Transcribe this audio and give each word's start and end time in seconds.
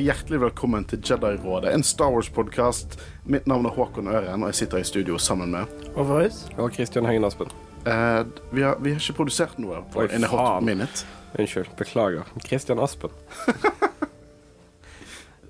og 0.00 0.06
hjertelig 0.06 0.38
velkommen 0.40 0.84
til 0.88 1.02
Jedi-rådet, 1.04 1.74
en 1.76 1.82
Star 1.84 2.08
Wars-podkast. 2.14 2.94
Mitt 3.28 3.44
navn 3.50 3.66
er 3.68 3.74
Håkon 3.76 4.08
Øren, 4.08 4.40
og 4.40 4.48
jeg 4.48 4.56
sitter 4.62 4.80
i 4.80 4.84
studio 4.88 5.18
sammen 5.20 5.52
med 5.52 5.68
Overhus. 5.92 6.46
Og 6.56 6.72
Kristian 6.72 7.04
Hengen 7.04 7.26
Aspen. 7.28 7.50
eh, 7.84 8.24
vi, 8.50 8.62
har, 8.62 8.78
vi 8.80 8.94
har 8.94 9.00
ikke 9.02 9.18
produsert 9.18 9.58
noe 9.60 9.82
på 9.92 10.00
Oi, 10.00 10.08
Hot. 10.32 10.64
Minute. 10.64 11.04
Unnskyld. 11.36 11.68
Beklager. 11.76 12.24
Kristian 12.46 12.80
Aspen. 12.80 13.12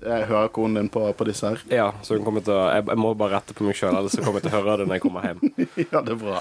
Jeg 0.01 0.25
hører 0.27 0.49
konen 0.51 0.75
din 0.81 0.89
på, 0.89 1.05
på 1.13 1.23
disse 1.29 1.47
her. 1.47 1.59
Ja, 1.71 1.91
så 2.03 2.17
hun 2.17 2.25
kommer 2.25 2.41
til 2.43 2.55
å 2.57 2.63
Jeg, 2.73 2.87
jeg 2.89 2.97
må 2.97 3.13
bare 3.15 3.35
rette 3.37 3.53
på 3.55 3.63
meg 3.63 3.77
sjøl, 3.77 3.93
ellers 3.95 4.15
så 4.17 4.23
kommer 4.25 4.39
jeg 4.41 4.49
til 4.49 4.57
å 4.57 4.63
høre 4.63 4.77
det 4.81 4.87
når 4.89 4.95
jeg 4.97 5.03
kommer 5.03 5.27
hjem. 5.29 5.41
ja, 5.93 6.01
det 6.01 6.15
er 6.15 6.21
bra. 6.25 6.39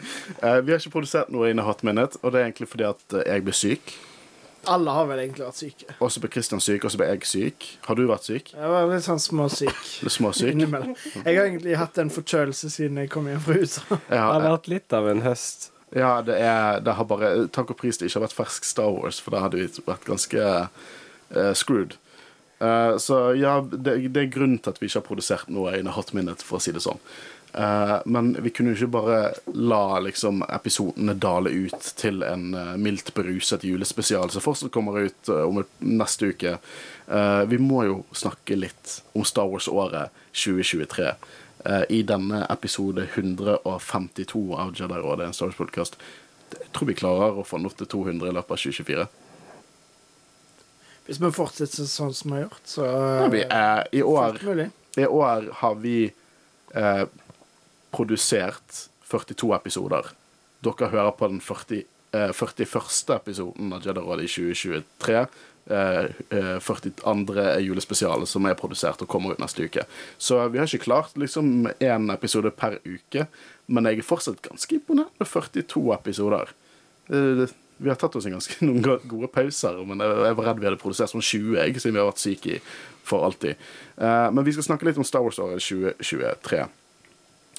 Eh, 0.00 0.60
vi 0.64 0.72
har 0.72 0.78
ikke 0.80 0.94
produsert 0.96 1.28
noe 1.30 1.50
In 1.52 1.60
i 1.60 1.66
Hot 1.66 1.84
Minute, 1.86 2.16
og 2.24 2.32
det 2.32 2.40
er 2.40 2.44
egentlig 2.48 2.70
fordi 2.72 2.88
at 2.88 3.04
eh, 3.20 3.26
jeg 3.28 3.44
blir 3.46 3.58
syk. 3.60 3.84
Alle 4.68 4.92
har 4.92 5.06
vel 5.08 5.18
egentlig 5.22 5.46
vært 5.46 5.56
syke. 5.56 5.94
Og 6.04 6.10
så 6.12 6.20
ble 6.20 6.28
Kristian 6.34 6.60
syk, 6.60 6.84
og 6.84 6.92
så 6.92 6.98
ble 7.00 7.06
jeg 7.08 7.24
syk. 7.30 7.66
Har 7.86 7.96
du 7.96 8.02
vært 8.10 8.26
syk? 8.28 8.50
Jeg 8.52 8.72
var 8.74 8.88
litt 8.90 9.06
sånn 9.06 9.22
småsyk 9.22 9.78
Litt 10.04 10.12
småsyk? 10.12 10.50
innimellom. 10.52 10.92
Jeg 11.24 11.36
har 11.38 11.46
egentlig 11.48 11.76
hatt 11.80 11.98
en 12.02 12.12
forkjølelse 12.12 12.70
siden 12.74 13.00
jeg 13.00 13.10
kom 13.12 13.28
hjem 13.30 13.40
fra 13.46 13.56
USA. 13.56 13.98
Det 14.10 14.20
har 14.20 14.44
vært 14.44 14.68
litt 14.68 14.92
av 14.96 15.08
en 15.08 15.22
høst. 15.24 15.70
ja 15.96 16.12
det, 16.22 16.36
er, 16.44 16.80
det 16.84 16.92
har 16.98 17.08
bare 17.08 17.30
Takk 17.50 17.72
og 17.74 17.80
pris 17.80 17.98
det 17.98 18.06
ikke 18.10 18.20
har 18.20 18.26
vært 18.28 18.36
fersk 18.36 18.68
Star 18.68 18.92
Wars, 18.94 19.18
for 19.24 19.34
da 19.34 19.40
hadde 19.46 19.58
vi 19.58 19.66
vært 19.88 20.04
ganske 20.06 20.44
uh, 20.44 21.52
screwed. 21.56 21.96
Uh, 22.60 22.98
så 23.00 23.32
ja, 23.40 23.56
det, 23.64 23.96
det 24.12 24.26
er 24.26 24.32
grunnen 24.34 24.58
til 24.60 24.74
at 24.74 24.78
vi 24.82 24.90
ikke 24.90 25.00
har 25.00 25.06
produsert 25.08 25.48
noe 25.48 25.72
in 25.80 25.88
a 25.88 25.94
hot 25.96 26.12
minute, 26.12 26.44
for 26.44 26.60
å 26.60 26.62
si 26.62 26.74
det 26.76 26.84
sånn. 26.84 27.00
Eh, 27.52 27.96
men 28.04 28.36
vi 28.42 28.50
kunne 28.50 28.74
jo 28.74 28.78
ikke 28.78 28.94
bare 28.94 29.18
la 29.58 29.98
liksom 30.04 30.44
episodene 30.46 31.16
dale 31.18 31.50
ut 31.50 31.92
til 31.98 32.22
en 32.22 32.54
eh, 32.54 32.76
mildt 32.78 33.10
beruset 33.16 33.64
julespesial 33.66 34.30
som 34.30 34.44
fortsatt 34.44 34.72
kommer 34.74 35.00
ut 35.08 35.28
eh, 35.28 35.42
om 35.42 35.62
neste 35.78 36.32
uke. 36.34 36.58
Vi 37.50 37.56
må 37.58 37.80
jo 37.88 37.94
snakke 38.14 38.54
litt 38.54 39.00
om 39.18 39.24
Star 39.26 39.48
Wars-året 39.50 40.12
2023 40.30 41.08
eh, 41.64 41.82
i 41.88 42.02
denne 42.06 42.44
episode 42.50 43.08
152 43.14 44.42
av 44.54 44.74
Jedi-rådet, 44.78 45.26
en 45.26 45.34
Star 45.34 45.50
Wars-podkast. 45.50 45.96
Jeg 46.54 46.70
tror 46.74 46.86
vi 46.86 46.94
klarer 46.94 47.38
å 47.38 47.46
få 47.46 47.58
den 47.58 47.66
opp 47.66 47.74
til 47.78 47.90
200 47.90 48.30
i 48.30 48.36
løpet 48.36 48.54
av 48.54 48.62
2024. 48.62 49.08
Hvis 51.08 51.18
vi 51.18 51.32
fortsetter 51.34 51.88
sånn 51.90 52.14
som 52.14 52.30
vi 52.30 52.38
har 52.38 52.46
gjort, 52.46 52.62
så 52.70 52.86
Vi 53.34 53.42
er, 53.42 53.88
I 53.90 54.02
år. 54.02 54.38
I 54.96 55.06
år 55.06 55.50
har 55.62 55.74
vi 55.82 56.12
eh, 56.74 57.04
produsert 57.90 58.88
42 59.10 59.54
episoder. 59.56 60.10
Dere 60.64 60.90
hører 60.92 61.14
på 61.16 61.28
den 61.30 61.40
40, 61.40 61.84
eh, 62.12 62.32
41. 62.32 63.14
episoden 63.16 63.72
av 63.72 63.86
Jedi-rådet 63.86 64.24
i 64.24 64.34
2023. 64.34 65.26
Eh, 65.70 66.04
eh, 66.30 66.58
42. 66.58 67.60
julespesial 67.60 68.26
som 68.26 68.46
er 68.46 68.58
produsert 68.58 69.02
og 69.02 69.08
kommer 69.08 69.32
ut 69.32 69.42
neste 69.42 69.64
uke. 69.64 69.84
Så 70.18 70.40
vi 70.50 70.58
har 70.58 70.66
ikke 70.66 70.84
klart 70.84 71.16
liksom 71.16 71.68
én 71.78 72.12
episode 72.12 72.50
per 72.50 72.78
uke, 72.84 73.26
men 73.68 73.84
jeg 73.84 73.98
er 73.98 74.02
fortsatt 74.02 74.42
ganske 74.42 74.74
imponert 74.74 75.12
med 75.18 75.28
42 75.28 75.92
episoder. 75.94 76.48
Eh, 77.08 77.46
vi 77.76 77.88
har 77.88 77.96
tatt 77.96 78.16
oss 78.16 78.26
en 78.26 78.32
ganske 78.36 78.58
noen 78.66 78.82
gode 78.82 79.28
pauser, 79.32 79.78
men 79.86 80.02
jeg 80.02 80.36
var 80.36 80.44
redd 80.50 80.60
vi 80.60 80.68
hadde 80.68 80.80
produsert 80.80 81.12
sånn 81.12 81.24
20, 81.24 81.56
jeg, 81.56 81.80
siden 81.80 81.96
vi 81.96 82.02
har 82.02 82.10
vært 82.10 82.24
syke 82.24 82.56
i 82.56 82.60
for 83.10 83.24
alltid. 83.24 83.56
Eh, 83.96 84.28
men 84.34 84.44
vi 84.44 84.52
skal 84.52 84.66
snakke 84.72 84.88
litt 84.88 84.98
om 85.00 85.06
Star 85.06 85.24
Wars-året 85.24 85.62
2023. 85.62 86.66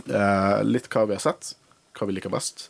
Eh, 0.07 0.63
litt 0.63 0.89
hva 0.91 1.05
vi 1.09 1.17
har 1.17 1.23
sett, 1.23 1.53
hva 1.97 2.07
vi 2.07 2.15
liker 2.17 2.33
best. 2.33 2.69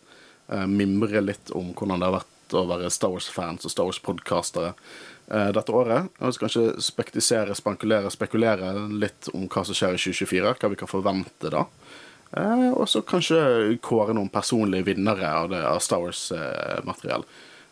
Eh, 0.50 0.68
mimre 0.68 1.22
litt 1.24 1.54
om 1.56 1.72
hvordan 1.74 2.02
det 2.02 2.10
har 2.10 2.20
vært 2.20 2.58
å 2.58 2.66
være 2.68 2.92
Star 2.92 3.14
Wars-fans 3.14 3.66
og 3.66 3.72
Star 3.72 3.88
Wars-podkastere 3.88 4.74
eh, 4.74 5.52
dette 5.56 5.76
året. 5.76 6.12
Og 6.20 6.34
så 6.34 6.44
kanskje 6.44 6.66
spektisere, 6.84 7.56
spankulere, 7.58 8.12
spekulere 8.12 8.74
litt 8.92 9.32
om 9.36 9.48
hva 9.48 9.66
som 9.68 9.78
skjer 9.78 9.96
i 9.96 10.02
2024. 10.02 10.56
Hva 10.60 10.74
vi 10.74 10.82
kan 10.82 10.92
forvente 10.92 11.54
da. 11.54 11.68
Og 12.32 12.86
så 12.88 13.02
kanskje 13.04 13.76
kåre 13.84 14.14
noen 14.16 14.30
personlige 14.32 14.86
vinnere 14.88 15.28
av, 15.28 15.50
det, 15.52 15.58
av 15.68 15.82
Star 15.84 16.00
Wars-materiell. 16.00 17.26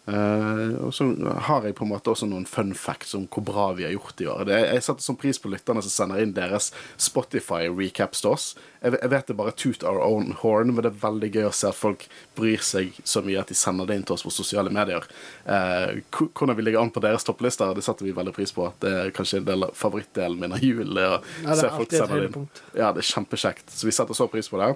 Eh, 0.10 0.76
og 0.82 0.94
så 0.96 1.06
har 1.46 1.66
jeg 1.68 1.76
på 1.78 1.86
en 1.86 1.92
måte 1.92 2.10
også 2.10 2.26
noen 2.30 2.48
fun 2.50 2.72
facts 2.78 3.12
om 3.18 3.28
hvor 3.30 3.44
bra 3.46 3.66
vi 3.78 3.86
har 3.86 3.94
gjort 3.94 4.22
i 4.24 4.28
år. 4.32 4.46
Det, 4.50 4.58
jeg 4.64 4.86
setter 4.86 5.06
sånn 5.06 5.20
pris 5.22 5.40
på 5.42 5.52
lytterne 5.54 5.84
som 5.86 5.94
sender 5.94 6.24
inn 6.24 6.34
deres 6.34 6.72
Spotify-recaps 7.02 8.24
til 8.24 8.32
oss. 8.32 8.48
Jeg, 8.82 8.96
jeg 8.96 9.12
vet 9.14 9.30
det 9.30 9.38
bare 9.38 9.54
toot 9.60 9.86
our 9.86 10.00
own 10.02 10.34
horn, 10.42 10.74
men 10.74 10.86
det 10.86 10.94
er 10.94 11.04
veldig 11.04 11.30
gøy 11.36 11.50
å 11.50 11.54
se 11.56 11.70
at 11.70 11.78
folk 11.78 12.08
bryr 12.40 12.64
seg 12.66 12.98
så 13.04 13.22
mye 13.26 13.42
at 13.44 13.52
de 13.52 13.58
sender 13.60 13.90
det 13.90 14.00
inn 14.00 14.08
til 14.08 14.18
oss 14.18 14.26
på 14.26 14.34
sosiale 14.34 14.74
medier. 14.74 15.06
Uh, 15.44 16.00
hvordan 16.16 16.58
vi 16.58 16.66
ligger 16.66 16.82
an 16.82 16.94
på 16.96 17.04
deres 17.06 17.28
topplister, 17.28 17.76
det 17.78 17.86
setter 17.86 18.08
vi 18.08 18.16
veldig 18.16 18.34
pris 18.38 18.56
på. 18.56 18.72
Det 18.82 18.96
er 19.04 19.14
kanskje 19.16 19.44
en 19.44 19.50
del 19.52 19.68
av 19.68 19.76
favorittdelen 19.78 20.40
min 20.42 20.58
av 20.58 20.66
jul. 20.66 20.96
det 20.96 21.06
Ja, 21.06 21.20
det 21.44 21.60
er 21.60 21.76
alltid 21.76 22.00
et 22.02 22.16
høydepunkt. 22.16 22.64
Ja, 22.74 22.90
det 22.96 23.04
er 23.04 23.12
kjempekjekt. 23.12 23.70
Så 23.76 23.90
vi 23.90 23.94
setter 23.94 24.18
så 24.18 24.30
pris 24.32 24.50
på 24.50 24.62
det. 24.64 24.74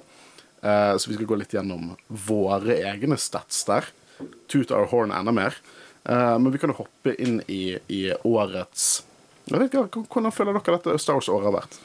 Uh, 0.62 0.94
så 1.00 1.10
vi 1.10 1.18
skal 1.18 1.28
gå 1.32 1.42
litt 1.42 1.58
gjennom 1.58 1.96
våre 2.30 2.78
egne 2.86 3.18
stats 3.18 3.66
der. 3.72 3.90
Toot 4.52 4.72
our 4.76 4.90
horn 4.92 5.14
enda 5.16 5.34
mer. 5.36 5.58
Uh, 6.04 6.36
men 6.38 6.52
vi 6.52 6.60
kan 6.60 6.72
jo 6.74 6.82
hoppe 6.84 7.16
inn 7.16 7.40
i, 7.48 7.78
i 7.88 8.06
årets 8.28 9.04
jeg 9.44 9.60
vet 9.60 9.74
ikke, 9.74 10.04
Hvordan 10.08 10.32
føler 10.34 10.56
dere 10.56 10.78
dette 10.78 11.02
Star 11.02 11.20
Wars-året 11.20 11.50
har 11.50 11.58
vært? 11.58 11.80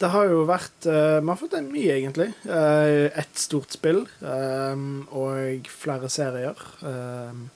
Det 0.00 0.08
har 0.12 0.28
jo 0.28 0.44
vært 0.48 0.88
uh, 0.88 1.18
Vi 1.20 1.28
har 1.28 1.40
fått 1.40 1.56
en 1.56 1.68
mye, 1.72 1.98
egentlig. 1.98 2.30
Uh, 2.44 3.08
Ett 3.16 3.36
stort 3.40 3.76
spill 3.76 4.04
um, 4.20 5.04
og 5.12 5.68
flere 5.72 6.10
serier. 6.12 6.60
Um, 6.80 7.46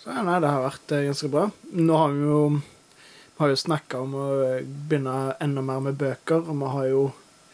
så 0.00 0.14
ja, 0.14 0.24
nei, 0.24 0.38
det 0.40 0.52
har 0.52 0.64
vært 0.64 0.94
uh, 0.96 1.02
ganske 1.08 1.32
bra. 1.32 1.48
Nå 1.76 1.96
har 2.00 2.14
vi 2.16 2.28
jo 2.28 2.44
Vi 2.60 3.40
har 3.40 3.52
jo 3.52 3.60
snakka 3.60 4.02
om 4.04 4.16
å 4.20 4.28
begynne 4.60 5.34
enda 5.40 5.64
mer 5.64 5.84
med 5.84 6.00
bøker, 6.00 6.44
og 6.44 6.60
vi 6.60 6.72
har 6.76 6.88
jo 6.90 7.04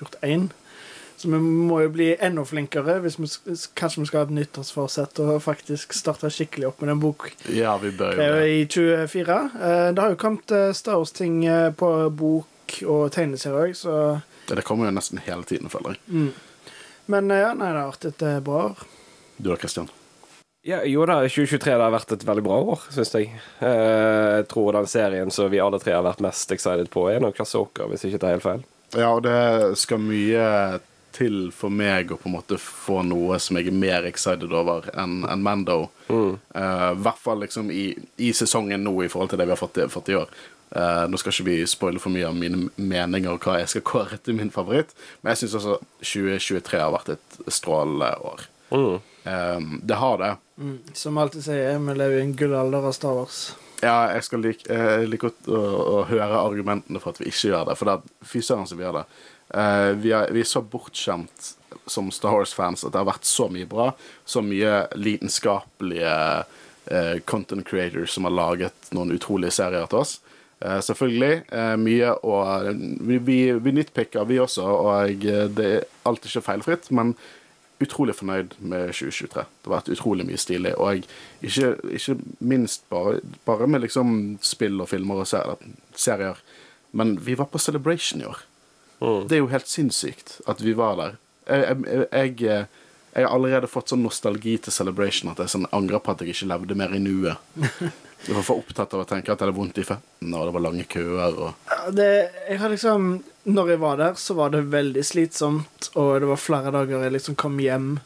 gjort 0.01 0.17
én. 0.27 0.49
Så 1.17 1.31
vi 1.33 1.39
må 1.41 1.79
jo 1.81 1.91
bli 1.95 2.11
enda 2.21 2.45
flinkere 2.45 2.99
hvis 3.05 3.17
vi, 3.19 3.29
kanskje 3.79 4.03
vi 4.03 4.09
skal 4.11 4.21
ha 4.21 4.27
et 4.29 4.35
nyttårsforsett 4.37 5.21
og 5.25 5.39
faktisk 5.45 5.95
starte 5.97 6.29
skikkelig 6.33 6.69
opp 6.69 6.83
med 6.85 6.93
en 6.93 7.01
bok 7.01 7.31
Ja, 7.49 7.77
vi 7.81 7.91
bør 7.97 8.17
det 8.19 8.27
jo 8.29 8.37
det. 8.37 8.49
i 8.53 8.67
24. 8.69 9.39
Eh, 9.57 9.93
Det 9.97 10.03
har 10.05 10.13
jo 10.13 10.21
kommet 10.21 10.53
eh, 10.53 10.73
Star 10.77 11.01
Wars-ting 11.01 11.45
eh, 11.49 11.71
på 11.73 11.93
bok 12.13 12.81
og 12.85 13.07
tegneserier 13.15 13.71
òg, 13.71 13.77
så 13.79 14.21
Det 14.49 14.65
kommer 14.67 14.91
jo 14.91 14.97
nesten 14.99 15.19
hele 15.25 15.45
tiden, 15.49 15.71
føler 15.73 15.97
jeg. 15.97 16.03
mm. 16.09 16.33
Men 17.07 17.31
ja, 17.31 17.53
nei, 17.55 17.69
det 17.71 17.79
har 17.79 17.93
vært 17.93 18.09
et 18.11 18.25
bra 18.45 18.65
år. 18.73 18.81
Du 19.39 19.49
da, 19.53 19.57
Christian? 19.57 19.87
Ja, 20.67 20.81
jo 20.83 21.05
da, 21.07 21.21
2023 21.23 21.77
det 21.77 21.79
har 21.79 21.93
vært 21.95 22.13
et 22.17 22.25
veldig 22.27 22.43
bra 22.43 22.57
år, 22.73 22.81
syns 22.91 23.13
jeg. 23.15 23.29
Eh, 23.63 24.41
jeg 24.41 24.49
tror 24.51 24.75
den 24.75 24.89
serien 24.91 25.31
som 25.31 25.47
vi 25.53 25.61
alle 25.63 25.79
tre 25.79 25.95
har 25.95 26.03
vært 26.03 26.25
mest 26.25 26.51
excited 26.51 26.91
på, 26.91 27.05
er 27.07 27.23
nok 27.23 27.39
åker, 27.39 27.87
hvis 27.93 28.03
ikke 28.09 28.19
det 28.19 28.27
er 28.27 28.35
helt 28.35 28.47
feil. 28.47 28.65
Ja, 28.97 29.13
og 29.15 29.23
det 29.23 29.79
skal 29.79 30.03
mye 30.03 30.43
til 31.17 31.39
for 31.55 31.73
meg 31.73 32.13
å 32.13 32.19
på 32.21 32.29
en 32.31 32.37
måte 32.37 32.59
få 32.61 33.01
noe 33.07 33.39
som 33.43 33.59
jeg 33.59 33.71
er 33.71 33.79
mer 33.79 34.09
excited 34.09 34.53
over 34.53 34.91
enn 34.95 35.23
en 35.27 35.45
Mando. 35.45 35.87
Mm. 36.09 36.37
Uh, 36.53 36.91
I 36.93 37.01
hvert 37.07 37.23
fall 37.23 37.43
liksom 37.45 37.73
i, 37.73 37.89
i 38.23 38.33
sesongen 38.37 38.85
nå 38.85 38.95
i 39.05 39.11
forhold 39.13 39.33
til 39.33 39.41
det 39.41 39.49
vi 39.49 39.57
har 39.57 39.61
fått, 39.61 39.81
fått 39.93 40.13
i 40.13 40.19
år. 40.21 40.31
Uh, 40.77 41.07
nå 41.09 41.19
skal 41.21 41.33
ikke 41.33 41.47
vi 41.47 41.59
spoile 41.71 42.03
for 42.03 42.13
mye 42.13 42.27
av 42.29 42.37
mine 42.37 42.69
meninger 42.75 43.33
og 43.33 43.45
hva 43.47 43.61
jeg 43.63 43.73
skal 43.75 43.87
kåre 43.93 44.21
til 44.21 44.39
min 44.39 44.53
favoritt, 44.55 44.93
men 45.23 45.33
jeg 45.33 45.45
syns 45.45 45.61
også 45.61 45.81
2023 46.03 46.83
har 46.83 46.95
vært 46.95 47.17
et 47.17 47.41
strålende 47.55 48.13
år. 48.33 48.49
Mm. 48.71 48.99
Eh, 49.27 49.61
det 49.83 49.95
har 49.95 50.19
det. 50.19 50.37
Mm. 50.59 50.79
Som 50.93 51.19
alltid 51.19 51.45
sier, 51.45 51.79
vi 51.79 51.95
lever 51.95 52.19
i 52.19 52.21
en 52.21 52.35
gullalder 52.37 52.87
av 52.87 52.93
Star 52.93 53.15
Wars. 53.15 53.57
Ja, 53.83 54.13
jeg 54.15 54.25
skal 54.25 54.41
like, 54.41 54.65
jeg 54.71 55.09
liker 55.11 55.29
godt 55.29 55.49
å, 55.53 55.61
å 55.61 55.97
høre 56.09 56.41
argumentene 56.41 57.01
for 57.03 57.13
at 57.13 57.21
vi 57.21 57.29
ikke 57.29 57.51
gjør 57.51 57.67
det, 57.69 57.77
for 57.77 57.91
det 57.91 57.97
er 57.99 58.31
fy 58.31 58.43
søren 58.45 58.69
som 58.69 58.79
vi 58.79 58.87
gjør 58.87 59.01
det. 59.01 59.05
Eh, 59.55 59.91
vi, 60.03 60.13
er, 60.13 60.33
vi 60.35 60.43
er 60.43 60.49
så 60.49 60.63
bortskjemt 60.63 61.53
som 61.87 62.11
Star 62.11 62.35
Wars-fans 62.35 62.85
at 62.85 62.95
det 62.95 63.01
har 63.01 63.09
vært 63.09 63.29
så 63.29 63.49
mye 63.53 63.69
bra, 63.71 63.91
så 64.27 64.43
mye 64.43 64.87
lidenskapelige 64.99 66.15
uh, 66.91 67.17
content 67.31 67.63
creators 67.69 68.17
som 68.17 68.27
har 68.27 68.35
laget 68.35 68.91
noen 68.97 69.15
utrolige 69.15 69.55
serier 69.55 69.87
til 69.91 70.03
oss. 70.03 70.17
Uh, 70.59 70.81
selvfølgelig. 70.83 71.45
Mye 71.79 72.11
og 72.27 72.71
Vi, 73.07 73.19
vi, 73.23 73.39
vi 73.63 73.75
nitpicker, 73.77 74.27
vi 74.27 74.41
også, 74.43 74.67
og 74.67 75.27
det 75.55 75.67
er 75.67 75.87
alltid 76.09 76.33
ikke 76.33 76.47
feilfritt, 76.49 76.91
men 76.91 77.15
utrolig 77.83 78.17
fornøyd 78.17 78.57
med 78.59 78.91
2023. 78.91 79.45
Det 79.45 79.71
har 79.71 79.77
vært 79.77 79.93
utrolig 79.93 80.27
mye 80.27 80.41
stilig. 80.41 80.75
Og 80.81 81.05
ikke, 81.45 81.75
ikke 81.93 82.19
minst 82.41 82.87
bare, 82.91 83.21
bare 83.47 83.69
med 83.71 83.85
liksom 83.85 84.39
spill 84.43 84.81
og 84.81 84.91
filmer 84.91 85.23
og 85.23 85.31
serier, 85.95 86.41
men 86.97 87.19
vi 87.23 87.37
var 87.39 87.53
på 87.53 87.63
Celebration 87.63 88.25
i 88.25 88.31
år. 88.33 88.43
Mm. 89.01 89.27
Det 89.29 89.37
er 89.37 89.43
jo 89.43 89.53
helt 89.53 89.71
sinnssykt 89.71 90.41
at 90.49 90.63
vi 90.65 90.73
var 90.77 90.97
der. 91.01 91.17
Jeg, 91.47 91.77
jeg, 91.87 92.07
jeg, 92.41 92.67
jeg 93.17 93.25
har 93.25 93.33
allerede 93.33 93.69
fått 93.71 93.93
sånn 93.93 94.03
nostalgi 94.05 94.57
til 94.61 94.75
Celebration 94.75 95.31
at 95.33 95.39
jeg 95.41 95.53
sånn 95.53 95.69
angrer 95.77 96.03
på 96.05 96.13
at 96.13 96.25
jeg 96.25 96.35
ikke 96.35 96.51
levde 96.51 96.77
mer 96.77 96.97
i 96.97 97.01
nuet. 97.03 97.41
Jeg 98.27 98.35
var 98.35 98.47
for 98.47 98.59
opptatt 98.59 98.95
av 98.97 99.03
å 99.03 99.07
tenke 99.07 99.31
at 99.31 99.39
det 99.39 99.47
var 99.51 99.55
vondt 99.55 99.77
i 99.79 99.85
føttene, 99.87 100.39
og 100.39 100.49
det 100.49 100.53
var 100.57 100.63
lange 100.65 100.87
køer 100.91 101.37
og 101.37 101.93
det, 101.95 102.07
jeg 102.49 102.59
har 102.59 102.73
liksom 102.73 103.11
Når 103.45 103.69
jeg 103.71 103.81
var 103.83 104.01
der, 104.01 104.15
så 104.19 104.35
var 104.35 104.51
det 104.51 104.63
veldig 104.73 105.05
slitsomt, 105.05 105.91
og 105.95 106.23
det 106.25 106.31
var 106.31 106.41
flere 106.41 106.73
dager 106.75 107.05
jeg 107.05 107.15
liksom 107.15 107.37
kom 107.39 107.61
hjem 107.63 108.01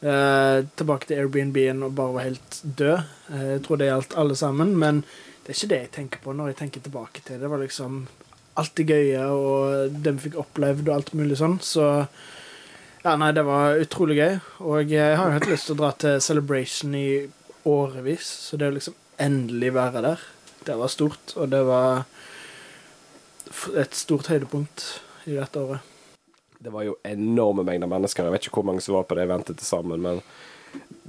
eh, 0.00 0.62
tilbake 0.80 1.10
til 1.10 1.20
Airbnb-en 1.20 1.82
og 1.84 1.98
bare 1.98 2.14
var 2.14 2.26
helt 2.30 2.60
død. 2.62 3.10
Eh, 3.34 3.44
jeg 3.50 3.64
tror 3.66 3.82
det 3.82 3.90
gjaldt 3.90 4.16
alle 4.22 4.38
sammen, 4.40 4.72
men 4.80 5.02
det 5.44 5.52
er 5.52 5.58
ikke 5.58 5.72
det 5.74 5.80
jeg 5.82 5.92
tenker 5.98 6.24
på 6.24 6.32
når 6.36 6.52
jeg 6.52 6.60
tenker 6.62 6.86
tilbake 6.86 7.20
til 7.20 7.36
det. 7.36 7.42
Det 7.44 7.52
var 7.52 7.60
liksom 7.60 8.00
alt 8.58 8.74
det 8.78 8.88
gøye 8.90 9.24
og 9.30 9.94
det 10.02 10.14
vi 10.16 10.26
fikk 10.28 10.38
opplevd 10.42 10.88
og 10.88 10.94
alt 10.96 11.12
mulig 11.18 11.38
sånn. 11.40 11.58
Så 11.62 11.84
ja, 13.04 13.14
nei, 13.16 13.30
det 13.36 13.44
var 13.46 13.80
utrolig 13.80 14.18
gøy. 14.18 14.34
Og 14.66 14.92
jeg 14.92 15.16
har 15.16 15.30
jo 15.30 15.36
hatt 15.38 15.48
lyst 15.50 15.68
til 15.68 15.76
å 15.76 15.80
dra 15.82 15.92
til 15.96 16.18
Celebration 16.24 16.96
i 16.98 17.08
årevis, 17.68 18.26
så 18.48 18.58
det 18.60 18.70
å 18.70 18.74
liksom 18.74 18.96
endelig 19.20 19.74
være 19.76 20.02
der, 20.04 20.26
det 20.66 20.76
var 20.80 20.92
stort. 20.92 21.34
Og 21.36 21.48
det 21.52 21.62
var 21.68 22.04
et 23.80 23.96
stort 23.96 24.30
høydepunkt 24.32 24.86
i 25.28 25.36
dette 25.36 25.60
året. 25.60 25.86
Det 26.60 26.72
var 26.72 26.84
jo 26.84 26.98
enorme 27.08 27.64
mengder 27.64 27.88
mennesker. 27.88 28.26
Jeg 28.26 28.34
vet 28.34 28.46
ikke 28.48 28.60
hvor 28.60 28.68
mange 28.68 28.84
som 28.84 28.98
var 28.98 29.06
på 29.08 29.16
det 29.16 29.24
eventet 29.24 29.60
til 29.60 29.68
sammen, 29.68 30.02
men 30.04 30.20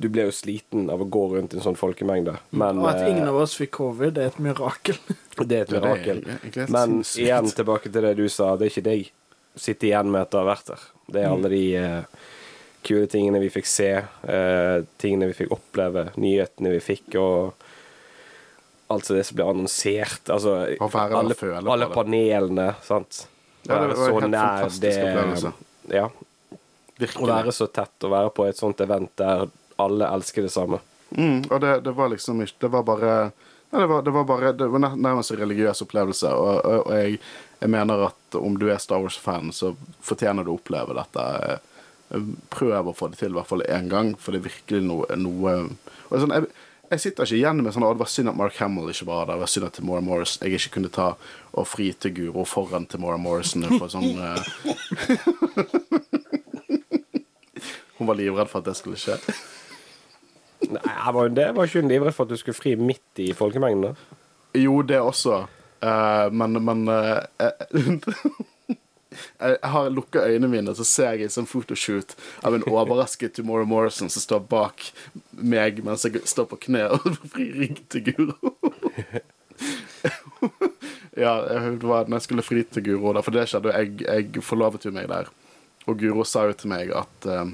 du 0.01 0.09
ble 0.09 0.25
jo 0.27 0.33
sliten 0.33 0.89
av 0.89 1.03
å 1.03 1.07
gå 1.13 1.23
rundt 1.35 1.53
i 1.53 1.59
en 1.59 1.65
sånn 1.65 1.77
folkemengde. 1.77 2.33
Men 2.57 2.81
og 2.81 2.89
at 2.89 3.03
ingen 3.05 3.27
eh, 3.27 3.31
av 3.31 3.41
oss 3.43 3.53
fikk 3.59 3.75
covid, 3.77 4.15
det 4.17 4.23
er 4.23 4.31
et 4.31 4.39
mirakel. 4.41 4.97
det 5.49 5.57
er 5.57 5.65
et 5.67 5.73
mirakel. 5.75 6.21
Men 6.73 7.01
igjen 7.05 7.51
tilbake 7.53 7.91
til 7.91 8.07
det 8.07 8.15
du 8.17 8.25
sa, 8.31 8.55
det 8.57 8.67
er 8.67 8.73
ikke 8.73 8.87
deg 8.89 9.11
sitter 9.55 9.89
igjen 9.89 10.11
med 10.11 10.25
at 10.25 10.31
du 10.31 10.39
har 10.39 10.47
vært 10.47 10.71
der. 10.71 10.85
Det 11.11 11.21
er 11.21 11.27
alle 11.27 11.51
de 11.51 11.63
uh, 11.75 12.29
kule 12.87 13.09
tingene 13.11 13.41
vi 13.43 13.49
fikk 13.51 13.67
se, 13.67 13.89
uh, 13.99 14.77
tingene 15.01 15.27
vi 15.31 15.37
fikk 15.41 15.51
oppleve, 15.57 16.07
nyhetene 16.21 16.71
vi 16.77 16.79
fikk, 16.83 17.17
og 17.19 17.67
alt 18.91 19.11
det 19.11 19.25
som 19.27 19.39
ble 19.39 19.49
annonsert. 19.51 20.31
Altså 20.31 20.55
være 20.79 21.19
alle, 21.19 21.37
alle 21.75 21.91
panelene, 21.91 22.71
sant. 22.87 23.25
Ja, 23.67 23.77
det 23.77 23.97
var 23.99 24.15
helt 24.15 24.31
nær 24.31 24.63
fantastisk 24.65 25.03
opplevelse. 25.03 25.53
Ja. 25.91 26.07
Å 27.07 27.29
være 27.29 27.53
så 27.55 27.67
tett, 27.73 27.95
og 28.05 28.13
være 28.13 28.33
på 28.35 28.45
et 28.49 28.59
sånt 28.59 28.81
event 28.83 29.11
der 29.19 29.47
alle 29.81 30.09
elsker 30.15 30.45
det 30.45 30.53
samme. 30.53 30.81
Mm, 31.17 31.47
og 31.49 31.57
det, 31.63 31.79
det 31.83 31.91
var 31.91 32.07
liksom 32.07 32.39
ikke 32.39 32.61
Det 32.63 32.67
var 32.71 32.83
bare 32.87 33.15
ja, 33.71 33.79
det 33.81 33.87
var, 33.89 34.01
det 34.05 34.13
var 34.15 34.23
bare 34.23 34.51
Det 34.55 34.67
var 34.71 34.79
nærmest 34.79 35.33
en 35.33 35.41
religiøs 35.41 35.81
opplevelse, 35.83 36.29
og, 36.31 36.61
og, 36.65 36.85
og 36.87 36.93
jeg, 36.95 37.17
jeg 37.59 37.69
mener 37.71 38.05
at 38.07 38.37
om 38.39 38.55
du 38.59 38.69
er 38.71 38.79
Star 38.79 38.99
Wars-fan, 39.03 39.51
så 39.55 39.73
fortjener 40.03 40.43
du 40.47 40.53
å 40.53 40.57
oppleve 40.59 40.95
dette. 40.97 41.23
Eh, 42.11 42.25
Prøv 42.51 42.89
å 42.91 42.95
få 42.95 43.07
det 43.11 43.21
til 43.21 43.31
i 43.31 43.37
hvert 43.37 43.47
fall 43.47 43.63
én 43.71 43.87
gang, 43.91 44.11
for 44.19 44.35
det 44.35 44.41
er 44.41 44.49
virkelig 44.49 44.81
noe, 44.83 45.07
noe 45.15 45.53
og 46.09 46.17
sånn, 46.19 46.33
jeg, 46.35 46.49
jeg 46.91 46.99
sitter 47.05 47.23
ikke 47.23 47.37
igjen 47.37 47.61
med 47.63 47.71
sånn 47.71 47.85
at 47.87 47.95
det 47.95 48.03
var 48.03 48.11
synd 48.11 48.33
at 48.33 48.35
Mark 48.35 48.57
Hamill 48.59 48.91
ikke 48.91 49.07
var 49.07 49.29
der. 49.29 49.37
Det 49.37 49.43
var 49.45 49.51
synd 49.53 49.67
at 49.69 49.77
Timora 49.79 50.03
Morris 50.03 50.33
jeg 50.41 50.57
ikke 50.57 50.73
kunne 50.75 50.91
ta 50.91 51.13
og 51.55 51.69
fri 51.71 51.87
til 51.95 52.11
Guro 52.17 52.43
foran 52.43 52.83
Timora 52.91 53.15
Morrison 53.21 53.63
på 53.79 53.87
sånn 53.93 54.11
eh, 54.19 54.41
Hun 58.01 58.09
var 58.09 58.17
livredd 58.17 58.49
for 58.49 58.63
at 58.63 58.65
det 58.65 58.73
skulle 58.79 58.97
skje. 58.97 59.13
Nei, 60.73 60.81
jeg 60.81 61.13
var, 61.13 61.27
det 61.37 61.43
var 61.53 61.67
ikke 61.67 61.83
hun 61.83 61.91
livredd 61.91 62.15
for 62.17 62.25
at 62.25 62.31
du 62.33 62.39
skulle 62.41 62.57
fri 62.57 62.73
midt 62.73 63.21
i 63.21 63.27
folkemengden. 63.37 63.91
da. 63.91 64.17
Jo, 64.57 64.79
det 64.81 64.97
også. 64.97 65.43
Eh, 65.85 66.31
men 66.33 66.57
men 66.65 66.81
eh, 66.89 67.21
jeg, 69.37 69.57
har 69.61 69.93
lukka 69.93 70.25
øynene 70.25 70.49
mine, 70.49 70.75
så 70.75 70.85
ser 70.85 71.13
jeg 71.13 71.29
en 71.29 71.35
sånn 71.37 71.49
photoshoot 71.51 72.17
av 72.41 72.57
en 72.57 72.65
overrasket 72.65 73.37
Tomorrow 73.37 73.69
Morrison 73.69 74.09
som 74.09 74.25
står 74.25 74.41
bak 74.49 74.89
meg 75.37 75.85
mens 75.85 76.09
jeg 76.09 76.25
står 76.25 76.49
på 76.49 76.61
kne 76.65 76.87
og 76.97 77.05
frir 77.35 77.53
rygg 77.61 77.85
til 77.93 78.09
Guro. 78.09 78.55
ja, 81.13 81.37
det 81.37 81.85
var 81.85 82.09
når 82.09 82.17
jeg 82.17 82.27
skulle 82.31 82.49
fri 82.49 82.65
til 82.65 82.89
Guro, 82.89 83.13
da, 83.13 83.21
for 83.21 83.37
det 83.37 83.45
skjedde. 83.53 83.77
Jeg, 83.77 83.99
jeg 84.09 84.45
forlovet 84.45 84.89
jo 84.89 84.97
meg 84.97 85.09
der. 85.13 85.29
Og 85.85 85.97
Guro 86.01 86.25
sa 86.25 86.49
jo 86.49 86.57
til 86.57 86.73
meg 86.73 86.93
at 86.97 87.29
eh, 87.29 87.51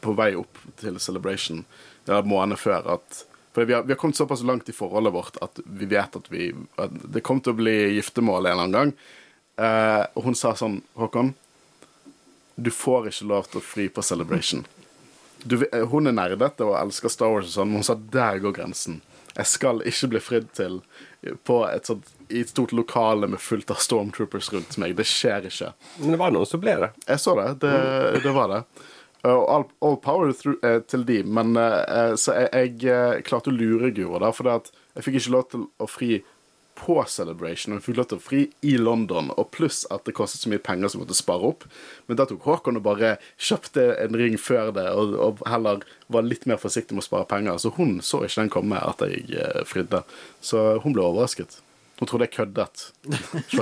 på 0.00 0.12
vei 0.18 0.32
opp 0.38 0.58
til 0.80 0.98
Celebration 1.00 1.64
eller 2.06 2.26
måneden 2.28 2.58
før 2.60 2.96
at 2.96 3.24
For 3.54 3.66
vi 3.66 3.74
har, 3.74 3.82
vi 3.82 3.92
har 3.92 3.98
kommet 3.98 4.16
såpass 4.16 4.42
langt 4.46 4.68
i 4.68 4.72
forholdet 4.72 5.12
vårt 5.12 5.38
at 5.42 5.58
vi 5.64 5.86
vet 5.90 6.16
at, 6.16 6.28
vi, 6.30 6.52
at 6.78 6.92
det 7.14 7.22
kommer 7.26 7.42
til 7.42 7.54
å 7.56 7.58
bli 7.58 7.76
giftermål 7.96 8.46
en 8.46 8.52
eller 8.52 8.62
annen 8.62 8.76
gang. 8.76 8.92
Eh, 9.58 10.04
og 10.14 10.28
hun 10.28 10.36
sa 10.38 10.52
sånn 10.54 10.76
Håkon, 10.94 11.32
du 12.54 12.70
får 12.70 13.08
ikke 13.10 13.26
lov 13.26 13.48
til 13.50 13.58
å 13.58 13.64
fri 13.64 13.88
på 13.90 14.04
Celebration. 14.06 14.62
Du, 15.42 15.56
eh, 15.66 15.82
hun 15.90 16.06
er 16.06 16.14
nerdete 16.14 16.62
og 16.68 16.76
elsker 16.78 17.10
Star 17.10 17.32
Wars 17.34 17.50
og 17.50 17.56
sånn, 17.56 17.72
men 17.72 17.82
hun 17.82 17.88
sa 17.90 17.98
der 18.14 18.38
går 18.44 18.54
grensen. 18.60 19.00
Jeg 19.34 19.50
skal 19.50 19.82
ikke 19.86 20.12
bli 20.14 20.22
fridd 20.22 20.48
til 20.54 20.80
på 21.46 21.60
et 21.68 21.90
sånt, 21.90 22.06
i 22.30 22.44
et 22.44 22.50
stort 22.50 22.72
lokale 22.76 23.26
med 23.30 23.42
fullt 23.42 23.70
av 23.74 23.82
stormtroopers 23.82 24.52
rundt 24.54 24.78
meg. 24.78 24.94
Det 24.98 25.06
skjer 25.08 25.50
ikke. 25.50 25.72
Men 25.98 26.14
det 26.14 26.22
var 26.22 26.34
noen 26.34 26.48
som 26.48 26.62
ble 26.62 26.76
det. 26.84 26.90
Jeg 27.08 27.22
så 27.22 27.34
det. 27.38 27.48
Det, 27.64 27.74
det 28.22 28.34
var 28.36 28.52
det. 28.54 28.62
Og 29.28 29.50
all, 29.52 29.64
all 29.84 29.96
power 30.00 30.32
through, 30.32 30.58
eh, 30.64 30.80
til 30.88 31.04
de, 31.04 31.20
men 31.22 31.56
eh, 31.60 32.14
Så 32.16 32.32
jeg, 32.32 32.50
jeg 32.80 32.92
eh, 32.92 33.22
klarte 33.26 33.52
å 33.52 33.56
lure 33.56 33.92
Guro, 33.92 34.18
der, 34.22 34.32
for 34.36 34.48
jeg 34.48 35.04
fikk 35.04 35.20
ikke 35.20 35.34
lov 35.34 35.48
til 35.52 35.66
å 35.76 35.88
fri 35.90 36.22
på 36.80 36.96
Celebration, 37.12 37.74
og 37.74 37.80
jeg 37.80 37.86
fikk 37.90 37.98
lov 37.98 38.08
til 38.10 38.20
å 38.20 38.24
fri 38.24 38.40
i 38.64 38.76
London, 38.80 39.28
og 39.36 39.50
pluss 39.52 39.82
at 39.92 40.06
det 40.06 40.14
kostet 40.16 40.40
så 40.40 40.52
mye 40.52 40.62
penger 40.64 40.88
som 40.88 41.00
jeg 41.00 41.04
måtte 41.04 41.18
spare 41.18 41.50
opp. 41.50 41.66
Men 42.08 42.16
da 42.16 42.24
tok 42.28 42.46
Håkon 42.46 42.80
og 42.80 42.86
bare 42.86 43.10
kjøpte 43.36 43.84
en 44.00 44.16
ring 44.16 44.38
før 44.40 44.72
det, 44.76 44.86
og, 44.96 45.12
og 45.20 45.42
heller 45.50 45.84
var 46.08 46.24
litt 46.24 46.48
mer 46.48 46.60
forsiktig 46.62 46.96
med 46.96 47.04
å 47.04 47.08
spare 47.10 47.28
penger. 47.28 47.60
Så 47.60 47.74
hun 47.76 47.98
så 48.04 48.22
ikke 48.24 48.46
den 48.46 48.54
komme 48.54 48.80
at 48.80 49.04
jeg 49.04 49.28
eh, 49.36 49.60
fridde. 49.68 50.00
Så 50.40 50.80
hun 50.80 50.96
ble 50.96 51.04
overrasket. 51.04 51.60
Hun 52.00 52.08
trodde 52.08 52.30
jeg 52.30 52.38
køddet. 52.38 52.88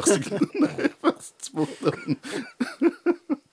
Først 1.02 1.50
spurte 1.50 1.96
hun. 1.98 2.18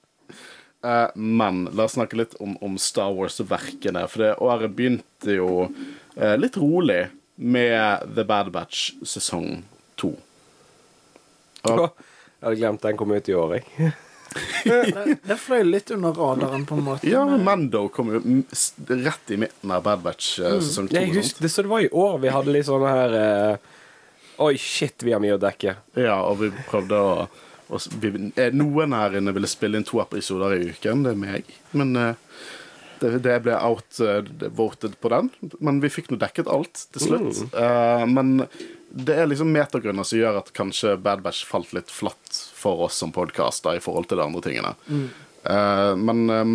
Eh, 0.86 1.10
men 1.16 1.64
la 1.74 1.84
oss 1.84 1.96
snakke 1.98 2.18
litt 2.20 2.34
om, 2.44 2.58
om 2.62 2.78
Star 2.78 3.14
Wars-verkene. 3.14 4.06
For 4.12 4.22
det 4.22 4.34
året 4.44 4.74
begynte 4.78 5.38
jo 5.40 5.50
uh, 5.68 6.36
litt 6.38 6.58
rolig 6.62 7.08
med 7.42 8.12
The 8.16 8.26
Bad 8.28 8.52
Batch 8.54 8.92
sesong 9.02 9.64
to. 10.00 10.14
Og, 11.66 11.88
Jeg 11.90 12.46
hadde 12.46 12.58
glemt 12.60 12.84
den 12.86 13.00
kom 13.00 13.16
ut 13.16 13.32
i 13.32 13.38
år, 13.38 13.58
jeg. 13.60 13.94
Det, 14.66 15.14
det 15.24 15.36
fløy 15.40 15.62
litt 15.64 15.94
under 15.96 16.12
radaren, 16.18 16.66
på 16.68 16.76
en 16.76 16.82
måte. 16.84 17.08
ja, 17.08 17.22
Mando 17.24 17.86
kom 17.94 18.10
jo 18.12 18.20
rett 18.90 19.32
i 19.32 19.38
midten 19.40 19.72
av 19.72 19.86
Bad 19.86 20.02
Batch 20.04 20.42
eh, 20.42 20.58
sesong 20.60 20.90
to. 20.90 20.98
Jeg 20.98 21.14
husker, 21.14 21.46
det, 21.46 21.52
så 21.54 21.64
det 21.64 21.72
var 21.72 21.86
i 21.86 21.88
år 21.96 22.18
vi 22.20 22.34
hadde 22.34 22.52
litt 22.52 22.68
sånn 22.68 22.84
her 22.84 23.16
Oi, 24.44 24.58
shit, 24.60 25.06
vi 25.08 25.14
har 25.16 25.22
mye 25.24 25.38
å 25.38 25.40
dekke. 25.40 25.78
Ja, 25.96 26.18
og 26.28 26.42
vi 26.42 26.50
prøvde 26.68 27.00
å, 27.00 27.14
vi, 28.02 28.32
eh, 28.36 28.54
Noen 28.54 28.94
her 28.94 29.18
inne 29.18 29.34
ville 29.36 29.50
spille 29.50 29.80
inn 29.80 29.88
to 29.88 30.02
episoder 30.04 30.56
i 30.58 30.70
uken. 30.74 31.04
Det 31.06 31.14
er 31.16 31.20
meg. 31.20 31.52
Men 31.74 31.96
eh, 32.00 32.14
det, 33.02 33.12
det 33.26 33.40
ble 33.46 33.58
out-voted 33.58 34.98
på 35.02 35.12
den. 35.14 35.32
Men 35.60 35.82
vi 35.84 35.92
fikk 35.94 36.12
nå 36.12 36.20
dekket 36.22 36.52
alt 36.52 36.86
til 36.96 37.08
slutt. 37.08 37.42
Eh, 37.54 38.06
men 38.12 38.48
det 38.96 39.18
er 39.18 39.28
liksom 39.28 39.52
metagrunner 39.52 40.08
som 40.08 40.20
gjør 40.20 40.40
at 40.40 40.54
kanskje 40.56 40.96
Bad 41.04 41.26
Batch 41.26 41.44
falt 41.48 41.74
litt 41.76 41.92
flatt 41.92 42.40
for 42.56 42.86
oss 42.88 43.02
som 43.02 43.12
podkast 43.16 43.68
i 43.74 43.82
forhold 43.84 44.08
til 44.10 44.22
de 44.22 44.28
andre 44.28 44.44
tingene. 44.46 44.76
Mm. 44.88 45.08
men 46.02 46.22
eh, 46.34 46.54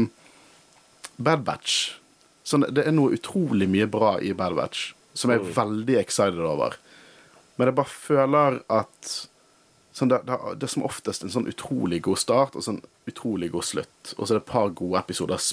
Bad 1.21 1.45
Batch 1.47 1.75
sånn, 2.49 2.65
Det 2.73 2.83
er 2.89 2.95
noe 2.97 3.15
utrolig 3.15 3.69
mye 3.71 3.87
bra 3.87 4.17
i 4.19 4.33
Bad 4.35 4.57
Batch 4.59 4.89
som 5.15 5.33
jeg 5.33 5.43
er 5.43 5.53
veldig 5.57 5.99
excited 6.01 6.41
over. 6.41 6.77
Men 7.59 7.71
jeg 7.71 7.77
bare 7.77 7.93
føler 7.93 8.59
at 8.73 9.11
sånn, 9.97 10.13
det, 10.13 10.21
det, 10.29 10.39
det 10.61 10.69
er 10.69 10.73
som 10.75 10.87
oftest 10.87 11.25
en 11.25 11.33
sånn 11.35 11.49
utrolig 11.51 12.03
god 12.07 12.21
start 12.23 12.57
og 12.59 12.67
sånn 12.67 12.81
utrolig 13.11 13.51
god 13.55 13.67
slutt. 13.67 14.15
Og 14.17 14.23
så 14.23 14.33
er 14.33 14.39
det 14.39 14.45
et 14.45 14.53
par 14.53 14.71
gode 14.77 15.03
episoder 15.03 15.51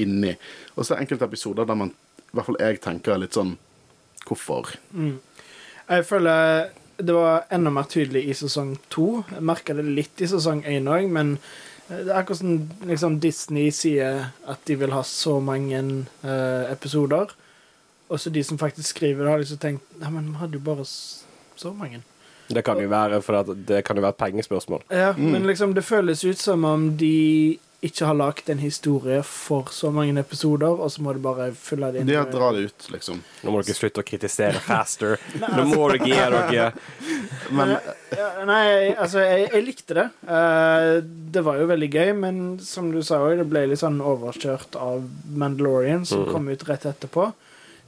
inni. 0.00 0.34
Og 0.76 0.84
så 0.84 0.92
er 0.92 0.98
det 0.98 1.06
enkelte 1.06 1.30
episoder 1.30 1.68
der 1.68 1.78
man, 1.78 1.94
i 2.20 2.36
hvert 2.36 2.50
fall 2.50 2.60
jeg 2.60 2.82
tenker 2.84 3.20
litt 3.20 3.38
sånn 3.38 3.56
Hvorfor? 4.28 4.68
Jeg 5.88 6.04
føler 6.06 6.68
det 7.00 7.14
var 7.16 7.46
enda 7.50 7.70
mer 7.72 7.86
tydelig 7.88 8.26
i 8.28 8.34
sesong 8.36 8.74
to. 8.92 9.22
Jeg 9.30 9.44
merka 9.48 9.74
det 9.74 9.86
litt 9.88 10.20
i 10.20 10.28
sesong 10.28 10.60
én 10.68 10.88
òg, 10.92 11.08
men 11.10 11.38
det 11.88 12.12
er 12.12 12.20
akkurat 12.20 12.42
som 12.42 12.68
liksom 12.86 13.16
Disney 13.22 13.72
sier 13.74 14.28
at 14.46 14.60
de 14.68 14.76
vil 14.78 14.92
ha 14.94 15.00
så 15.06 15.38
mange 15.42 15.80
eh, 15.80 16.68
episoder. 16.70 17.32
Og 18.10 18.20
så 18.20 18.30
de 18.30 18.44
som 18.46 18.60
faktisk 18.60 18.92
skriver 18.94 19.24
det, 19.24 19.30
har 19.32 19.42
liksom 19.42 19.62
tenkt 19.62 19.98
Nei, 19.98 20.12
men 20.14 20.30
vi 20.30 20.38
hadde 20.42 20.58
jo 20.58 20.66
bare 20.66 20.86
så 20.86 21.72
mange. 21.74 22.02
Det 22.50 22.64
kan 22.66 22.78
jo 22.82 22.88
være 22.90 23.22
for 23.22 23.40
at 23.40 23.50
det 23.66 23.84
kan 23.86 23.96
jo 23.98 24.02
være 24.02 24.16
et 24.16 24.22
pengespørsmål. 24.24 24.82
Ja, 24.90 25.12
Men 25.16 25.46
liksom 25.46 25.74
det 25.76 25.84
føles 25.86 26.24
ut 26.26 26.38
som 26.38 26.64
om 26.66 26.88
de 27.00 27.58
ikke 27.80 28.04
har 28.04 28.12
lagd 28.12 28.50
en 28.52 28.58
historie 28.60 29.22
for 29.24 29.70
så 29.72 29.88
mange 29.90 30.12
episoder, 30.20 30.68
og 30.84 30.90
så 30.92 31.00
må 31.00 31.14
de 31.16 31.22
bare 31.24 31.46
fylle 31.56 31.88
det 31.94 32.02
inn. 32.02 32.10
De 32.10 32.16
har 32.18 32.26
med- 32.28 32.58
det 32.58 32.64
ut, 32.68 32.88
liksom. 32.92 33.22
Nå 33.42 33.50
må 33.54 33.62
dere 33.64 33.74
slutte 33.78 34.02
å 34.02 34.04
kritisere 34.04 34.60
faster. 34.66 35.16
Nå 35.40 35.64
må 35.70 35.86
dere 35.88 36.04
gi 36.04 36.12
dere 36.12 36.72
Men 37.56 37.72
nei, 38.46 38.92
altså, 39.00 39.22
jeg, 39.24 39.48
jeg 39.54 39.64
likte 39.64 39.96
det. 39.96 40.04
Eh, 40.28 41.00
det 41.32 41.42
var 41.46 41.56
jo 41.62 41.70
veldig 41.70 41.88
gøy, 41.94 42.12
men 42.20 42.42
som 42.60 42.90
du 42.92 43.00
sa 43.06 43.22
òg, 43.24 43.38
det 43.40 43.48
ble 43.48 43.64
litt 43.70 43.80
sånn 43.80 43.96
overkjørt 44.04 44.76
av 44.76 45.06
Mandalorian, 45.32 46.04
som 46.04 46.26
kom 46.28 46.50
ut 46.52 46.66
rett 46.68 46.84
etterpå. 46.84 47.30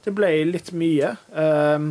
Det 0.03 0.11
ble 0.17 0.33
litt 0.49 0.73
mye. 0.73 1.13
Eh, 1.37 1.85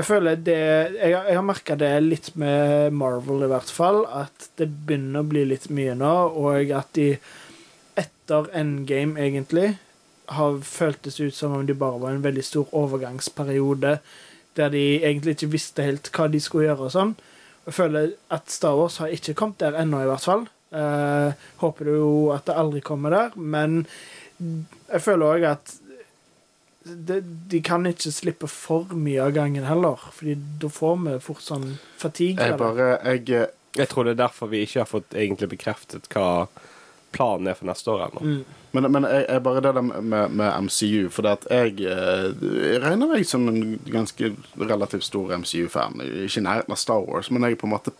jeg 0.00 0.06
føler 0.08 0.40
det 0.40 0.56
Jeg, 0.56 1.12
jeg 1.12 1.36
har 1.36 1.44
merka 1.44 1.76
det 1.76 1.92
litt 2.04 2.32
med 2.40 2.94
Marvel, 2.96 3.44
i 3.44 3.50
hvert 3.50 3.70
fall, 3.72 4.02
at 4.08 4.50
det 4.56 4.70
begynner 4.86 5.20
å 5.20 5.28
bli 5.28 5.44
litt 5.50 5.68
mye 5.72 5.96
nå, 5.98 6.14
og 6.40 6.72
at 6.76 6.92
de 6.96 7.12
etter 8.00 8.48
endgame, 8.56 9.20
egentlig, 9.20 9.74
har 10.30 10.60
føltes 10.64 11.18
ut 11.20 11.34
som 11.34 11.56
om 11.58 11.66
de 11.66 11.74
bare 11.76 11.98
var 12.00 12.14
en 12.14 12.24
veldig 12.24 12.44
stor 12.46 12.70
overgangsperiode 12.76 13.98
der 14.58 14.70
de 14.72 14.84
egentlig 15.02 15.34
ikke 15.36 15.50
visste 15.52 15.84
helt 15.84 16.10
hva 16.14 16.28
de 16.30 16.40
skulle 16.42 16.68
gjøre 16.68 16.86
og 16.86 16.94
sånn. 16.94 17.12
Jeg 17.66 17.76
føler 17.76 18.14
at 18.32 18.50
Star 18.50 18.78
Wars 18.78 18.98
har 19.02 19.12
ikke 19.14 19.34
kommet 19.38 19.60
der 19.62 19.76
ennå, 19.78 20.00
i 20.02 20.08
hvert 20.10 20.26
fall. 20.26 20.46
Eh, 20.70 21.44
håper 21.60 21.92
jo 21.92 22.30
at 22.34 22.46
det 22.46 22.56
aldri 22.62 22.82
kommer 22.86 23.14
der, 23.14 23.36
men 23.36 23.82
jeg 24.38 25.02
føler 25.02 25.26
òg 25.34 25.46
at 25.50 25.74
de, 26.84 27.20
de 27.20 27.60
kan 27.62 27.84
ikke 27.86 28.12
slippe 28.14 28.48
for 28.48 28.94
mye 28.96 29.20
av 29.22 29.34
gangen 29.36 29.66
heller, 29.68 30.00
Fordi 30.16 30.36
da 30.62 30.70
får 30.72 31.00
vi 31.04 31.16
fort 31.20 31.44
sånn 31.44 31.66
fatigue. 32.00 32.40
Jeg 32.40 32.60
bare 32.60 32.92
Jeg 33.04 33.48
Jeg 33.76 33.88
tror 33.88 34.04
det 34.04 34.16
er 34.16 34.24
derfor 34.24 34.50
vi 34.50 34.64
ikke 34.64 34.80
har 34.80 34.88
fått 34.90 35.14
egentlig 35.14 35.52
bekreftet 35.52 36.08
hva 36.10 36.48
planen 37.14 37.46
er 37.50 37.54
for 37.54 37.66
neste 37.66 37.90
år 37.90 38.02
ennå. 38.06 38.20
Mm. 38.22 38.56
Men, 38.72 38.86
men 38.94 39.06
jeg, 39.06 39.24
jeg 39.28 39.42
bare 39.42 39.62
det 39.62 39.72
der 39.76 39.82
med, 39.82 40.34
med 40.34 40.66
MCU, 40.66 41.08
for 41.10 41.26
det 41.26 41.32
at 41.38 41.46
jeg, 41.50 41.86
eh, 41.86 42.26
jeg 42.70 42.82
regner 42.82 43.10
meg 43.10 43.26
som 43.26 43.46
en 43.50 43.78
ganske 43.86 44.32
relativt 44.58 45.06
stor 45.06 45.34
MCU-fan. 45.38 46.02
Ikke 46.02 46.42
i 46.42 46.44
nærheten 46.46 46.74
av 46.74 46.78
Star 46.82 47.02
Wars, 47.06 47.30
men 47.30 47.46
jeg 47.46 47.58
på 47.58 47.66
en 47.66 47.74
måte 47.74 47.94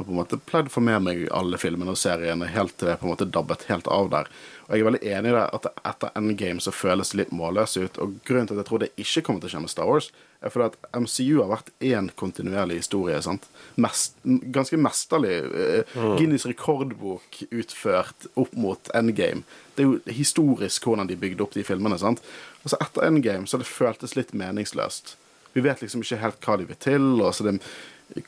har 0.00 0.04
på 0.04 0.14
en 0.14 0.20
måte 0.22 0.38
pleid 0.48 0.70
å 0.70 0.72
få 0.72 0.80
med 0.80 1.02
meg 1.04 1.26
alle 1.36 1.58
filmene 1.60 1.92
og 1.92 2.00
seriene 2.00 2.48
helt 2.48 2.72
til 2.80 2.88
jeg 2.88 3.00
på 3.02 3.06
en 3.06 3.12
måte 3.12 3.28
dabbet 3.28 3.66
helt 3.68 3.90
av 3.92 4.08
der. 4.14 4.30
Og 4.70 4.76
jeg 4.76 4.84
er 4.84 4.86
veldig 4.86 5.00
enig 5.10 5.30
i 5.32 5.34
det 5.34 5.46
at 5.56 5.64
etter 5.90 6.12
Endgame 6.14 6.62
så 6.62 6.70
føles 6.70 7.10
det 7.10 7.18
litt 7.18 7.32
målløst 7.34 7.80
ut. 7.80 7.96
Og 7.98 8.12
grunnen 8.26 8.46
til 8.46 8.54
at 8.54 8.60
jeg 8.62 8.68
tror 8.68 8.82
det 8.84 8.90
ikke 9.02 9.22
kommer 9.26 9.42
til 9.42 9.50
å 9.50 9.52
skje 9.56 9.62
med 9.64 9.72
Star 9.72 9.88
Wars, 9.90 10.10
er 10.40 10.52
fordi 10.54 10.68
at 10.70 11.00
MCU 11.02 11.40
har 11.42 11.50
vært 11.50 11.72
én 11.90 12.10
kontinuerlig 12.16 12.76
historie. 12.78 13.18
sant? 13.22 13.48
Mest, 13.76 14.14
ganske 14.54 14.78
mesterlig. 14.78 15.34
eh, 15.50 15.96
Guinness 16.16 16.46
rekordbok 16.46 17.42
utført 17.50 18.30
opp 18.38 18.54
mot 18.54 18.92
Endgame. 18.94 19.42
Det 19.74 19.82
er 19.82 19.90
jo 19.90 20.14
historisk 20.20 20.86
hvordan 20.86 21.10
de 21.10 21.18
bygde 21.18 21.42
opp 21.42 21.58
de 21.58 21.66
filmene. 21.66 21.98
sant? 21.98 22.22
Og 22.62 22.70
så 22.70 22.78
etter 22.80 23.08
Endgame 23.10 23.46
så 23.50 23.58
har 23.58 23.64
det 23.64 23.74
føltes 23.74 24.14
litt 24.16 24.30
meningsløst. 24.32 25.16
Vi 25.52 25.66
vet 25.66 25.82
liksom 25.82 26.04
ikke 26.06 26.22
helt 26.22 26.46
hva 26.46 26.56
de 26.60 26.70
vil 26.70 26.78
til. 26.78 27.10
og 27.20 27.34
så 27.34 27.42
det 27.50 27.58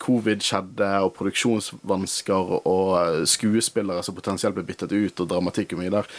Covid 0.03 0.43
skjedde, 0.45 0.89
og 1.05 1.15
produksjonsvansker 1.17 2.53
og 2.69 3.25
skuespillere 3.29 4.03
som 4.05 4.17
potensielt 4.17 4.57
ble 4.57 4.67
byttet 4.69 4.93
ut, 4.93 5.23
og 5.25 5.31
dramatikk 5.31 5.75
og 5.75 5.83
mye 5.83 5.95
der. 5.95 6.11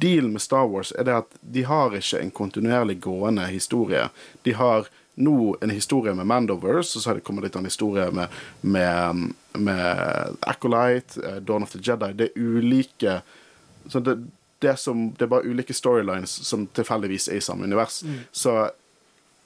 Dealen 0.00 0.32
med 0.34 0.44
Star 0.44 0.68
Wars 0.70 0.92
er 0.96 1.08
det 1.08 1.18
at 1.24 1.42
de 1.42 1.66
har 1.68 1.96
ikke 1.98 2.22
en 2.22 2.32
kontinuerlig 2.34 3.00
gående 3.04 3.48
historie. 3.50 4.08
De 4.46 4.54
har 4.56 4.88
nå 5.18 5.56
en 5.60 5.74
historie 5.74 6.14
med 6.14 6.28
Mandoverse, 6.30 6.94
og 6.96 7.02
så 7.02 7.10
har 7.10 7.18
det 7.18 7.26
kommet 7.26 7.48
litt 7.48 7.56
av 7.58 7.64
en 7.64 7.70
historie 7.70 8.06
med, 8.14 8.34
med, 8.60 9.28
med 9.58 10.38
Acolyte, 10.46 11.18
eh, 11.24 11.40
Dawn 11.42 11.66
of 11.66 11.74
the 11.74 11.82
Jedi. 11.82 12.12
Det 12.14 12.30
er 12.30 12.38
ulike 12.38 13.20
så 13.88 14.00
det, 14.00 14.18
det, 14.58 14.76
som, 14.76 15.12
det 15.12 15.24
er 15.24 15.32
bare 15.32 15.48
ulike 15.48 15.74
storylines 15.74 16.30
som 16.44 16.66
tilfeldigvis 16.76 17.28
er 17.32 17.40
i 17.40 17.44
samme 17.44 17.64
univers. 17.64 18.02
Så 18.32 18.70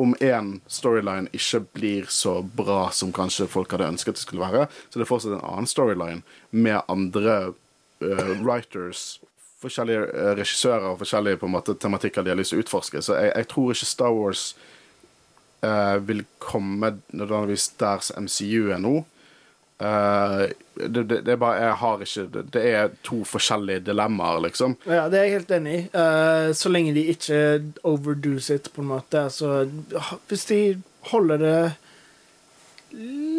om 0.00 0.14
én 0.20 0.54
storyline 0.66 1.30
ikke 1.37 1.61
blir 1.76 2.06
så 2.11 2.40
bra 2.42 2.87
som 2.94 3.12
kanskje 3.14 3.49
folk 3.50 3.72
hadde 3.75 3.90
ønsket 3.92 4.16
det 4.16 4.25
skulle 4.25 4.44
være, 4.44 4.66
så 4.88 4.99
det 4.99 5.04
er 5.04 5.11
fortsatt 5.11 5.37
en 5.37 5.44
annen 5.44 5.68
storyline 5.70 6.22
med 6.50 6.80
andre 6.90 7.37
uh, 7.52 8.32
writers, 8.42 9.20
forskjellige 9.62 10.08
eh, 10.11 10.32
regissører 10.34 10.88
og 10.90 10.99
forskjellige 10.99 11.38
på 11.38 11.46
en 11.46 11.54
måte 11.54 11.76
tematikker 11.78 12.25
de 12.25 12.32
har 12.32 12.38
lyst 12.40 12.50
til 12.50 12.58
å 12.58 12.64
utforske. 12.64 13.02
Så 13.04 13.14
jeg, 13.14 13.30
jeg 13.30 13.46
tror 13.52 13.68
ikke 13.70 13.87
Star 13.87 14.16
Wars 14.16 14.46
uh, 15.62 15.99
vil 16.02 16.25
komme 16.42 16.96
nødvendigvis 17.14 17.68
der 17.78 18.02
MCU 18.18 18.72
er 18.75 18.82
nå. 18.82 18.96
Eh, 19.82 20.46
det, 20.74 21.02
det, 21.02 21.20
det 21.26 21.32
er 21.32 21.38
bare 21.40 21.58
Jeg 21.58 21.76
har 21.80 22.02
ikke 22.04 22.24
Det, 22.30 22.42
det 22.54 22.62
er 22.70 22.92
to 23.02 23.22
forskjellige 23.26 23.82
dilemmaer, 23.88 24.40
liksom. 24.46 24.76
Ja, 24.86 25.08
det 25.10 25.18
er 25.18 25.28
jeg 25.28 25.38
helt 25.40 25.54
enig 25.58 25.74
i. 25.74 25.82
Uh, 25.94 26.48
så 26.56 26.70
lenge 26.70 26.94
de 26.96 27.06
ikke 27.12 27.38
overdoes 27.88 28.50
it, 28.54 28.70
på 28.72 28.84
en 28.84 28.92
måte. 28.94 29.26
Altså, 29.26 29.66
hvis 30.30 30.46
de 30.50 30.60
holder 31.12 31.42
det 31.42 31.56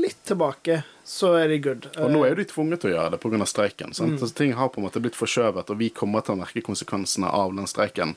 litt 0.03 0.23
tilbake, 0.27 0.81
så 1.07 1.33
er 1.37 1.51
de 1.51 1.59
good. 1.63 1.89
Og 2.01 2.11
nå 2.11 2.23
er 2.23 2.33
jo 2.33 2.41
de 2.41 2.47
tvunget 2.49 2.83
til 2.83 2.91
å 2.91 2.95
gjøre 2.95 3.15
det 3.15 3.19
pga. 3.23 3.45
streiken. 3.49 3.93
Sant? 3.95 4.17
Altså, 4.19 4.33
ting 4.35 4.55
har 4.57 4.71
på 4.73 4.81
en 4.81 4.87
måte 4.87 5.01
blitt 5.03 5.19
forskjøvet, 5.19 5.69
og 5.69 5.79
vi 5.79 5.91
kommer 5.95 6.25
til 6.25 6.35
å 6.35 6.41
merke 6.41 6.65
konsekvensene 6.65 7.29
av 7.29 7.53
den 7.55 7.69
streiken 7.69 8.15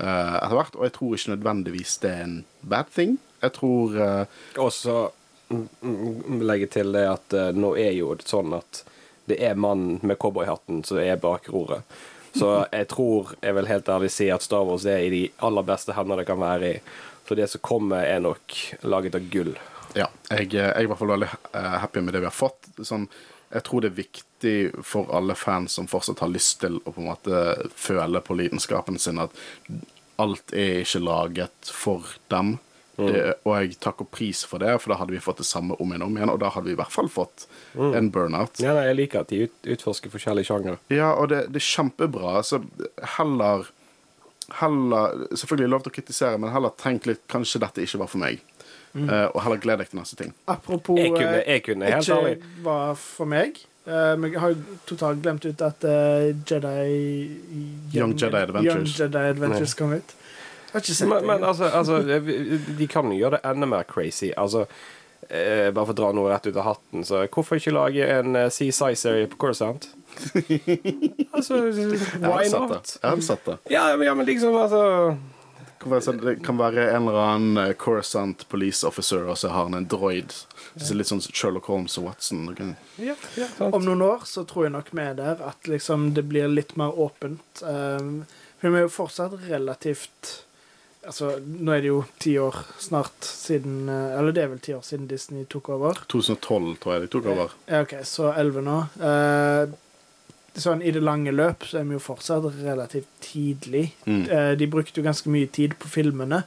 uh, 0.00 0.38
etter 0.40 0.56
hvert. 0.58 0.78
Og 0.78 0.88
jeg 0.88 0.96
tror 0.98 1.18
ikke 1.18 1.34
nødvendigvis 1.36 1.98
det 2.02 2.14
er 2.14 2.24
en 2.24 2.38
bad 2.62 2.90
thing. 2.94 3.18
Jeg 3.44 3.56
tror 3.58 3.98
uh, 3.98 4.40
Og 4.62 4.72
så 4.72 4.96
mm, 5.04 5.12
mm, 5.12 5.23
legge 6.44 6.68
til 6.72 6.92
det 6.94 7.04
at 7.10 7.36
uh, 7.36 7.50
nå 7.56 7.74
er 7.80 7.94
jo 7.96 8.14
det 8.18 8.28
sånn 8.28 8.56
at 8.56 8.84
det 9.28 9.38
er 9.40 9.56
mannen 9.56 10.00
med 10.04 10.18
cowboyhatten 10.20 10.82
som 10.84 11.00
er 11.00 11.16
bak 11.20 11.48
roret. 11.52 11.84
Så 12.34 12.48
jeg 12.72 12.88
tror, 12.90 13.34
jeg 13.40 13.54
vil 13.54 13.68
helt 13.70 13.88
ærlig 13.88 14.10
si 14.12 14.26
at 14.34 14.42
Star 14.42 14.64
Wars 14.66 14.84
er 14.90 15.04
i 15.04 15.12
de 15.12 15.22
aller 15.46 15.64
beste 15.66 15.94
hender 15.94 16.20
det 16.20 16.26
kan 16.28 16.40
være 16.42 16.72
i. 16.72 16.80
Så 17.28 17.36
det 17.38 17.46
som 17.52 17.62
kommer, 17.64 18.02
er 18.04 18.20
nok 18.20 18.56
laget 18.82 19.14
av 19.16 19.28
gull. 19.32 19.54
Ja. 19.94 20.08
Jeg, 20.28 20.50
jeg 20.52 20.66
er 20.66 20.82
i 20.82 20.90
hvert 20.90 21.00
fall 21.00 21.14
veldig 21.14 21.30
eh, 21.30 21.76
happy 21.84 22.02
med 22.02 22.16
det 22.16 22.24
vi 22.24 22.28
har 22.28 22.34
fått. 22.34 22.68
Sånn, 22.82 23.06
jeg 23.54 23.64
tror 23.68 23.84
det 23.84 23.92
er 23.92 24.00
viktig 24.02 24.54
for 24.82 25.14
alle 25.14 25.36
fans 25.38 25.78
som 25.78 25.86
fortsatt 25.88 26.24
har 26.24 26.32
lyst 26.34 26.58
til 26.64 26.80
å 26.82 26.90
på 26.90 27.04
en 27.04 27.10
måte 27.12 27.44
føle 27.78 28.20
på 28.24 28.36
lidenskapen 28.36 28.98
sin, 28.98 29.22
at 29.22 29.32
alt 30.20 30.54
er 30.54 30.82
ikke 30.82 31.04
laget 31.06 31.70
for 31.70 32.16
dem. 32.34 32.56
Det, 32.96 33.22
og 33.42 33.56
jeg 33.58 33.78
takker 33.82 34.06
pris 34.06 34.44
for 34.46 34.62
det, 34.62 34.76
for 34.82 34.92
da 34.92 35.00
hadde 35.00 35.16
vi 35.16 35.22
fått 35.22 35.40
det 35.42 35.48
samme 35.48 35.74
om 35.82 35.90
igjen 35.90 36.04
og 36.04 36.12
om 36.12 36.18
igjen, 36.18 36.30
og 36.30 36.42
da 36.42 36.50
hadde 36.54 36.70
vi 36.70 36.76
i 36.76 36.78
hvert 36.78 36.94
fall 36.94 37.10
fått 37.10 37.46
en 37.74 38.10
burnout. 38.14 38.60
Ja, 38.62 38.76
nei, 38.76 38.84
jeg 38.92 38.98
liker 39.00 39.24
at 39.24 39.32
de 39.32 39.48
ut, 39.48 39.56
utforsker 39.76 40.12
forskjellige 40.12 40.50
sjangere. 40.50 40.78
Ja, 40.94 41.10
og 41.18 41.32
det, 41.34 41.46
det 41.50 41.62
er 41.62 41.70
kjempebra. 41.72 42.36
Så 42.46 42.62
heller 43.18 43.70
Heller 44.60 45.22
Selvfølgelig 45.32 45.70
lov 45.72 45.84
til 45.86 45.88
å 45.88 45.94
kritisere, 45.96 46.36
men 46.36 46.50
heller 46.52 46.74
tenk 46.76 47.06
litt 47.08 47.22
Kanskje 47.32 47.62
dette 47.62 47.80
ikke 47.80 48.02
var 48.02 48.10
for 48.12 48.20
meg. 48.20 48.42
Eh, 48.94 49.28
og 49.34 49.40
heller 49.42 49.58
gled 49.58 49.80
deg 49.82 49.90
til 49.90 49.98
neste 49.98 50.18
ting. 50.18 50.34
Apropos 50.46 50.98
Jeg 51.00 51.10
kunne, 51.10 51.38
eh, 51.40 51.52
jeg 51.52 51.62
kunne 51.66 51.88
helt 51.90 52.04
ikke 52.04 52.18
ærlig 52.20 52.36
var 52.62 52.94
for 52.94 53.26
meg. 53.26 53.56
Eh, 53.86 54.16
men 54.16 54.32
jeg 54.32 54.40
har 54.40 54.52
jo 54.54 54.76
totalt 54.86 55.22
glemt 55.22 55.44
ut 55.44 55.64
at 55.66 55.84
uh, 55.84 56.30
Jedi 56.30 56.84
Young 57.92 58.14
Jedi 58.14 58.38
Adventures. 58.38 58.94
Young 58.94 59.12
Jedi 59.12 59.24
Adventures 59.34 59.74
kom 59.74 59.92
ut. 59.98 60.14
Men, 60.74 61.10
det. 61.10 61.26
men 61.26 61.44
altså, 61.44 61.64
altså, 61.64 62.02
de 62.78 62.86
kan 62.90 63.10
jo 63.12 63.18
gjøre 63.18 63.38
det 63.38 63.50
enda 63.50 63.66
mer 63.70 63.86
crazy. 63.88 64.32
Altså, 64.36 64.64
eh, 65.28 65.70
bare 65.70 65.86
for 65.86 65.94
å 65.94 65.98
dra 66.00 66.08
noe 66.16 66.32
rett 66.32 66.48
ut 66.48 66.56
av 66.56 66.66
hatten, 66.72 67.04
så 67.06 67.24
hvorfor 67.28 67.60
ikke 67.60 67.74
lage 67.74 68.08
en 68.16 68.34
uh, 68.36 68.48
CSI-serie 68.50 69.28
på 69.30 69.38
Coruscant? 69.44 69.86
altså, 71.36 71.60
why 72.22 72.50
not? 72.50 72.96
Jeg 73.00 73.06
har 73.06 73.22
sett 73.22 73.46
det. 73.46 73.56
Ja, 73.72 73.86
men, 73.96 74.06
ja, 74.08 74.14
men 74.18 74.26
liksom, 74.26 74.56
altså 74.58 75.14
Det 75.58 75.78
kan 75.82 75.92
være 75.92 76.04
sånn- 76.06 76.20
Det 76.22 76.34
kan 76.46 76.58
være 76.58 76.84
en 76.90 77.08
eller 77.08 77.20
annen 77.22 77.56
Corsant 77.56 77.78
Coruscant 77.84 78.48
police 78.48 78.86
officer, 78.86 79.26
og 79.28 79.38
så 79.38 79.52
har 79.52 79.68
han 79.68 79.78
en 79.78 79.88
droid. 79.90 80.32
Så 80.74 80.94
litt 80.96 81.10
sånn 81.10 81.22
Sherlock 81.22 81.68
Holmes 81.70 81.98
og 82.00 82.08
Watson. 82.08 82.48
Ja, 82.96 83.14
ja. 83.38 83.50
Om 83.58 83.84
noen 83.84 84.02
år 84.02 84.24
så 84.26 84.46
tror 84.48 84.66
jeg 84.66 84.74
nok 84.74 84.90
vi 84.94 85.04
er 85.04 85.14
der 85.18 85.42
at 85.44 85.68
liksom 85.70 86.14
det 86.16 86.26
blir 86.30 86.48
litt 86.50 86.74
mer 86.80 86.96
åpent. 86.98 87.62
Um, 87.62 88.24
for 88.58 88.72
vi 88.72 88.80
er 88.80 88.86
jo 88.86 88.94
fortsatt 88.94 89.36
relativt 89.44 90.43
Altså, 91.04 91.34
nå 91.44 91.72
er 91.74 91.82
det 91.84 91.90
jo 91.90 92.00
ti 92.22 92.34
år 92.40 92.56
snart 92.80 93.26
siden 93.28 93.88
eh, 93.92 94.18
Eller 94.18 94.32
det 94.32 94.44
er 94.44 94.52
vel 94.54 94.60
ti 94.64 94.74
år 94.76 94.84
siden 94.86 95.08
Disney 95.10 95.44
tok 95.50 95.68
over. 95.76 96.00
2012, 96.08 96.76
tror 96.82 96.94
jeg 96.94 97.04
de 97.04 97.10
tok 97.12 97.30
over. 97.32 97.56
Ja, 97.68 97.82
OK, 97.84 97.96
så 98.08 98.30
elleve 98.32 98.64
nå. 98.64 98.78
Eh, 99.04 99.74
sånn 100.64 100.84
i 100.86 100.92
det 100.94 101.02
lange 101.02 101.34
løp 101.34 101.66
så 101.66 101.80
er 101.80 101.88
vi 101.88 101.96
jo 101.96 102.02
fortsatt 102.02 102.46
relativt 102.62 103.10
tidlig. 103.24 103.88
Mm. 104.06 104.22
Eh, 104.24 104.52
de 104.60 104.70
brukte 104.70 105.00
jo 105.00 105.06
ganske 105.06 105.32
mye 105.32 105.50
tid 105.50 105.76
på 105.80 105.90
filmene. 105.92 106.44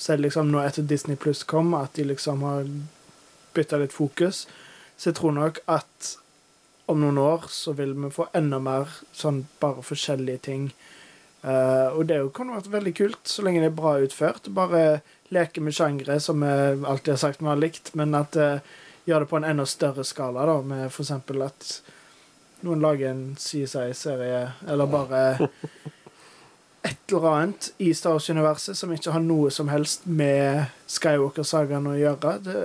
Så 0.00 0.12
er 0.12 0.20
det 0.20 0.30
liksom 0.30 0.50
nå 0.50 0.62
etter 0.64 0.86
Disney 0.88 1.18
Pluss 1.20 1.44
kom, 1.44 1.74
at 1.76 1.92
de 1.98 2.08
liksom 2.08 2.42
har 2.46 2.64
bytta 3.54 3.80
litt 3.82 3.94
fokus. 3.94 4.46
Så 4.96 5.10
jeg 5.10 5.20
tror 5.20 5.36
nok 5.36 5.60
at 5.68 6.14
om 6.90 6.98
noen 7.02 7.20
år 7.22 7.46
så 7.52 7.74
vil 7.78 7.92
vi 7.94 8.10
få 8.12 8.26
enda 8.34 8.58
mer 8.62 8.90
sånn 9.14 9.44
bare 9.62 9.84
forskjellige 9.86 10.42
ting. 10.48 10.70
Eh, 11.42 11.88
og 11.96 12.04
det 12.06 12.18
kunne 12.20 12.26
vært 12.26 12.36
kan 12.36 12.50
jo 12.50 12.58
være 12.58 12.74
veldig 12.76 12.94
kult, 12.98 13.22
så 13.24 13.44
lenge 13.46 13.62
det 13.62 13.70
er 13.70 13.78
bra 13.78 13.94
utført. 14.04 14.50
Bare 14.56 14.84
leke 15.32 15.62
med 15.64 15.76
sjangre, 15.76 16.18
som 16.20 16.42
vi 16.44 16.50
alltid 16.84 17.14
har 17.14 17.22
sagt 17.22 17.42
vi 17.42 17.48
har 17.48 17.60
likt, 17.60 17.94
men 17.94 18.16
at 18.18 18.36
uh, 18.36 18.58
gjør 19.06 19.24
det 19.24 19.30
på 19.30 19.38
en 19.38 19.46
enda 19.46 19.66
større 19.66 20.04
skala, 20.04 20.42
da, 20.48 20.56
med 20.66 20.90
eksempel 20.90 21.44
at 21.46 21.70
noen 22.66 22.82
lager 22.82 23.12
en 23.12 23.22
CSI-serie, 23.38 24.42
eller 24.68 24.90
bare 24.90 25.22
et 26.82 27.12
eller 27.12 27.28
annet 27.30 27.70
i 27.78 27.94
Star 27.94 28.16
Wars-universet 28.16 28.76
som 28.76 28.92
ikke 28.92 29.12
har 29.14 29.22
noe 29.24 29.50
som 29.52 29.68
helst 29.68 30.06
med 30.08 30.66
Skywalker-sagaen 30.90 31.88
å 31.90 31.96
gjøre. 31.98 32.36
Det, 32.44 32.62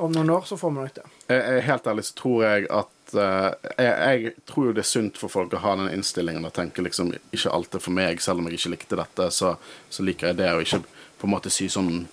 om 0.00 0.12
noen 0.14 0.32
år 0.32 0.46
så 0.48 0.58
får 0.60 0.72
vi 0.72 0.80
nok 0.80 0.94
det. 0.96 1.06
Jeg, 1.30 1.64
helt 1.68 1.90
ærlig 1.92 2.06
så 2.08 2.16
tror 2.22 2.44
jeg 2.46 2.70
at 2.80 2.94
eh, 3.14 3.70
jeg, 3.78 4.22
jeg 4.24 4.32
tror 4.46 4.66
jo 4.68 4.72
det 4.76 4.84
er 4.84 4.88
sunt 4.90 5.18
for 5.20 5.32
folk 5.32 5.54
å 5.54 5.60
ha 5.64 5.74
den 5.80 5.90
innstillingen 5.94 6.44
og 6.46 6.54
tenke 6.56 6.82
liksom 6.84 7.12
ikke 7.32 7.52
alt 7.52 7.74
er 7.74 7.82
for 7.84 7.96
meg, 7.96 8.20
selv 8.22 8.40
om 8.42 8.48
jeg 8.48 8.58
ikke 8.60 8.72
likte 8.76 8.98
dette, 9.00 9.30
så, 9.34 9.54
så 9.90 10.06
liker 10.06 10.30
jeg 10.30 10.40
det, 10.42 10.50
og 10.54 10.62
ikke 10.64 10.82
på 11.20 11.28
en 11.28 11.34
måte 11.34 11.52
si 11.52 11.68
sånn 11.72 12.06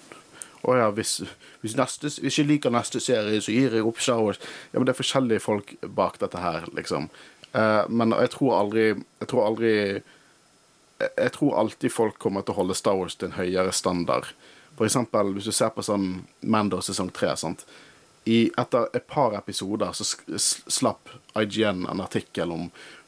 å 0.67 0.73
ja, 0.75 0.87
hvis, 0.91 1.21
hvis, 1.61 1.75
neste, 1.77 2.09
hvis 2.19 2.39
jeg 2.41 2.47
liker 2.49 2.73
neste 2.73 2.99
serie, 2.99 3.39
så 3.43 3.53
gir 3.53 3.75
jeg 3.77 3.85
opp 3.87 4.01
Star 4.03 4.19
Wars. 4.19 4.39
Ja, 4.73 4.79
men 4.79 4.87
det 4.89 4.95
er 4.95 4.99
forskjellige 4.99 5.43
folk 5.45 5.75
bak 5.95 6.17
dette 6.19 6.41
her, 6.43 6.65
liksom. 6.75 7.07
Uh, 7.53 7.85
men 7.87 8.11
jeg 8.11 8.33
tror 8.33 8.57
aldri 8.57 8.81
Jeg 8.89 9.27
tror 9.31 9.45
aldri 9.45 9.69
jeg- 10.99 11.31
tror 11.37 11.55
alltid 11.61 11.93
folk 11.93 12.17
kommer 12.19 12.41
til 12.41 12.53
å 12.53 12.57
holde 12.57 12.75
Star 12.75 12.97
Wars 12.97 13.15
til 13.15 13.29
en 13.29 13.37
høyere 13.37 13.71
standard. 13.71 14.25
For 14.75 14.85
eksempel 14.85 15.31
hvis 15.35 15.45
du 15.45 15.53
ser 15.53 15.69
på 15.69 15.85
sånn 15.85 16.25
Mando 16.41 16.81
sesong 16.81 17.13
tre. 17.13 17.35
sant? 17.37 17.63
I, 18.27 18.37
etter 18.59 18.89
et 18.97 19.07
par 19.07 19.35
episoder 19.37 19.93
så 19.95 20.05
slapp 20.67 21.11
IGN 21.39 21.85
en 21.87 22.01
artikkel 22.03 22.51
om, 22.51 22.65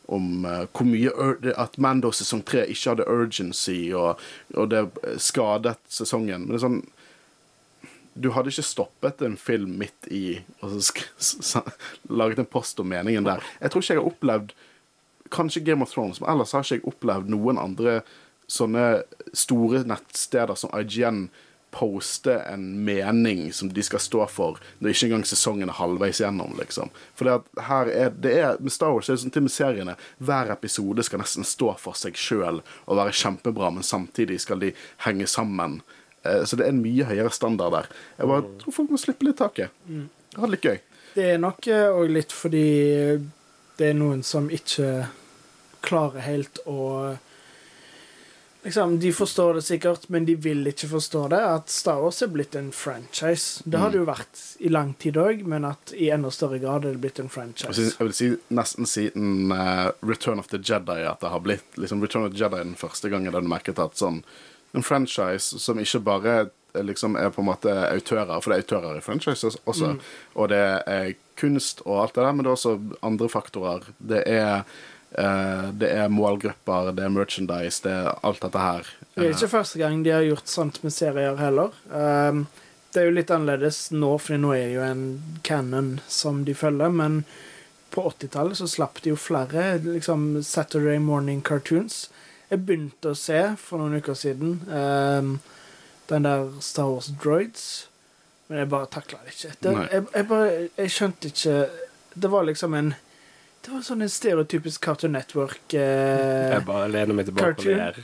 om 0.07 0.45
uh, 0.45 0.63
hvor 0.71 0.87
mye 0.87 1.55
At 1.59 1.75
Mando 1.81 2.11
sesong 2.15 2.43
tre 2.47 2.63
ikke 2.71 2.93
hadde 2.93 3.07
urgency, 3.09 3.91
og, 3.91 4.21
og 4.55 4.71
det 4.71 4.85
skadet 5.19 5.75
sesongen. 5.91 6.47
Men 6.47 6.55
det 6.55 6.61
er 6.61 6.65
sånn 6.67 6.79
Du 8.19 8.31
hadde 8.35 8.53
ikke 8.53 8.67
stoppet 8.67 9.21
en 9.25 9.37
film 9.39 9.75
midt 9.81 10.07
i 10.11 10.39
og 10.63 10.79
så 10.83 11.65
laget 12.09 12.39
en 12.41 12.49
post 12.49 12.79
om 12.79 12.89
meningen 12.89 13.27
der. 13.27 13.43
Jeg 13.61 13.71
tror 13.71 13.83
ikke 13.83 13.93
jeg 13.93 14.01
har 14.01 14.11
opplevd 14.13 14.57
Kanskje 15.29 15.61
Game 15.61 15.85
of 15.85 15.91
Thrones, 15.93 16.17
men 16.19 16.31
ellers 16.31 16.55
har 16.55 16.65
ikke 16.65 16.79
jeg 16.79 16.89
opplevd 16.89 17.29
noen 17.29 17.59
andre 17.61 17.99
sånne 18.49 19.03
store 19.37 19.83
nettsteder 19.87 20.57
som 20.57 20.73
IGN 20.73 21.27
poste 21.71 22.33
en 22.49 22.63
mening 22.85 23.51
som 23.53 23.69
de 23.69 23.83
skal 23.85 23.99
stå 24.01 24.23
for, 24.29 24.57
når 24.79 24.89
ikke 24.93 25.05
engang 25.09 25.25
sesongen 25.29 25.69
er 25.69 25.77
halvveis 25.77 26.19
gjennom. 26.23 26.55
liksom. 26.57 26.89
For 27.15 27.25
det 27.29 27.35
at 27.39 27.63
her 27.67 27.91
er, 27.93 28.09
det 28.09 28.33
er, 28.39 28.57
Med 28.59 28.71
Star 28.73 28.93
Wars 28.95 29.09
er 29.09 29.13
det 29.17 29.21
sånn 29.23 29.33
til 29.35 29.45
med 29.45 29.53
seriene 29.53 29.95
hver 30.17 30.49
episode 30.55 31.03
skal 31.05 31.21
nesten 31.21 31.45
stå 31.45 31.75
for 31.77 31.93
seg 31.99 32.17
sjøl 32.17 32.61
og 32.87 32.97
være 32.97 33.13
kjempebra, 33.13 33.69
men 33.75 33.83
samtidig 33.85 34.39
skal 34.41 34.59
de 34.65 34.73
henge 35.05 35.27
sammen. 35.29 35.81
Eh, 36.23 36.43
Så 36.45 36.57
det 36.57 36.65
er 36.65 36.73
en 36.73 36.81
mye 36.83 37.05
høyere 37.05 37.31
standard 37.31 37.71
der. 37.77 37.87
Jeg 38.17 38.27
bare 38.27 38.47
tror 38.63 38.73
folk 38.73 38.89
må 38.89 38.97
slippe 38.97 39.25
litt 39.29 39.37
taket. 39.37 39.69
Ha 40.35 40.45
det 40.45 40.51
litt 40.57 40.65
gøy. 40.65 40.79
Det 41.15 41.29
er 41.33 41.37
nok 41.41 41.61
òg 41.69 42.09
litt 42.13 42.31
fordi 42.33 42.67
det 43.79 43.87
er 43.93 43.93
noen 43.97 44.21
som 44.23 44.49
ikke 44.49 45.07
klarer 45.81 46.19
helt 46.25 46.59
å 46.67 47.17
Liksom, 48.69 48.99
De 48.99 49.13
forstår 49.13 49.53
det 49.53 49.61
sikkert, 49.61 50.09
men 50.09 50.25
de 50.25 50.35
vil 50.35 50.67
ikke 50.69 50.91
forstå 50.91 51.23
det. 51.33 51.39
At 51.41 51.71
Star 51.73 52.03
Wars 52.03 52.21
er 52.21 52.29
blitt 52.29 52.53
en 52.55 52.67
franchise. 52.71 53.63
Det 53.65 53.79
har 53.81 53.89
det 53.89 53.97
jo 53.97 54.03
vært 54.05 54.41
i 54.61 54.69
lang 54.69 54.91
tid 55.01 55.17
òg, 55.17 55.41
men 55.49 55.65
at 55.65 55.89
i 55.97 56.11
enda 56.13 56.29
større 56.29 56.59
grad 56.61 56.85
er 56.85 56.93
det 56.93 57.01
blitt 57.01 57.17
en 57.17 57.31
franchise. 57.33 57.87
jeg 57.97 57.97
vil 57.97 58.13
si 58.13 58.27
nesten 58.53 58.85
siden 58.85 59.49
uh, 59.49 59.89
Return 60.05 60.37
of 60.37 60.51
the 60.53 60.59
Jedi 60.61 60.99
at 61.01 61.17
det 61.23 61.31
har 61.33 61.41
blitt 61.41 61.81
liksom 61.81 62.03
Return 62.05 62.27
of 62.27 62.35
the 62.35 62.43
Jedi 62.43 62.59
er 62.59 62.69
den 62.69 62.77
første 62.77 63.09
gangen 63.09 63.33
du 63.33 63.49
merket 63.49 63.81
at 63.81 63.97
sånn 63.97 64.21
en 64.77 64.85
franchise 64.85 65.57
som 65.57 65.81
ikke 65.81 66.03
bare 66.05 66.35
eh, 66.75 66.85
liksom 66.85 67.17
er 67.17 67.33
på 67.33 67.41
en 67.41 67.49
måte 67.49 67.73
autører, 67.89 68.37
for 68.37 68.53
det 68.53 68.59
er 68.59 68.67
autører 68.67 68.99
i 68.99 69.01
franchises 69.01 69.57
også, 69.65 69.95
og 70.37 70.53
det 70.53 70.61
er 70.85 71.15
kunst 71.41 71.81
og 71.87 72.03
alt 72.03 72.19
det 72.19 72.27
der, 72.27 72.37
men 72.37 72.45
det 72.45 72.53
er 72.53 72.59
også 72.59 72.77
andre 73.01 73.33
faktorer. 73.33 73.89
Det 73.97 74.21
er 74.29 74.61
det 75.09 75.89
er 75.89 76.11
målgrupper, 76.13 76.91
det 76.93 77.03
er 77.03 77.13
merchandise, 77.13 77.81
det 77.83 77.91
er 77.91 78.11
alt 78.23 78.43
dette 78.43 78.61
her. 78.61 78.89
Det 79.15 79.25
er 79.25 79.33
ikke 79.33 79.51
første 79.51 79.81
gang 79.81 80.03
de 80.05 80.13
har 80.13 80.25
gjort 80.27 80.51
sånt 80.51 80.77
med 80.83 80.93
serier 80.93 81.39
heller. 81.39 81.73
Um, 81.89 82.43
det 82.93 83.01
er 83.01 83.09
jo 83.09 83.15
litt 83.17 83.33
annerledes 83.33 83.89
nå, 83.93 84.15
for 84.21 84.37
nå 84.41 84.53
er 84.55 84.67
det 84.67 84.77
jo 84.77 84.85
en 84.85 85.03
canon 85.45 85.89
som 86.09 86.43
de 86.45 86.55
følger, 86.57 86.93
men 86.93 87.23
på 87.93 88.05
80-tallet 88.05 88.57
så 88.57 88.69
slapp 88.69 89.01
de 89.03 89.13
jo 89.13 89.17
flere 89.19 89.79
liksom 89.83 90.43
Saturday 90.45 91.01
morning 91.01 91.41
cartoons. 91.45 92.07
Jeg 92.49 92.65
begynte 92.65 93.13
å 93.13 93.17
se 93.17 93.41
for 93.61 93.81
noen 93.81 94.01
uker 94.01 94.17
siden 94.17 94.59
den 96.09 96.25
der 96.25 96.47
Star 96.65 96.89
Wars 96.89 97.11
Droids, 97.21 97.67
men 98.49 98.63
jeg 98.63 98.71
bare 98.71 98.89
takla 98.89 99.21
det 99.25 99.35
ikke. 99.35 99.53
Det, 99.61 99.75
jeg, 99.93 100.05
jeg 100.15 100.27
bare 100.29 100.53
Jeg 100.79 100.89
skjønte 100.89 101.29
ikke 101.29 101.57
Det 102.17 102.31
var 102.33 102.47
liksom 102.47 102.73
en 102.73 102.87
Det 103.69 103.75
var 103.75 103.81
sånn 103.85 104.01
en 104.01 104.09
stereotypisk 104.09 104.81
Cartoon 104.81 105.11
Network 105.13 105.73
eh, 105.77 106.55
Jeg 106.55 106.63
bare 106.65 106.87
lener 106.89 107.13
meg 107.19 107.27
tilbake 107.27 107.51
og 107.53 107.67
det 107.67 107.75
ler. 107.77 107.99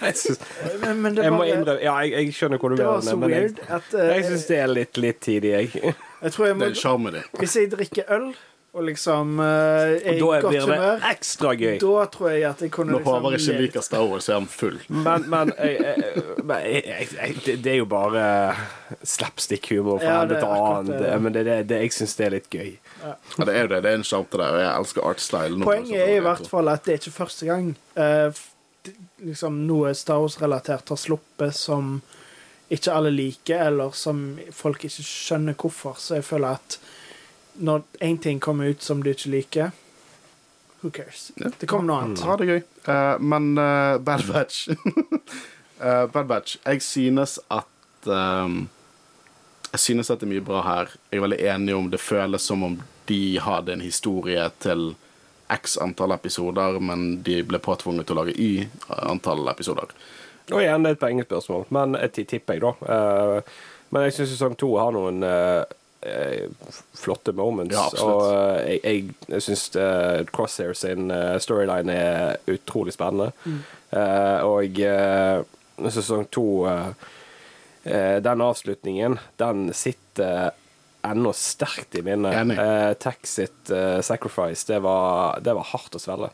Jeg, 0.00 0.16
synes, 0.18 0.40
men, 0.82 1.04
men 1.04 1.14
det 1.14 1.28
jeg 1.28 1.34
må 1.36 1.44
innrømme 1.46 1.84
Ja, 1.84 1.92
jeg, 2.02 2.16
jeg 2.18 2.34
skjønner 2.34 2.58
hvor 2.58 2.74
du 2.74 2.80
mener, 2.80 2.98
det, 2.98 3.14
men 3.20 3.30
jeg, 3.36 3.52
weird 3.52 3.60
at 3.78 3.94
eh, 3.94 4.10
jeg 4.16 4.24
syns 4.32 4.48
det 4.50 4.58
er 4.64 4.72
litt, 4.72 4.98
litt 5.04 5.20
tidlig, 5.22 5.52
jeg. 5.54 5.94
Jeg 6.24 6.34
tror 6.34 6.48
jeg 6.50 6.58
Det 6.64 6.72
er 6.72 6.82
sjarm 6.82 7.06
med 7.06 7.14
det. 7.20 7.22
Hvis 7.38 7.54
jeg 7.60 7.70
drikker 7.76 8.10
øl 8.16 8.26
og 8.74 8.82
liksom 8.88 9.38
eh, 9.38 9.92
er 10.02 10.16
i 10.16 10.18
da 10.18 10.38
blir 10.48 10.50
det 10.50 10.62
humør, 10.66 11.04
ekstra 11.12 11.52
gøy. 11.54 11.76
da 11.78 12.06
tror 12.10 12.32
jeg 12.32 12.42
at 12.48 12.64
jeg 12.64 12.72
kunne 12.74 12.96
Når 12.96 13.04
Håvard 13.06 13.36
liksom 13.36 13.52
ikke 13.54 13.60
le 13.60 13.66
liker 13.68 13.84
Star 13.86 14.02
Wars, 14.10 14.26
er 14.26 14.40
han 14.40 14.48
full. 14.50 14.80
Men, 14.88 15.28
men, 15.30 15.52
jeg, 15.62 15.76
jeg, 15.78 16.24
jeg, 16.42 16.82
jeg, 16.88 17.06
jeg, 17.20 17.58
det- 17.62 17.70
er 17.76 17.78
jo 17.78 17.86
bare 17.86 18.24
slapstick-humor 19.06 20.02
fra 20.02 20.10
Ja, 20.10 20.22
ende 20.24 20.40
det 20.40 20.50
annet. 20.50 20.98
det. 21.04 21.14
Men 21.22 21.36
det, 21.38 21.44
det, 21.46 21.58
det, 21.70 21.78
jeg 21.86 21.94
syns 22.00 22.18
det 22.18 22.26
er 22.26 22.34
litt 22.34 22.50
gøy. 22.50 22.72
Ja, 23.04 23.44
det 23.44 23.52
er 23.52 23.66
jo 23.66 23.70
det. 23.74 23.82
Det 23.84 23.90
er 23.90 23.98
en 23.98 24.06
sjarm 24.06 24.26
til 24.32 24.40
det, 24.40 24.48
og 24.54 24.60
jeg 24.62 24.72
elsker 24.72 25.06
artstyle. 25.10 25.62
Poenget 25.66 26.00
er 26.00 26.16
i 26.16 26.24
hvert 26.24 26.48
fall 26.48 26.72
at 26.72 26.86
det 26.86 26.94
er 26.94 27.02
ikke 27.02 27.18
første 27.18 27.48
gang 27.50 27.70
eh, 28.00 28.42
liksom 29.24 29.62
noe 29.68 29.92
Star 29.96 30.22
Wars-relatert 30.22 30.92
har 30.92 31.00
sluppet 31.00 31.56
som 31.56 31.98
ikke 32.72 32.92
alle 32.96 33.12
liker, 33.12 33.60
eller 33.68 33.94
som 33.96 34.24
folk 34.52 34.86
ikke 34.88 35.04
skjønner 35.04 35.56
hvorfor. 35.58 35.98
Så 36.00 36.18
jeg 36.18 36.26
føler 36.26 36.56
at 36.56 36.78
når 37.54 37.84
én 38.02 38.18
ting 38.22 38.40
kommer 38.42 38.72
ut 38.72 38.82
som 38.82 39.02
du 39.02 39.12
ikke 39.12 39.30
liker 39.30 39.74
Who 40.80 40.90
cares? 40.90 41.30
Ja. 41.40 41.48
Det 41.58 41.68
kommer 41.70 41.86
noe 41.88 42.00
annet. 42.02 42.22
Ha 42.28 42.34
det 42.36 42.46
gøy. 42.50 42.58
Uh, 42.84 43.16
men 43.24 43.54
uh, 43.56 43.96
Bad 44.06 44.26
Batch 44.28 44.68
uh, 44.68 46.04
Bad 46.12 46.26
Batch. 46.28 46.58
Jeg 46.64 46.82
synes 46.84 47.38
at 47.48 48.10
ehm, 48.10 48.66
Jeg 49.74 49.80
synes 49.82 50.10
at 50.10 50.20
det 50.22 50.28
er 50.28 50.34
mye 50.36 50.44
bra 50.46 50.60
her. 50.62 50.90
Jeg 51.10 51.18
er 51.18 51.24
veldig 51.24 51.40
enig 51.50 51.74
om 51.74 51.88
det 51.90 51.98
føles 51.98 52.44
som 52.46 52.62
om 52.62 52.76
de 53.08 53.22
hadde 53.42 53.74
en 53.74 53.80
historie 53.82 54.44
til 54.62 54.92
x 55.50 55.74
antall 55.82 56.14
episoder, 56.14 56.78
men 56.78 57.22
de 57.26 57.40
ble 57.42 57.58
påtvunget 57.58 58.06
til 58.06 58.14
å 58.14 58.22
lage 58.22 58.36
y 58.38 58.68
antall 59.10 59.48
episoder. 59.50 59.90
Og 60.52 60.60
igjen, 60.60 60.84
det 60.84 60.92
er 60.92 60.98
et 60.98 61.02
pengespørsmål, 61.02 61.64
men 61.74 61.96
et 61.98 62.14
tipper 62.14 62.58
jeg, 62.58 62.62
da. 62.62 62.72
Eh, 62.94 63.56
men 63.90 64.06
jeg 64.06 64.14
syns 64.18 64.34
sesong 64.34 64.54
to 64.60 64.68
har 64.78 64.94
noen 64.94 65.24
eh, 65.26 66.46
flotte 67.00 67.34
moments. 67.34 67.74
Ja, 67.74 67.88
og 68.04 68.22
eh, 68.28 68.76
jeg, 68.76 68.80
jeg, 68.84 69.16
jeg 69.32 69.46
syns 69.48 69.66
Crosshair 70.30 70.76
sin 70.78 71.10
storyline 71.42 71.98
er 71.98 72.54
utrolig 72.54 72.94
spennende. 72.94 73.32
Mm. 73.44 73.60
og 74.46 74.78
sesong 75.98 76.28
to 76.30 76.46
Den 77.84 78.40
avslutningen, 78.40 79.18
den 79.36 79.66
sitter 79.76 80.54
ennå 81.04 81.32
sterkt 81.32 81.94
i 81.94 82.02
minnet. 82.02 82.34
Enig. 82.34 82.58
Uh, 82.58 82.92
Tax 82.94 83.34
sitt 83.34 83.70
eh, 83.70 84.00
sacrifice, 84.00 84.72
det 84.72 84.78
var, 84.80 85.40
det 85.40 85.52
var 85.54 85.66
hardt 85.74 85.96
å 85.96 86.00
svelge. 86.00 86.30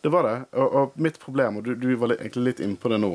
Det 0.00 0.08
var 0.12 0.24
det. 0.28 0.36
Og, 0.56 0.76
og 0.80 0.94
mitt 1.00 1.18
problem, 1.20 1.58
og 1.60 1.66
du, 1.66 1.74
du 1.76 1.90
var 2.00 2.12
litt, 2.12 2.22
egentlig 2.22 2.44
litt 2.48 2.62
inne 2.64 2.80
på 2.80 2.92
det 2.92 3.00
nå 3.02 3.10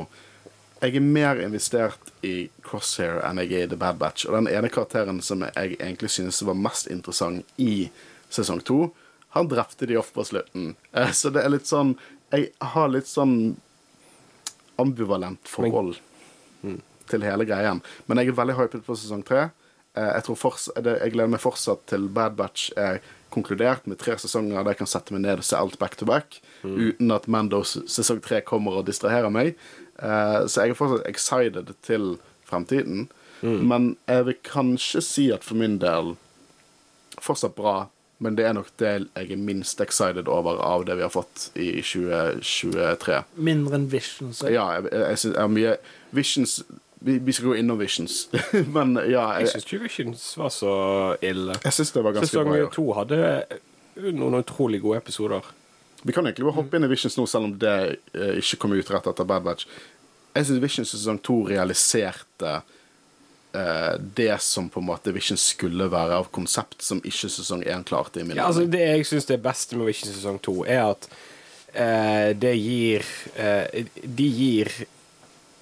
Jeg 0.80 0.96
er 0.96 1.04
mer 1.04 1.42
investert 1.44 2.12
i 2.26 2.50
Crosshair 2.66 3.20
enn 3.28 3.42
jeg 3.42 3.52
er 3.52 3.66
i 3.66 3.72
The 3.74 3.80
Bad 3.82 3.98
Batch. 4.02 4.28
Og 4.30 4.38
den 4.38 4.48
ene 4.54 4.70
karakteren 4.72 5.22
som 5.26 5.42
jeg 5.48 5.76
egentlig 5.80 6.12
synes 6.14 6.42
var 6.46 6.58
mest 6.58 6.88
interessant 6.94 7.46
i 7.58 7.90
sesong 8.30 8.62
to, 8.66 8.92
han 9.36 9.50
drepte 9.50 9.90
de 9.90 9.98
off 10.00 10.14
på 10.14 10.24
slutten. 10.30 10.76
Eh, 10.94 11.12
Så 11.12 11.34
det 11.34 11.44
er 11.44 11.54
litt 11.54 11.68
sånn 11.70 11.96
Jeg 12.30 12.52
har 12.62 12.94
litt 12.94 13.10
sånn 13.10 13.58
ambivalent 14.80 15.50
forhold 15.50 15.98
til 17.10 17.26
hele 17.26 17.46
greien. 17.50 17.82
Men 18.08 18.18
jeg 18.22 18.32
er 18.32 18.38
veldig 18.40 18.56
hypet 18.60 18.86
på 18.86 18.96
sesong 18.98 19.24
tre. 19.28 19.50
Eh, 19.98 20.22
Jeg, 20.22 20.84
jeg 20.86 21.12
gleder 21.14 21.28
meg 21.34 21.42
fortsatt 21.42 21.86
til 21.90 22.08
Bad 22.14 22.36
Batch 22.38 22.70
er 22.78 23.00
konkludert 23.34 23.86
med 23.88 24.00
tre 24.02 24.16
sesonger 24.18 24.64
der 24.64 24.72
jeg 24.74 24.78
kan 24.80 24.88
sette 24.90 25.14
meg 25.14 25.22
ned 25.22 25.42
og 25.44 25.46
se 25.46 25.58
alt 25.58 25.78
back 25.80 25.96
to 25.98 26.06
back, 26.06 26.40
uten 26.64 27.12
at 27.14 27.28
Mandos 27.28 27.76
sesong 27.90 28.22
tre 28.26 28.42
kommer 28.42 28.80
og 28.80 28.86
distraherer 28.88 29.30
meg. 29.30 29.56
Eh, 30.02 30.46
Så 30.48 30.62
jeg 30.64 30.70
er 30.74 30.80
fortsatt 30.80 31.08
excited 31.10 31.74
til 31.86 32.18
fremtiden. 32.50 33.08
Men 33.42 33.96
jeg 34.08 34.26
vil 34.26 34.36
kanskje 34.44 35.02
si 35.02 35.30
at 35.32 35.44
for 35.48 35.56
min 35.56 35.78
del 35.80 36.16
fortsatt 37.24 37.56
bra, 37.56 37.88
men 38.20 38.36
det 38.36 38.46
er 38.50 38.54
nok 38.58 38.68
det 38.82 38.90
jeg 39.16 39.32
er 39.32 39.38
minst 39.40 39.80
excited 39.80 40.28
over 40.28 40.60
av 40.60 40.84
det 40.86 40.98
vi 41.00 41.06
har 41.06 41.14
fått 41.14 41.46
i 41.56 41.70
2023. 41.82 43.22
Mindre 43.38 43.78
enn 43.80 43.88
Visions? 43.92 44.42
Så 44.42 44.52
Ja, 44.52 44.66
jeg, 44.80 44.90
jeg, 44.92 45.18
synes 45.22 45.36
jeg 45.36 45.42
har 45.46 45.54
mye 45.54 45.78
Visions 46.12 46.58
vi, 47.00 47.18
vi 47.24 47.34
skal 47.34 47.52
gå 47.52 47.56
innom 47.62 47.80
Visions, 47.80 48.30
men 48.76 48.96
ja 49.08 49.26
Jeg 49.40 49.46
Jeg, 49.46 49.52
syns 49.54 49.66
ikke 49.68 49.84
Visions 49.86 50.26
var 50.38 50.50
så 50.52 50.74
ille. 51.24 51.56
jeg 51.64 51.74
syns 51.78 51.92
det 51.96 52.04
var 52.04 52.18
ganske 52.18 52.28
Sesong 52.32 52.50
bra. 52.52 52.58
Ja. 52.60 52.70
to 52.76 52.86
hadde 52.98 53.22
noen 54.16 54.40
utrolig 54.40 54.82
gode 54.84 54.98
episoder. 55.02 55.48
Vi 56.04 56.14
kan 56.16 56.24
egentlig 56.28 56.46
bare 56.48 56.56
hoppe 56.56 56.78
inn 56.80 56.88
i 56.88 56.92
Visions 56.92 57.18
nå, 57.20 57.26
selv 57.28 57.50
om 57.50 57.56
det 57.60 57.74
eh, 58.16 58.38
ikke 58.40 58.60
kom 58.62 58.76
ut 58.76 58.92
rett 58.92 59.08
etter 59.12 59.28
Bad 59.28 59.44
Batch. 59.48 59.66
Jeg 60.36 60.46
syns 60.48 60.62
Visions 60.64 60.92
sesong 60.96 61.18
to 61.26 61.42
realiserte 61.50 62.54
eh, 62.62 63.96
det 64.16 64.38
som 64.46 64.70
på 64.72 64.80
en 64.80 64.88
måte 64.88 65.12
Visions 65.16 65.44
skulle 65.56 65.90
være 65.92 66.20
av 66.22 66.30
konsept, 66.36 66.80
som 66.86 67.02
ikke 67.04 67.28
sesong 67.34 67.64
én 67.68 67.84
klarte. 67.88 68.22
i 68.22 68.28
min 68.28 68.38
Ja, 68.40 68.48
altså. 68.48 68.64
Det 68.72 68.80
jeg 68.86 69.08
syns 69.10 69.28
er 69.32 69.42
best 69.44 69.76
med 69.76 69.90
Vision 69.92 70.14
sesong 70.14 70.40
to, 70.46 70.62
er 70.64 70.86
at 70.94 71.10
eh, 71.74 72.30
det 72.40 72.56
gir 72.60 73.04
eh, 73.36 73.84
De 74.04 74.30
gir 74.40 74.72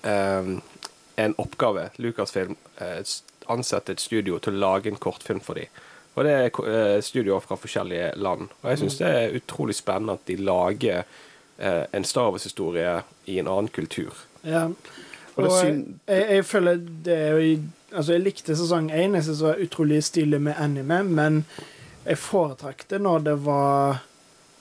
eh, 0.03 0.53
en 1.17 1.33
oppgave. 1.41 1.89
Lucasfilm 1.97 2.55
eh, 2.81 3.01
ansetter 3.49 3.93
et 3.97 4.01
studio 4.03 4.39
til 4.39 4.53
å 4.57 4.61
lage 4.63 4.91
en 4.91 4.99
kortfilm 5.01 5.39
for 5.43 5.57
dem. 5.59 5.69
Og 6.17 6.25
det 6.25 6.33
er 6.33 6.47
eh, 6.67 7.01
studioer 7.05 7.39
fra 7.45 7.55
forskjellige 7.61 8.11
land. 8.17 8.47
Og 8.63 8.69
jeg 8.71 8.79
syns 8.83 8.97
det 9.01 9.07
er 9.13 9.35
utrolig 9.37 9.75
spennende 9.77 10.15
at 10.17 10.25
de 10.29 10.35
lager 10.41 11.03
eh, 11.57 11.83
en 11.93 12.03
Star 12.05 12.31
Wars-historie 12.33 12.99
i 13.29 13.37
en 13.41 13.47
annen 13.51 13.69
kultur. 13.69 14.13
Ja. 14.43 14.67
Og 15.37 15.43
Og 15.45 15.51
jeg, 15.61 15.83
jeg 16.07 16.45
føler 16.45 16.79
det 17.05 17.17
er 17.17 17.31
jo 17.31 17.37
i- 17.55 17.73
Altså, 17.93 18.11
jeg 18.17 18.21
likte 18.25 18.55
sesong 18.57 18.89
én. 18.91 19.13
Jeg 19.15 19.23
syns 19.23 19.37
det 19.39 19.45
var 19.47 19.61
utrolig 19.63 20.01
stilig 20.03 20.41
med 20.41 20.55
anime, 20.59 20.97
men 21.07 21.45
jeg 22.05 22.17
foretrakk 22.19 22.81
det 22.89 22.99
når 23.01 23.19
det 23.23 23.35
var 23.45 24.01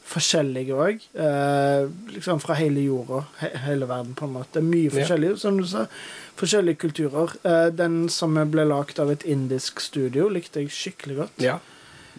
forskjellige 0.07 0.77
òg. 0.77 1.07
Eh, 1.19 1.89
liksom 2.15 2.41
fra 2.41 2.55
hele 2.59 2.85
jorda, 2.87 3.25
he, 3.41 3.51
hele 3.67 3.89
verden, 3.91 4.15
på 4.15 4.25
en 4.29 4.37
måte. 4.39 4.63
Mye 4.63 4.91
Ja. 4.95 5.37
som 5.37 5.57
du 5.59 5.67
sa. 5.67 5.87
Forskjellige 6.37 6.79
kulturer. 6.79 7.33
Eh, 7.45 7.71
den 7.71 8.09
som 8.09 8.35
ble 8.35 8.65
lagd 8.65 8.99
av 9.01 9.11
et 9.11 9.25
indisk 9.25 9.81
studio, 9.81 10.29
likte 10.29 10.61
jeg 10.61 10.71
skikkelig 10.71 11.17
godt. 11.17 11.39
Ja. 11.39 11.59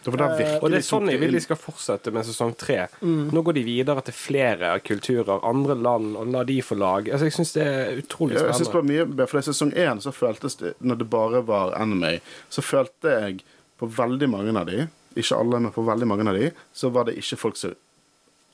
Det 0.03 0.13
Eh, 0.13 0.59
Og 0.61 0.69
det 0.71 0.77
er 0.77 0.85
sånn 0.85 1.09
jeg 1.09 1.19
vil 1.19 1.31
de 1.31 1.39
skal 1.41 1.57
fortsette 1.59 2.11
med 2.13 2.23
sesong 2.23 2.55
tre. 2.57 2.87
Mm. 3.01 3.31
Nå 3.33 3.43
går 3.43 3.53
de 3.57 3.63
videre 3.63 4.01
til 4.01 4.13
flere 4.13 4.79
kulturer, 4.79 5.41
andre 5.43 5.75
land, 5.75 6.15
og 6.15 6.27
la 6.31 6.43
de 6.43 6.61
få 6.61 6.77
lag. 6.77 7.09
Altså, 7.09 7.25
jeg 7.27 7.33
syns 7.33 7.53
det 7.53 7.65
er 7.65 7.97
utrolig 7.97 8.37
spennende. 8.37 8.47
jeg 8.47 8.55
synes 8.55 8.67
det 8.67 8.73
var 8.73 8.87
mye 8.87 9.05
bedre, 9.05 9.27
for 9.27 9.37
i 9.39 9.41
sesong 9.41 9.73
én 9.73 10.01
så 10.01 10.13
føltes 10.13 10.57
det 10.57 10.73
Når 10.81 10.97
det 10.97 11.09
bare 11.09 11.41
var 11.45 11.73
anime, 11.75 12.19
så 12.49 12.61
følte 12.61 13.09
jeg 13.21 13.41
på 13.79 13.89
veldig 13.89 14.29
mange 14.29 14.55
av 14.57 14.65
de 14.67 14.87
Ikke 15.17 15.39
alle, 15.39 15.59
men 15.59 15.73
på 15.73 15.85
veldig 15.87 16.07
mange 16.09 16.29
av 16.29 16.37
de 16.37 16.51
Så 16.73 16.91
var 16.93 17.07
det 17.07 17.17
ikke 17.17 17.39
folk 17.41 17.57
som 17.57 17.75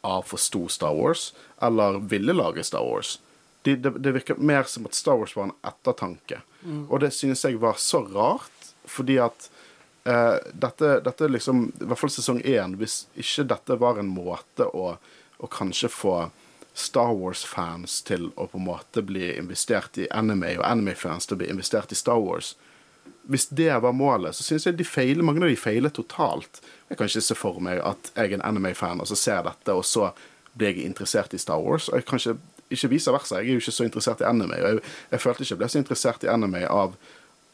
avforsto 0.04 0.67
Star 0.67 0.95
Wars, 0.95 1.34
eller 1.62 1.99
ville 2.12 2.34
lage 2.36 2.63
Star 2.63 2.84
Wars. 2.84 3.19
De, 3.63 3.76
det, 3.76 3.93
det 4.04 4.12
virket 4.12 4.38
mer 4.38 4.67
som 4.67 4.86
at 4.86 4.95
Star 4.95 5.15
Wars 5.19 5.36
var 5.36 5.47
en 5.47 5.56
ettertanke. 5.63 6.41
Og 6.89 6.99
det 6.99 7.13
synes 7.15 7.43
jeg 7.45 7.60
var 7.60 7.80
så 7.80 8.04
rart, 8.04 8.73
fordi 8.86 9.17
at 9.23 9.49
eh, 10.04 10.38
dette, 10.54 10.99
dette 11.04 11.28
liksom 11.28 11.65
I 11.82 11.88
hvert 11.88 11.99
fall 11.99 12.12
sesong 12.12 12.41
én, 12.43 12.76
hvis 12.80 13.06
ikke 13.15 13.47
dette 13.52 13.80
var 13.80 13.99
en 13.99 14.12
måte 14.12 14.67
å, 14.67 14.95
å 15.39 15.52
kanskje 15.52 15.91
få 15.91 16.17
Star 16.73 17.13
Wars-fans 17.13 18.02
til 18.08 18.32
å 18.36 18.47
på 18.49 18.58
en 18.58 18.67
måte 18.67 19.04
bli 19.06 19.36
investert 19.38 19.99
i 20.02 20.08
anime, 20.12 20.56
og 20.58 20.65
anime-fans 20.67 21.28
til 21.28 21.38
å 21.38 21.43
bli 21.43 21.52
investert 21.54 21.93
i 21.93 21.99
Star 21.99 22.19
Wars. 22.19 22.56
Hvis 23.24 23.48
det 23.56 23.72
var 23.82 23.96
målet, 23.96 24.36
så 24.36 24.44
syns 24.44 24.66
jeg 24.68 24.78
de 24.78 24.86
feiler, 24.88 25.24
mange 25.24 25.44
av 25.46 25.52
de 25.52 25.60
feiler 25.60 25.94
totalt. 25.96 26.60
Jeg 26.90 27.00
kan 27.00 27.08
ikke 27.08 27.24
se 27.24 27.38
for 27.40 27.62
meg 27.64 27.80
at 27.80 28.12
jeg 28.16 28.34
er 28.34 28.38
en 28.38 28.48
anime-fan, 28.50 29.00
og 29.00 29.08
så 29.08 29.16
ser 29.16 29.38
jeg 29.40 29.48
dette, 29.48 29.76
og 29.76 29.86
så 29.88 30.10
blir 30.54 30.74
jeg 30.74 30.88
interessert 30.90 31.34
i 31.34 31.40
Star 31.42 31.62
Wars. 31.64 31.88
Og 31.90 32.02
jeg 32.02 32.08
kan 32.10 32.20
ikke, 32.20 32.36
ikke 32.70 32.92
vice 32.92 33.14
versa. 33.16 33.40
Jeg 33.40 33.54
er 33.54 33.58
jo 33.58 33.64
ikke 33.64 33.76
så 33.80 33.88
interessert 33.88 34.22
i 34.22 34.28
anime. 34.28 34.60
Og 34.60 34.70
jeg, 34.70 34.82
jeg 35.12 35.24
følte 35.24 35.46
ikke 35.46 35.56
jeg 35.56 35.62
ble 35.62 35.72
så 35.72 35.82
interessert 35.82 36.26
i 36.28 36.32
anime 36.34 36.66
av 36.68 36.98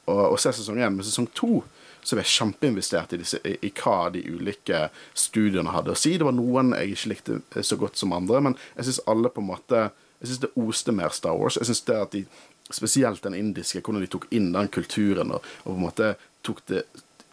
å, 0.09 0.15
å 0.33 0.39
se 0.41 0.53
sesong 0.57 0.81
én, 0.81 0.97
men 0.97 1.05
sesong 1.05 1.29
to 1.37 1.61
så 2.01 2.15
ble 2.15 2.23
jeg 2.23 2.33
kjempeinvestert 2.37 3.13
i, 3.13 3.19
disse, 3.21 3.39
i, 3.43 3.55
i 3.67 3.71
hva 3.75 4.09
de 4.13 4.21
ulike 4.25 4.85
studiene 5.17 5.73
hadde 5.75 5.93
å 5.93 5.99
si. 5.99 6.15
Det 6.17 6.27
var 6.27 6.35
noen 6.35 6.73
jeg 6.77 6.95
ikke 6.95 7.11
likte 7.13 7.65
så 7.67 7.77
godt 7.79 7.99
som 7.99 8.15
andre, 8.15 8.41
men 8.49 8.55
jeg 8.77 8.89
syns 8.89 9.03
alle 9.11 9.31
på 9.33 9.43
en 9.43 9.51
måte 9.53 9.89
Jeg 10.19 10.27
syns 10.33 10.39
det 10.43 10.49
oste 10.59 10.91
mer 10.91 11.13
Star 11.15 11.37
Wars. 11.39 11.55
Jeg 11.55 11.69
synes 11.69 11.85
det 11.87 11.95
at 11.95 12.11
de, 12.11 12.25
Spesielt 12.73 13.23
den 13.25 13.37
indiske, 13.37 13.81
hvordan 13.81 14.03
de 14.05 14.11
tok 14.11 14.27
inn 14.35 14.51
den 14.53 14.69
kulturen 14.73 15.33
og, 15.35 15.45
og 15.63 15.71
på 15.71 15.77
en 15.77 15.85
måte 15.87 16.11
tok 16.45 16.61
det 16.69 16.83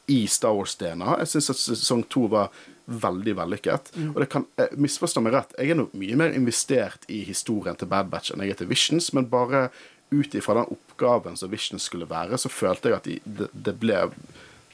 i 0.07 0.23
Star 0.31 0.55
Wars-DNA. 0.55 1.19
Jeg 1.23 1.33
syns 1.33 1.51
at 1.53 1.61
sesong 1.61 2.05
to 2.11 2.27
var 2.31 2.55
veldig 2.87 3.35
vellykket. 3.41 3.91
Og 4.13 4.21
det 4.23 4.29
kan 4.31 4.47
eh, 4.61 4.73
misforstå 4.79 5.23
meg 5.25 5.35
rett, 5.35 5.55
jeg 5.59 5.75
er 5.75 5.81
nok 5.81 5.95
mye 5.99 6.19
mer 6.19 6.35
investert 6.39 7.07
i 7.11 7.25
historien 7.27 7.79
til 7.79 7.91
Bad 7.91 8.11
Batch 8.13 8.33
enn 8.33 8.45
jeg 8.45 8.55
er 8.55 8.61
til 8.61 8.71
Visions, 8.71 9.11
men 9.17 9.27
bare 9.31 9.69
ut 10.15 10.37
ifra 10.39 10.61
den 10.61 10.71
oppgaven 10.77 11.39
som 11.39 11.51
Visions 11.51 11.89
skulle 11.91 12.07
være, 12.07 12.39
så 12.39 12.51
følte 12.53 12.93
jeg 12.93 13.01
at 13.01 13.09
de, 13.09 13.17
det, 13.25 13.51
det 13.53 13.75
ble 13.81 14.05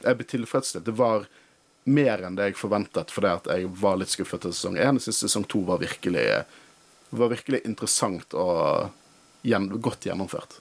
Jeg 0.03 0.19
ble 0.19 0.27
tilfredsstilt. 0.27 0.85
Det 0.85 0.97
var 0.99 1.29
mer 1.85 2.25
enn 2.27 2.35
det 2.35 2.51
jeg 2.51 2.59
forventet, 2.59 3.13
fordi 3.15 3.31
at 3.31 3.47
jeg 3.47 3.69
var 3.79 4.01
litt 4.01 4.11
skuffet 4.11 4.43
til 4.43 4.53
sesong 4.55 4.77
én. 4.77 4.99
Jeg 4.99 5.07
syns 5.07 5.23
sesong 5.25 5.47
to 5.47 5.63
var 5.67 5.79
virkelig, 5.79 6.25
var 7.11 7.31
virkelig 7.31 7.63
interessant 7.65 8.35
og 8.35 8.91
godt 9.43 10.07
gjennomført. 10.07 10.59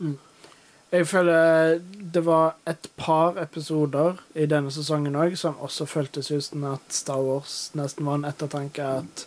Jeg 0.92 1.08
føler 1.08 1.80
det 2.14 2.26
var 2.26 2.58
et 2.68 2.90
par 3.00 3.38
episoder 3.40 4.20
i 4.36 4.46
denne 4.46 4.72
sesongen 4.72 5.16
òg 5.16 5.38
som 5.40 5.60
også 5.64 5.88
føltes 5.88 6.32
ut 6.32 6.44
som 6.44 6.66
at 6.74 6.92
Star 6.92 7.22
Wars 7.24 7.72
nesten 7.80 8.06
var 8.06 8.20
en 8.20 8.28
ettertanke. 8.28 8.84
At 8.84 9.26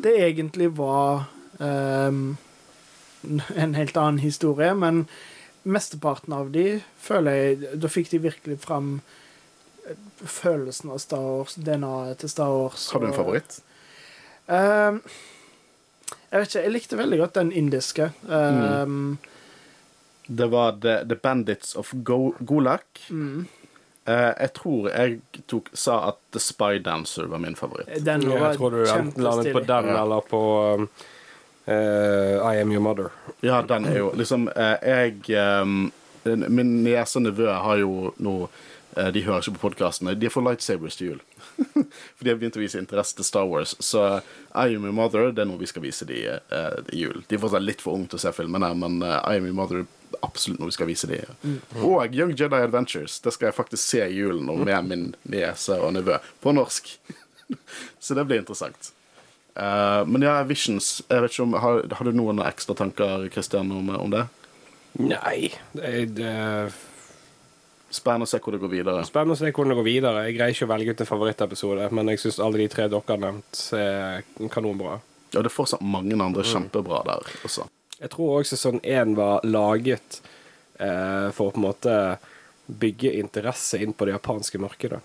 det 0.00 0.14
egentlig 0.16 0.70
var 0.78 1.26
um, 1.58 2.36
en 3.56 3.74
helt 3.74 3.96
annen 3.96 4.22
historie, 4.22 4.72
men 4.74 5.04
mesteparten 5.64 6.32
av 6.32 6.50
de 6.52 6.80
føler 7.00 7.38
jeg 7.40 7.76
Da 7.80 7.88
fikk 7.88 8.10
de 8.12 8.24
virkelig 8.24 8.58
fram 8.64 8.98
følelsen 10.24 10.90
av 10.90 10.98
Star 10.98 11.20
Wars, 11.20 11.54
DNA-et 11.60 12.24
til 12.24 12.32
Star 12.32 12.52
Wars. 12.52 12.88
Har 12.92 13.00
du 13.00 13.06
en 13.10 13.16
favoritt? 13.16 13.60
Ehm, 14.46 15.00
jeg 16.30 16.40
vet 16.40 16.48
ikke, 16.48 16.62
jeg 16.64 16.72
likte 16.72 16.96
veldig 16.98 17.18
godt 17.18 17.34
den 17.34 17.52
indiske. 17.52 18.10
Ehm, 18.30 19.18
Det 20.26 20.46
var 20.50 20.78
The, 20.80 21.04
The 21.04 21.16
Bandits 21.16 21.74
of 21.76 21.92
Go 22.04 22.32
Golak. 22.40 22.86
mm. 23.10 23.46
Uh, 24.06 24.34
jeg 24.36 24.50
tror 24.52 24.88
jeg 24.92 25.20
tok, 25.48 25.68
sa 25.72 25.94
at 26.10 26.18
The 26.32 26.40
Spy 26.40 26.76
Dancer 26.84 27.24
var 27.24 27.38
min 27.40 27.54
favoritt. 27.56 27.88
Den 28.04 28.20
Ja, 28.22 28.34
var 28.36 28.50
jeg 28.50 28.58
tror 28.58 28.70
du 28.70 28.82
enten 28.84 29.22
den 29.24 29.52
på 29.54 29.60
den 29.64 29.86
Ja. 29.88 30.02
eller 30.02 30.20
på 30.20 30.40
um, 30.74 30.88
eh, 31.66 32.36
I 32.36 32.60
Am 32.60 32.70
Your 32.72 32.82
Mother. 32.84 33.08
Ja, 33.40 33.62
den 33.62 33.86
er 33.86 33.96
jo 33.98 34.10
liksom 34.14 34.48
uh, 34.48 34.76
Jeg 34.84 35.14
um, 35.62 35.90
Min 36.26 36.84
niese 36.84 37.16
og 37.16 37.22
nevø 37.22 37.48
har 37.48 37.76
jo 37.80 38.12
nå 38.18 38.48
De 39.14 39.22
hører 39.24 39.40
ikke 39.40 39.56
på 39.56 39.68
podkastene. 39.70 40.14
De 40.14 40.28
får 40.30 40.44
lightsabers 40.50 40.96
til 40.96 41.06
jul. 41.06 41.20
For 42.16 42.24
de 42.24 42.32
har 42.32 42.38
begynt 42.40 42.56
å 42.58 42.62
vise 42.62 42.80
interesse 42.80 43.16
til 43.18 43.26
Star 43.26 43.46
Wars. 43.50 43.74
Så 43.82 44.02
I 44.54 44.74
Am 44.74 44.86
Your 44.86 44.94
Mother 44.96 45.30
det 45.34 45.44
er 45.44 45.50
noe 45.50 45.60
vi 45.60 45.68
skal 45.70 45.84
vise 45.84 46.06
de 46.08 46.20
uh, 46.34 46.78
i 46.92 47.04
jul. 47.04 47.22
De 47.28 47.36
er 47.36 47.42
fortsatt 47.42 47.64
litt 47.64 47.84
for 47.84 47.98
unge 47.98 48.12
til 48.12 48.20
å 48.20 48.24
se 48.24 48.34
filmene, 48.36 48.72
men 48.80 49.00
uh, 49.04 49.20
I 49.22 49.38
Am 49.40 49.48
Your 49.48 49.58
Mother 49.58 49.82
er 49.82 50.18
absolutt 50.24 50.62
noe 50.62 50.70
vi 50.70 50.76
skal 50.76 50.90
vise 50.90 51.10
de. 51.10 51.20
Og 51.80 52.14
Young 52.14 52.34
Jedi 52.38 52.60
Adventures. 52.62 53.18
Det 53.24 53.34
skal 53.34 53.50
jeg 53.50 53.58
faktisk 53.58 53.82
se 53.84 54.04
i 54.06 54.18
julen 54.18 54.50
og 54.52 54.64
med 54.66 54.90
min 54.90 55.06
niese 55.30 55.78
og 55.80 55.94
nevø. 55.96 56.20
På 56.44 56.54
norsk. 56.56 56.94
Så 58.04 58.16
det 58.16 58.26
blir 58.28 58.42
interessant. 58.42 58.92
Uh, 59.54 60.02
men 60.10 60.24
ja, 60.26 60.40
Visions 60.48 60.96
jeg 61.06 61.22
vet 61.22 61.34
ikke 61.34 61.44
om, 61.46 61.58
har, 61.62 61.84
har 61.98 62.08
du 62.08 62.16
noen 62.16 62.42
ekstra 62.42 62.74
tanker 62.78 63.28
Christian, 63.30 63.70
om, 63.70 63.92
om 63.94 64.10
det? 64.10 64.24
Nei, 64.98 65.52
det, 65.74 65.92
det 66.18 66.32
Spennende 67.94 68.26
å 68.26 68.30
se 68.30 68.40
hvor 68.42 68.56
det 68.56 68.60
går 68.62 68.72
videre. 68.72 69.04
spennende 69.06 69.36
å 69.36 69.38
se 69.38 69.52
hvordan 69.52 69.70
det 69.72 69.78
går 69.78 69.86
videre. 69.86 70.24
Jeg 70.26 70.36
greier 70.38 70.56
ikke 70.56 70.66
å 70.66 70.72
velge 70.72 70.94
ut 70.94 71.02
en 71.04 71.10
favorittepisode, 71.10 71.88
men 71.94 72.10
jeg 72.10 72.22
syns 72.24 72.40
alle 72.42 72.62
de 72.64 72.68
tre 72.72 72.88
dere 72.90 73.06
har 73.14 73.20
nevnt, 73.22 73.60
er 73.78 74.48
kanonbra. 74.50 74.98
Ja, 75.34 75.42
det 75.42 75.50
er 75.50 75.54
fortsatt 75.54 75.82
mange 75.82 76.18
andre 76.18 76.44
kjempebra 76.46 77.02
der 77.06 77.30
også. 77.46 77.68
Jeg 78.00 78.10
tror 78.10 78.40
òg 78.40 78.48
sesong 78.48 78.80
én 78.82 79.14
var 79.18 79.44
laget 79.46 80.18
eh, 80.82 81.30
for 81.34 81.48
å 81.48 81.54
på 81.54 81.60
en 81.60 81.66
måte 81.68 81.94
bygge 82.66 83.12
interesse 83.20 83.78
inn 83.82 83.94
på 83.94 84.08
det 84.08 84.16
japanske 84.16 84.58
markedet. 84.58 85.00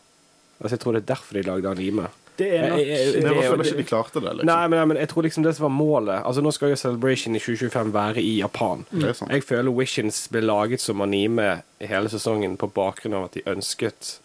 Altså 0.59 0.75
Jeg 0.75 0.81
tror 0.83 0.95
det 0.95 1.03
er 1.03 1.11
derfor 1.13 1.37
de 1.37 1.45
lagde 1.47 1.71
anime. 1.71 2.09
Det 2.39 2.47
er 2.55 2.69
nok 2.69 2.79
Jeg- 2.79 2.87
jeg- 2.87 3.13
jeg, 3.13 3.13
det 3.23 3.23
var 3.35 3.43
er- 3.43 3.51
føler 3.51 3.65
ikke 3.69 3.77
de 3.77 3.83
klarte 3.89 4.13
det, 4.23 4.31
liksom. 4.37 4.45
Nei, 4.49 4.67
men, 4.67 4.77
nei, 4.79 4.85
men 4.93 4.97
jeg 4.97 5.09
tror 5.11 5.23
liksom 5.27 5.43
det 5.43 5.55
som 5.55 5.63
var 5.67 5.75
målet 5.75 6.23
Altså 6.25 6.41
Nå 6.45 6.51
skal 6.55 6.69
jo 6.69 6.75
Celebration 6.75 7.35
i 7.35 7.39
2025 7.39 7.91
være 7.93 8.17
i 8.23 8.37
Japan. 8.39 8.85
Er. 8.93 9.13
Jeg 9.29 9.43
føler 9.43 9.71
Wishins 9.75 10.27
ble 10.31 10.41
laget 10.41 10.79
som 10.81 11.01
anime 11.01 11.61
i 11.81 11.85
hele 11.85 12.07
sesongen 12.09 12.57
på 12.57 12.71
bakgrunn 12.71 13.13
av 13.19 13.25
at 13.25 13.33
de 13.33 13.41
ønsket 13.45 14.19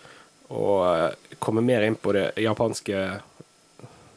å 0.50 1.08
eh, 1.08 1.14
komme 1.40 1.62
mer 1.64 1.82
inn 1.82 1.96
på 1.96 2.12
det 2.12 2.34
japanske 2.36 3.20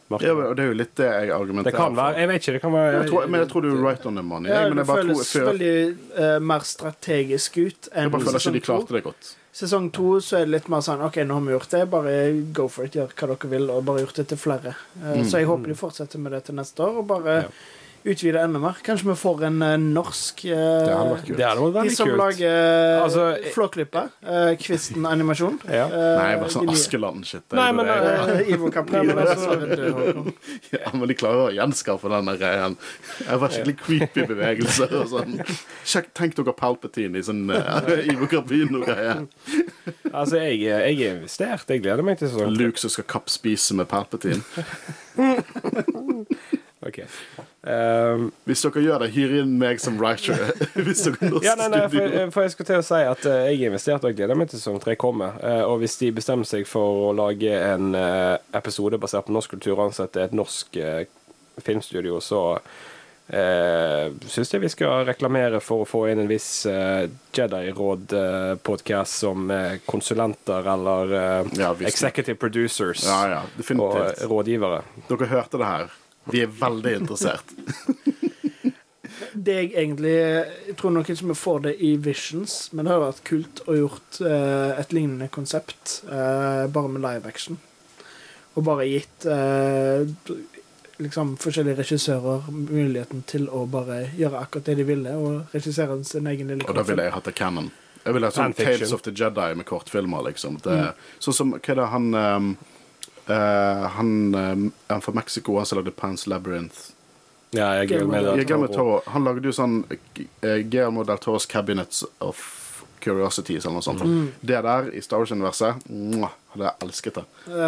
Ja, 0.10 0.32
og 0.34 0.54
det 0.56 0.64
er 0.64 0.68
jo 0.72 0.76
litt 0.80 0.94
det 0.96 1.08
jeg 1.08 1.32
argumenterer 1.36 1.72
Det 1.72 1.80
kan 1.82 1.96
være 1.98 2.20
Jeg 2.22 2.28
vet 2.30 2.42
ikke. 2.42 2.54
Det 2.54 2.62
kan 2.62 2.74
være 2.78 2.92
Jeg 2.94 3.10
tror, 3.10 3.26
men 3.28 3.40
jeg 3.42 3.50
tror 3.52 3.62
du 3.62 3.68
er 3.74 3.82
right 3.84 4.06
on 4.06 4.16
the 4.16 4.24
money. 4.24 4.50
Ja, 4.54 4.62
det 4.70 4.86
føles 4.88 4.88
tror, 4.88 5.44
føles 5.44 5.50
veldig 5.52 5.74
uh, 6.20 6.40
mer 6.54 6.60
strategisk 6.70 7.58
ut 7.58 7.90
enn 7.92 8.08
jeg 8.08 8.14
bare 8.16 8.22
føler 8.30 8.40
ikke 8.40 8.54
de 8.56 8.62
sesong 8.62 8.62
to. 8.62 8.66
klarte 8.72 8.96
det 8.98 9.04
godt. 9.10 9.32
Sesong 9.58 9.90
to 9.92 10.08
så 10.22 10.38
er 10.38 10.46
det 10.46 10.54
litt 10.54 10.68
mer 10.70 10.84
sånn 10.86 11.02
OK, 11.02 11.18
nå 11.26 11.34
har 11.40 11.42
vi 11.48 11.56
gjort 11.56 11.72
det, 11.74 11.84
bare 11.90 12.14
go 12.54 12.68
for 12.70 12.86
it, 12.86 12.94
gjør 12.96 13.12
hva 13.18 13.28
dere 13.34 13.50
vil, 13.56 13.68
og 13.74 13.84
bare 13.90 14.04
gjort 14.06 14.20
det 14.22 14.28
til 14.32 14.38
flere. 14.38 14.76
Eh, 15.02 15.24
Så 15.26 15.42
jeg 15.42 15.48
håper 15.50 15.68
de 15.74 15.76
fortsetter 15.80 16.22
med 16.22 16.32
det 16.38 16.44
til 16.46 16.56
neste 16.60 16.84
år, 16.86 17.00
og 17.02 17.08
bare 17.10 17.36
Ja. 17.42 17.50
Utvide 18.12 18.40
enda 18.42 18.60
mer. 18.62 18.76
Kanskje 18.86 19.10
vi 19.10 19.16
får 19.20 19.44
en 19.48 19.58
uh, 19.64 19.74
norsk 19.82 20.44
uh, 20.48 20.52
Det 20.54 20.94
hadde 20.94 21.12
vært 21.12 21.26
kult. 21.28 21.38
Det 21.38 21.46
hadde 21.48 21.62
vært 21.66 21.90
De 21.90 21.96
som 21.96 22.08
kult. 22.10 22.20
lager 22.22 22.54
Altså, 23.04 23.24
uh, 23.34 23.38
Flåklypa. 23.56 24.04
Uh, 24.24 24.52
Kvisten 24.62 25.04
animasjon. 25.10 25.60
Ja. 25.78 25.86
Nei, 25.92 26.38
bare 26.40 26.50
sånn 26.50 26.70
Askeland-shit. 26.72 27.44
Nei, 27.58 27.68
men, 27.76 27.86
det 27.86 28.46
Ivo 28.54 28.68
Capri. 28.74 28.98
Altså-. 29.14 29.58
Ja, 30.74 30.90
men 30.96 31.06
de 31.12 31.16
klarer 31.18 31.42
å 31.48 31.52
gjenskape 31.54 32.10
den 32.12 32.26
der 32.32 32.38
greien. 32.42 32.74
Jeg 33.22 33.38
var 33.44 33.50
skikkelig 33.54 33.78
creepy 33.84 34.22
bevegelser 34.32 34.90
og 35.02 35.08
sånn. 35.12 35.32
Sjekk, 35.88 36.08
tenk 36.18 36.32
dere 36.40 36.54
Palpatine 36.58 37.16
i 37.20 37.22
sånn 37.28 37.44
uh, 37.52 37.92
Ivo 38.08 38.26
Capri-greie. 38.32 39.16
Altså, 40.12 40.36
jeg, 40.42 40.54
jeg 40.66 40.98
er 40.98 41.12
investert. 41.20 41.68
Jeg 41.70 41.80
gleder 41.86 42.04
meg 42.08 42.16
til 42.22 42.30
sånn. 42.34 42.56
Luke 42.58 42.80
som 42.82 42.90
skal 42.94 43.06
kappspise 43.18 43.72
med 43.78 43.86
Palpatine. 43.92 44.42
Ok. 46.88 47.00
Um, 47.68 48.30
Hvis 48.48 48.62
dere 48.64 48.80
gjør 48.80 49.02
det, 49.04 49.10
hyr 49.12 49.34
inn 49.42 49.58
meg 49.60 49.82
som 49.84 49.98
writer. 50.00 50.38
Ja, 51.44 51.56
nei, 51.60 51.68
nei, 51.74 51.82
for, 51.92 52.32
for 52.32 52.42
jeg 52.46 52.52
skulle 52.54 52.70
til 52.70 52.80
å 52.80 52.86
si 52.86 53.02
at 53.04 53.26
uh, 53.28 53.32
jeg 53.50 53.58
er 53.60 53.68
investert, 53.72 54.04
og 54.04 54.10
jeg 54.12 54.18
gleder 54.22 54.38
meg 54.40 54.48
til 54.52 54.60
sesong 54.62 54.80
tre 54.84 54.94
kommer. 55.00 55.32
Uh, 55.44 55.64
og 55.68 55.76
hvis 55.82 56.00
de 56.00 56.16
bestemmer 56.16 56.48
seg 56.48 56.64
for 56.70 57.10
å 57.10 57.16
lage 57.18 57.52
en 57.52 57.86
uh, 57.98 58.38
episode 58.56 59.00
basert 59.02 59.26
på 59.28 59.36
norsk 59.36 59.50
kultur 59.58 59.76
og 59.76 59.88
ansette 59.90 60.24
et 60.24 60.38
norsk 60.38 60.68
filmstudio, 61.66 62.16
så 62.24 62.60
Uh, 63.28 64.08
Syns 64.32 64.54
jeg 64.54 64.62
vi 64.64 64.70
skal 64.72 65.04
reklamere 65.04 65.60
for 65.60 65.84
å 65.84 65.88
få 65.90 66.08
inn 66.08 66.22
en 66.24 66.30
viss 66.32 66.64
Jedi-råd-podkast 67.36 69.20
som 69.26 69.52
konsulenter 69.84 70.64
eller 70.72 71.12
Ja, 71.60 71.74
executive 71.76 72.40
producers 72.40 73.04
Ja, 73.04 73.28
ja, 73.28 73.42
og 73.76 74.00
rådgivere. 74.32 74.80
Dere 75.12 75.28
hørte 75.34 75.60
det 75.60 75.68
her. 75.68 75.92
Vi 76.32 76.44
er 76.44 76.52
veldig 76.52 76.96
interessert. 77.04 77.56
Det 79.38 79.54
jeg 79.54 79.72
egentlig 79.74 80.14
Jeg 80.14 80.76
tror 80.78 80.92
nok 80.94 81.10
ikke 81.10 81.30
vi 81.30 81.36
får 81.38 81.60
det 81.66 81.74
i 81.86 81.96
Visions, 82.02 82.58
men 82.74 82.86
det 82.86 82.94
har 82.94 83.02
vært 83.02 83.24
kult 83.28 83.62
å 83.70 83.78
gjort 83.78 84.20
eh, 84.26 84.78
et 84.82 84.94
lignende 84.94 85.30
konsept, 85.34 86.02
eh, 86.06 86.66
bare 86.74 86.92
med 86.92 87.02
live 87.06 87.30
action. 87.30 87.58
Og 88.58 88.66
bare 88.66 88.88
gitt 88.90 89.26
eh, 89.30 90.06
liksom 91.02 91.36
forskjellige 91.42 91.82
regissører 91.82 92.48
muligheten 92.54 93.24
til 93.30 93.50
å 93.54 93.66
bare 93.70 94.08
gjøre 94.18 94.42
akkurat 94.42 94.70
det 94.70 94.78
de 94.82 94.88
ville, 94.88 95.18
og 95.18 95.54
regissere 95.56 96.00
sin 96.08 96.30
egen 96.30 96.54
lille 96.54 96.66
Og 96.68 96.78
da 96.78 96.86
ville 96.88 97.06
jeg 97.06 97.16
hatt 97.18 97.30
det 97.30 97.36
canon. 97.38 97.70
Jeg 98.04 98.16
ville 98.16 98.30
hatt 98.30 98.40
sånn 98.40 98.56
Tales 98.58 98.94
of 98.96 99.04
the 99.06 99.14
Jedi 99.14 99.52
med 99.60 99.68
kortfilmer, 99.68 100.24
liksom. 100.30 100.62
Det, 100.64 100.80
Sånn 101.20 101.36
som 101.36 101.54
Hva 101.58 101.74
er 101.74 101.82
det 101.82 101.88
han 101.92 102.10
um, 102.16 102.52
eh, 103.30 103.88
Han 103.98 104.36
uh, 104.36 104.68
er 104.94 105.02
fra 105.04 105.14
Mexico, 105.14 105.58
han 105.58 105.66
som 105.66 105.82
lagde 105.82 105.92
Pans 105.92 106.28
Labyrinth. 106.28 106.94
Ja, 107.56 107.72
jeg 107.80 107.88
Guillermo 107.88 108.12
med 108.12 108.76
del 108.76 109.02
han 109.08 109.24
lagde 109.24 109.48
jo 109.48 109.56
sånn 109.56 109.82
uh, 109.88 109.98
Guillermo 110.42 111.06
del 111.08 111.20
Toros 111.24 111.48
Cabinets 111.50 112.04
of 112.20 112.42
Curiosities 113.04 113.66
eller 113.66 113.78
noe 113.78 113.86
sånt. 113.86 114.34
Det 114.42 114.62
der 114.66 114.90
i 114.92 115.02
Star 115.06 115.22
Wars-universet 115.22 115.86
hadde 115.86 116.64
jeg 116.66 116.74
elsket 116.88 117.20
det. 117.20 117.26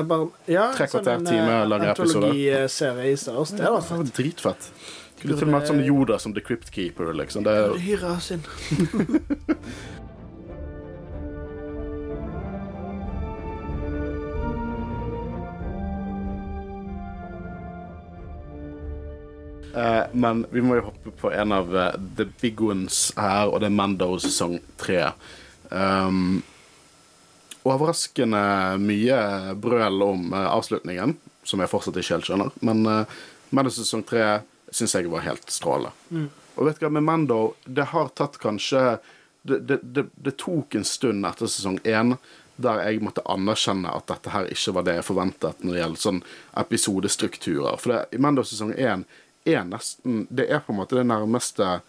Bare, 0.10 0.26
ja, 0.50 0.66
Tre 0.76 0.88
kvarter, 0.90 1.20
en, 1.20 1.28
time 1.30 1.60
lange 1.70 1.92
episoder. 1.94 2.34
antologiserie 2.34 3.14
i 3.14 3.20
Star 3.22 3.38
Wars. 3.38 3.54
Det 3.56 3.70
var, 3.70 3.86
Det 3.86 4.00
var 4.02 4.12
dritfett. 4.18 4.72
Kunne 5.20 5.36
til 5.36 5.46
og 5.46 5.52
med 5.52 5.60
hatt 5.60 5.70
sånn 5.70 5.82
Yoda 5.84 6.18
som 6.22 6.34
The 6.36 6.44
Crypt 6.44 6.72
Keeper. 6.72 7.12
Liksom. 7.16 7.44
Det, 7.44 7.56
er 7.60 7.76
hyrer 7.84 8.20
men 20.14 20.46
vi 20.52 20.62
må 20.66 20.80
jo 20.80 20.88
hoppe 20.90 21.14
på 21.22 21.32
en 21.32 21.54
av 21.56 21.74
uh, 21.76 21.92
the 22.18 22.28
big 22.42 22.62
ones 22.62 23.10
her, 23.18 23.50
og 23.50 23.62
det 23.62 23.70
er 23.70 23.76
Mando 23.76 24.12
sesong 24.22 24.58
tre. 24.80 25.10
Um, 25.70 26.42
overraskende 27.68 28.42
mye 28.82 29.20
brøl 29.60 30.04
om 30.06 30.34
uh, 30.34 30.48
avslutningen, 30.56 31.18
som 31.44 31.62
jeg 31.62 31.72
fortsatt 31.72 32.00
ikke 32.00 32.18
helt 32.18 32.30
skjønner. 32.30 32.52
Men 32.66 32.84
uh, 32.88 33.22
Mando 33.56 33.74
sesong 33.74 34.06
tre 34.08 34.42
syns 34.72 34.96
jeg 34.96 35.10
var 35.12 35.26
helt 35.26 35.50
strålende. 35.52 36.28
Og 36.60 36.68
vet 36.68 36.80
du 36.80 36.86
hva, 36.86 36.92
med 36.94 37.08
Mando, 37.08 37.40
det 37.66 37.90
har 37.94 38.12
tatt 38.18 38.38
kanskje 38.42 39.00
det, 39.48 39.62
det, 39.70 39.80
det, 39.82 40.10
det 40.20 40.36
tok 40.38 40.76
en 40.76 40.86
stund 40.86 41.26
etter 41.26 41.48
sesong 41.48 41.80
én 41.88 42.18
der 42.60 42.82
jeg 42.84 43.00
måtte 43.04 43.24
anerkjenne 43.32 43.92
at 43.96 44.10
dette 44.12 44.34
her 44.34 44.50
ikke 44.52 44.74
var 44.76 44.86
det 44.86 44.98
jeg 44.98 45.08
forventet 45.08 45.62
når 45.64 45.74
det 45.74 45.80
gjelder 45.80 46.02
sånn 46.04 46.22
episodestrukturer. 46.60 47.80
For 47.80 47.94
det, 47.94 48.00
i 48.18 48.20
Mando 48.22 48.44
sesong 48.44 48.74
én 48.76 49.06
er 49.54 49.66
nesten 49.68 50.26
Det 50.30 50.48
er 50.50 50.62
på 50.66 50.74
en 50.74 50.80
måte 50.82 51.00
det 51.00 51.08
nærmeste 51.10 51.80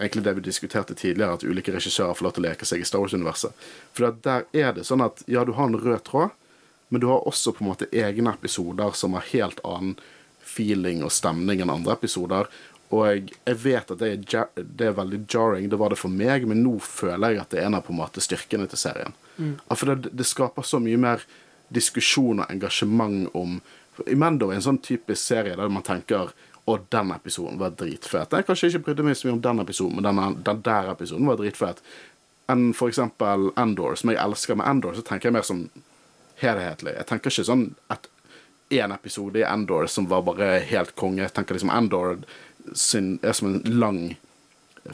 egentlig 0.00 0.24
det 0.24 0.34
vi 0.34 0.44
diskuterte 0.46 0.94
tidligere, 0.94 1.36
at 1.36 1.44
ulike 1.44 1.72
regissører 1.74 2.16
får 2.16 2.26
lov 2.26 2.32
til 2.36 2.42
å 2.42 2.48
leke 2.48 2.66
seg 2.66 2.80
i 2.82 2.86
Star 2.88 3.02
Wars-universet. 3.02 3.66
For 3.94 4.16
der 4.24 4.46
er 4.56 4.72
det 4.76 4.86
sånn 4.88 5.04
at 5.04 5.22
ja, 5.30 5.44
du 5.44 5.52
har 5.58 5.68
en 5.68 5.78
rød 5.78 6.02
tråd, 6.08 6.32
men 6.88 7.00
du 7.00 7.06
har 7.10 7.26
også 7.28 7.54
på 7.54 7.64
en 7.64 7.70
måte 7.70 7.88
egne 7.92 8.32
episoder 8.32 8.96
som 8.98 9.14
har 9.16 9.28
helt 9.30 9.60
annen 9.64 9.94
feeling 10.42 11.04
og 11.04 11.12
stemning 11.14 11.62
enn 11.62 11.72
andre 11.72 11.94
episoder. 11.94 12.50
Og 12.92 13.06
jeg, 13.08 13.56
vet 13.62 13.92
at 13.94 14.02
det 14.02 14.10
er, 14.34 14.48
det 14.56 14.88
er 14.88 14.98
veldig 14.98 15.22
jarring, 15.24 15.70
det 15.72 15.78
var 15.80 15.92
det 15.92 16.00
for 16.00 16.12
meg, 16.12 16.44
men 16.48 16.60
nå 16.64 16.74
føler 16.84 17.36
jeg 17.36 17.44
at 17.44 17.54
det 17.54 17.62
er 17.62 17.70
en 17.70 17.78
av 17.78 17.86
på 17.86 17.94
en 17.94 18.02
måte 18.02 18.24
styrkene 18.24 18.68
til 18.68 18.80
serien. 18.80 19.16
Ja, 19.40 19.76
For 19.76 19.92
det, 19.92 20.12
det 20.12 20.28
skaper 20.28 20.66
så 20.66 20.82
mye 20.82 21.00
mer 21.00 21.24
diskusjon 21.72 22.42
og 22.42 22.50
engasjement 22.52 23.30
om 23.38 23.60
Imendo 24.08 24.46
er 24.48 24.56
en 24.56 24.64
sånn 24.64 24.78
typisk 24.80 25.20
serie 25.20 25.52
der 25.52 25.68
man 25.68 25.84
tenker 25.84 26.30
å, 26.64 26.78
den 26.94 27.10
episoden 27.14 27.58
var 27.58 27.74
dritfet. 27.78 28.34
Jeg 28.36 28.46
kanskje 28.46 28.70
ikke 28.70 28.84
brydde 28.88 29.06
meg 29.06 29.18
så 29.18 29.28
mye 29.28 29.36
om 29.36 29.44
den 29.44 29.62
episoden, 29.64 29.98
men 29.98 30.06
den, 30.06 30.40
den 30.46 30.64
der 30.66 30.90
episoden 30.92 31.30
var 31.30 31.40
dritfet. 31.40 31.82
Enn 32.52 32.70
for 32.76 32.92
eksempel 32.92 33.50
Endor, 33.58 33.96
som 33.98 34.12
jeg 34.12 34.20
elsker. 34.22 34.58
Med 34.58 34.68
Endor 34.70 34.94
så 34.98 35.04
tenker 35.06 35.30
jeg 35.30 35.36
mer 35.38 35.46
som 35.46 35.64
helhetlig. 36.42 36.94
Jeg 36.98 37.08
tenker 37.10 37.34
ikke 37.34 37.46
sånn 37.48 37.68
at 37.92 38.08
én 38.72 38.94
episode 38.94 39.42
i 39.42 39.46
Endor 39.46 39.88
som 39.90 40.06
var 40.10 40.24
bare 40.26 40.54
helt 40.70 40.94
konge. 40.98 41.22
Jeg 41.24 41.34
tenker 41.36 41.58
liksom 41.58 41.72
Endor 41.74 42.22
sin, 42.78 43.16
er 43.22 43.34
som 43.36 43.50
en 43.50 43.62
lang 43.80 44.00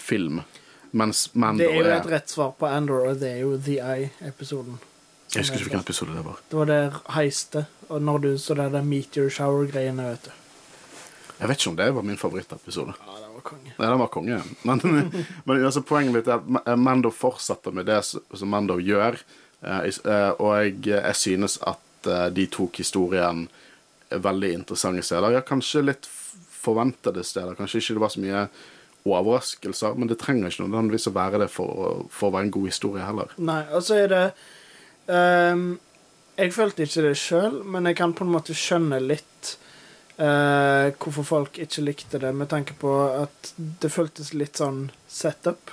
film, 0.00 0.42
mens 0.90 1.28
Mando 1.34 1.64
Det 1.64 1.70
er 1.70 1.76
jo 1.76 1.86
er, 1.86 1.96
et 2.00 2.10
rett 2.12 2.32
svar 2.32 2.54
på 2.58 2.68
Andor, 2.68 3.10
og 3.10 3.20
det 3.20 3.34
er 3.36 3.40
jo 3.44 3.56
The 3.60 3.78
Eye-episoden. 3.84 4.80
Jeg 5.28 5.44
husker 5.44 5.58
ikke 5.58 5.68
hvilken 5.68 5.84
episode 5.84 6.16
det 6.16 6.24
var. 6.24 6.40
Det 6.48 6.56
var 6.56 6.68
der 6.70 7.00
heiste, 7.12 7.66
og 7.88 8.02
når 8.02 8.18
du 8.24 8.28
så 8.40 8.56
det 8.56 8.70
der 8.72 8.84
meteor 8.84 9.28
shower-greiene, 9.32 10.06
vet 10.14 10.30
du. 10.30 10.36
Jeg 11.38 11.48
vet 11.50 11.60
ikke 11.60 11.70
om 11.70 11.76
det 11.78 11.88
var 11.94 12.06
min 12.06 12.18
favorittepisode. 12.18 12.94
Ja, 12.98 13.18
det 13.22 13.28
var 13.34 13.44
konge. 13.46 13.74
Nei, 13.78 13.88
den 13.88 14.00
var 14.02 14.10
konge. 14.14 14.38
Men, 14.66 14.80
men 15.46 15.64
altså, 15.64 15.82
poenget 15.86 16.16
mitt 16.16 16.30
er 16.30 16.40
at 16.42 16.78
Mando 16.78 17.12
fortsetter 17.14 17.74
med 17.74 17.86
det 17.86 18.00
som 18.04 18.50
Mando 18.50 18.78
gjør. 18.82 19.20
eh, 19.62 19.84
eh, 19.86 20.30
Og 20.38 20.50
jeg, 20.58 20.80
jeg 20.90 21.16
synes 21.16 21.58
at 21.62 22.10
eh, 22.10 22.26
de 22.34 22.46
tok 22.50 22.80
historien 22.82 23.46
veldig 24.10 24.50
interessante 24.56 25.02
steder. 25.06 25.36
Ja, 25.36 25.44
kanskje 25.46 25.84
litt 25.86 26.08
forventede 26.58 27.22
steder. 27.24 27.54
Kanskje 27.58 27.78
ikke 27.82 27.98
det 27.98 28.02
var 28.02 28.12
så 28.14 28.22
mye 28.24 28.44
overraskelser, 29.08 29.94
men 29.96 30.08
det 30.10 30.18
trenger 30.20 30.50
ikke 30.50 30.66
nødvendigvis 30.66 31.08
å 31.08 31.14
være 31.16 31.42
det 31.44 31.50
for, 31.52 32.02
for 32.12 32.28
å 32.28 32.34
være 32.34 32.48
en 32.48 32.54
god 32.58 32.66
historie 32.68 33.04
heller. 33.06 33.30
Nei, 33.40 33.62
og 33.72 33.84
så 33.86 34.00
er 34.02 34.10
det 34.12 34.24
um, 35.06 35.62
Jeg 36.38 36.52
følte 36.56 36.84
ikke 36.84 37.04
det 37.06 37.14
sjøl, 37.20 37.62
men 37.64 37.88
jeg 37.88 37.96
kan 38.00 38.12
på 38.16 38.26
en 38.26 38.34
måte 38.34 38.56
skjønne 38.58 38.98
litt 39.04 39.54
eh, 40.18 40.88
hvorfor 40.98 41.26
folk 41.26 41.58
ikke 41.62 41.84
likte 41.84 42.20
det, 42.22 42.32
med 42.34 42.50
tanke 42.50 42.76
på 42.78 42.92
at 43.06 43.52
det 43.56 43.90
føltes 43.92 44.34
litt 44.34 44.60
sånn 44.60 44.88
setup. 45.08 45.72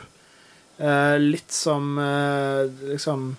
Uh, 0.76 1.16
litt 1.16 1.54
som 1.56 1.94
uh, 1.96 2.68
liksom 2.90 3.30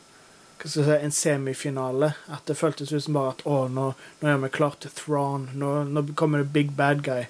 hva 0.57 0.71
skal 0.71 0.87
jeg 0.87 0.87
si, 0.87 0.95
en 1.05 1.12
semifinale. 1.12 2.09
At 2.33 2.49
det 2.49 2.57
føltes 2.57 2.95
ut 2.95 3.05
som 3.05 3.19
bare 3.19 3.35
at 3.35 3.42
å, 3.45 3.66
nå, 3.69 3.90
nå 4.23 4.31
er 4.31 4.40
vi 4.40 4.51
klar 4.55 4.79
til 4.81 4.95
Thrawn. 4.97 5.51
Nå, 5.55 5.73
nå 5.85 6.03
kommer 6.16 6.40
det 6.40 6.55
big 6.55 6.73
bad 6.79 7.05
guy. 7.05 7.27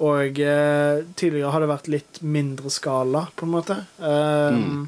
Og 0.00 0.36
tidligere 0.36 1.52
har 1.52 1.64
det 1.64 1.70
vært 1.72 1.88
litt 1.92 2.20
mindre 2.24 2.70
skala, 2.72 3.26
på 3.36 3.44
en 3.44 3.52
måte. 3.52 3.74
Mm. 4.00 4.86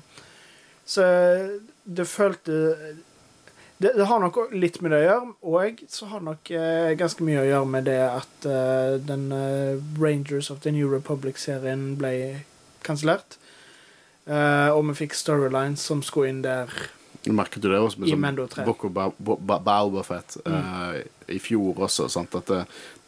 Så 0.89 1.05
det 1.85 2.07
følte 2.09 2.61
det, 3.83 3.93
det 3.99 4.07
har 4.09 4.21
nok 4.23 4.39
litt 4.55 4.79
med 4.85 4.93
det 4.95 5.01
å 5.03 5.07
gjøre, 5.09 5.29
og 5.53 5.83
så 5.91 6.09
har 6.11 6.23
det 6.23 6.29
nok 6.31 6.51
eh, 6.57 6.93
ganske 7.01 7.27
mye 7.27 7.43
å 7.43 7.49
gjøre 7.49 7.69
med 7.75 7.87
det 7.91 7.99
at 8.07 8.47
eh, 8.49 8.97
den 9.11 9.29
eh, 9.37 9.83
Rangers 10.01 10.51
of 10.55 10.61
the 10.65 10.73
New 10.75 10.89
Republic-serien 10.93 11.93
ble 12.01 12.15
kansellert. 12.87 13.39
Eh, 14.27 14.69
og 14.71 14.85
vi 14.91 14.99
fikk 15.05 15.17
storylines 15.19 15.83
som 15.83 16.03
skulle 16.07 16.31
inn 16.31 16.43
der. 16.45 16.71
Merket 17.27 17.63
du 17.63 17.69
det 17.71 17.79
også 17.79 18.03
med 18.03 18.11
sånn 18.11 18.67
Boko 18.67 18.89
3. 18.91 18.95
Ba- 18.95 19.37
Ba- 19.39 19.59
Ba- 19.63 19.83
eh, 20.47 21.03
i 21.35 21.39
fjor 21.43 21.79
også? 21.87 22.09
Sant? 22.11 22.35
At 22.39 22.47
det, 22.51 22.61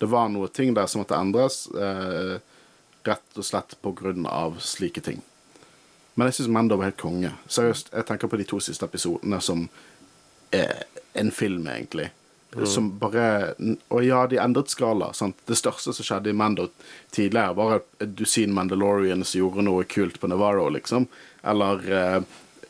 det 0.02 0.08
var 0.10 0.28
noe 0.30 0.50
ting 0.54 0.74
der 0.76 0.86
som 0.90 1.02
måtte 1.02 1.18
endres, 1.18 1.64
eh, 1.74 2.36
rett 3.04 3.38
og 3.40 3.46
slett 3.46 3.74
på 3.82 3.92
grunn 3.98 4.26
av 4.30 4.58
slike 4.62 5.02
ting. 5.04 5.22
Men 6.14 6.28
jeg 6.30 6.36
syns 6.38 6.52
Mando 6.54 6.76
var 6.78 6.92
helt 6.92 7.00
konge. 7.02 7.32
Seriøst, 7.50 7.90
jeg 7.90 8.06
tenker 8.06 8.30
på 8.30 8.38
de 8.38 8.46
to 8.46 8.60
siste 8.62 8.86
episodene 8.86 9.40
som 9.42 9.64
en 11.14 11.30
film, 11.30 11.68
egentlig. 11.70 12.10
Som 12.66 12.92
bare 12.98 13.54
Og 13.88 14.04
ja, 14.04 14.26
de 14.30 14.38
endret 14.38 14.70
skala. 14.70 15.10
Sant? 15.12 15.40
Det 15.48 15.56
største 15.58 15.94
som 15.94 16.06
skjedde 16.06 16.30
i 16.30 16.36
Mando 16.36 16.68
tidligere, 17.14 17.54
var 17.58 17.80
et 17.80 18.14
dusin 18.14 18.54
Mandalorians 18.54 19.34
gjorde 19.34 19.64
noe 19.66 19.86
kult 19.90 20.20
på 20.20 20.30
Navarro, 20.30 20.68
liksom. 20.74 21.08
Eller 21.42 21.82
eh, 21.90 22.20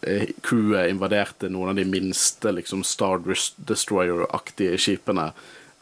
eh, 0.02 0.30
crewet 0.46 0.90
invaderte 0.90 1.50
noen 1.52 1.74
av 1.74 1.80
de 1.80 1.84
minste 1.88 2.54
liksom 2.56 2.84
Star 2.84 3.20
Destroyer-aktige 3.24 4.80
skipene 4.80 5.32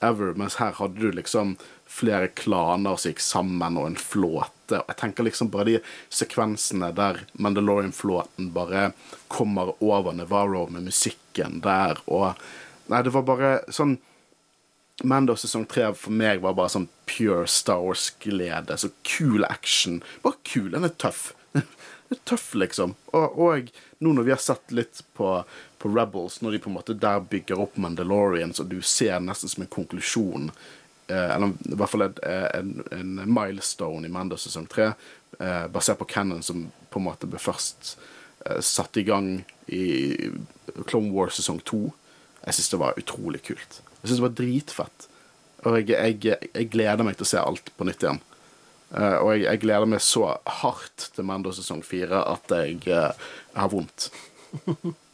ever, 0.02 0.34
mens 0.34 0.58
her 0.58 0.74
hadde 0.80 0.98
du 0.98 1.12
liksom 1.14 1.54
flere 1.86 2.32
klaner 2.34 2.98
som 2.98 3.12
gikk 3.12 3.22
sammen, 3.22 3.78
og 3.78 3.92
en 3.92 4.00
flåte. 4.00 4.61
Og 4.80 4.90
jeg 4.92 5.00
tenker 5.02 5.26
liksom 5.26 5.50
bare 5.52 5.68
de 5.68 5.76
sekvensene 6.12 6.92
der 6.96 7.22
Mandalorian-flåten 7.34 8.52
bare 8.54 8.90
kommer 9.32 9.74
over 9.82 10.16
Navarro 10.16 10.66
med 10.70 10.88
musikken 10.88 11.60
der, 11.64 12.00
og 12.06 12.34
Nei, 12.90 12.98
det 13.06 13.12
var 13.14 13.22
bare 13.24 13.50
sånn 13.72 13.94
Mando 15.08 15.34
sesong 15.38 15.64
tre 15.66 15.88
for 15.98 16.14
meg 16.14 16.42
var 16.44 16.54
bare 16.54 16.70
sånn 16.74 16.88
pure 17.10 17.46
Star 17.50 17.80
Wars-glede. 17.82 18.76
Så 18.78 18.92
kul 19.08 19.42
action. 19.48 20.02
Bare 20.22 20.38
kul. 20.46 20.68
Den 20.74 20.86
er 20.86 20.92
tøff. 21.00 21.32
Den 21.56 21.64
er 22.14 22.20
tøff, 22.28 22.52
liksom. 22.54 22.92
Og, 23.16 23.38
og 23.40 23.72
nå 24.04 24.12
når 24.14 24.28
vi 24.28 24.34
har 24.34 24.42
sett 24.42 24.74
litt 24.76 25.00
på, 25.16 25.32
på 25.82 25.90
Rebels, 25.90 26.38
når 26.44 26.54
de 26.54 26.60
på 26.62 26.70
en 26.70 26.76
måte 26.76 26.98
der 26.98 27.24
bygger 27.32 27.64
opp 27.64 27.80
Mandalorian, 27.80 28.54
så 28.54 28.68
du 28.68 28.78
ser 28.84 29.18
nesten 29.24 29.50
som 29.50 29.64
en 29.64 29.72
konklusjon 29.72 30.52
Eller 31.12 31.52
i 31.68 31.76
hvert 31.78 31.92
fall 31.92 32.06
en, 32.06 32.18
en, 32.22 32.72
en 32.94 33.14
milestone 33.28 34.08
i 34.08 34.12
Mando 34.12 34.38
sesong 34.40 34.68
tre, 34.70 34.92
eh, 35.38 35.66
basert 35.72 36.00
på 36.00 36.08
Cannon, 36.12 36.42
som 36.42 36.66
på 36.90 37.00
en 37.00 37.08
måte 37.08 37.28
ble 37.30 37.40
først 37.42 37.94
eh, 38.46 38.60
satt 38.64 38.96
i 39.00 39.06
gang 39.06 39.34
i 39.72 39.86
Clone 40.88 41.12
Wars 41.14 41.40
sesong 41.40 41.62
to. 41.68 41.88
Jeg 42.42 42.58
syns 42.58 42.72
det 42.74 42.82
var 42.82 42.98
utrolig 42.98 43.42
kult. 43.46 43.80
Jeg 44.00 44.08
syns 44.08 44.18
det 44.18 44.26
var 44.26 44.36
dritfett. 44.40 45.08
Og 45.62 45.78
jeg, 45.78 45.94
jeg, 46.24 46.50
jeg 46.50 46.70
gleder 46.72 47.06
meg 47.06 47.18
til 47.18 47.26
å 47.26 47.32
se 47.32 47.42
alt 47.42 47.70
på 47.76 47.86
nytt 47.86 48.02
igjen. 48.02 48.22
Eh, 48.92 49.16
og 49.20 49.32
jeg, 49.32 49.46
jeg 49.46 49.62
gleder 49.62 49.88
meg 49.88 50.02
så 50.04 50.34
hardt 50.60 51.10
til 51.14 51.28
Mando 51.28 51.52
sesong 51.54 51.84
fire 51.86 52.24
at 52.28 52.52
jeg 52.58 52.82
eh, 52.90 53.30
har 53.56 53.72
vondt. 53.72 54.10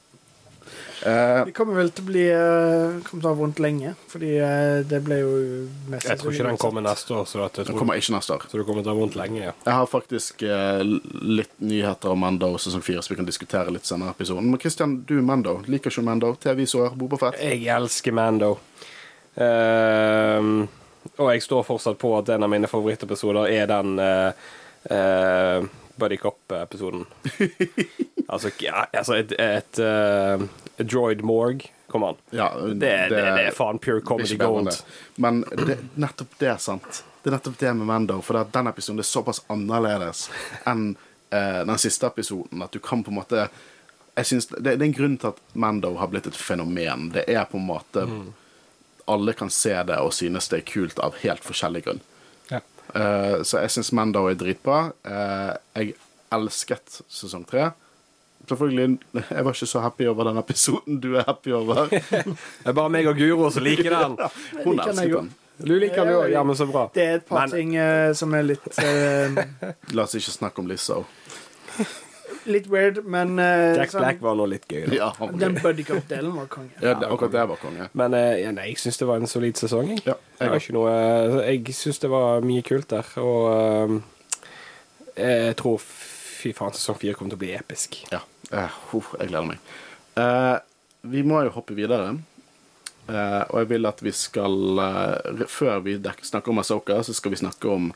Eh, 1.06 1.44
Det 1.46 1.54
kommer 1.54 1.78
vel 1.78 1.90
til 1.94 2.02
å 2.02 2.08
bli 2.08 2.24
eh, 2.26 2.96
Kommer 3.06 3.22
til 3.22 3.28
å 3.28 3.30
ha 3.30 3.38
vondt 3.38 3.60
lenge, 3.62 3.92
fordi 4.10 4.32
eh, 4.42 4.80
det 4.88 4.98
ble 5.06 5.18
jo 5.20 5.34
mest 5.92 6.08
Jeg 6.10 6.18
tror 6.18 6.34
ikke 6.34 6.48
den 6.48 6.58
kommer 6.58 6.82
neste 6.82 7.14
år, 7.14 7.28
så, 7.30 7.44
at 7.46 7.60
jeg 7.60 7.68
den 7.68 7.78
kommer 7.78 8.00
ikke 8.00 8.16
neste 8.16 8.34
år. 8.34 8.46
så 8.50 8.58
du 8.58 8.64
kommer 8.66 8.82
til 8.82 8.90
å 8.90 8.96
ha 8.96 9.00
vondt 9.02 9.18
lenge. 9.20 9.42
Ja. 9.44 9.54
Jeg 9.68 9.76
har 9.78 9.90
faktisk 9.90 10.42
eh, 10.42 10.82
litt 10.82 11.54
nyheter 11.62 12.14
om 12.14 12.22
Mando 12.24 12.50
sesong 12.58 12.82
fire, 12.82 13.04
så 13.04 13.14
vi 13.14 13.20
kan 13.20 13.28
diskutere 13.28 13.74
litt 13.74 13.86
senere 13.86 14.10
i 14.10 14.18
episoden. 14.18 14.50
Men 14.50 14.62
Christian, 14.62 14.98
du 15.06 15.18
er 15.20 15.26
Mando. 15.30 15.60
Liker 15.70 15.94
ikke 15.94 16.06
Mando? 16.08 16.34
TV-seer, 16.42 16.96
Bobafett? 16.98 17.38
Jeg 17.46 17.68
elsker 17.78 18.16
Mando. 18.18 18.56
Ehm, 19.38 20.64
og 21.14 21.28
jeg 21.30 21.44
står 21.46 21.66
fortsatt 21.66 21.98
på 22.00 22.10
at 22.18 22.34
en 22.34 22.46
av 22.46 22.50
mine 22.50 22.70
favorittepisoder 22.70 23.52
er 23.54 23.68
den 23.70 23.94
uh, 24.02 25.68
Buddy 25.98 26.18
Cop-episoden. 26.20 27.06
altså, 28.28 28.52
ja, 28.62 28.86
altså 28.92 29.18
et, 29.18 29.34
et 29.40 29.80
eh, 29.82 30.46
droid 30.84 31.24
morg. 31.26 31.66
Kom 31.88 32.04
an. 32.04 32.16
Ja, 32.30 32.52
Det, 32.60 32.74
det, 32.76 33.08
det, 33.10 33.44
er 33.48 33.54
faen 33.56 33.78
pure 33.80 34.00
comedy 34.04 34.36
gold. 34.36 34.68
Men 35.16 35.40
det, 35.56 35.78
nettopp 35.96 36.36
det 36.38 36.58
sant. 36.60 37.02
Det 37.22 37.30
er 37.30 37.38
nettopp 37.38 37.56
det 37.58 37.72
med 37.78 37.88
Mando. 37.88 38.18
For 38.22 38.44
den 38.52 38.68
episoden 38.68 39.00
er 39.00 39.08
såpass 39.08 39.40
annerledes 39.48 40.26
enn 40.68 40.90
uh, 41.32 41.62
den 41.64 41.80
siste 41.80 42.10
episoden 42.10 42.62
at 42.64 42.76
du 42.76 42.78
kan 42.84 43.04
på 43.04 43.14
en 43.14 43.20
måte 43.22 43.48
jeg 44.18 44.26
synes, 44.26 44.48
det, 44.50 44.62
det 44.66 44.82
er 44.82 44.88
en 44.88 44.96
grunn 44.96 45.16
til 45.16 45.30
at 45.30 45.40
Mando 45.54 45.92
har 46.00 46.10
blitt 46.10 46.26
et 46.26 46.36
fenomen. 46.36 47.08
Det 47.14 47.22
er 47.30 47.44
på 47.46 47.58
en 47.60 47.68
måte 47.68 48.04
Alle 49.08 49.32
kan 49.32 49.50
se 49.50 49.72
det 49.86 49.98
og 50.02 50.10
synes 50.12 50.50
det 50.50 50.58
er 50.58 50.68
kult 50.68 50.98
av 51.00 51.16
helt 51.22 51.44
forskjellig 51.46 51.84
grunn. 51.86 52.00
Ja. 52.50 52.60
Uh, 52.92 53.40
så 53.46 53.62
jeg 53.62 53.72
syns 53.76 53.94
Mando 53.96 54.26
er 54.28 54.36
dritbra. 54.36 54.90
Uh, 55.06 55.54
jeg 55.78 55.94
elsket 56.34 57.00
sesong 57.08 57.46
tre. 57.48 57.70
Selvfølgelig, 58.48 58.98
jeg 59.30 59.44
var 59.44 59.52
ikke 59.52 59.66
så 59.68 59.80
happy 59.84 60.06
over 60.08 60.24
den 60.30 60.38
episoden 60.40 61.00
du 61.02 61.14
er 61.20 61.24
happy 61.26 61.52
over. 61.52 61.86
Det 61.90 62.70
er 62.70 62.72
bare 62.72 62.88
meg 62.94 63.06
og 63.10 63.16
Guro 63.18 63.50
som 63.52 63.62
liker 63.66 63.90
den. 63.92 64.14
Hun 64.64 64.76
liker 64.78 64.92
den, 64.92 64.98
elsket 64.98 65.16
den. 65.18 65.30
Du 65.58 65.72
liker 65.74 66.04
den 66.04 66.12
jo? 66.14 66.20
Ja, 66.32 66.42
men 66.46 66.56
så 66.56 66.64
bra. 66.70 66.86
Det 66.94 67.02
er 67.04 67.14
et 67.18 67.26
par 67.28 67.40
Men- 67.48 67.50
ting 67.50 67.74
uh, 67.76 68.12
som 68.16 68.32
er 68.38 68.46
litt 68.46 68.68
uh... 68.78 69.40
La 69.98 70.04
oss 70.06 70.14
ikke 70.16 70.32
snakke 70.36 70.62
om 70.62 70.68
Lizzo. 70.70 71.02
Litt 72.48 72.68
weird, 72.72 73.02
men 73.04 73.34
uh, 73.36 73.74
Jack 73.76 73.90
sånn- 73.92 74.00
Black 74.06 74.20
var 74.24 74.36
nå 74.38 74.46
litt 74.48 74.64
gøy. 74.70 74.86
Da. 74.88 74.94
Ja, 74.96 75.08
han 75.18 75.34
Den 75.42 75.58
gøy. 75.58 75.62
buddy 75.66 75.84
cup-delen 75.84 76.32
var 76.38 76.46
konge. 76.52 76.72
ja 76.80 76.94
det, 76.96 77.08
akkurat 77.10 77.34
det 77.34 77.44
var 77.50 77.60
konge. 77.60 77.88
Men 77.98 78.16
ja, 78.16 78.52
nei, 78.56 78.70
jeg 78.70 78.80
syns 78.80 79.00
det 79.02 79.08
var 79.10 79.20
en 79.20 79.28
solid 79.28 79.58
sesong. 79.60 79.90
Jeg, 79.96 80.06
Ja, 80.06 80.14
jeg, 80.40 80.62
jeg 80.70 80.76
noe, 80.78 80.94
jeg 81.44 81.74
syns 81.76 82.00
det 82.00 82.08
var 82.14 82.40
mye 82.46 82.64
kult 82.64 82.88
der. 82.94 83.10
Og 83.20 83.50
eh, 83.58 83.98
jeg 85.18 85.56
tror 85.60 85.82
fy 86.38 86.54
faen, 86.56 86.74
sesong 86.76 86.98
fire 87.00 87.16
kommer 87.18 87.34
til 87.34 87.40
å 87.40 87.44
bli 87.44 87.52
episk. 87.56 88.00
Ja. 88.12 88.22
Uh, 88.52 88.80
jeg 89.18 89.30
gleder 89.30 89.48
meg. 89.50 89.72
Uh, 90.18 90.58
vi 91.08 91.24
må 91.26 91.42
jo 91.46 91.54
hoppe 91.58 91.76
videre. 91.78 92.16
Uh, 93.08 93.42
og 93.48 93.62
jeg 93.62 93.68
vil 93.70 93.88
at 93.88 94.02
vi 94.04 94.10
skal 94.12 94.82
Før 95.48 95.78
vi 95.80 95.94
snakker 95.96 96.52
om 96.52 96.60
Asoka, 96.60 96.98
så 97.02 97.14
skal 97.16 97.32
vi 97.32 97.40
snakke 97.40 97.70
om 97.72 97.92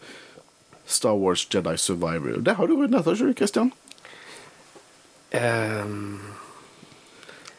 Star 0.89 1.19
Wars 1.19 1.45
Jedi 1.53 1.77
Survivor. 1.77 2.41
Det 2.41 2.57
har 2.59 2.67
du 2.67 2.77
rundet, 2.77 3.05
har 3.05 3.15
ikke 3.15 3.33
du, 3.33 3.37
Christian? 3.37 3.73
Ehm, 5.33 6.21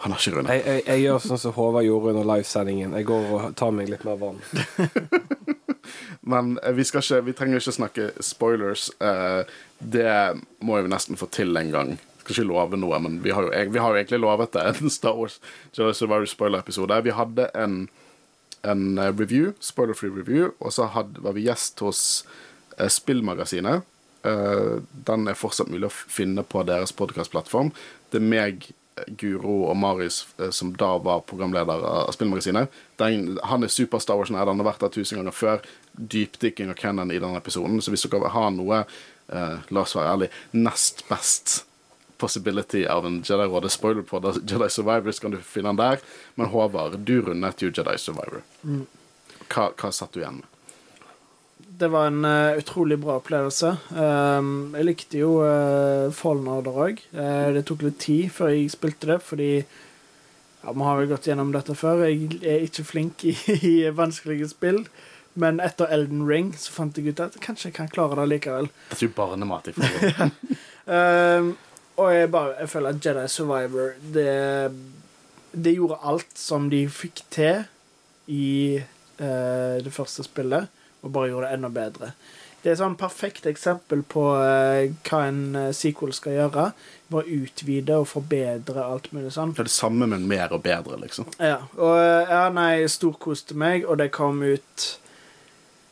Han 0.04 0.12
har 0.12 0.20
ikke 0.20 0.38
rundet. 0.38 0.56
jeg, 0.58 0.63
jeg, 0.68 0.84
jeg 0.89 1.04
gjør 1.06 1.22
sånn 1.24 1.39
som 1.39 1.54
Håvard 1.56 1.86
gjorde 1.88 2.12
under 2.12 2.26
livesendingen. 2.28 2.96
Jeg 3.00 3.08
går 3.08 3.30
og 3.32 3.44
tar 3.60 3.76
meg 3.76 3.92
litt 3.92 4.04
mer 4.08 4.18
vann. 4.20 4.42
Men 6.34 6.58
eh, 6.63 6.74
vi, 6.76 6.84
ikke, 6.84 7.22
vi 7.24 7.36
trenger 7.38 7.62
ikke 7.62 7.76
snakke 7.78 8.10
spoilers. 8.24 8.89
Eh, 9.04 9.54
det 9.80 10.16
må 10.63 10.82
vi 10.82 10.92
nesten 10.92 11.20
få 11.20 11.30
til 11.32 11.56
en 11.60 11.72
gang. 11.72 11.96
Skal 12.24 12.38
ikke 12.38 12.50
love 12.52 12.80
noe, 12.80 13.00
men 13.04 13.18
vi 13.24 13.34
har 13.36 13.44
jo, 13.44 13.52
vi 13.52 13.82
har 13.84 13.92
jo 13.92 14.00
egentlig 14.00 14.22
lovet 14.24 14.54
det. 14.56 14.63
En 14.80 14.92
Star 14.94 15.18
Wars 15.20 15.39
Survivor 15.76 16.28
spoiler-episode. 16.30 17.02
Vi 17.04 17.16
hadde 17.16 17.50
en, 17.60 17.82
en 18.63 18.86
eh, 18.98 19.12
review, 19.12 19.52
spoiler-free 19.60 20.13
review, 20.16 20.54
og 20.60 20.76
så 20.76 20.88
hadde, 20.96 21.24
var 21.24 21.36
vi 21.36 21.48
gjest 21.50 21.84
hos 21.84 22.04
eh, 22.78 22.88
Spillmagasinet. 22.88 23.84
Eh, 24.24 24.78
den 25.08 25.28
er 25.28 25.36
fortsatt 25.39 25.72
mulig 25.72 25.89
å 25.89 25.96
finne 25.96 26.46
på 26.48 26.63
deres 26.68 26.96
podkastplattform. 26.96 27.74
Det 28.13 28.22
er 28.22 28.30
meg, 28.32 28.70
Guro 29.08 29.64
og 29.70 29.78
Marius 29.78 30.24
eh, 30.38 30.52
som 30.54 30.74
da 30.78 30.92
var 31.04 31.26
programleder 31.30 31.84
av 31.88 32.12
Spillmagasinet. 32.16 32.72
Den, 33.02 33.40
han 33.44 33.66
er 33.66 33.74
super 33.74 34.02
Star 34.04 34.20
Wars-nerd, 34.20 34.52
han 34.52 34.62
har 34.62 34.70
vært 34.72 34.86
der 34.86 34.94
tusen 34.94 35.20
ganger 35.20 35.36
før. 35.36 35.68
Dypdykking 35.94 36.72
av 36.74 36.80
Kennan 36.80 37.14
i 37.14 37.20
denne 37.20 37.42
episoden. 37.42 37.82
Så 37.82 37.94
hvis 37.94 38.06
dere 38.10 38.34
ha 38.34 38.48
noe, 38.54 38.84
eh, 39.34 39.56
la 39.70 39.86
oss 39.86 39.98
være 39.98 40.16
ærlig, 40.16 40.32
nest 40.54 41.06
best 41.10 41.64
possibility 42.22 42.86
av 42.88 43.06
en 43.08 43.20
Jedi-råde 43.26 43.72
spoiler 43.74 44.06
på 44.08 44.22
det, 44.24 44.38
Jedi 44.48 44.70
Survivor, 44.72 45.12
så 45.12 45.26
kan 45.26 45.36
du 45.36 45.42
finne 45.44 45.74
den 45.74 45.82
der. 45.82 46.04
Men 46.40 46.54
Håvard, 46.54 47.00
du 47.04 47.18
rundet 47.22 47.66
jo 47.66 47.74
Jedi 47.74 47.98
Survivor. 48.00 48.46
Hva, 49.50 49.72
hva 49.74 49.92
satt 49.92 50.14
du 50.16 50.22
igjen 50.22 50.40
med? 50.44 50.53
Det 51.80 51.90
var 51.90 52.10
en 52.10 52.26
uh, 52.26 52.58
utrolig 52.60 53.00
bra 53.02 53.18
opplevelse. 53.18 53.72
Um, 53.96 54.74
jeg 54.78 54.88
likte 54.88 55.22
jo 55.22 55.40
uh, 55.42 56.12
Fallen 56.14 56.50
Order 56.52 56.78
òg. 56.88 57.02
det 57.56 57.64
tok 57.68 57.88
litt 57.88 57.98
tid 58.04 58.30
før 58.34 58.54
jeg 58.54 58.70
spilte 58.74 59.10
det, 59.10 59.20
fordi 59.26 59.52
ja, 60.64 60.72
Vi 60.72 60.86
har 60.88 61.02
jo 61.02 61.10
gått 61.12 61.28
gjennom 61.28 61.52
dette 61.56 61.76
før. 61.76 62.06
Jeg 62.08 62.40
er 62.40 62.64
ikke 62.68 62.86
flink 62.88 63.26
i, 63.28 63.34
i 63.74 63.76
vanskelige 63.92 64.52
spill. 64.54 64.84
Men 65.34 65.60
etter 65.64 65.90
Elden 65.90 66.28
Ring 66.30 66.52
så 66.58 66.72
fant 66.76 66.98
jeg 66.98 67.14
ut 67.14 67.22
at 67.24 67.38
kanskje 67.42 67.72
jeg 67.72 67.78
kan 67.80 67.90
klare 67.92 68.20
det 68.22 68.30
likevel. 68.36 68.70
Det 68.92 69.00
er 69.00 69.08
jo 69.08 69.16
barnemat 69.18 69.72
i 69.72 69.78
forhold. 69.78 70.42
Um, 70.84 71.54
og 71.96 72.10
jeg 72.12 72.30
bare 72.34 72.58
jeg 72.60 72.70
føler 72.70 72.92
at 72.92 73.06
Jedi 73.06 73.22
Survivor 73.32 73.94
det, 74.14 74.72
det 75.56 75.76
gjorde 75.78 76.00
alt 76.04 76.34
som 76.36 76.66
de 76.68 76.82
fikk 76.92 77.22
til 77.32 77.62
i 78.28 78.82
uh, 79.22 79.80
det 79.80 79.94
første 79.96 80.26
spillet, 80.26 80.68
og 81.04 81.12
bare 81.13 81.30
gjorde 81.30 81.50
det 81.52 81.60
enda 81.60 81.70
bedre. 81.74 82.13
Det 82.63 82.72
er 82.72 82.78
et 82.78 82.80
sånn 82.80 82.96
perfekt 82.96 83.48
eksempel 83.50 84.06
på 84.08 84.22
eh, 84.39 84.94
hva 85.04 85.18
en 85.28 85.42
eh, 85.60 85.72
sequel 85.76 86.13
skal 86.16 86.38
gjøre. 86.38 86.70
Bare 87.12 87.36
utvide 87.36 87.98
og 88.00 88.08
forbedre 88.08 88.86
alt 88.86 89.10
mulig 89.12 89.34
sånn. 89.36 89.52
Det 89.52 89.66
er 89.66 89.68
det 89.68 89.76
samme, 89.76 90.08
men 90.08 90.24
mer 90.30 90.56
og 90.56 90.63
bedre, 90.63 90.96
liksom. 91.02 91.28
Ja, 91.44 91.60
og 91.76 91.98
eh, 92.00 92.32
ja, 92.32 92.46
nei, 92.56 92.86
storkoste 92.88 93.60
meg, 93.60 93.84
og 93.84 94.00
det 94.00 94.13
kom 94.16 94.39
ut 94.48 94.88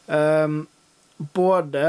um, 0.07 0.63
både 1.35 1.85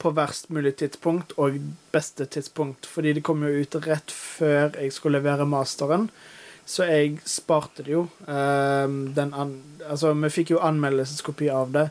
på 0.00 0.16
verst 0.16 0.48
mulig 0.48 0.78
tidspunkt 0.80 1.36
og 1.36 1.60
beste 1.92 2.24
tidspunkt, 2.24 2.88
fordi 2.88 3.18
det 3.18 3.26
kom 3.28 3.44
jo 3.44 3.52
ut 3.52 3.82
rett 3.84 4.16
før 4.16 4.80
jeg 4.80 4.96
skulle 4.96 5.20
levere 5.20 5.44
masteren. 5.44 6.08
Så 6.64 6.88
jeg 6.88 7.18
sparte 7.28 7.84
det 7.84 7.98
jo. 7.98 8.06
Um, 8.24 9.10
den 9.12 9.36
an 9.36 9.58
altså, 9.84 10.14
vi 10.16 10.32
fikk 10.32 10.54
jo 10.54 10.64
anmeldelseskopi 10.64 11.52
av 11.52 11.76
det 11.76 11.90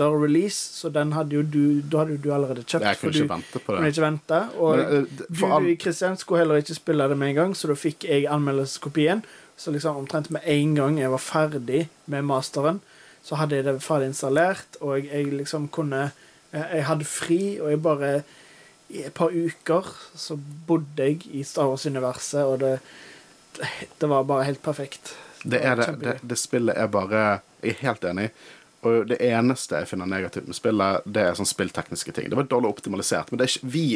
etter 0.00 0.22
release, 0.22 0.56
så 0.80 0.88
den 0.92 1.12
hadde 1.12 1.36
jo 1.36 1.42
du 1.42 1.80
Da 1.92 1.98
hadde 2.04 2.16
du 2.24 2.30
allerede 2.32 2.62
kjøpt. 2.64 2.84
Jeg 2.86 2.96
kunne 3.00 3.12
for 3.12 3.18
ikke 3.20 3.28
vente 3.34 3.58
på 3.58 3.66
kunne 3.66 3.84
det. 3.84 3.90
ikke 3.92 4.04
vente. 4.06 4.40
Og 4.58 4.76
Men, 4.78 4.96
eh, 4.96 5.26
du, 5.28 5.44
all- 5.46 5.76
Kristian, 5.76 6.16
skulle 6.16 6.38
heller 6.40 6.56
ikke 6.62 6.74
spille 6.74 7.08
det 7.08 7.18
med 7.18 7.28
en 7.28 7.34
gang, 7.34 7.54
så 7.56 7.68
da 7.68 7.74
fikk 7.74 8.04
jeg 8.08 8.26
anmeldelseskopien. 8.32 9.22
Så 9.56 9.70
liksom 9.70 9.96
omtrent 9.96 10.30
med 10.30 10.40
en 10.46 10.74
gang 10.74 10.98
jeg 10.98 11.10
var 11.10 11.18
ferdig 11.20 11.88
med 12.06 12.22
masteren, 12.24 12.80
så 13.22 13.36
hadde 13.36 13.56
jeg 13.56 13.64
det 13.64 13.82
ferdig 13.82 14.06
installert, 14.08 14.78
og 14.80 15.04
jeg 15.04 15.26
liksom 15.32 15.68
kunne 15.68 16.10
Jeg 16.52 16.66
jeg 16.72 16.84
hadde 16.84 17.04
fri, 17.04 17.60
og 17.60 17.70
jeg 17.70 17.82
bare 17.82 18.22
I 18.90 19.02
et 19.06 19.14
par 19.14 19.28
uker 19.30 19.86
så 20.16 20.34
bodde 20.66 20.86
jeg 20.98 21.20
i 21.32 21.42
Star 21.44 21.68
Wars-universet, 21.68 22.42
og 22.44 22.58
det 22.60 22.80
Det 24.00 24.08
var 24.08 24.22
bare 24.24 24.44
helt 24.44 24.62
perfekt. 24.62 25.14
Det, 25.44 25.60
det, 25.62 25.86
det, 26.00 26.16
det 26.30 26.38
spillet 26.38 26.74
er 26.76 26.86
bare 26.86 27.40
Jeg 27.62 27.70
er 27.70 27.86
helt 27.86 28.04
enig. 28.04 28.30
Og 28.88 29.10
det 29.10 29.18
eneste 29.20 29.82
jeg 29.82 29.90
finner 29.90 30.08
negativt 30.08 30.46
med 30.48 30.56
spillet, 30.56 31.04
det 31.04 31.24
er 31.26 31.34
sånn 31.36 31.48
spilltekniske 31.48 32.14
ting. 32.16 32.30
Det 32.32 32.38
var 32.38 32.48
dårlig 32.48 32.70
optimalisert, 32.72 33.28
men 33.28 33.40
det 33.40 33.46
er 33.46 33.52
ikke 33.52 33.72
vi 33.74 33.86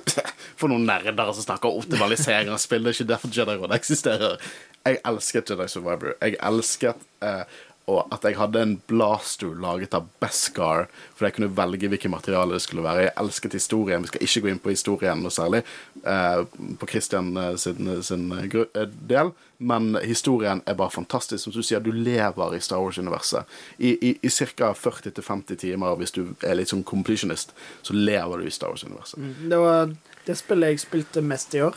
For 0.58 0.70
noen 0.70 0.86
nerder 0.88 1.30
som 1.36 1.46
snakker 1.46 1.70
om 1.70 1.82
optimalisering 1.84 2.50
av 2.50 2.58
spill. 2.62 2.82
Det 2.82 2.92
er 2.92 2.98
ikke 2.98 3.12
derfor 3.12 3.34
Jedi 3.34 3.54
Råd 3.60 3.76
eksisterer. 3.76 4.42
Jeg 4.84 4.98
elsket 5.06 5.54
Jedi 5.54 5.68
Survivor. 5.70 6.16
Jeg 6.18 6.38
elsket 6.50 7.06
eh, 7.24 7.62
og 7.90 8.08
at 8.14 8.24
jeg 8.24 8.38
hadde 8.38 8.62
en 8.64 8.74
blaster 8.88 9.52
laget 9.60 9.94
av 9.96 10.06
Beskar, 10.22 10.86
fordi 11.12 11.28
jeg 11.28 11.36
kunne 11.36 11.56
velge 11.56 11.90
hvilket 11.92 12.12
materiale 12.12 12.56
det 12.56 12.64
skulle 12.64 12.84
være. 12.84 13.06
Jeg 13.06 13.16
elsket 13.20 13.56
historien. 13.58 14.04
Vi 14.04 14.12
skal 14.12 14.24
ikke 14.24 14.42
gå 14.44 14.52
inn 14.52 14.62
på 14.64 14.72
historien 14.72 15.20
noe 15.20 15.34
særlig 15.34 15.60
eh, 16.00 16.40
på 16.80 16.88
Christian 16.88 17.34
eh, 17.36 17.50
sin, 17.60 17.90
sin 18.06 18.24
eh, 18.38 18.56
eh, 18.64 18.88
del, 19.12 19.34
men 19.58 19.98
historien 20.00 20.62
er 20.66 20.78
bare 20.80 20.96
fantastisk. 20.96 21.44
Som 21.44 21.52
du 21.52 21.60
sier, 21.60 21.84
du 21.84 21.92
lever 21.92 22.56
i 22.56 22.62
Star 22.64 22.80
Wars-universet. 22.80 23.52
I, 23.76 23.92
i, 23.92 24.14
i 24.16 24.32
ca. 24.32 24.72
40-50 24.72 25.60
timer, 25.60 25.98
hvis 26.00 26.16
du 26.16 26.24
er 26.40 26.56
litt 26.56 26.72
sånn 26.72 26.86
completionist, 26.88 27.52
så 27.84 27.96
lever 27.96 28.40
du 28.40 28.48
i 28.48 28.54
Star 28.54 28.72
Wars-universet. 28.72 29.20
Det 29.44 29.60
var 29.60 29.92
det 30.24 30.40
spillet 30.40 30.72
jeg 30.72 30.86
spilte 30.86 31.24
mest 31.24 31.52
i 31.52 31.60
år. 31.66 31.76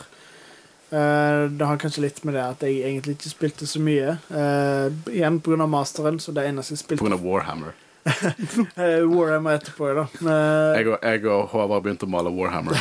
Eh, 0.89 1.49
det 1.51 1.65
har 1.67 1.79
kanskje 1.81 2.05
litt 2.05 2.21
med 2.23 2.37
det 2.37 2.43
at 2.45 2.61
jeg 2.63 2.79
egentlig 2.87 3.17
ikke 3.17 3.31
spilte 3.33 3.67
så 3.67 3.81
mye. 3.83 4.13
Uh, 4.31 4.87
igjen 5.11 5.41
pga. 5.43 5.65
masteren, 5.67 6.19
så 6.23 6.31
det 6.31 6.45
eneste 6.47 6.77
jeg 6.77 6.79
På 6.79 6.85
spilte 6.85 7.17
av 7.17 7.25
Warhammer. 7.25 7.73
uh, 8.07 9.03
Warhammer 9.15 9.57
etterpå, 9.59 9.89
da. 9.97 10.05
Uh, 10.23 10.77
Jeg 10.77 10.87
og, 10.93 10.97
jeg 11.03 11.25
og 11.27 11.47
Håvard 11.51 11.83
begynte 11.83 12.07
å 12.07 12.13
male 12.13 12.31
Warhammer. 12.31 12.79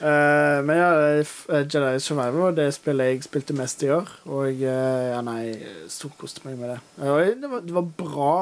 uh, 0.00 0.62
men 0.66 0.72
ja, 0.80 0.88
eh, 1.20 1.36
Jedi 1.68 2.00
Survivor 2.00 2.48
var 2.48 2.56
det 2.56 2.70
spillet 2.78 3.12
jeg 3.12 3.26
spilte 3.28 3.56
mest 3.60 3.84
i 3.84 3.92
år. 3.92 4.08
Og 4.32 4.48
eh, 4.64 5.06
ja, 5.12 5.20
nei, 5.26 5.42
storkoste 5.92 6.48
meg 6.48 6.56
med 6.62 6.74
det. 6.76 6.80
Eh, 7.04 7.34
det 7.42 7.52
var, 7.52 7.66
det 7.66 7.76
var 7.76 7.92
bra 8.00 8.36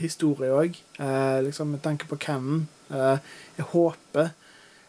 historie 0.00 0.52
òg, 0.54 0.76
liksom 1.42 1.72
med 1.74 1.80
tanke 1.82 2.06
på 2.06 2.14
Cannon. 2.22 2.68
Eh, 2.94 3.16
jeg 3.58 3.66
håper 3.72 4.30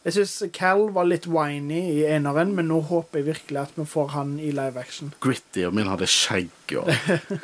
Jeg 0.02 0.16
syns 0.16 0.32
Cal 0.58 0.88
var 0.96 1.06
litt 1.06 1.28
whiny 1.30 1.82
i 1.92 2.06
eneren, 2.10 2.56
men 2.58 2.72
nå 2.72 2.80
håper 2.90 3.22
jeg 3.22 3.28
virkelig 3.28 3.60
at 3.62 3.76
vi 3.78 3.84
får 3.86 4.08
han 4.16 4.32
i 4.42 4.50
live 4.50 4.82
action. 4.82 5.12
Gritty, 5.22 5.62
og 5.68 5.76
min 5.78 5.92
hadde 5.92 6.08
skjegg 6.10 6.74
og, 6.82 6.90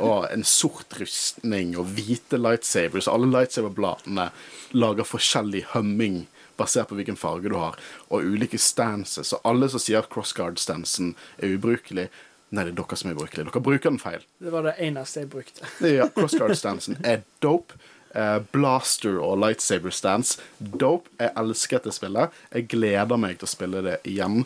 og 0.01 0.25
en 0.31 0.45
sort 0.47 0.97
rustning 0.97 1.75
og 1.77 1.91
hvite 1.93 2.39
lightsabers. 2.41 3.09
Alle 3.11 3.29
lightsaberbladene 3.29 4.31
lager 4.73 5.05
forskjellig 5.05 5.67
humming 5.75 6.23
basert 6.57 6.89
på 6.89 6.97
hvilken 6.97 7.19
farge 7.19 7.51
du 7.53 7.59
har, 7.61 7.77
og 8.09 8.25
ulike 8.25 8.57
stances. 8.57 9.35
Og 9.37 9.45
alle 9.45 9.69
som 9.69 9.83
sier 9.83 10.01
at 10.01 10.09
crossguard-stansen 10.13 11.13
er 11.37 11.53
ubrukelig 11.59 12.09
Nei, 12.47 12.63
det 12.63 12.71
er 12.71 12.75
dere 12.77 12.95
som 12.95 13.09
er 13.09 13.15
ubrukelige. 13.17 13.43
Dere 13.49 13.59
bruker 13.59 13.91
den 13.91 13.97
feil. 13.99 14.21
Det 14.39 14.51
var 14.53 14.63
det 14.63 14.77
eneste 14.79 15.19
jeg 15.19 15.27
brukte. 15.33 15.67
Ja, 15.83 16.05
crossguard-stansen 16.15 16.95
er 17.03 17.25
dope. 17.43 17.75
Eh, 18.17 18.37
blaster 18.51 19.19
og 19.21 19.37
lightsaber 19.43 19.93
stance. 19.93 20.39
Dope. 20.57 21.11
Jeg 21.21 21.35
elsker 21.37 21.77
dette 21.77 21.93
spillet. 21.93 22.33
Jeg 22.53 22.65
gleder 22.71 23.19
meg 23.21 23.37
til 23.37 23.45
å 23.45 23.51
spille 23.51 23.83
det 23.85 23.99
igjen. 24.09 24.39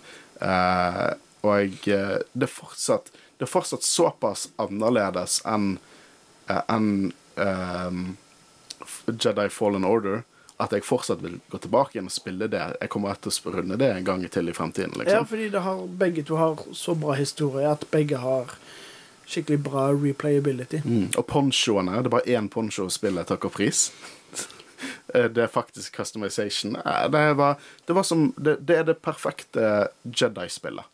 Eh, 0.43 1.13
og 1.45 1.53
jeg, 1.55 1.77
eh, 1.95 2.17
det, 2.33 2.49
er 2.49 2.51
fortsatt, 2.51 3.13
det 3.39 3.47
er 3.47 3.51
fortsatt 3.53 3.87
såpass 3.87 4.49
annerledes 4.61 5.39
enn 5.47 5.77
eh, 6.49 6.59
enn 6.67 7.13
eh, 7.39 8.01
Jedi 9.07 9.47
Fallen 9.53 9.87
Order 9.87 10.25
at 10.61 10.75
jeg 10.75 10.85
fortsatt 10.85 11.23
vil 11.23 11.39
gå 11.49 11.57
tilbake 11.63 11.95
igjen 11.95 12.09
og 12.09 12.13
spille 12.13 12.49
det. 12.51 12.61
Jeg 12.83 12.91
kommer 12.93 13.17
til 13.17 13.33
å 13.33 13.53
runde 13.55 13.79
det 13.81 13.87
en 13.95 14.05
gang 14.05 14.25
til 14.29 14.51
i 14.51 14.53
fremtiden. 14.53 14.93
Ja, 14.99 15.01
Liksom. 15.01 15.29
fordi 15.31 15.47
det 15.55 15.63
har, 15.65 15.79
begge 16.03 16.25
to 16.27 16.37
har 16.37 16.59
så 16.77 16.93
bra 16.93 17.15
historie 17.17 17.71
at 17.71 17.87
begge 17.93 18.19
har 18.21 18.53
skikkelig 19.31 19.59
bra 19.65 19.89
replayability. 19.95 20.81
Mm. 20.85 21.09
Og 21.17 21.25
ponchoene. 21.27 21.99
Det 21.99 22.11
er 22.11 22.15
bare 22.17 22.37
én 22.37 22.49
poncho 22.51 22.87
spillet 22.91 23.29
takker 23.31 23.53
pris. 23.53 23.89
Eh, 25.13 25.27
det 25.31 25.45
er 25.45 25.51
faktisk 25.51 25.95
customization. 25.95 26.77
Det, 27.11 27.25
var, 27.39 27.59
det, 27.85 27.93
var 27.93 28.03
som, 28.07 28.31
det, 28.37 28.57
det 28.65 28.81
er 28.81 28.89
det 28.91 28.99
perfekte 29.03 29.87
Jedi-spillet. 30.03 30.87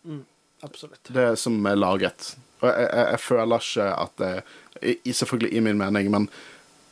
Absolutt. 0.65 1.13
Det 1.13 1.35
som 1.39 1.65
er 1.65 1.77
laget. 1.77 2.35
Og 2.61 2.69
jeg, 2.69 2.87
jeg, 2.89 3.07
jeg 3.11 3.23
føler 3.25 3.67
ikke 3.69 3.91
at 3.95 4.23
det 4.23 4.33
Selvfølgelig 5.17 5.57
i 5.57 5.59
min 5.65 5.77
mening, 5.77 6.11
men 6.13 6.27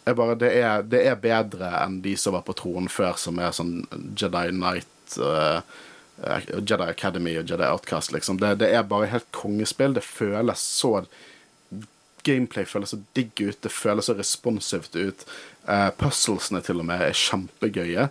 bare, 0.06 0.36
det, 0.36 0.50
er, 0.58 0.82
det 0.82 1.04
er 1.06 1.20
bedre 1.22 1.68
enn 1.84 2.00
de 2.02 2.16
som 2.18 2.34
var 2.34 2.41
på 2.48 2.56
tronen 2.58 2.89
før, 2.89 3.14
som 3.22 3.38
er 3.38 3.54
sånn 3.54 3.84
Jedi 4.18 4.48
Knight 4.56 5.18
eh, 5.22 5.60
Jedi 6.58 6.88
Academy 6.88 7.36
og 7.38 7.50
Jedi 7.50 7.68
Outcast, 7.68 8.14
liksom. 8.16 8.39
Det, 8.41 8.56
det 8.62 8.72
er 8.74 8.88
bare 8.89 9.10
helt 9.12 9.28
kongespill. 9.36 9.93
Det 9.93 10.06
føles 10.06 10.62
så 10.62 11.04
Gameplay 12.26 12.65
føles 12.67 12.93
så 12.93 12.99
digg 13.17 13.38
ut, 13.39 13.59
det 13.61 13.71
føles 13.73 14.09
så 14.09 14.15
responsivt 14.17 14.97
ut. 14.97 15.26
Uh, 15.67 15.89
puzzlesene 15.99 16.61
til 16.65 16.82
og 16.82 16.88
med 16.89 17.03
er 17.05 17.17
kjempegøye. 17.17 18.09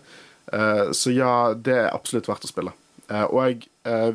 Uh, 0.53 0.91
så 0.95 1.13
ja, 1.15 1.33
det 1.55 1.77
er 1.83 1.93
absolutt 1.95 2.31
verdt 2.31 2.47
å 2.47 2.51
spille. 2.51 2.75
Uh, 3.11 3.27
og 3.27 3.39
jeg, 3.43 3.67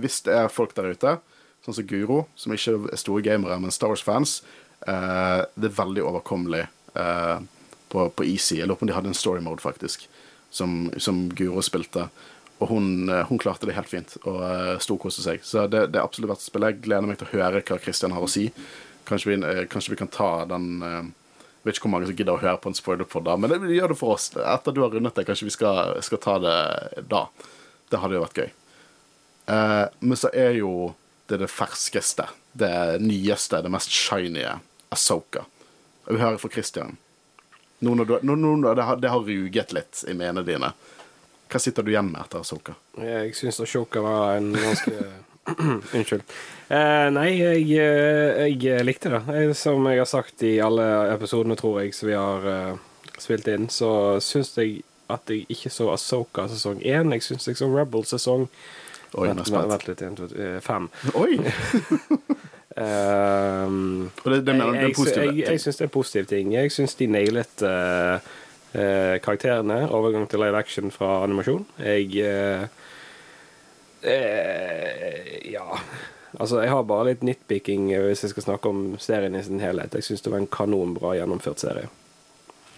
hvis 0.01 0.23
det 0.25 0.33
er 0.33 0.49
folk 0.49 0.73
der 0.77 0.95
ute, 0.95 1.19
sånn 1.61 1.75
som 1.77 1.85
Guro, 1.85 2.23
som 2.39 2.55
ikke 2.55 2.77
er 2.89 2.99
store 2.99 3.21
gamere, 3.25 3.59
men 3.61 3.73
Star 3.75 3.91
Wars-fans, 3.91 4.39
det 4.79 5.67
er 5.67 5.75
veldig 5.75 6.05
overkommelig 6.07 6.63
på, 6.95 8.05
på 8.15 8.25
Easy. 8.25 8.55
Jeg 8.57 8.69
lurer 8.69 8.79
på 8.79 8.87
om 8.87 8.89
de 8.89 8.95
hadde 8.95 9.11
en 9.11 9.17
story 9.17 9.43
mode, 9.45 9.61
faktisk, 9.61 10.07
som, 10.49 10.87
som 10.97 11.27
Guro 11.37 11.61
spilte. 11.61 12.07
Og 12.59 12.71
hun, 12.71 13.11
hun 13.29 13.39
klarte 13.39 13.67
det 13.69 13.75
helt 13.77 13.91
fint 13.91 14.15
og 14.23 14.39
uh, 14.41 14.75
storkoste 14.83 15.23
seg. 15.23 15.43
Så 15.45 15.67
det, 15.71 15.85
det 15.93 15.99
er 15.99 16.07
absolutt 16.07 16.33
verdt 16.33 16.43
å 16.43 16.49
spille. 16.49 16.71
Jeg 16.73 16.81
gleder 16.87 17.07
meg 17.11 17.19
til 17.19 17.29
å 17.29 17.33
høre 17.37 17.61
hva 17.61 17.77
Christian 17.83 18.15
har 18.15 18.25
å 18.25 18.31
si. 18.31 18.49
Kanskje 19.09 19.31
vi, 19.31 19.39
eh, 19.47 19.65
kanskje 19.71 19.95
vi 19.95 19.99
kan 19.99 20.11
ta 20.13 20.45
den 20.45 20.83
eh, 20.85 21.01
Jeg 21.59 21.67
vet 21.67 21.75
ikke 21.75 21.89
hvor 21.89 21.95
mange 21.97 22.07
som 22.07 22.15
gidder 22.15 22.37
å 22.37 22.41
høre 22.43 22.59
på 22.61 22.71
en 22.71 22.77
spoiler 22.77 23.07
på 23.09 23.19
da, 23.25 23.35
men 23.35 23.51
det, 23.51 23.73
gjør 23.75 23.91
det 23.91 23.97
for 23.99 24.15
oss. 24.15 24.29
Etter 24.37 24.71
du 24.71 24.79
har 24.85 24.93
rundet 24.95 25.17
det, 25.17 25.25
kanskje 25.27 25.49
vi 25.49 25.51
skal, 25.51 25.97
skal 26.05 26.21
ta 26.23 26.37
det 26.39 26.59
da. 27.11 27.25
Det 27.91 27.99
hadde 27.99 28.15
jo 28.15 28.21
vært 28.23 28.39
gøy. 28.39 28.51
Eh, 29.51 29.85
men 29.99 30.21
så 30.21 30.31
er 30.31 30.55
jo 30.61 30.93
det 31.27 31.41
det 31.43 31.49
ferskeste, 31.51 32.29
det 32.53 33.01
nyeste, 33.03 33.59
det 33.61 33.73
mest 33.73 33.91
shiny 33.91 34.45
Asoka. 34.89 35.43
Jeg 36.05 36.15
vil 36.15 36.23
høre 36.23 36.39
fra 36.41 36.53
Christian. 36.53 36.95
Nå 37.83 37.97
når, 37.99 38.07
du, 38.07 38.15
nå, 38.23 38.35
nå 38.39 38.73
det, 38.73 38.85
har, 38.87 38.97
det 39.03 39.11
har 39.11 39.27
ruget 39.27 39.75
litt 39.75 40.05
i 40.07 40.15
menene 40.15 40.45
dine, 40.47 40.71
hva 41.49 41.59
sitter 41.61 41.85
du 41.85 41.91
igjen 41.91 42.11
med 42.13 42.21
etter 42.23 42.43
Asoka? 42.43 42.75
Jeg 43.01 43.35
syns 43.37 43.59
Ashoka 43.63 44.01
var 44.05 44.37
en 44.37 44.51
ganske 44.53 44.95
Unnskyld. 45.95 46.23
Eh, 46.69 47.07
nei, 47.15 47.29
jeg, 47.39 47.63
eh, 47.81 48.45
jeg 48.53 48.85
likte 48.85 49.13
det. 49.13 49.23
Jeg, 49.33 49.55
som 49.57 49.87
jeg 49.89 50.01
har 50.01 50.09
sagt 50.09 50.43
i 50.45 50.57
alle 50.63 50.85
episodene, 51.15 51.57
tror 51.59 51.81
jeg, 51.81 51.95
som 51.97 52.09
vi 52.11 52.17
har 52.17 52.45
uh, 52.45 52.77
spilt 53.17 53.49
inn, 53.49 53.69
så 53.73 54.19
syns 54.23 54.53
jeg 54.59 54.83
at 55.09 55.31
jeg 55.33 55.47
ikke 55.49 55.71
så 55.73 55.89
Asoka 55.93 56.45
sesong 56.51 56.83
én. 56.85 57.13
Jeg 57.15 57.25
syns 57.25 57.49
jeg 57.49 57.57
så 57.57 57.69
Rebel 57.73 58.05
sesong 58.05 58.47
Oi, 59.17 59.25
Vent, 59.25 59.47
jeg 59.49 59.69
vent 59.71 59.87
litt, 59.87 60.01
en, 60.05 60.17
to, 60.19 60.27
eh, 60.37 60.59
fem. 60.61 60.85
Oi! 61.17 61.39
Um, 62.77 64.11
Og 64.23 64.27
det, 64.29 64.43
det 64.45 64.53
mener 64.53 64.69
du 64.69 64.77
er 64.77 64.83
jeg, 64.85 64.93
positivt? 64.99 65.23
jeg, 65.25 65.47
jeg 65.47 65.63
syns 65.63 65.79
det 65.79 65.85
er 65.87 65.91
positive 65.95 66.29
ting. 66.29 66.51
Jeg 66.53 66.73
syns 66.75 66.93
de 66.99 67.07
nailet 67.09 67.63
uh, 67.65 68.21
uh, 68.75 69.15
karakterene. 69.25 69.79
Overgang 69.89 70.29
til 70.29 70.43
live 70.43 70.61
action 70.61 70.93
fra 70.93 71.23
animasjon. 71.25 71.65
Jeg 71.81 72.21
eh, 72.21 72.67
eh, 74.03 75.51
Ja. 75.51 75.79
Altså, 76.39 76.59
jeg 76.61 76.69
har 76.69 76.83
bare 76.85 77.07
litt 77.09 77.23
nitpicking 77.25 77.87
eh, 77.91 78.03
hvis 78.05 78.21
jeg 78.23 78.31
skal 78.35 78.43
snakke 78.45 78.69
om 78.69 78.81
serien 79.01 79.35
i 79.35 79.41
sin 79.43 79.59
helhet. 79.63 79.95
Jeg 79.97 80.05
syns 80.05 80.21
det 80.21 80.31
var 80.31 80.43
en 80.43 80.51
kanonbra 80.53 81.15
gjennomført 81.17 81.59
serie. 81.63 81.89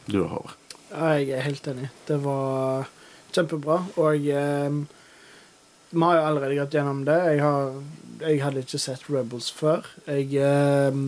Du, 0.08 0.24
har. 0.32 0.54
Ja, 0.92 1.10
jeg 1.20 1.30
er 1.36 1.44
helt 1.46 1.68
enig. 1.68 1.90
Det 2.08 2.18
var 2.24 2.88
kjempebra. 3.36 3.82
Og 4.00 4.24
eh, 4.32 4.80
vi 5.92 6.06
har 6.06 6.16
jo 6.16 6.24
allerede 6.30 6.58
gått 6.62 6.78
gjennom 6.80 7.04
det. 7.06 7.18
Jeg, 7.28 7.44
har, 7.44 7.76
jeg 8.24 8.40
hadde 8.46 8.64
ikke 8.64 8.80
sett 8.80 9.04
Rebels 9.12 9.52
før. 9.52 9.86
Jeg, 10.08 10.32
eh, 10.40 11.04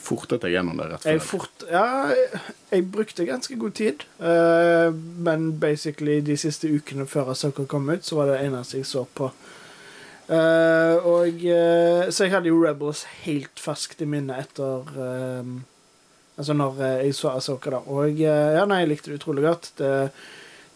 Fortet 0.00 0.40
deg 0.46 0.54
gjennom 0.54 0.78
det 0.80 0.86
rett 0.94 1.04
jeg 1.10 1.20
før? 1.20 1.26
fort 1.42 1.66
Ja, 1.68 1.84
jeg, 2.14 2.38
jeg 2.70 2.86
brukte 2.94 3.26
ganske 3.28 3.58
god 3.60 3.74
tid. 3.76 4.06
eh, 4.22 4.94
men 5.26 5.50
basically 5.60 6.20
de 6.24 6.38
siste 6.40 6.70
ukene 6.70 7.04
før 7.10 7.34
Asoka 7.34 7.66
kom 7.68 7.90
ut, 7.90 8.06
så 8.06 8.16
var 8.22 8.30
det 8.30 8.38
det 8.38 8.46
eneste 8.48 8.78
jeg 8.80 8.86
så 8.88 9.04
på. 9.04 9.28
Eh, 10.30 10.96
og 11.10 11.42
uh, 11.42 12.06
Så 12.14 12.26
jeg 12.26 12.34
hadde 12.36 12.50
jo 12.52 12.60
Rebels 12.62 13.02
helt 13.24 13.58
ferskt 13.58 14.04
i 14.04 14.06
minnet 14.06 14.44
etter 14.44 14.92
eh, 14.94 15.48
Altså 16.38 16.54
når 16.54 16.78
jeg 17.02 17.16
så 17.18 17.32
Asoka, 17.34 17.72
da. 17.74 17.80
Og 17.92 18.16
ja, 18.16 18.62
nei, 18.64 18.78
jeg 18.80 18.88
likte 18.88 19.10
det 19.10 19.18
utrolig 19.18 19.42
godt. 19.44 19.66
Det, 19.76 19.90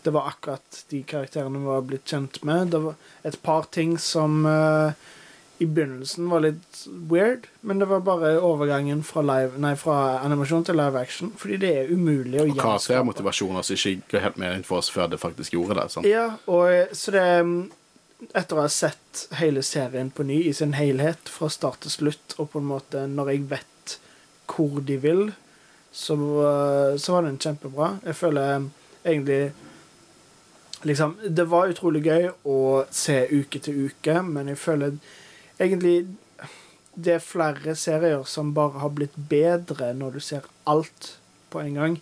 det 0.04 0.12
var 0.12 0.26
akkurat 0.28 0.80
de 0.90 0.98
karakterene 1.08 1.62
vi 1.62 1.70
var 1.70 1.86
blitt 1.88 2.10
kjent 2.10 2.42
med. 2.44 2.74
Det 2.74 2.80
var 2.84 2.98
et 3.24 3.38
par 3.40 3.70
ting 3.72 3.94
som 3.96 4.44
i 4.44 5.64
begynnelsen 5.64 6.28
var 6.28 6.42
litt 6.44 6.82
weird, 7.08 7.46
men 7.64 7.80
det 7.80 7.88
var 7.88 8.02
bare 8.04 8.34
overgangen 8.44 9.00
fra, 9.06 9.22
live, 9.24 9.56
nei, 9.62 9.72
fra 9.80 10.18
animasjon 10.20 10.66
til 10.68 10.76
live 10.76 11.00
action. 11.00 11.30
Fordi 11.40 11.56
det 11.62 11.70
er 11.78 11.94
umulig 11.94 12.42
å 12.42 12.46
Og 12.50 12.90
er 12.90 13.06
motivasjonen 13.08 13.64
som 13.64 13.78
ikke 13.78 14.18
går 14.18 14.26
helt 14.26 14.42
mening 14.44 14.66
for 14.68 14.82
oss 14.82 14.90
før 14.92 15.08
det 15.14 15.22
faktisk 15.22 15.56
gjorde 15.56 15.78
det. 15.80 15.88
sant? 15.94 16.10
Ja, 16.10 16.26
og 16.44 16.92
så 16.92 17.14
det 17.14 17.24
Etter 18.32 18.56
å 18.56 18.64
ha 18.64 18.70
sett 18.72 19.26
hele 19.38 19.62
serien 19.66 20.10
på 20.14 20.24
ny 20.26 20.40
i 20.48 20.54
sin 20.56 20.74
helhet, 20.78 21.28
fra 21.28 21.50
start 21.52 21.84
til 21.84 21.92
slutt, 21.92 22.36
og 22.38 22.52
på 22.54 22.62
en 22.62 22.70
måte 22.70 23.04
når 23.10 23.34
jeg 23.34 23.46
vet 23.52 23.96
hvor 24.50 24.80
de 24.86 24.96
vil, 25.00 25.22
så, 25.94 26.16
eh, 26.16 26.96
så 26.98 27.14
var 27.14 27.28
den 27.28 27.38
kjempebra. 27.38 27.98
Jeg 28.04 28.16
føler 28.22 28.68
egentlig 29.04 29.52
Liksom, 30.84 31.14
det 31.28 31.46
var 31.48 31.70
utrolig 31.72 32.02
gøy 32.04 32.26
å 32.44 32.84
se 32.92 33.14
uke 33.30 33.56
til 33.64 33.86
uke, 33.86 34.18
men 34.20 34.50
jeg 34.50 34.58
føler 34.60 34.98
egentlig 35.56 35.94
det 36.94 37.14
er 37.16 37.24
flere 37.24 37.72
serier 37.78 38.26
som 38.28 38.52
bare 38.52 38.82
har 38.82 38.92
blitt 38.92 39.16
bedre 39.16 39.94
når 39.96 40.18
du 40.18 40.20
ser 40.20 40.44
alt 40.68 41.14
på 41.48 41.62
en 41.62 41.78
gang. 41.80 41.96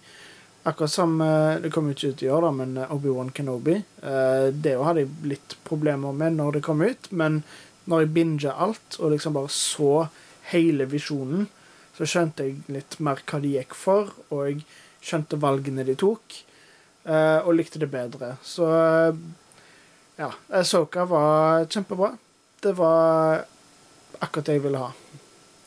Akkurat 0.62 0.90
som 0.90 1.20
eh, 1.20 1.56
Det 1.62 1.70
kom 1.74 1.88
ikke 1.90 2.12
ut 2.12 2.22
i 2.22 2.28
år, 2.30 2.44
da, 2.46 2.50
men 2.54 2.76
eh, 2.78 2.92
Obi-Wan 2.94 3.32
Kenobi. 3.34 3.80
eh, 4.02 4.46
Det 4.52 4.76
hadde 4.78 5.04
jeg 5.04 5.32
litt 5.34 5.56
problemer 5.66 6.14
med 6.14 6.38
når 6.38 6.58
det 6.58 6.62
kom 6.66 6.82
ut, 6.82 7.08
men 7.10 7.42
når 7.90 8.04
jeg 8.04 8.12
binga 8.14 8.52
alt 8.62 8.98
og 9.00 9.10
liksom 9.10 9.34
bare 9.34 9.50
så 9.50 10.06
hele 10.52 10.86
visjonen, 10.86 11.48
så 11.96 12.06
skjønte 12.06 12.46
jeg 12.46 12.60
litt 12.70 12.98
mer 13.02 13.18
hva 13.26 13.40
de 13.42 13.56
gikk 13.56 13.74
for, 13.74 14.12
og 14.30 14.44
jeg 14.46 14.62
skjønte 15.02 15.40
valgene 15.42 15.82
de 15.86 15.96
tok, 15.98 16.36
og 17.42 17.50
likte 17.58 17.80
det 17.82 17.88
bedre. 17.90 18.36
Så 18.46 18.68
ja, 20.14 20.30
Soka 20.62 21.04
var 21.10 21.66
kjempebra. 21.66 22.12
Det 22.62 22.76
var 22.78 23.42
akkurat 24.22 24.46
det 24.46 24.54
jeg 24.60 24.62
ville 24.68 24.78
ha. 24.78 24.92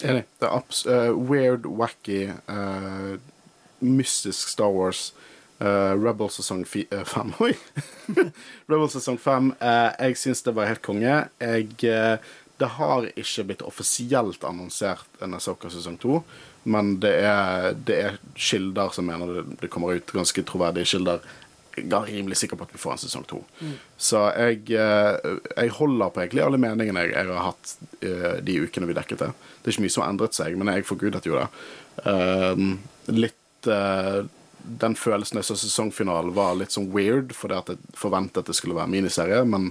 Enig. 0.04 0.24
Det 0.40 0.48
er 0.48 0.56
abs 0.56 0.86
eh, 0.86 1.12
weird, 1.12 1.66
wacky, 1.66 2.22
eh, 2.32 3.16
mystisk 3.80 4.52
Star 4.54 4.72
Wars. 4.74 5.12
Uh, 5.56 5.96
Rebel 5.96 6.28
sesong 6.30 6.66
fi 6.68 6.84
eh, 6.92 7.06
fem. 7.08 7.32
Oi! 7.40 7.54
Rebel 8.72 8.90
sesong 8.92 9.20
fem. 9.22 9.54
Uh, 9.62 9.94
jeg 10.04 10.20
syns 10.20 10.44
det 10.44 10.56
var 10.58 10.68
helt 10.68 10.84
konge. 10.84 11.22
Jeg, 11.40 11.70
eh, 11.88 12.18
det 12.60 12.72
har 12.76 13.08
ikke 13.16 13.48
blitt 13.48 13.64
offisielt 13.68 14.44
annonsert 14.48 15.24
en 15.24 15.36
Asoka 15.38 15.72
sesong 15.72 15.98
to, 16.00 16.22
men 16.68 16.98
det 17.04 17.14
er, 17.28 17.72
det 17.88 17.98
er 18.02 18.20
kilder 18.36 18.94
som 18.96 19.08
mener 19.08 19.32
det, 19.32 19.44
det 19.64 19.72
kommer 19.72 19.96
ut 19.96 20.14
ganske 20.16 20.44
troverdige 20.48 20.96
kilder. 20.96 21.24
Jeg 21.76 21.92
er 21.92 22.08
rimelig 22.08 22.38
sikker 22.40 22.56
på 22.60 22.64
at 22.68 22.72
vi 22.72 22.80
får 22.80 22.96
en 22.96 23.02
sesong 23.04 23.26
to. 23.28 23.42
Så 24.00 24.22
jeg, 24.32 24.62
eh, 24.72 25.40
jeg 25.58 25.74
holder 25.76 26.12
på 26.12 26.24
egentlig 26.24 26.44
alle 26.46 26.60
meningene 26.62 27.04
jeg, 27.04 27.16
jeg 27.16 27.32
har 27.32 27.50
hatt 27.50 27.74
eh, 28.00 28.38
de 28.48 28.60
ukene 28.64 28.88
vi 28.88 28.96
dekket 28.96 29.24
det. 29.26 29.32
Det 29.60 29.72
er 29.72 29.76
ikke 29.76 29.88
mye 29.88 29.96
som 29.96 30.06
har 30.06 30.14
endret 30.14 30.38
seg, 30.38 30.56
men 30.60 30.72
jeg 30.72 30.88
forgudet 30.88 31.28
jo 31.28 31.36
det. 31.36 31.50
Eh, 32.08 32.64
litt 33.12 33.42
eh, 33.68 34.26
Den 34.82 34.96
følelsen 34.98 35.38
av 35.38 35.46
sesongfinalen 35.46 36.34
var 36.34 36.56
litt 36.58 36.74
sånn 36.74 36.90
weird, 36.94 37.36
fordi 37.38 37.60
at 37.60 37.68
jeg 37.70 37.94
forventet 37.94 38.42
at 38.42 38.48
det 38.50 38.56
skulle 38.58 38.78
være 38.78 38.90
miniserie, 38.90 39.44
men 39.46 39.70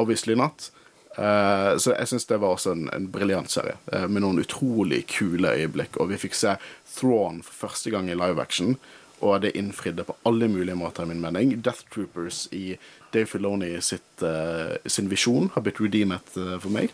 obviously 0.00 0.34
not. 0.34 0.70
Uh, 1.16 1.76
så 1.80 1.94
jeg 1.94 2.10
syns 2.10 2.26
det 2.28 2.36
var 2.42 2.52
også 2.52 2.74
en, 2.74 2.88
en 2.92 3.06
briljant 3.08 3.48
serie, 3.48 3.78
uh, 3.94 4.04
med 4.04 4.20
noen 4.24 4.42
utrolig 4.42 5.06
kule 5.08 5.54
øyeblikk. 5.56 5.96
Og 6.00 6.10
vi 6.12 6.20
fikk 6.20 6.36
se 6.36 6.56
Thrawn 6.92 7.40
for 7.46 7.66
første 7.66 7.92
gang 7.92 8.10
i 8.10 8.18
live 8.18 8.42
action, 8.42 8.76
og 9.24 9.40
det 9.46 9.54
innfridde 9.56 10.04
på 10.04 10.16
alle 10.28 10.48
mulige 10.52 10.76
måter, 10.76 11.06
i 11.06 11.12
min 11.12 11.22
mening. 11.24 11.54
Death 11.64 11.88
Troopers 11.92 12.44
i 12.52 12.76
Dave 13.14 13.30
Filoni 13.32 13.72
sitt, 13.80 14.10
uh, 14.20 14.76
sin 14.84 15.08
visjon 15.12 15.48
har 15.54 15.64
blitt 15.64 15.80
redeemet 15.80 16.36
for 16.36 16.68
meg. 16.72 16.92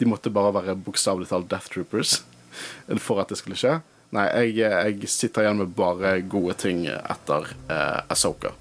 De 0.00 0.08
måtte 0.08 0.32
bare 0.32 0.54
være 0.56 0.78
bokstavelig 0.80 1.28
talt 1.28 1.50
Death 1.52 1.68
Troopers 1.74 2.22
for 3.04 3.20
at 3.20 3.28
det 3.28 3.40
skulle 3.42 3.58
skje. 3.60 3.78
Nei, 4.08 4.24
jeg, 4.56 4.56
jeg 4.56 5.08
sitter 5.12 5.44
igjen 5.44 5.58
med 5.60 5.74
bare 5.76 6.14
gode 6.24 6.54
ting 6.56 6.86
etter 6.88 7.50
eh, 7.68 7.98
Asoka. 8.08 8.54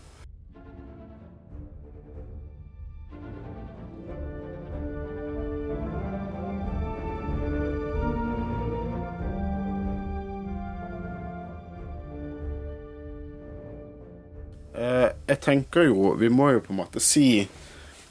Eh, 14.76 15.10
jeg 15.32 15.40
tenker 15.42 15.88
jo 15.88 16.12
Vi 16.20 16.28
må 16.30 16.52
jo 16.54 16.60
på 16.62 16.76
en 16.76 16.82
måte 16.84 17.00
si 17.02 17.48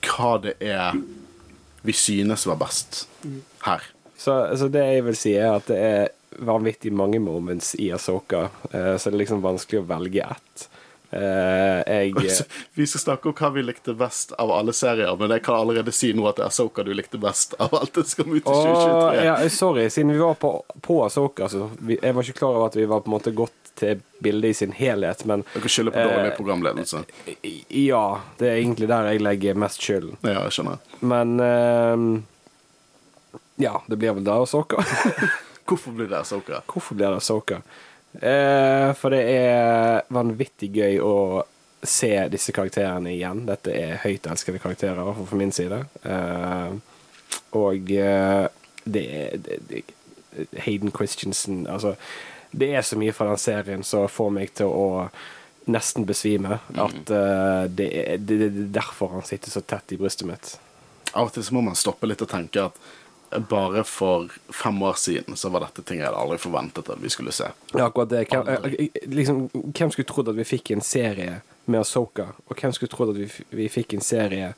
hva 0.07 0.39
det 0.41 0.57
er 0.65 0.97
vi 1.87 1.93
synes 1.95 2.47
var 2.49 2.57
best 2.59 3.05
her. 3.63 3.83
Så, 4.19 4.33
så 4.59 4.67
det 4.73 4.83
jeg 4.83 5.05
vil 5.07 5.19
si, 5.19 5.33
er 5.39 5.53
at 5.55 5.69
det 5.71 5.77
er 5.79 6.09
vanvittig 6.39 6.93
mange 6.93 7.19
moments 7.23 7.75
i 7.79 7.93
Asoka, 7.93 8.49
eh, 8.71 8.97
så 8.97 9.11
det 9.11 9.15
er 9.17 9.23
liksom 9.25 9.43
vanskelig 9.45 9.81
å 9.83 9.87
velge 9.89 10.27
ett. 10.31 10.69
Eh, 11.11 11.83
jeg 11.87 12.15
Altså, 12.19 12.45
vi 12.75 12.87
skal 12.87 13.01
snakke 13.01 13.29
om 13.31 13.35
hva 13.39 13.51
vi 13.55 13.63
likte 13.63 13.95
best 13.95 14.33
av 14.43 14.51
alle 14.51 14.73
serier, 14.75 15.15
men 15.17 15.31
jeg 15.31 15.45
kan 15.47 15.55
allerede 15.61 15.93
si 15.95 16.11
nå 16.13 16.27
at 16.29 16.37
det 16.41 16.43
er 16.45 16.51
Asoka 16.51 16.83
du 16.85 16.91
likte 16.95 17.19
best 17.23 17.55
av 17.63 17.75
alt 17.79 17.95
det 17.95 18.05
som 18.11 18.25
kom 18.25 18.35
ut 18.35 18.43
i 18.43 18.51
Åh, 18.51 18.65
2023. 18.67 19.25
ja, 19.25 19.37
sorry, 19.55 19.87
siden 19.91 20.13
vi 20.13 20.19
var 20.19 20.35
på, 20.35 20.51
på 20.83 20.99
Asoka, 21.07 21.49
så 21.49 21.71
vi, 21.79 21.99
jeg 22.03 22.15
var 22.17 22.27
ikke 22.27 22.39
klar 22.43 22.59
over 22.59 22.67
at 22.73 22.77
vi 22.77 22.89
var 22.91 23.01
på 23.07 23.11
en 23.13 23.17
måte 23.17 23.31
gått 23.39 23.55
til 23.77 24.01
bildet 24.25 24.51
i 24.51 24.55
sin 24.57 24.73
helhet, 24.73 25.25
men 25.29 25.45
Dere 25.55 25.69
skylder 25.69 25.93
på 25.95 26.05
dårlig 26.11 26.35
programledelse. 26.39 27.05
ja, 27.69 28.05
det 28.41 28.49
er 28.51 28.57
egentlig 28.57 28.89
der 28.89 29.11
jeg 29.13 29.23
legger 29.23 29.59
mest 29.63 29.85
skylden. 29.85 30.17
Ja, 30.25 30.47
jeg 30.49 30.57
skjønner. 30.57 30.81
Men 31.05 31.37
eh, 31.45 32.07
ja, 33.63 33.77
det 33.87 34.01
blir 34.01 34.17
vel 34.17 34.25
da 34.27 34.41
Asoka. 34.43 34.83
Hvorfor 35.67 35.97
blir 35.97 36.09
det 36.11 36.21
Asoka? 36.21 36.63
Hvorfor 36.67 36.95
blir 36.95 37.11
det 37.11 37.21
Asoka? 37.21 37.61
Eh, 38.21 38.93
for 38.97 39.13
det 39.13 39.23
er 39.29 40.07
vanvittig 40.15 40.71
gøy 40.79 41.01
å 41.05 41.17
se 41.87 42.29
disse 42.33 42.55
karakterene 42.55 43.13
igjen. 43.13 43.45
Dette 43.49 43.75
er 43.75 44.01
høyt 44.05 44.27
elskede 44.31 44.63
karakterer, 44.63 45.01
i 45.01 45.07
hvert 45.09 45.19
fall 45.19 45.29
fra 45.31 45.41
min 45.41 45.55
side. 45.55 45.83
Eh, 46.03 46.77
og 47.59 47.93
eh, 47.93 48.47
det 48.87 49.05
er 49.19 49.39
det, 49.43 49.61
det, 49.69 49.83
Hayden 50.67 50.93
Christensen 50.93 51.67
Altså, 51.67 51.95
det 52.51 52.69
er 52.77 52.85
så 52.85 52.99
mye 53.01 53.15
fra 53.17 53.31
den 53.31 53.41
serien 53.41 53.83
som 53.85 54.09
får 54.09 54.31
meg 54.33 54.53
til 54.57 54.71
å 54.71 54.87
nesten 55.73 56.07
besvime. 56.07 56.61
At 56.75 57.11
eh, 57.11 57.65
det, 57.69 57.89
er, 57.91 58.17
det, 58.19 58.39
det 58.45 58.51
er 58.53 58.71
derfor 58.79 59.17
han 59.17 59.27
sitter 59.27 59.51
så 59.51 59.65
tett 59.67 59.97
i 59.97 60.01
brystet 60.01 60.29
mitt. 60.29 60.55
Av 61.17 61.29
og 61.29 61.35
til 61.35 61.45
så 61.47 61.57
må 61.57 61.65
man 61.65 61.79
stoppe 61.79 62.09
litt 62.09 62.23
og 62.23 62.31
tenke 62.31 62.69
at 62.69 62.79
bare 63.31 63.85
for 63.85 64.29
fem 64.49 64.83
år 64.83 64.93
siden 64.93 65.37
så 65.37 65.49
var 65.49 65.67
dette 65.67 65.83
ting 65.83 66.01
jeg 66.01 66.07
hadde 66.07 66.21
aldri 66.21 66.39
forventet 66.39 66.91
at 66.91 67.03
vi 67.03 67.11
skulle 67.11 67.35
se. 67.35 67.51
Ja, 67.75 67.87
akkurat 67.87 68.11
det. 68.11 68.25
Hvem, 68.31 68.49
eh, 68.49 68.89
liksom, 69.07 69.49
hvem 69.53 69.91
skulle 69.91 70.09
trodd 70.09 70.31
at 70.31 70.39
vi 70.39 70.47
fikk 70.47 70.71
en 70.71 70.85
serie 70.85 71.41
med 71.65 71.81
Asoka? 71.81 72.29
Og 72.47 72.57
hvem 72.61 72.73
skulle 72.73 72.93
trodd 72.93 73.15
at 73.15 73.21
vi, 73.21 73.29
vi 73.51 73.69
fikk 73.73 73.97
en 73.97 74.05
serie 74.05 74.53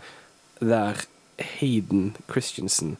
der 0.61 1.05
Hayden 1.59 2.16
Christensen 2.31 2.97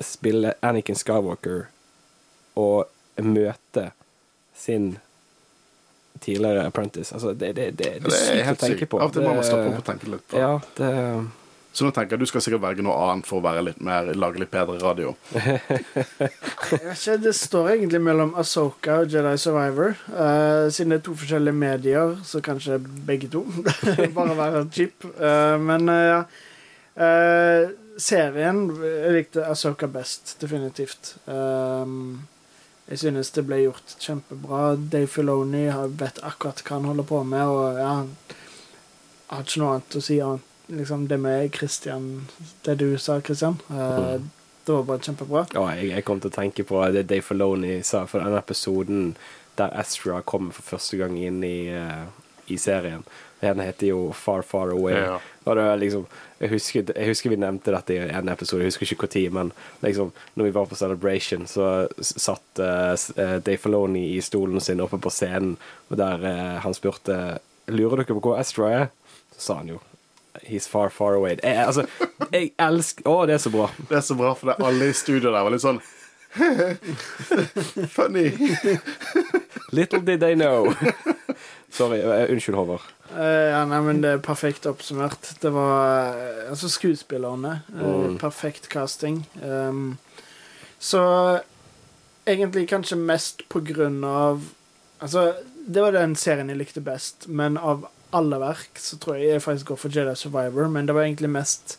spiller 0.00 0.54
Anakin 0.62 0.96
Skywalker 0.96 1.68
og 2.58 2.88
møter 3.22 3.92
sin 4.56 4.96
tidligere 6.20 6.66
apprentice? 6.66 7.14
Altså, 7.14 7.32
det, 7.32 7.54
det, 7.56 7.70
det, 7.78 7.92
det, 8.02 8.14
er 8.14 8.46
sykt 8.46 8.54
å 8.54 8.66
tenke 8.66 8.90
på. 8.90 9.02
Av 9.02 9.10
og 9.10 9.18
til 9.18 9.26
må 9.26 9.36
man 9.38 9.46
stoppe 9.46 9.68
opp 9.70 9.82
og 9.82 9.86
tenke 9.86 10.10
litt 10.10 10.26
på. 10.30 10.40
Ja, 10.40 10.56
det 10.78 10.94
Så 11.72 11.84
nå 11.84 11.92
tenker 11.94 12.16
jeg 12.16 12.24
du 12.24 12.30
skal 12.30 12.42
sikkert 12.42 12.62
velge 12.64 12.82
noe 12.82 12.96
annet 13.06 13.28
for 13.28 13.38
å 13.38 13.44
være 13.44 13.62
litt 13.68 13.82
mer, 13.84 14.08
lage 14.16 14.40
litt 14.40 14.50
bedre 14.50 14.78
radio. 14.82 15.14
Det 17.28 17.34
står 17.36 17.74
egentlig 17.74 18.00
mellom 18.02 18.32
Asoka 18.40 19.02
og 19.02 19.12
Jedi 19.12 19.34
Survivor. 19.38 19.94
Uh, 20.08 20.66
siden 20.72 20.94
det 20.94 21.00
er 21.00 21.04
to 21.06 21.14
forskjellige 21.20 21.56
medier, 21.56 22.16
så 22.26 22.40
kanskje 22.44 22.80
begge 22.80 23.30
to. 23.32 23.44
Bare 24.16 24.38
være 24.38 24.64
cheap. 24.74 25.04
Uh, 25.20 25.54
men 25.62 25.92
eh, 25.92 26.06
ja. 26.08 26.22
Uh, 26.98 27.76
serien 27.98 28.64
Jeg 28.82 29.14
likte 29.14 29.46
Asoka 29.46 29.88
best, 29.90 30.36
definitivt. 30.40 31.16
Eh, 31.26 31.94
jeg 32.88 33.02
synes 33.02 33.32
det 33.36 33.44
ble 33.44 33.62
gjort 33.64 33.96
kjempebra. 34.00 34.76
Dave 34.78 35.10
Filoni 35.10 35.66
vet 36.00 36.22
akkurat 36.24 36.62
hva 36.64 36.78
han 36.78 36.88
holder 36.88 37.08
på 37.08 37.22
med, 37.28 37.50
og 37.52 37.80
ja, 37.82 37.94
har 39.28 39.44
ikke 39.44 39.60
noe 39.62 39.74
annet 39.76 39.98
å 39.98 40.04
si 40.04 40.20
annet. 40.24 40.47
Liksom 40.68 41.06
det 41.08 41.16
med 41.16 41.54
Christian 41.54 42.26
Det 42.62 42.74
du 42.74 42.98
sa, 42.98 43.20
Christian. 43.20 43.56
Eh, 43.70 44.20
det 44.68 44.72
var 44.72 44.82
bare 44.84 45.00
kjempebra. 45.00 45.46
Ja, 45.56 45.64
jeg, 45.78 45.90
jeg 45.94 46.04
kom 46.04 46.20
til 46.20 46.28
å 46.28 46.34
tenke 46.34 46.64
på 46.68 46.82
det 46.92 47.06
Dave 47.08 47.24
Filoni 47.24 47.78
sa 47.86 48.04
for 48.04 48.20
den 48.20 48.36
episoden 48.36 49.14
der 49.56 49.72
Astra 49.80 50.20
kommer 50.20 50.52
for 50.52 50.76
første 50.76 50.98
gang 51.00 51.16
inn 51.18 51.40
i, 51.42 51.70
uh, 51.72 52.04
i 52.46 52.58
serien. 52.60 53.02
Den 53.40 53.62
heter 53.62 53.92
jo 53.92 54.12
Far 54.12 54.42
Far 54.42 54.74
Away. 54.74 54.94
Ja. 54.94 55.16
Og 55.46 55.56
det 55.56 55.64
er 55.64 55.80
liksom, 55.80 56.04
jeg, 56.38 56.52
husker, 56.52 56.92
jeg 56.92 57.10
husker 57.10 57.32
vi 57.32 57.40
nevnte 57.40 57.72
dette 57.74 57.96
i 57.96 58.04
en 58.20 58.30
episode, 58.30 58.62
jeg 58.62 58.72
husker 58.72 58.86
ikke 58.86 59.06
når, 59.06 59.24
men 59.34 59.52
liksom, 59.82 60.12
når 60.36 60.50
vi 60.50 60.54
var 60.58 60.68
på 60.70 60.78
Celebration, 60.78 61.48
så 61.50 61.88
satt 62.00 62.62
uh, 62.62 62.92
eh, 62.92 63.38
Dave 63.40 63.58
Filoni 63.62 64.10
i 64.16 64.22
stolen 64.24 64.60
sin 64.62 64.84
oppe 64.84 65.00
på 65.02 65.12
scenen, 65.14 65.56
og 65.88 66.00
der 66.00 66.28
uh, 66.28 66.56
han 66.64 66.76
spurte 66.76 67.38
Lurer 67.68 68.00
dere 68.00 68.14
på 68.16 68.22
hvor 68.24 68.38
Astra 68.40 68.70
er? 68.72 68.90
Så 69.36 69.50
sa 69.50 69.62
han 69.62 69.74
jo 69.74 69.82
He's 70.44 70.66
far, 70.68 70.90
far 70.90 71.14
away. 71.14 71.36
Jeg, 71.42 71.56
altså, 71.66 71.86
jeg 72.32 72.52
elsker 72.58 73.06
Å, 73.08 73.26
det 73.26 73.34
er 73.38 73.42
så 73.44 73.50
bra. 73.50 73.70
Det 73.88 73.96
er 73.98 74.04
så 74.06 74.14
bra, 74.18 74.34
for 74.38 74.50
det 74.50 74.56
er 74.58 74.66
alle 74.68 74.88
i 74.90 74.96
studio 74.96 75.32
der 75.32 75.42
var 75.46 75.50
litt 75.54 75.64
sånn 75.64 75.80
Funny. 77.88 78.30
Little 79.72 80.00
did 80.00 80.20
they 80.20 80.34
know. 80.34 80.74
Sorry. 81.70 82.00
eh, 82.00 82.30
Unnskyld, 82.32 82.56
Håvard. 82.56 82.80
Uh, 83.08 83.22
ja, 83.50 83.62
nei, 83.64 83.78
men 83.80 84.02
Det 84.04 84.10
er 84.16 84.18
perfekt 84.24 84.66
oppsummert. 84.68 85.30
Det 85.40 85.50
var 85.54 86.16
eh, 86.18 86.50
Altså, 86.50 86.68
skuespillerne. 86.72 87.60
Uh, 87.72 87.86
Mm. 87.88 88.18
Perfekt 88.20 88.68
casting. 88.68 89.22
Um, 89.42 89.98
så 90.78 91.40
egentlig 92.28 92.68
kanskje 92.68 92.96
mest 93.00 93.42
på 93.48 93.60
grunn 93.64 94.02
av 94.04 94.44
Altså, 95.00 95.32
det 95.68 95.82
var 95.82 95.92
den 95.94 96.16
serien 96.18 96.48
jeg 96.50 96.58
likte 96.58 96.80
best, 96.82 97.28
men 97.28 97.56
av 97.56 97.84
alle 98.16 98.38
verk 98.40 98.80
så 98.80 98.98
tror 99.00 99.18
jeg 99.18 99.34
jeg 99.34 99.44
faktisk 99.44 99.72
går 99.72 99.80
for 99.82 99.94
Jedi 99.94 100.14
Survivor, 100.16 100.68
men 100.72 100.88
det 100.88 100.96
var 100.96 101.06
egentlig 101.06 101.30
mest 101.32 101.78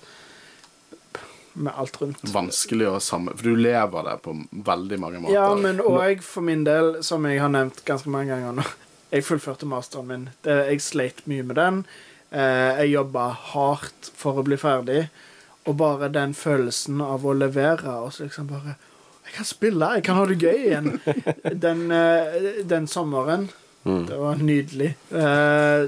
med 1.60 1.74
alt 1.76 1.98
rundt. 2.02 2.22
Vanskelig 2.34 2.88
å 2.88 3.00
sammen... 3.04 3.36
For 3.38 3.50
du 3.50 3.60
lever 3.60 4.06
det 4.08 4.18
på 4.24 4.36
veldig 4.52 5.00
mange 5.02 5.24
måter. 5.24 5.36
Ja, 5.36 5.50
men 5.58 5.82
òg 5.84 6.22
for 6.24 6.46
min 6.46 6.64
del, 6.68 7.00
som 7.06 7.26
jeg 7.28 7.42
har 7.42 7.52
nevnt 7.54 7.82
ganske 7.88 8.12
mange 8.12 8.32
ganger 8.34 8.62
nå 8.62 8.68
Jeg 9.10 9.26
fullførte 9.26 9.66
masteren 9.66 10.06
min. 10.06 10.28
Det, 10.46 10.54
jeg 10.70 10.84
sleit 10.86 11.24
mye 11.26 11.42
med 11.42 11.58
den. 11.58 11.80
Eh, 12.30 12.84
jeg 12.84 12.92
jobba 12.92 13.32
hardt 13.56 14.12
for 14.14 14.38
å 14.38 14.44
bli 14.46 14.60
ferdig. 14.62 15.08
Og 15.66 15.80
bare 15.82 16.12
den 16.14 16.36
følelsen 16.38 17.02
av 17.02 17.26
å 17.26 17.34
levere 17.34 17.96
og 18.04 18.14
så 18.14 18.28
liksom 18.28 18.52
bare 18.52 18.76
Jeg 19.26 19.34
kan 19.40 19.48
spille, 19.50 19.90
jeg 19.98 20.06
kan 20.06 20.20
ha 20.20 20.28
det 20.30 20.38
gøy 20.38 20.62
igjen. 20.68 20.92
Den, 21.66 21.90
eh, 21.94 22.62
den 22.66 22.88
sommeren. 22.90 23.50
Det 23.84 24.18
var 24.20 24.42
nydelig. 24.44 24.90
Eh, 25.16 25.86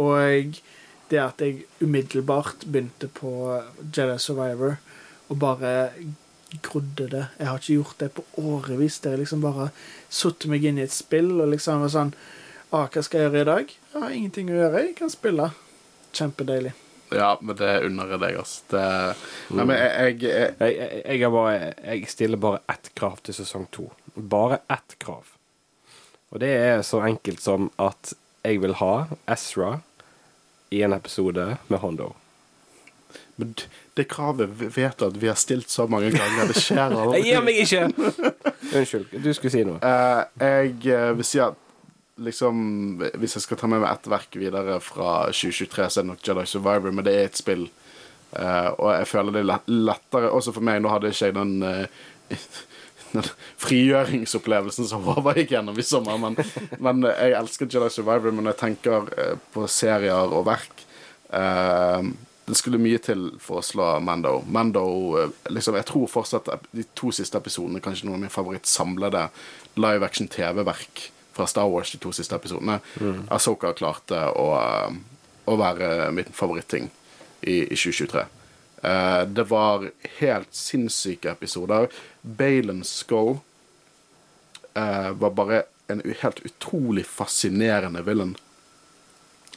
og 0.00 0.60
det 1.08 1.20
at 1.22 1.42
jeg 1.44 1.66
umiddelbart 1.80 2.64
begynte 2.66 3.08
på 3.12 3.30
Jedi 3.84 4.16
Survivor 4.20 4.78
og 5.28 5.38
bare 5.40 5.74
grodde 6.64 7.08
det. 7.12 7.26
Jeg 7.38 7.48
har 7.48 7.60
ikke 7.60 7.78
gjort 7.78 8.00
det 8.00 8.10
på 8.16 8.24
årevis. 8.40 8.98
Der 9.04 9.16
jeg 9.16 9.24
liksom 9.24 9.44
bare 9.44 9.70
satte 10.08 10.48
meg 10.48 10.64
inn 10.64 10.80
i 10.80 10.86
et 10.86 10.94
spill 10.94 11.34
og 11.36 11.52
liksom 11.52 11.84
var 11.84 11.92
sånn 11.92 12.12
ah, 12.72 12.88
Hva 12.88 13.04
skal 13.04 13.20
jeg 13.20 13.30
gjøre 13.30 13.44
i 13.44 13.48
dag? 13.52 13.72
Jeg 13.92 14.02
har 14.02 14.18
ingenting 14.18 14.52
å 14.52 14.60
gjøre. 14.62 14.84
Jeg 14.88 14.98
kan 14.98 15.12
spille. 15.12 15.50
Kjempedeilig. 16.16 16.74
Ja, 17.12 17.30
men 17.40 17.56
det 17.56 17.70
unner 17.86 18.12
jeg 18.12 18.20
deg, 18.20 18.36
altså. 18.36 18.64
Det... 18.68 18.84
Nei, 19.56 19.64
men 19.64 19.78
jeg, 19.78 19.88
jeg, 19.88 20.18
jeg 20.20 20.52
Jeg, 20.60 20.76
jeg, 21.04 21.20
jeg, 21.22 21.32
bare, 21.32 21.72
jeg 21.84 22.12
stiller 22.12 22.40
bare 22.40 22.60
ett 22.68 22.92
krav 22.96 23.20
til 23.24 23.36
sesong 23.36 23.68
to. 23.72 23.88
Bare 24.16 24.60
ett 24.72 24.96
krav. 25.00 25.37
Og 26.32 26.40
det 26.42 26.50
er 26.52 26.82
så 26.86 27.02
enkelt 27.08 27.40
som 27.42 27.70
at 27.80 28.14
jeg 28.44 28.60
vil 28.62 28.76
ha 28.80 29.08
Ezra 29.30 29.78
i 30.70 30.82
en 30.84 30.92
episode 30.92 31.56
med 31.68 31.80
Hondo. 31.80 32.12
Men 33.38 33.54
det 33.94 34.08
kravet 34.10 34.50
vet 34.76 34.98
du 34.98 35.06
at 35.06 35.16
vi 35.16 35.30
har 35.30 35.38
stilt 35.38 35.70
så 35.70 35.86
mange 35.90 36.10
ganger. 36.10 36.50
Det 36.50 36.58
skjer 36.58 36.90
aldri. 36.90 37.20
Jeg 37.22 37.28
gir 37.28 37.44
meg 37.46 37.60
ikke! 37.62 37.84
Unnskyld, 38.68 39.06
du 39.24 39.30
skulle 39.34 39.52
si 39.54 39.62
noe. 39.64 39.78
Uh, 39.78 40.26
jeg 40.42 40.74
eh, 40.90 41.12
vil 41.16 41.26
si 41.26 41.40
at 41.40 41.56
liksom 42.18 42.56
Hvis 42.98 43.36
jeg 43.36 43.44
skal 43.44 43.60
ta 43.60 43.68
med 43.70 43.78
meg 43.80 43.92
ett 43.92 44.08
verk 44.10 44.34
videre 44.36 44.80
fra 44.82 45.28
2023, 45.30 45.86
så 45.86 46.00
er 46.00 46.04
det 46.04 46.10
nok 46.10 46.24
Jedi 46.26 46.44
Survivor, 46.50 46.90
men 46.90 47.06
det 47.06 47.14
er 47.14 47.28
et 47.28 47.38
spill. 47.38 47.68
Uh, 48.34 48.74
og 48.74 48.88
jeg 48.96 49.08
føler 49.08 49.38
det 49.38 49.44
er 49.44 49.70
lettere 49.70 50.32
Også 50.34 50.52
for 50.52 50.66
meg, 50.66 50.82
nå 50.82 50.90
hadde 50.92 51.14
ikke 51.14 51.30
jeg 51.30 51.36
den 51.38 51.54
eh, 51.64 52.02
den 53.12 53.26
frigjøringsopplevelsen 53.62 54.88
som 54.88 55.04
Håvard 55.06 55.40
gikk 55.40 55.54
gjennom 55.56 55.78
i 55.78 55.86
sommer, 55.86 56.18
men, 56.20 56.38
men 56.82 57.08
jeg 57.10 57.34
elsker 57.38 57.68
Jedi 57.70 57.90
Survivor. 57.92 58.34
Men 58.34 58.50
jeg 58.52 58.60
tenker 58.60 59.10
eh, 59.18 59.34
på 59.54 59.66
serier 59.70 60.34
og 60.34 60.46
verk 60.48 60.84
eh, 61.34 62.08
Det 62.48 62.56
skulle 62.56 62.80
mye 62.80 63.00
til 63.04 63.28
for 63.42 63.60
å 63.60 63.66
slå 63.66 63.90
Mando. 64.04 64.38
Mando 64.46 64.86
eh, 65.20 65.36
liksom, 65.52 65.78
Jeg 65.80 65.88
tror 65.90 66.10
fortsatt 66.12 66.50
de 66.72 66.86
to 66.98 67.12
siste 67.14 67.40
episodene 67.40 67.82
kanskje 67.84 68.08
noen 68.08 68.20
av 68.20 68.24
mine 68.26 68.34
favorittsamlede 68.34 69.28
live 69.78 70.06
action 70.06 70.30
TV-verk 70.30 71.08
fra 71.38 71.46
Star 71.46 71.68
Wars, 71.70 71.92
de 71.94 72.00
to 72.02 72.10
siste 72.10 72.34
episodene. 72.34 72.80
Asoka 73.30 73.70
klarte 73.78 74.24
å, 74.34 74.48
å 75.46 75.54
være 75.60 76.08
min 76.10 76.32
favoritting 76.34 76.88
i, 77.46 77.60
i 77.62 77.76
2023. 77.78 78.24
Eh, 78.82 79.22
det 79.22 79.42
var 79.42 79.90
helt 80.02 80.54
sinnssyke 80.54 81.30
episoder. 81.30 81.88
Balen 82.22 82.84
Skull 82.84 83.38
eh, 84.74 85.10
var 85.10 85.30
bare 85.30 85.62
en 85.86 86.02
helt 86.20 86.40
utrolig 86.40 87.06
fascinerende 87.06 88.02
villain. 88.02 88.36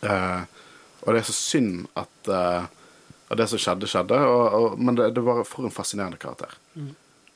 Eh, 0.01 0.41
og 1.01 1.13
det 1.13 1.19
er 1.19 1.27
så 1.29 1.33
synd 1.33 1.87
at, 1.97 2.29
at 2.29 3.37
det 3.37 3.47
som 3.49 3.59
skjedde, 3.61 3.89
skjedde. 3.89 4.17
Og, 4.21 4.41
og, 4.53 4.79
men 4.79 4.97
det, 4.97 5.11
det 5.17 5.23
var 5.25 5.43
for 5.49 5.65
en 5.65 5.73
fascinerende 5.73 6.21
karakter. 6.21 6.53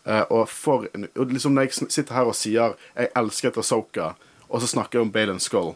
Eh, 0.06 0.22
og 0.30 0.46
for 0.50 0.86
en, 0.94 1.08
og 1.16 1.34
liksom 1.34 1.58
Når 1.58 1.66
jeg 1.66 1.90
sitter 1.90 2.14
her 2.14 2.30
og 2.30 2.38
sier 2.38 2.76
'jeg 2.96 3.10
elsket 3.16 3.58
Asoka', 3.58 4.14
og 4.50 4.62
så 4.62 4.68
snakker 4.68 5.00
jeg 5.00 5.06
om 5.06 5.12
Balen 5.12 5.40
Skull, 5.40 5.76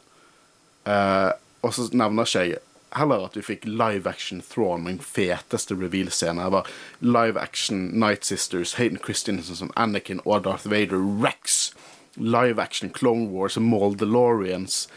og 1.62 1.74
så 1.74 1.90
nevner 1.92 2.24
ikke 2.24 2.40
jeg 2.40 2.58
heller 2.96 3.26
at 3.26 3.38
vi 3.38 3.44
fikk 3.46 3.68
live 3.68 4.10
action 4.10 4.42
Thrawn, 4.42 4.84
min 4.84 5.00
feteste 5.04 5.76
reveal-scene. 5.78 6.50
Var 6.52 6.68
live 7.02 7.40
action 7.40 7.88
Night 8.00 8.26
Sisters, 8.26 8.74
Hayden 8.80 9.00
Christensen 9.04 9.56
som 9.56 9.72
Anakin 9.76 10.22
og 10.26 10.44
Darth 10.44 10.70
Vader, 10.70 11.00
Rex, 11.00 11.72
live 12.16 12.62
action 12.62 12.90
Clone 12.90 13.30
Wars 13.30 13.58
og 13.58 13.64
Mauldalorians, 13.64 14.88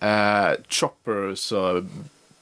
eh, 0.00 0.54
Chopper 0.68 1.34
som 1.34 1.88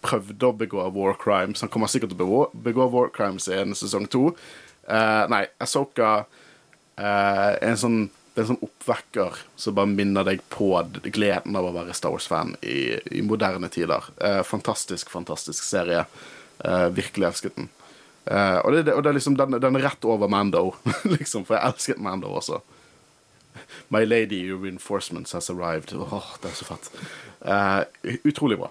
prøvde 0.04 0.46
å 0.46 0.56
begå 0.56 0.84
war 0.94 1.16
crimes. 1.18 1.60
Han 1.60 1.70
kommer 1.72 1.90
sikkert 1.90 2.12
til 2.12 2.20
å 2.20 2.24
begå, 2.24 2.42
begå 2.54 2.90
war 2.92 3.10
crimes 3.10 3.48
i 3.48 3.56
en 3.58 3.74
sesong 3.74 4.06
to. 4.10 4.30
Eh, 4.88 5.24
nei, 5.28 5.46
Asoka 5.60 6.26
eh, 6.96 7.58
en 7.62 7.76
sånn 7.76 7.98
det 8.38 8.44
er 8.44 8.46
en 8.46 8.50
sånn 8.52 8.68
oppvekker 8.68 9.38
som 9.58 9.74
bare 9.74 9.90
minner 9.90 10.22
deg 10.22 10.44
på 10.54 10.68
gleden 11.10 11.56
av 11.58 11.66
å 11.66 11.72
være 11.74 11.94
Star 11.96 12.12
Wars-fan 12.14 12.52
i, 12.62 12.94
i 13.18 13.22
moderne 13.26 13.66
tider. 13.74 14.04
Eh, 14.22 14.44
fantastisk, 14.46 15.10
fantastisk 15.10 15.64
serie. 15.66 16.04
Eh, 16.62 16.84
virkelig 16.94 17.26
elsket 17.26 17.56
den. 17.56 17.66
Eh, 18.30 18.58
og, 18.60 18.76
det, 18.76 18.94
og 18.94 19.02
det 19.02 19.10
er 19.10 19.16
liksom 19.16 19.34
den, 19.40 19.56
den 19.58 19.78
er 19.80 19.88
rett 19.88 20.06
over 20.06 20.30
Mando, 20.30 20.68
liksom, 21.16 21.48
for 21.48 21.56
jeg 21.58 21.72
elsket 21.72 22.04
Mando 22.04 22.30
også. 22.38 22.60
My 23.90 24.04
lady, 24.06 24.38
your 24.46 24.62
reinforcements 24.62 25.34
has 25.34 25.50
arrived. 25.50 25.96
Åh, 25.98 26.30
det 26.38 26.52
er 26.52 26.54
så 26.60 26.68
fett. 26.68 26.92
Eh, 27.42 28.22
utrolig 28.22 28.60
bra. 28.62 28.70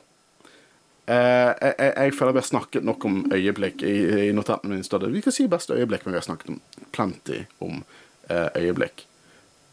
Eh, 1.12 1.18
jeg, 1.18 1.76
jeg, 1.76 1.92
jeg 1.92 2.16
føler 2.22 2.38
vi 2.38 2.44
har 2.46 2.50
snakket 2.54 2.88
nok 2.88 3.10
om 3.12 3.20
øyeblikk. 3.36 3.84
I, 3.84 4.00
i 4.30 4.32
notatene 4.32 4.80
mine 4.80 5.12
Vi 5.12 5.28
kan 5.28 5.36
si 5.36 5.52
best 5.52 5.76
øyeblikk, 5.76 6.08
men 6.08 6.16
vi 6.16 6.22
har 6.22 6.30
snakket 6.32 6.56
om 6.56 6.64
plenty 6.96 7.44
om 7.60 7.84
eh, 8.32 8.48
øyeblikk. 8.64 9.04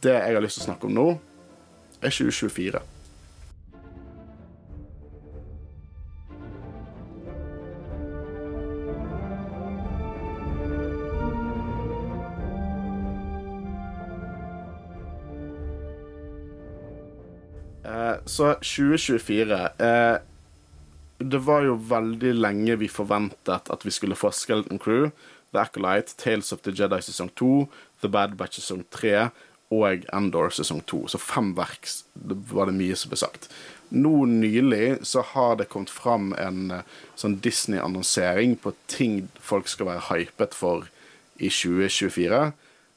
Det 0.05 0.13
jeg 0.13 0.37
har 0.37 0.43
lyst 0.45 0.59
til 0.59 0.67
å 0.67 0.69
snakke 0.69 0.85
om 0.85 0.93
nå, 0.93 1.05
er 2.05 2.13
2024. 2.13 2.81
Eh, 17.85 18.17
så 18.29 18.51
2024 18.61 19.57
eh, 19.79 20.19
Det 21.19 21.41
var 21.45 21.65
jo 21.65 21.75
veldig 21.81 22.35
lenge 22.37 22.77
vi 22.81 22.91
forventet 22.93 23.73
at 23.73 23.89
vi 23.89 23.93
skulle 23.93 24.21
få 24.21 24.35
Skeleton 24.37 24.81
Crew, 24.81 25.09
The 25.57 25.65
Acolyte, 25.65 26.13
Tales 26.21 26.53
of 26.53 26.61
the 26.69 26.77
Jedi 26.77 27.01
sesong 27.01 27.33
2, 27.41 27.51
The 28.05 28.13
Bad 28.13 28.37
Batch 28.37 28.61
sesong 28.61 28.85
3 28.93 29.31
og 29.75 30.07
Endor 30.15 30.53
sesong 30.55 30.83
2. 30.91 31.05
Så 31.15 31.21
fem 31.23 31.53
verk 31.59 31.89
var 32.53 32.71
det 32.71 32.77
mye 32.79 32.97
som 32.99 33.13
ble 33.13 33.21
sagt. 33.21 33.49
Nå 33.95 34.25
nylig 34.31 35.05
så 35.07 35.23
har 35.35 35.57
det 35.61 35.69
kommet 35.71 35.93
fram 35.93 36.33
en 36.41 36.71
eh, 36.75 36.87
sånn 37.21 37.37
Disney-annonsering 37.45 38.57
på 38.63 38.73
ting 38.91 39.29
folk 39.39 39.69
skal 39.71 39.93
være 39.93 40.07
hypet 40.09 40.57
for 40.57 40.89
i 41.37 41.51
2024. 41.51 42.41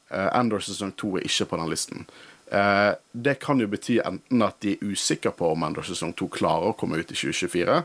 Uh, 0.07 0.30
Endor 0.38 0.61
sesong 0.63 0.93
2 0.95 1.17
er 1.19 1.25
ikke 1.28 1.49
på 1.51 1.57
den 1.59 1.69
listen. 1.71 2.05
Uh, 2.47 2.95
det 3.11 3.39
kan 3.43 3.59
jo 3.59 3.67
bety 3.67 3.97
enten 3.99 4.43
at 4.45 4.59
de 4.63 4.78
er 4.78 4.91
usikre 4.93 5.34
på 5.36 5.49
om 5.51 5.65
Endor 5.67 5.84
sesong 5.84 6.13
2 6.15 6.30
klarer 6.38 6.71
å 6.71 6.78
komme 6.80 7.01
ut 7.01 7.11
i 7.11 7.17
2024, 7.17 7.80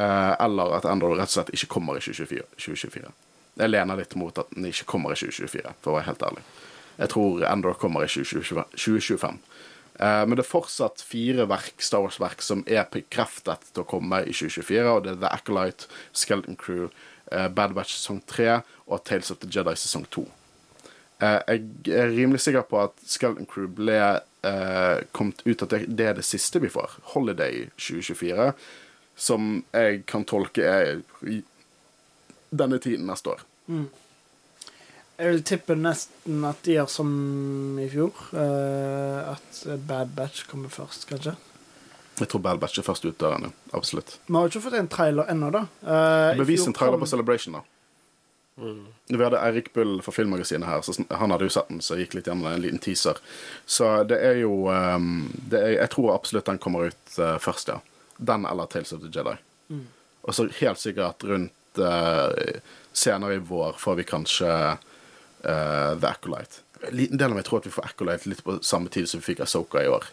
uh, 0.00 0.32
eller 0.42 0.74
at 0.80 0.88
Endor 0.90 1.14
rett 1.14 1.30
og 1.30 1.36
slett 1.36 1.52
ikke 1.54 1.70
kommer 1.76 2.00
i 2.00 2.02
2024. 2.02 2.48
2024. 2.56 3.12
Jeg 3.60 3.70
lener 3.70 4.00
litt 4.00 4.16
mot 4.18 4.42
at 4.42 4.50
den 4.56 4.66
ikke 4.72 4.88
kommer 4.96 5.14
i 5.14 5.20
2024, 5.20 5.76
for 5.84 5.92
å 5.92 5.98
være 6.00 6.08
helt 6.08 6.26
ærlig. 6.30 6.44
Jeg 7.00 7.12
tror 7.14 7.44
Endor 7.48 7.78
kommer 7.80 8.04
i 8.04 8.10
2025. 8.12 8.64
2025. 8.76 9.38
Eh, 10.00 10.24
men 10.26 10.36
det 10.36 10.44
er 10.44 10.50
fortsatt 10.50 11.02
fire 11.04 11.46
verk, 11.48 11.80
Star 11.84 12.04
Wars-verk 12.04 12.44
som 12.44 12.64
er 12.68 12.88
bekreftet 12.92 13.70
til 13.70 13.84
å 13.84 13.88
komme 13.88 14.22
i 14.24 14.34
2024, 14.34 14.84
og 14.88 15.06
det 15.06 15.14
er 15.14 15.22
The 15.22 15.32
Acolyte, 15.32 15.88
Skeleton 16.16 16.58
Crew, 16.60 16.90
eh, 17.32 17.48
Bad 17.48 17.74
Batch 17.76 17.96
sesong 17.96 18.20
3 18.28 18.60
og 18.86 19.04
Tales 19.04 19.32
of 19.32 19.40
the 19.40 19.48
Jedi 19.50 19.76
sesong 19.76 20.06
2. 20.12 20.26
Eh, 21.20 21.40
jeg 21.48 21.94
er 22.00 22.12
rimelig 22.14 22.40
sikker 22.46 22.64
på 22.68 22.80
at 22.80 22.96
Skeleton 23.04 23.48
Crew 23.48 23.68
ble 23.68 23.98
eh, 24.00 25.00
kommet 25.12 25.42
ut 25.44 25.64
at 25.66 25.74
det, 25.84 26.06
er 26.06 26.16
det 26.16 26.24
siste 26.24 26.62
vi 26.62 26.72
får. 26.72 26.96
Holiday 27.12 27.66
2024. 27.76 28.52
Som 29.20 29.64
jeg 29.76 30.04
kan 30.08 30.24
tolke 30.24 30.64
er 30.64 31.02
denne 32.50 32.80
tiden 32.80 33.04
neste 33.10 33.34
år. 33.34 33.44
Jeg 35.20 35.34
vil 35.34 35.42
tippe 35.44 35.76
nesten 35.76 36.44
at 36.48 36.62
de 36.64 36.78
gjør 36.78 36.86
som 36.88 37.10
i 37.80 37.86
fjor. 37.92 38.16
Uh, 38.32 39.34
at 39.34 39.60
Bad 39.88 40.14
Batch 40.16 40.46
kommer 40.48 40.72
først, 40.72 41.04
kanskje. 41.10 41.34
Jeg 42.20 42.28
tror 42.28 42.42
Bad 42.44 42.60
Batch 42.62 42.80
er 42.80 42.86
først 42.86 43.04
ut 43.04 43.18
dørene. 43.20 43.52
Absolutt. 43.76 44.16
Vi 44.26 44.36
har 44.36 44.46
jo 44.46 44.52
ikke 44.52 44.64
fått 44.64 44.78
en 44.80 44.88
trailer 44.92 45.28
ennå, 45.32 45.50
da. 45.52 45.66
Uh, 45.84 46.38
Bevis 46.40 46.64
en 46.66 46.76
trailer 46.76 46.96
kom- 46.96 47.04
på 47.04 47.10
Celebration, 47.12 47.58
da. 47.60 47.66
Vi 48.60 49.16
hadde 49.22 49.38
Eirik 49.40 49.70
Bull 49.72 50.02
fra 50.04 50.12
Filmmagasinet 50.12 50.68
her, 50.68 50.82
så 50.84 50.92
han 51.08 51.32
hadde 51.32 51.46
jo 51.48 51.52
sett 51.54 51.70
den, 51.70 51.78
så 51.80 51.96
jeg 51.96 52.06
gikk 52.06 52.18
litt 52.18 52.26
gjennom 52.28 52.50
en 52.50 52.60
liten 52.60 52.82
teaser. 52.82 53.16
Så 53.64 53.88
det 54.04 54.18
er 54.20 54.42
jo 54.42 54.66
um, 54.68 55.30
det 55.48 55.62
er, 55.62 55.70
Jeg 55.78 55.92
tror 55.94 56.12
absolutt 56.12 56.50
den 56.50 56.60
kommer 56.60 56.90
ut 56.90 57.14
uh, 57.16 57.38
først, 57.40 57.72
ja. 57.72 57.78
Den 58.20 58.44
eller 58.44 58.68
Tales 58.68 58.92
of 58.92 59.00
the 59.00 59.08
Jedi. 59.08 59.36
Og 60.28 60.36
så 60.36 60.44
helt 60.60 60.78
sikkert 60.78 61.24
rundt 61.24 61.78
eh, 61.80 62.60
senere 62.92 63.38
i 63.38 63.42
vår 63.48 63.78
får 63.80 63.94
vi 63.96 64.04
kanskje 64.04 64.50
eh, 65.44 65.98
The 66.00 66.06
Acolyte. 66.06 66.64
En 66.80 66.96
liten 66.96 67.18
del 67.20 67.30
av 67.30 67.36
meg 67.36 67.44
tror 67.48 67.60
at 67.60 67.68
vi 67.68 67.74
får 67.74 67.90
Acolyte 67.90 68.30
litt 68.30 68.42
på 68.44 68.58
samme 68.64 68.92
tid 68.92 69.08
som 69.08 69.20
vi 69.20 69.32
fikk 69.32 69.44
Asoka 69.44 69.82
i 69.84 69.90
år. 69.90 70.08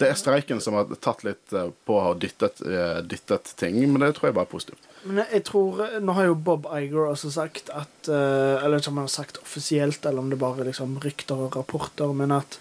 Det 0.00 0.08
er 0.08 0.16
streiken 0.16 0.62
som 0.64 0.78
har 0.78 0.88
tatt 1.04 1.24
litt 1.26 1.52
eh, 1.52 1.70
på 1.86 1.98
ha 2.00 2.14
dyttet, 2.18 2.62
eh, 2.64 3.00
dyttet 3.04 3.52
ting, 3.60 3.78
men 3.92 4.02
det 4.02 4.14
tror 4.16 4.30
jeg 4.30 4.38
bare 4.38 4.48
er 4.48 4.54
positivt. 4.54 4.88
Men 5.04 5.22
jeg 5.24 5.44
tror 5.48 5.80
Nå 6.04 6.12
har 6.12 6.26
jo 6.28 6.36
Bob 6.36 6.66
Iger 6.76 7.06
også 7.08 7.30
sagt 7.32 7.70
at 7.72 8.08
Eller 8.12 8.82
ikke 8.82 8.90
om 8.90 8.98
han 9.00 9.06
har 9.06 9.12
sagt 9.14 9.38
offisielt, 9.40 10.04
eller 10.04 10.20
om 10.20 10.28
det 10.28 10.36
bare 10.40 10.60
er 10.60 10.68
liksom 10.68 10.98
rykter 11.00 11.40
og 11.46 11.56
rapporter, 11.56 12.12
men 12.16 12.34
at 12.36 12.58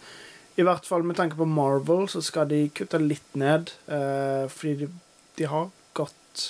i 0.59 0.63
hvert 0.63 0.87
fall 0.87 1.03
med 1.07 1.15
tanke 1.15 1.37
på 1.39 1.47
Marvel 1.47 2.07
så 2.11 2.19
skal 2.23 2.47
de 2.49 2.65
kutte 2.75 2.99
litt 2.99 3.35
ned, 3.39 3.69
fordi 4.51 4.73
de, 4.81 4.87
de 5.39 5.45
har 5.47 5.69
gått 5.95 6.41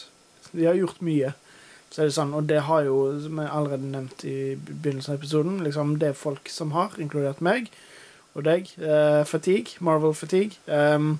De 0.49 0.65
har 0.65 0.77
gjort 0.77 1.03
mye. 1.05 1.33
Så 1.89 2.01
er 2.01 2.09
det 2.09 2.13
sånn, 2.13 2.33
Og 2.37 2.45
det 2.45 2.61
har 2.67 2.83
jo, 2.85 2.97
som 3.23 3.39
jeg 3.41 3.49
allerede 3.49 3.91
nevnt 3.91 4.25
i 4.29 4.55
begynnelsen 4.55 5.15
av 5.15 5.19
episoden, 5.19 5.63
liksom 5.65 5.97
det 5.99 6.15
folk 6.17 6.49
som 6.49 6.71
har, 6.71 6.93
inkludert 7.01 7.41
meg 7.41 7.71
og 8.37 8.45
deg, 8.45 8.69
eh, 8.77 9.23
fatigue, 9.25 9.79
Marvel 9.79 10.13
fatigue. 10.13 10.59
Um, 10.67 11.19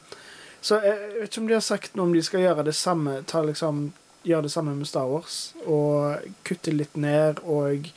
så 0.61 0.78
jeg 0.84 0.97
vet 1.15 1.32
ikke 1.32 1.41
om 1.41 1.47
de 1.47 1.55
har 1.55 1.65
sagt 1.65 1.95
noe 1.95 2.05
om 2.05 2.13
de 2.13 2.22
skal 2.24 2.43
gjøre 2.43 2.65
det 2.67 2.76
samme 2.76 3.22
ta 3.28 3.41
liksom, 3.41 3.89
gjøre 4.28 4.45
det 4.45 4.51
samme 4.51 4.76
med 4.76 4.88
Star 4.88 5.07
Wars. 5.09 5.39
Og 5.65 6.30
kutte 6.47 6.72
litt 6.76 6.95
ned, 6.99 7.41
og 7.43 7.89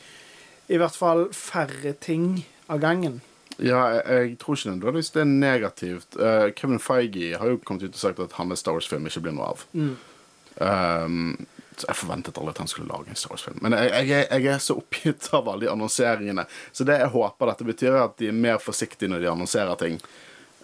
i 0.67 0.79
hvert 0.79 0.97
fall 0.97 1.27
færre 1.35 1.93
ting 1.93 2.45
av 2.71 2.81
gangen. 2.83 3.21
Ja, 3.59 3.83
jeg, 3.93 4.03
jeg 4.09 4.37
tror 4.41 4.57
ikke 4.57 4.71
nødvendigvis 4.71 5.13
det 5.13 5.21
er 5.21 5.29
negativt. 5.29 6.15
Uh, 6.17 6.49
Kevin 6.57 6.81
Feige 6.81 7.37
har 7.37 7.51
jo 7.51 7.59
kommet 7.61 7.83
ut 7.83 7.93
og 7.93 8.01
sagt 8.01 8.23
at 8.23 8.39
hans 8.39 8.63
Star 8.63 8.73
Wars-film 8.73 9.05
ikke 9.07 9.27
blir 9.27 9.37
noe 9.37 9.51
av. 9.53 9.67
Mm. 9.73 9.93
Um, 10.57 11.45
så 11.79 11.89
jeg 11.89 11.99
forventet 11.99 12.37
aldri 12.37 12.53
at 12.55 12.61
han 12.63 12.71
skulle 12.71 12.91
lage 12.91 13.09
en 13.09 13.19
Star 13.19 13.33
Wars-film. 13.33 13.61
Men 13.65 13.77
jeg, 13.77 13.93
jeg, 14.09 14.27
jeg 14.29 14.51
er 14.53 14.61
så 14.63 14.77
oppgitt 14.81 15.29
av 15.33 15.47
alle 15.49 15.65
de 15.65 15.71
annonseringene. 15.71 16.45
Så 16.71 16.85
det 16.87 16.99
jeg 17.01 17.13
håper 17.15 17.51
dette 17.51 17.67
betyr, 17.71 17.91
er 17.93 18.05
at 18.05 18.19
de 18.21 18.29
er 18.29 18.43
mer 18.45 18.61
forsiktige 18.63 19.11
når 19.11 19.25
de 19.25 19.33
annonserer 19.33 19.81
ting. 19.81 19.99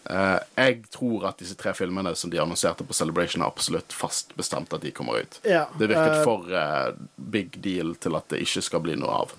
Uh, 0.10 0.39
jeg 0.55 0.88
tror 0.89 1.28
at 1.30 1.38
disse 1.38 1.53
tre 1.60 1.70
filmene 1.78 2.16
som 2.18 2.32
de 2.32 2.39
annonserte 2.41 2.86
på 2.88 2.95
Celebration, 2.97 3.43
er 3.43 3.51
absolutt 3.51 3.93
fast 3.93 4.32
bestemt 4.39 4.72
at 4.74 4.82
de 4.82 4.89
kommer 4.95 5.22
ut. 5.22 5.39
Ja, 5.45 5.68
Det 5.78 5.89
virket 5.91 6.16
uh, 6.18 6.24
for 6.26 6.49
uh, 6.49 6.95
big 7.16 7.60
deal 7.62 7.93
til 8.01 8.18
at 8.18 8.26
det 8.34 8.39
ikke 8.45 8.64
skal 8.66 8.84
bli 8.86 8.95
noe 8.97 9.20
av. 9.20 9.36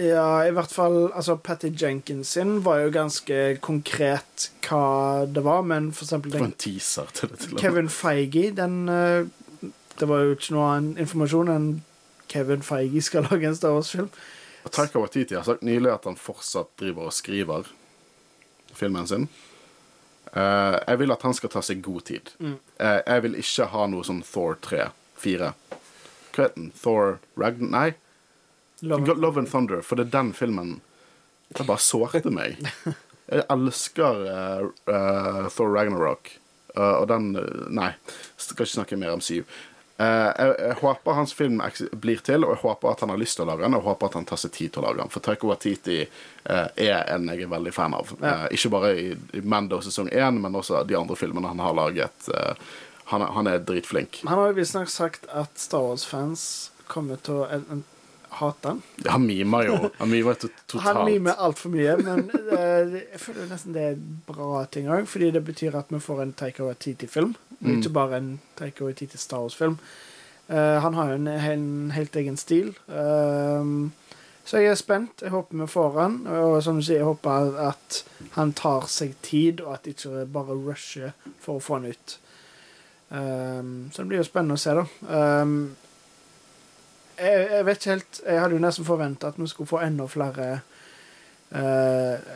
Ja, 0.00 0.46
i 0.46 0.54
hvert 0.56 0.72
fall 0.72 1.10
altså 1.10 1.36
Patty 1.36 1.72
Jenkins 1.76 2.32
sin 2.36 2.60
var 2.64 2.80
jo 2.84 2.94
ganske 2.94 3.58
konkret 3.60 4.50
hva 4.66 5.26
det 5.28 5.44
var, 5.44 5.66
men 5.68 5.90
for 5.92 6.06
eksempel 6.06 6.32
den, 6.32 6.46
for 6.46 6.52
en 6.54 6.60
teaser 6.64 7.12
til 7.12 7.34
det. 7.34 7.42
til. 7.42 7.58
Kevin 7.60 7.92
Feige, 7.92 8.48
den 8.56 8.88
Det 9.98 10.08
var 10.10 10.24
jo 10.26 10.34
ikke 10.36 10.52
noe 10.56 10.66
annen 10.74 10.98
informasjon 11.00 11.48
enn 11.52 11.68
Kevin 12.28 12.62
Feige 12.66 13.00
skal 13.06 13.24
lage 13.30 13.46
en 13.48 13.56
Star 13.56 13.72
Wars-film. 13.76 14.08
Taika 14.66 14.98
Watiti 14.98 15.36
har 15.38 15.44
sagt 15.46 15.62
nylig 15.62 15.92
at 15.92 16.04
han 16.08 16.16
fortsatt 16.18 16.72
driver 16.80 17.06
og 17.08 17.14
skriver 17.14 17.68
filmen 18.76 19.06
sin. 19.08 19.28
Uh, 20.36 20.76
jeg 20.82 20.98
vil 21.00 21.14
at 21.14 21.22
han 21.24 21.36
skal 21.38 21.52
ta 21.54 21.62
seg 21.64 21.84
god 21.86 22.02
tid. 22.10 22.32
Eh, 22.42 22.98
jeg 23.06 23.22
vil 23.24 23.38
ikke 23.40 23.68
ha 23.72 23.84
noe 23.88 24.04
sånn 24.04 24.24
Thor 24.26 24.58
3, 24.66 24.88
4. 25.22 25.52
Hva 25.70 26.42
heter 26.42 26.56
den? 26.58 26.72
Thor 26.76 27.14
Ragnar... 27.40 27.70
Nei, 27.72 27.86
Love- 28.84 29.14
Love 29.16 29.40
and 29.40 29.48
Thunder. 29.48 29.80
For 29.86 29.96
det 29.96 30.08
er 30.10 30.16
den 30.18 30.34
filmen 30.36 30.74
Det 31.54 31.64
bare 31.64 31.80
sårte 31.80 32.28
meg. 32.34 32.58
Jeg 33.32 33.46
elsker 33.54 34.20
uh, 34.90 35.46
Thor 35.54 35.72
Ragnarok. 35.72 36.34
Og 36.76 37.06
den 37.08 37.30
Nei, 37.72 37.94
skal 38.36 38.58
ikke 38.66 38.68
snakke 38.74 38.98
mer 39.00 39.14
om 39.14 39.22
MCU. 39.22 39.46
Eh, 39.98 40.30
jeg, 40.38 40.54
jeg 40.60 40.76
håper 40.82 41.16
hans 41.16 41.32
film 41.34 41.62
blir 41.92 42.20
til, 42.24 42.44
og 42.44 42.52
jeg 42.52 42.62
håper 42.66 42.90
at 42.90 43.04
han 43.04 43.12
har 43.14 43.20
lyst 43.20 43.38
til 43.38 43.46
å 43.46 43.48
lage 43.50 43.64
den. 43.64 43.76
Og 43.76 43.80
jeg 43.80 43.88
håper 43.88 44.10
at 44.10 44.18
han 44.20 44.28
tar 44.28 44.40
seg 44.42 44.52
tid 44.56 44.74
til 44.74 44.82
å 44.82 44.86
lage 44.88 45.00
den. 45.00 45.12
For 45.14 45.24
Taiko 45.24 45.50
Waititi 45.52 45.98
eh, 46.02 46.68
er 46.86 47.00
en 47.14 47.30
jeg 47.32 47.46
er 47.46 47.52
veldig 47.52 47.72
fan 47.74 47.96
av. 47.96 48.12
Ja. 48.20 48.34
Eh, 48.34 48.46
ikke 48.58 48.72
bare 48.76 48.92
i, 49.00 49.08
i 49.38 49.44
Mando 49.44 49.80
sesong 49.84 50.12
én, 50.12 50.40
men 50.42 50.60
også 50.60 50.84
de 50.88 50.98
andre 50.98 51.16
filmene 51.18 51.52
han 51.52 51.64
har 51.64 51.76
laget. 51.76 52.30
Han, 53.12 53.22
han 53.22 53.48
er 53.48 53.60
dritflink. 53.62 54.20
Han 54.26 54.34
har 54.34 54.50
jo 54.50 54.58
visstnok 54.58 54.90
sagt 54.90 55.28
at 55.30 55.54
Star 55.60 55.84
Wars-fans 55.84 56.46
kommer 56.90 57.20
til 57.22 57.44
å 57.44 57.46
en, 58.36 58.44
en, 58.44 58.52
hate 58.52 58.68
han. 58.68 58.82
Han 59.06 59.26
mimer 59.26 59.66
jo. 59.66 59.90
Han 59.98 60.10
mimer 60.10 60.34
to 60.34 60.48
totalt. 60.66 60.84
Han 60.84 61.04
mimer 61.06 61.34
altfor 61.38 61.72
mye, 61.74 61.96
men 61.96 62.30
uh, 62.30 62.96
jeg 63.00 63.20
føler 63.20 63.50
nesten 63.50 63.74
det 63.74 63.82
er 63.82 63.96
en 63.96 64.22
bra 64.26 64.64
ting 64.70 64.88
òg, 64.88 65.06
fordi 65.08 65.30
det 65.34 65.44
betyr 65.44 65.76
at 65.78 65.90
vi 65.90 66.00
får 66.00 66.22
en 66.22 66.32
Taika 66.32 66.64
Waititi-film, 66.64 67.36
Mm. 67.56 67.78
ikke 67.78 67.88
bare 67.88 68.16
en 68.16 68.40
Taika 68.58 68.84
Waititi 68.84 69.16
Star 69.18 69.40
Wars-film. 69.40 69.78
Uh, 70.50 70.76
han 70.84 70.94
har 70.94 71.08
jo 71.08 71.14
en, 71.14 71.28
en 71.28 71.90
helt 71.90 72.16
egen 72.16 72.36
stil. 72.36 72.74
Uh, 72.88 73.88
så 74.46 74.60
jeg 74.60 74.70
er 74.70 74.78
spent. 74.78 75.22
Jeg 75.22 75.30
håper 75.30 75.58
vi 75.58 75.66
får 75.66 75.96
han. 76.00 76.26
Og 76.26 76.62
som 76.62 76.76
du 76.78 76.82
sier, 76.84 77.00
jeg 77.00 77.08
håper 77.08 77.56
at 77.64 78.04
han 78.36 78.52
tar 78.52 78.86
seg 78.92 79.16
tid, 79.22 79.60
og 79.64 79.72
at 79.74 79.88
ikke 79.90 80.26
bare 80.30 80.54
rusher 80.54 81.16
for 81.40 81.56
å 81.58 81.64
få 81.64 81.80
han 81.80 81.88
ut. 81.90 82.18
Um, 83.08 83.88
så 83.90 84.02
det 84.02 84.08
blir 84.12 84.22
jo 84.22 84.28
spennende 84.28 84.54
å 84.54 84.60
se, 84.60 84.76
da. 84.76 84.84
Ehm, 85.18 85.74
jeg, 87.18 87.48
jeg 87.52 87.64
vet 87.66 87.80
ikke 87.80 87.94
helt 87.94 88.20
Jeg 88.26 88.40
hadde 88.42 88.56
jo 88.56 88.62
nesten 88.64 88.86
forventa 88.88 89.30
at 89.32 89.40
vi 89.40 89.48
skulle 89.50 89.70
få 89.70 89.80
enda 89.84 90.06
flere 90.10 90.48
eh, 91.50 92.30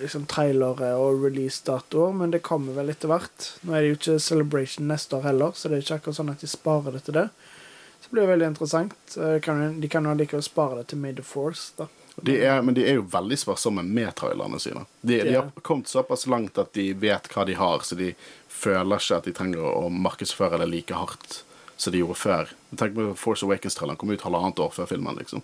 liksom 0.00 0.26
trailere 0.30 0.92
og 0.98 1.22
releasedatoer, 1.24 2.14
men 2.18 2.32
det 2.34 2.42
kommer 2.42 2.74
vel 2.76 2.90
etter 2.90 3.10
hvert. 3.12 3.50
Nå 3.62 3.74
er 3.74 3.84
det 3.84 3.90
jo 3.92 3.98
ikke 3.98 4.16
Celebration 4.22 4.88
neste 4.90 5.16
år 5.18 5.28
heller, 5.30 5.54
så 5.54 5.70
det 5.70 5.78
er 5.78 5.84
ikke 5.84 5.98
akkurat 6.00 6.18
sånn 6.18 6.32
at 6.34 6.42
de 6.42 6.50
sparer 6.50 6.96
det 6.96 7.04
til 7.06 7.18
det. 7.20 7.28
Så 8.00 8.08
det 8.10 8.16
blir 8.18 8.30
veldig 8.32 8.48
interessant. 8.52 8.96
Eh, 9.16 9.36
De 9.38 9.88
kan 9.92 10.08
jo 10.10 10.16
likevel 10.18 10.42
spare 10.44 10.80
det 10.80 10.88
til 10.92 10.98
Made 11.02 11.22
of 11.22 11.30
Force, 11.30 11.70
da. 11.78 11.88
De 12.22 12.36
er, 12.46 12.60
men 12.62 12.76
de 12.76 12.84
er 12.86 13.00
jo 13.00 13.08
veldig 13.10 13.36
sparsomme 13.40 13.82
med 13.82 14.12
trailerne 14.14 14.60
sine. 14.62 14.84
De, 15.00 15.16
de 15.26 15.32
har 15.34 15.48
kommet 15.66 15.90
såpass 15.90 16.28
langt 16.30 16.58
at 16.62 16.70
de 16.76 16.92
vet 16.94 17.26
hva 17.32 17.42
de 17.48 17.56
har, 17.58 17.82
så 17.82 17.98
de 17.98 18.12
føler 18.46 19.02
ikke 19.02 19.18
at 19.18 19.26
de 19.26 19.34
trenger 19.34 19.64
å 19.66 19.88
markedsføre 19.90 20.60
det 20.62 20.68
like 20.70 20.94
hardt 20.94 21.40
som 21.76 21.92
de 21.92 22.00
gjorde 22.00 22.20
før. 22.20 22.50
Tenk 22.78 22.96
på 22.96 23.10
Force 23.18 23.46
Awakens-traileren 23.46 23.98
kom 24.00 24.12
ut 24.14 24.24
halvannet 24.26 24.62
år 24.62 24.74
før 24.74 24.88
filmen, 24.90 25.16
liksom. 25.18 25.42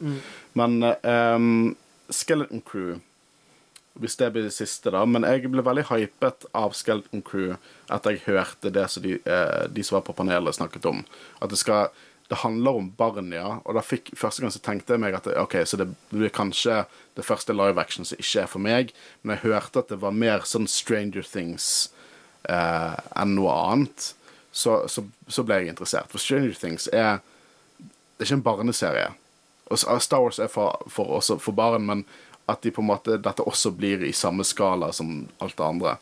Men 0.59 0.83
um, 1.03 1.77
Skeleton 2.11 2.63
Crew 2.67 2.99
hvis 4.01 4.17
det 4.17 4.31
blir 4.33 4.47
det 4.47 4.55
siste, 4.55 4.93
da. 4.95 5.03
Men 5.07 5.27
jeg 5.27 5.51
ble 5.51 5.65
veldig 5.65 5.89
hypet 5.91 6.47
av 6.57 6.75
Skeleton 6.77 7.25
Crew 7.27 7.57
etter 7.91 8.15
jeg 8.15 8.25
hørte 8.29 8.73
det 8.73 8.87
som 8.93 9.05
de, 9.05 9.19
eh, 9.19 9.67
de 9.69 9.85
som 9.85 9.99
var 9.99 10.07
på 10.07 10.17
panelet, 10.17 10.57
snakket 10.57 10.87
om. 10.87 11.05
At 11.41 11.51
det 11.51 11.59
skal 11.59 11.91
Det 12.31 12.47
handler 12.47 12.71
om 12.71 12.91
Barnia, 12.95 13.59
og 13.67 13.75
da 13.75 13.81
fikk 13.83 14.13
første 14.15 14.41
gang 14.41 14.53
så 14.55 14.61
tenkte 14.63 14.93
jeg 14.95 15.01
meg 15.03 15.17
at 15.17 15.27
OK, 15.27 15.67
så 15.67 15.77
det 15.77 15.89
blir 16.13 16.31
kanskje 16.31 16.87
det 17.17 17.25
første 17.27 17.51
live 17.53 17.75
action 17.77 18.05
som 18.05 18.21
ikke 18.23 18.43
er 18.45 18.47
for 18.47 18.63
meg, 18.63 18.93
men 19.25 19.35
jeg 19.35 19.51
hørte 19.51 19.81
at 19.81 19.89
det 19.89 19.99
var 19.99 20.13
mer 20.15 20.47
sånn 20.47 20.69
Stranger 20.69 21.27
Things 21.27 21.91
eh, 22.47 22.95
enn 23.19 23.35
noe 23.35 23.51
annet, 23.51 24.15
så, 24.53 24.89
så, 24.89 25.05
så 25.29 25.45
ble 25.47 25.61
jeg 25.61 25.73
interessert. 25.73 26.11
For 26.11 26.19
Stranger 26.23 26.55
Things 26.59 26.89
er 26.93 27.21
Det 27.79 28.25
er 28.25 28.29
ikke 28.29 28.39
en 28.41 28.43
barneserie. 28.45 29.11
Og 29.71 29.79
Star 30.03 30.21
Wars 30.21 30.39
er 30.43 30.51
for, 30.53 30.83
for, 30.91 31.09
også 31.21 31.39
for 31.41 31.57
barn, 31.57 31.87
men 31.87 32.03
at 32.51 32.61
de 32.63 32.73
på 32.75 32.83
en 32.83 32.91
måte, 32.91 33.17
dette 33.23 33.47
også 33.47 33.71
blir 33.73 34.03
i 34.05 34.11
samme 34.13 34.45
skala 34.45 34.91
som 34.93 35.29
alt 35.39 35.57
det 35.57 35.65
andre. 35.65 35.95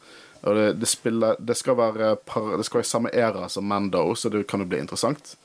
Og 0.43 0.55
det, 0.57 0.65
det, 0.81 0.89
spiller, 0.89 1.37
det, 1.39 1.55
skal 1.61 1.77
være 1.79 2.17
par, 2.27 2.57
det 2.57 2.65
skal 2.67 2.81
være 2.81 2.87
i 2.89 2.91
samme 2.91 3.13
era 3.13 3.49
som 3.53 3.69
Mando, 3.69 4.03
så 4.17 4.31
det 4.33 4.47
kan 4.49 4.65
jo 4.65 4.67
bli 4.71 4.81
interessant. 4.81 5.37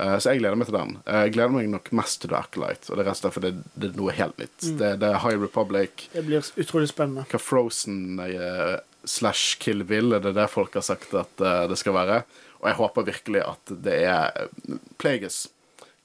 Uh, 0.00 0.16
så 0.18 0.32
jeg 0.32 0.40
gleder 0.40 0.56
meg 0.56 0.68
til 0.70 0.76
den. 0.76 0.94
Eh, 1.04 1.22
Jeg 1.26 1.34
gleder 1.34 1.52
meg 1.52 1.66
nok 1.68 1.90
mest 1.92 2.22
til 2.22 2.32
The 2.32 2.38
Acolyte, 2.40 2.88
og 2.90 2.96
det 2.98 3.04
resten 3.06 3.28
er 3.28 3.34
fordi 3.34 3.50
det, 3.52 3.64
det 3.76 3.90
er 3.90 3.98
noe 4.00 4.14
helt 4.16 4.38
nytt. 4.40 4.56
Det, 4.80 4.92
det 5.02 5.08
er 5.10 5.20
High 5.20 5.36
Republic, 5.42 6.06
Det 6.14 6.24
blir 6.26 6.40
utrolig 6.56 6.88
spennende. 6.88 7.26
hva 7.28 7.40
Frozen 7.40 8.18
eh, 8.24 8.78
slash 9.04 9.58
Kill 9.62 9.84
Bill 9.84 10.16
er 10.16 10.22
det 10.24 10.34
det 10.36 10.48
folk 10.52 10.74
har 10.78 10.86
sagt 10.86 11.14
at 11.18 11.42
eh, 11.42 11.66
det 11.70 11.78
skal 11.80 11.96
være. 11.96 12.22
Og 12.62 12.70
jeg 12.70 12.78
håper 12.78 13.08
virkelig 13.08 13.42
at 13.42 13.74
det 13.84 13.98
er 14.06 14.46
uh, 14.46 14.80
Plagueis. 15.02 15.44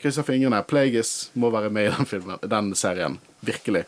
Krysser 0.01 0.25
fingrene. 0.25 0.63
Plagueis 0.65 1.29
må 1.37 1.51
være 1.53 1.69
med 1.73 1.89
i 1.89 1.91
den, 1.93 2.09
filmen, 2.09 2.39
den 2.41 2.71
serien. 2.77 3.19
Virkelig. 3.45 3.85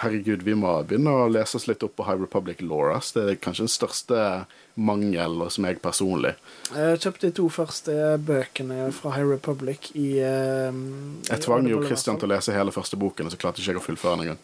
Herregud, 0.00 0.42
vi 0.42 0.56
må 0.58 0.70
begynne 0.84 1.12
å 1.12 1.30
lese 1.30 1.56
oss 1.58 1.68
litt 1.68 1.84
opp 1.86 1.94
på 1.96 2.04
High 2.08 2.20
Republic 2.20 2.60
Lauras. 2.64 3.12
Det 3.14 3.24
er 3.24 3.40
kanskje 3.40 3.64
den 3.64 3.72
største 3.72 4.20
mangel 4.74 5.38
hos 5.44 5.60
meg 5.62 5.78
personlig. 5.84 6.34
Jeg 6.74 7.00
kjøpte 7.04 7.28
de 7.28 7.36
to 7.38 7.46
første 7.52 7.94
bøkene 8.26 8.88
fra 8.96 9.14
High 9.14 9.30
Republic 9.30 9.92
i 9.94 10.08
eh, 10.18 10.80
Jeg 11.30 11.44
tvang 11.46 11.68
jo 11.70 11.82
Christian 11.86 12.18
til 12.18 12.28
å 12.28 12.34
lese 12.34 12.56
hele 12.56 12.74
første 12.74 12.98
boken, 12.98 13.28
og 13.28 13.34
så 13.34 13.40
klarte 13.40 13.62
ikke 13.62 13.76
jeg 13.76 13.82
å 13.82 13.86
fullføre 13.86 14.16
den 14.16 14.26
engang. 14.26 14.42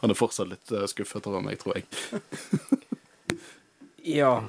Han 0.00 0.12
er 0.12 0.18
fortsatt 0.18 0.50
litt 0.50 0.72
eh, 0.72 0.88
skuffet 0.90 1.28
over 1.28 1.44
meg, 1.44 1.60
tror 1.60 1.78
jeg. 1.80 1.86
Ja. 4.04 4.44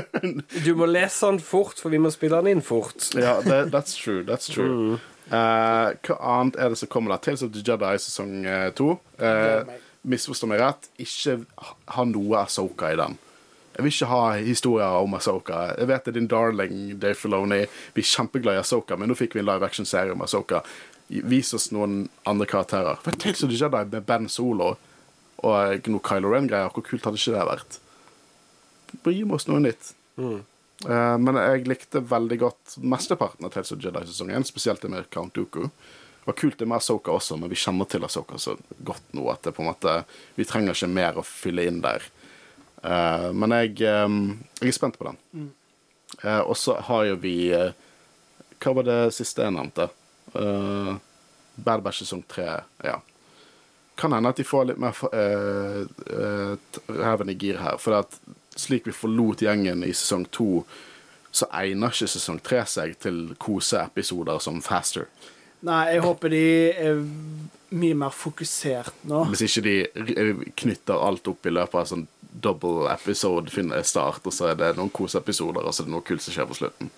Du 0.64 0.72
må 0.74 0.86
lese 0.88 1.28
den 1.28 1.40
fort, 1.44 1.76
for 1.80 1.92
vi 1.92 2.00
må 2.00 2.10
spille 2.14 2.40
den 2.40 2.56
inn 2.56 2.64
fort. 2.64 3.10
Ja, 3.14 3.38
det, 3.44 3.66
that's 3.74 3.96
true. 3.98 4.24
That's 4.24 4.48
true. 4.48 4.96
Eh, 5.26 5.90
hva 6.06 6.16
annet 6.38 6.56
er 6.56 6.72
det 6.72 6.80
som 6.80 6.90
kommer 6.90 7.12
der? 7.12 7.22
Tales 7.26 7.44
of 7.44 7.52
the 7.52 7.62
Jedi 7.66 7.92
sesong 8.00 8.46
eh, 8.46 8.70
to. 8.78 8.94
Uh. 9.20 9.68
Misforstå 10.06 10.46
meg 10.46 10.62
rett, 10.62 10.88
ikke 11.02 11.40
ha 11.96 12.04
noe 12.06 12.44
Asoka 12.44 12.92
i 12.94 12.98
den. 12.98 13.16
Jeg 13.76 13.84
vil 13.84 13.92
ikke 13.92 14.08
ha 14.08 14.20
historier 14.38 14.98
om 15.04 15.16
Asoka. 15.18 15.64
Jeg 15.76 15.90
vet 15.90 16.06
det 16.06 16.12
er 16.12 16.18
din 16.20 16.28
darling 16.30 16.76
Dave 17.02 17.18
Filoni. 17.18 17.64
Vi 17.92 18.04
er 18.04 18.12
kjempeglad 18.14 18.56
i 18.56 18.60
Asoka, 18.62 18.96
men 18.96 19.10
nå 19.10 19.16
fikk 19.18 19.34
vi 19.36 19.42
en 19.42 19.48
live 19.50 19.66
action-serie 19.66 20.14
om 20.14 20.22
Asoka. 20.24 20.62
Vis 21.10 21.52
oss 21.58 21.68
noen 21.74 22.06
andre 22.24 22.46
karakterer. 22.48 23.02
For 23.02 23.18
Tales 23.18 23.44
of 23.44 23.50
the 23.52 23.58
Jedi 23.58 23.82
med 23.92 24.06
Ben 24.06 24.30
Solo 24.32 24.76
og 25.44 25.90
noe 25.90 26.06
Kylo 26.06 26.30
Ren-greier, 26.32 26.72
hvor 26.72 26.86
kult 26.86 27.04
hadde 27.04 27.20
ikke 27.20 27.34
det 27.34 27.50
vært? 27.50 27.80
Bare 29.04 29.14
gi 29.14 29.24
oss 29.36 29.48
noe 29.50 29.62
nytt. 29.64 29.92
Eh, 30.84 31.18
men 31.18 31.38
jeg 31.40 31.68
likte 31.68 32.02
veldig 32.04 32.38
godt 32.40 32.76
mesteparten 32.84 33.46
av 33.46 33.54
Tales 33.54 33.72
of 33.72 33.82
Jedi 33.82 34.02
sesong 34.08 34.32
1, 34.36 34.48
spesielt 34.48 34.82
det 34.84 34.92
med 34.92 35.08
Count 35.10 35.34
Dooku. 35.34 35.62
Det 35.62 36.32
var 36.32 36.36
kult 36.40 36.58
det 36.58 36.66
med 36.66 36.76
Asoka 36.76 37.14
også, 37.14 37.38
men 37.40 37.50
vi 37.50 37.58
kjenner 37.58 37.88
til 37.88 38.04
Asoka 38.04 38.38
så 38.38 38.56
godt 38.84 39.14
nå 39.14 39.28
at 39.30 39.46
det 39.46 39.54
på 39.54 39.62
en 39.62 39.70
måte 39.70 39.92
Vi 40.34 40.44
trenger 40.44 40.74
ikke 40.74 40.90
mer 40.90 41.20
å 41.20 41.24
fylle 41.24 41.68
inn 41.68 41.78
der. 41.84 42.02
Uh, 42.82 43.30
men 43.32 43.54
jeg, 43.54 43.78
um, 44.04 44.18
jeg 44.60 44.72
er 44.72 44.76
spent 44.76 44.98
på 44.98 45.06
den. 45.06 45.50
Eh, 46.22 46.40
og 46.40 46.56
så 46.58 46.76
har 46.86 47.04
jo 47.08 47.16
vi 47.20 47.50
Hva 47.50 48.72
var 48.78 48.86
det 48.86 49.00
siste 49.14 49.44
jeg 49.44 49.54
nevnte? 49.54 49.88
Uh, 50.34 50.96
Bad 51.54 51.82
Batch 51.84 52.02
sesong 52.02 52.24
tre. 52.28 52.60
Ja. 52.84 52.98
Kan 53.96 54.12
hende 54.12 54.30
at 54.34 54.38
de 54.40 54.44
får 54.44 54.68
litt 54.70 54.82
mer 54.82 54.98
uh, 55.14 56.56
reven 56.90 57.32
i 57.32 57.38
gir 57.38 57.62
her. 57.62 57.78
For 57.80 57.96
at 58.02 58.18
slik 58.56 58.86
vi 58.88 58.94
forlot 58.96 59.42
gjengen 59.44 59.84
i 59.86 59.92
sesong 59.94 60.26
to, 60.34 60.64
så 61.36 61.48
egner 61.52 61.92
ikke 61.92 62.08
sesong 62.08 62.38
tre 62.44 62.62
seg 62.68 62.94
til 63.02 63.34
koseepisoder 63.42 64.38
som 64.40 64.62
Faster. 64.64 65.08
Nei, 65.66 65.82
jeg 65.94 66.02
håper 66.04 66.32
de 66.32 66.42
er 66.72 67.00
mye 67.76 67.96
mer 67.98 68.12
fokusert 68.14 69.04
nå. 69.10 69.24
Hvis 69.32 69.42
ikke 69.48 69.62
de 69.66 70.50
knytter 70.60 71.00
alt 71.02 71.28
opp 71.28 71.46
i 71.48 71.52
løpet 71.52 71.80
av 71.80 71.88
sånn 71.90 72.06
double 72.36 72.86
episode 72.92 73.50
finner 73.50 73.82
start, 73.88 74.20
og 74.28 74.34
så 74.36 74.50
er 74.52 74.58
det 74.60 74.74
noen 74.76 74.92
koseepisoder, 74.94 75.64
og 75.64 75.72
så 75.74 75.82
er 75.82 75.88
det 75.88 75.94
noe 75.96 76.04
kult 76.06 76.22
som 76.24 76.34
skjer 76.36 76.48
på 76.50 76.58
slutten. 76.58 76.90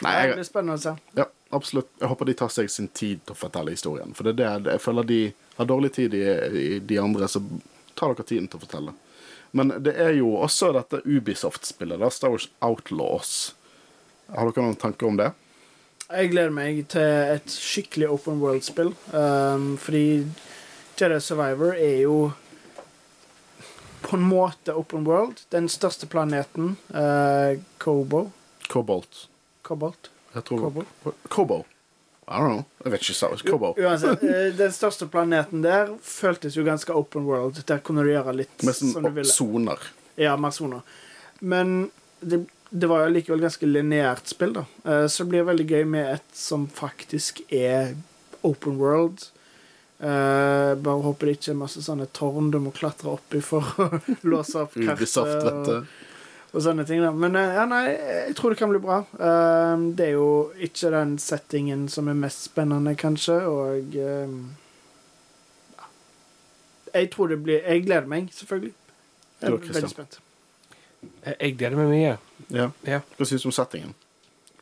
Nei, 0.00 0.12
Det 0.14 0.20
jeg, 0.30 0.36
blir 0.38 0.46
spennende 0.48 0.78
å 0.78 0.80
se. 0.80 0.94
ja, 1.18 1.26
absolutt. 1.52 1.90
Jeg 2.00 2.08
håper 2.08 2.30
de 2.30 2.34
tar 2.40 2.52
seg 2.54 2.70
sin 2.72 2.88
tid 2.88 3.20
til 3.26 3.34
å 3.34 3.38
fortelle 3.38 3.74
historien. 3.74 4.14
For 4.16 4.24
det 4.30 4.38
er 4.46 4.62
det 4.64 4.76
jeg 4.78 4.82
føler 4.86 5.08
de 5.10 5.20
har 5.58 5.68
dårlig 5.68 5.90
tid 5.98 6.14
i, 6.16 6.22
i 6.62 6.78
de 6.80 6.98
andre, 7.02 7.28
så 7.28 7.42
tar 7.98 8.14
dere 8.14 8.24
tiden 8.30 8.46
til 8.48 8.56
å 8.60 8.64
fortelle. 8.64 8.94
Men 9.56 9.72
det 9.82 9.96
er 9.98 10.14
jo 10.18 10.34
også 10.38 10.70
dette 10.76 11.02
Ubisoft-spillet, 11.04 11.98
da, 12.00 12.10
Star 12.10 12.34
Wars 12.34 12.48
Outlaws. 12.62 13.54
Har 14.30 14.50
dere 14.50 14.66
noen 14.66 14.78
tanker 14.78 15.10
om 15.10 15.18
det? 15.18 15.32
Jeg 16.10 16.30
gleder 16.32 16.54
meg 16.54 16.84
til 16.90 17.34
et 17.36 17.50
skikkelig 17.50 18.08
open 18.10 18.38
world-spill. 18.42 18.92
Um, 19.14 19.72
fordi 19.78 20.26
Jedi 20.98 21.18
Survivor 21.22 21.74
er 21.74 21.96
jo 22.04 22.16
på 24.06 24.16
en 24.18 24.26
måte 24.26 24.74
open 24.74 25.06
world. 25.06 25.42
Den 25.54 25.68
største 25.70 26.06
planeten, 26.10 26.76
uh, 26.94 27.58
Kobo 27.78 28.28
Kobolt. 28.70 29.28
Kobolt? 29.66 30.10
Jeg 30.34 30.44
tror 30.46 30.58
Kobo? 30.58 30.84
Kobo. 31.28 31.62
I 32.30 32.38
don't 32.38 32.52
know. 32.52 32.64
Jeg 32.84 32.92
vet 32.92 33.02
ikke 33.02 33.14
Star 33.18 33.32
Wars. 33.34 33.76
Uansett, 33.78 34.22
eh, 34.22 34.52
den 34.54 34.70
største 34.72 35.08
planeten 35.10 35.64
der 35.64 35.88
føltes 36.06 36.54
jo 36.56 36.62
ganske 36.64 36.94
open 36.94 37.24
world. 37.26 37.58
Der 37.66 37.78
kunne 37.82 38.04
du 38.06 38.12
gjøre 38.12 38.36
litt 38.38 38.62
Med 38.62 38.76
som 38.78 38.92
du 38.92 38.94
sånn 39.00 39.14
ville. 39.16 39.32
soner. 39.34 39.78
Ja, 40.20 40.36
mer 40.38 40.50
soner. 40.54 40.82
Men 41.40 41.90
det, 42.20 42.44
det 42.70 42.86
var 42.90 43.02
jo 43.08 43.14
likevel 43.16 43.42
ganske 43.42 43.66
lineært 43.66 44.30
spill, 44.30 44.52
da. 44.60 44.64
Eh, 44.84 45.06
Så 45.10 45.24
det 45.24 45.30
blir 45.34 45.48
veldig 45.50 45.66
gøy 45.72 45.84
med 45.90 46.14
et 46.14 46.30
som 46.38 46.68
faktisk 46.68 47.42
er 47.50 47.96
open 48.46 48.78
world. 48.78 49.26
Eh, 50.00 50.74
bare 50.80 51.02
håper 51.04 51.26
det 51.28 51.34
ikke 51.40 51.50
er 51.52 51.58
masse 51.60 51.82
sånne 51.84 52.06
tårn 52.16 52.50
du 52.54 52.60
må 52.62 52.70
klatre 52.72 53.10
opp 53.18 53.34
i 53.36 53.42
for 53.44 53.60
å 53.76 53.88
låse 54.32 54.62
opp 54.62 54.78
Ubisoft, 54.80 55.42
vet 55.44 55.66
du. 55.66 55.82
Og 56.52 56.62
sånne 56.64 56.84
ting. 56.88 57.00
da. 57.04 57.10
Men 57.14 57.36
eh, 57.38 57.52
ja, 57.54 57.64
nei, 57.70 57.82
jeg 57.90 58.34
tror 58.38 58.50
det 58.54 58.58
kan 58.58 58.72
bli 58.72 58.80
bra. 58.82 59.00
Um, 59.18 59.84
det 59.98 60.08
er 60.08 60.16
jo 60.16 60.30
ikke 60.58 60.90
den 60.94 61.16
settingen 61.22 61.86
som 61.92 62.08
er 62.10 62.18
mest 62.18 62.48
spennende, 62.48 62.96
kanskje, 62.98 63.36
og 63.46 63.94
um, 64.02 64.40
ja. 65.76 65.86
Jeg 66.94 67.10
tror 67.14 67.30
det 67.30 67.38
blir 67.44 67.60
Jeg 67.62 67.84
gleder 67.86 68.06
meg, 68.10 68.28
selvfølgelig. 68.34 68.74
Jeg 69.40 69.50
Du 69.50 69.56
er 69.56 69.72
veldig 69.78 69.90
spent. 69.94 70.18
Jeg 71.40 71.56
gleder 71.56 71.76
meg 71.78 71.88
mye. 71.94 72.16
Ja. 72.52 72.66
Ja. 72.84 73.00
Hva 73.16 73.26
syns 73.28 73.46
du 73.46 73.48
om 73.48 73.56
settingen? 73.56 73.94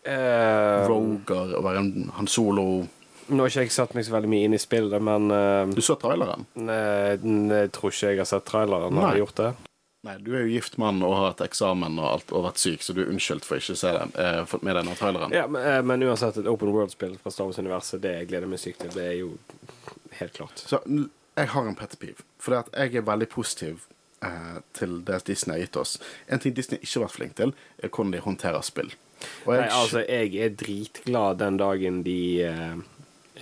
Uh, 0.09 0.87
Roger 0.89 1.57
og 1.59 1.65
være 1.67 1.81
en 1.83 2.13
Han 2.17 2.29
Solo 2.31 2.87
nå 3.29 3.43
har 3.45 3.51
ikke 3.51 3.65
jeg 3.67 3.73
satt 3.75 3.91
meg 3.93 4.07
så 4.07 4.15
veldig 4.15 4.29
mye 4.33 4.47
inn 4.47 4.55
i 4.57 4.61
spillet, 4.63 5.03
men 5.05 5.27
uh, 5.29 5.69
Du 5.77 5.83
så 5.85 5.99
traileren? 6.01 6.47
ne- 6.57 7.19
ne- 7.21 7.59
jeg 7.67 7.73
tror 7.77 7.93
ikke 7.93 8.13
jeg 8.15 8.21
har 8.23 8.29
sett 8.31 8.47
traileren. 8.49 8.95
Har 8.97 9.03
Nei. 9.11 9.11
jeg 9.19 9.25
gjort 9.27 9.41
det? 9.43 9.68
Nei, 10.09 10.15
du 10.25 10.31
er 10.33 10.47
jo 10.47 10.55
gift 10.55 10.79
mann 10.81 11.03
og 11.05 11.13
har 11.19 11.27
hatt 11.33 11.43
eksamen 11.45 11.99
og, 12.01 12.07
alt, 12.09 12.31
og 12.33 12.47
vært 12.47 12.63
syk, 12.63 12.85
så 12.85 12.95
du 12.97 13.03
er 13.03 13.11
unnskyldt 13.13 13.45
for 13.45 13.61
ikke 13.61 13.77
å 13.77 13.81
se 13.83 13.93
det. 13.93 14.07
Eh, 14.25 14.55
med 14.65 14.79
deg 14.79 14.89
den 14.89 14.97
traileren. 14.97 15.35
Ja, 15.37 15.45
men, 15.51 15.61
eh, 15.69 15.83
men 15.85 16.05
uansett, 16.07 16.39
et 16.41 16.49
open 16.49 16.73
world-spill 16.73 17.19
fra 17.21 17.33
Star 17.35 17.51
Wars-universet, 17.51 18.01
det 18.05 18.15
jeg 18.15 18.31
gleder 18.31 18.49
meg 18.49 18.63
sykt 18.63 18.81
til. 18.87 18.95
Det 18.95 19.05
er 19.05 19.19
jo 19.21 19.35
helt 20.23 20.39
klart. 20.39 20.65
Så 20.65 20.81
jeg 20.89 21.53
har 21.53 21.69
en 21.69 21.77
pet 21.77 21.99
peeve. 22.01 22.25
For 22.41 22.55
det 22.55 22.65
at 22.65 22.79
jeg 22.81 23.03
er 23.03 23.07
veldig 23.11 23.29
positiv 23.35 23.85
eh, 24.25 24.57
til 24.79 25.03
det 25.07 25.21
Disney 25.29 25.59
har 25.59 25.67
gitt 25.67 25.79
oss. 25.83 25.99
En 26.27 26.41
ting 26.43 26.57
Disney 26.57 26.81
ikke 26.81 26.95
har 26.97 27.07
vært 27.07 27.19
flink 27.19 27.37
til, 27.39 27.55
er 27.79 27.93
hvordan 27.93 28.15
de 28.17 28.25
håndterer 28.25 28.65
spill. 28.67 28.95
Og 29.45 29.55
jeg, 29.55 29.61
Nei, 29.61 29.69
altså, 29.75 30.03
jeg 30.07 30.35
er 30.41 30.57
dritglad 30.59 31.41
den 31.43 31.61
dagen 31.61 32.03
de 32.07 32.19
eh, 32.47 32.75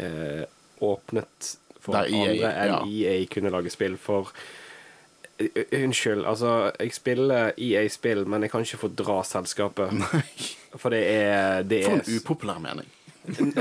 eh, 0.02 0.44
åpnet 0.84 1.56
for 1.80 1.94
Der 1.94 2.08
at 2.08 2.12
EA, 2.12 2.30
andre 2.32 2.52
enn 2.52 2.72
ja. 2.74 3.10
EA 3.14 3.26
kunne 3.30 3.52
lage 3.54 3.72
spill, 3.72 3.98
for 4.00 4.32
Unnskyld, 5.72 6.24
altså, 6.24 6.70
jeg 6.80 6.92
spiller 6.94 7.52
EA-spill, 7.58 8.24
men 8.28 8.42
jeg 8.42 8.50
kan 8.50 8.64
ikke 8.64 8.80
fordra 8.86 9.20
selskapet. 9.24 9.92
For 10.80 10.92
det 10.92 11.02
er, 11.10 11.62
det 11.62 11.82
For 11.84 11.92
er 11.92 12.00
en 12.00 12.20
upopulær 12.20 12.60
mening. 12.62 12.88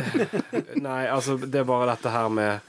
Nei, 0.88 1.06
altså, 1.10 1.38
det 1.38 1.60
er 1.60 1.68
bare 1.68 1.90
dette 1.92 2.12
her 2.14 2.28
med 2.32 2.60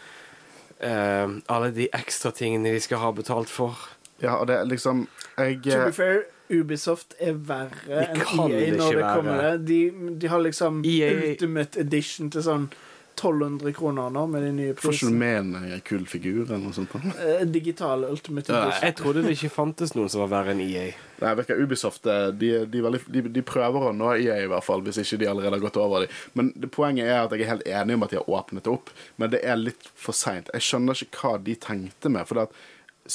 uh, 0.80 1.36
alle 1.54 1.70
de 1.76 1.88
ekstra 1.94 2.32
tingene 2.34 2.72
de 2.74 2.80
skal 2.82 3.02
ha 3.02 3.12
betalt 3.14 3.52
for. 3.52 3.78
Ja, 4.22 4.38
og 4.40 4.46
det 4.48 4.56
er 4.56 4.64
liksom 4.64 5.08
Jeg 5.36 5.58
To 5.62 5.70
be 5.70 5.86
eh, 5.86 5.92
fair, 5.92 6.22
Ubisoft 6.48 7.14
er 7.20 7.34
verre 7.36 8.06
enn 8.06 8.22
EA 8.46 8.70
når 8.72 8.94
det 8.96 9.08
kommer 9.10 9.58
De, 9.60 9.80
de 10.16 10.30
har 10.32 10.40
liksom 10.40 10.78
EA 10.88 11.10
Ultimate 11.32 11.82
Edition 11.82 12.30
til 12.32 12.46
sånn 12.46 12.68
1200 13.16 13.72
kroner 13.72 14.10
nå 14.12 14.26
med 14.28 14.42
de 14.44 14.50
nye 14.52 14.74
får 14.76 14.92
ikke 14.92 15.06
du 15.06 15.06
prisene. 15.06 15.18
med 15.18 15.38
en 15.38 15.72
eh, 15.72 15.78
kul 15.80 16.02
figur 16.06 16.42
eller 16.42 16.60
noe 16.60 16.76
sånt? 16.76 16.92
Eh, 17.16 17.46
Digital 17.48 18.04
Ultimate 18.04 18.52
Ja, 18.52 18.58
Edition. 18.66 18.84
Jeg 18.84 18.96
trodde 18.98 19.22
det 19.24 19.32
ikke 19.38 19.50
fantes 19.54 19.94
noen 19.96 20.10
som 20.12 20.20
var 20.26 20.32
verre 20.34 20.52
enn 20.52 20.60
EA. 20.60 20.90
Nei, 21.22 21.32
virker 21.40 21.62
Ubisoft 21.62 22.04
eh, 22.12 22.26
de, 22.36 22.50
de, 22.68 22.82
veldig, 22.84 23.00
de, 23.14 23.22
de 23.38 23.44
prøver 23.48 23.88
å 23.88 23.94
nå 23.96 24.12
EA, 24.18 24.36
i 24.44 24.50
hvert 24.52 24.66
fall, 24.66 24.84
hvis 24.84 25.00
ikke 25.00 25.20
de 25.22 25.30
allerede 25.32 25.56
har 25.56 25.64
gått 25.64 25.80
over 25.80 26.04
dem. 26.04 26.20
Men 26.36 26.52
det, 26.60 26.68
poenget 26.76 27.08
er 27.08 27.22
at 27.22 27.32
jeg 27.32 27.46
er 27.46 27.52
helt 27.54 27.68
enig 27.80 27.96
om 27.96 28.04
at 28.04 28.12
de 28.12 28.20
har 28.20 28.34
åpnet 28.40 28.68
opp, 28.68 28.92
men 29.16 29.32
det 29.32 29.40
er 29.40 29.56
litt 29.62 29.88
for 29.96 30.16
seint. 30.16 30.52
Jeg 30.52 30.68
skjønner 30.68 31.06
ikke 31.06 31.22
hva 31.22 31.38
de 31.48 31.56
tenkte 31.56 32.12
med, 32.12 32.28
for 32.28 32.36
det 32.36 32.50
at 32.50 32.60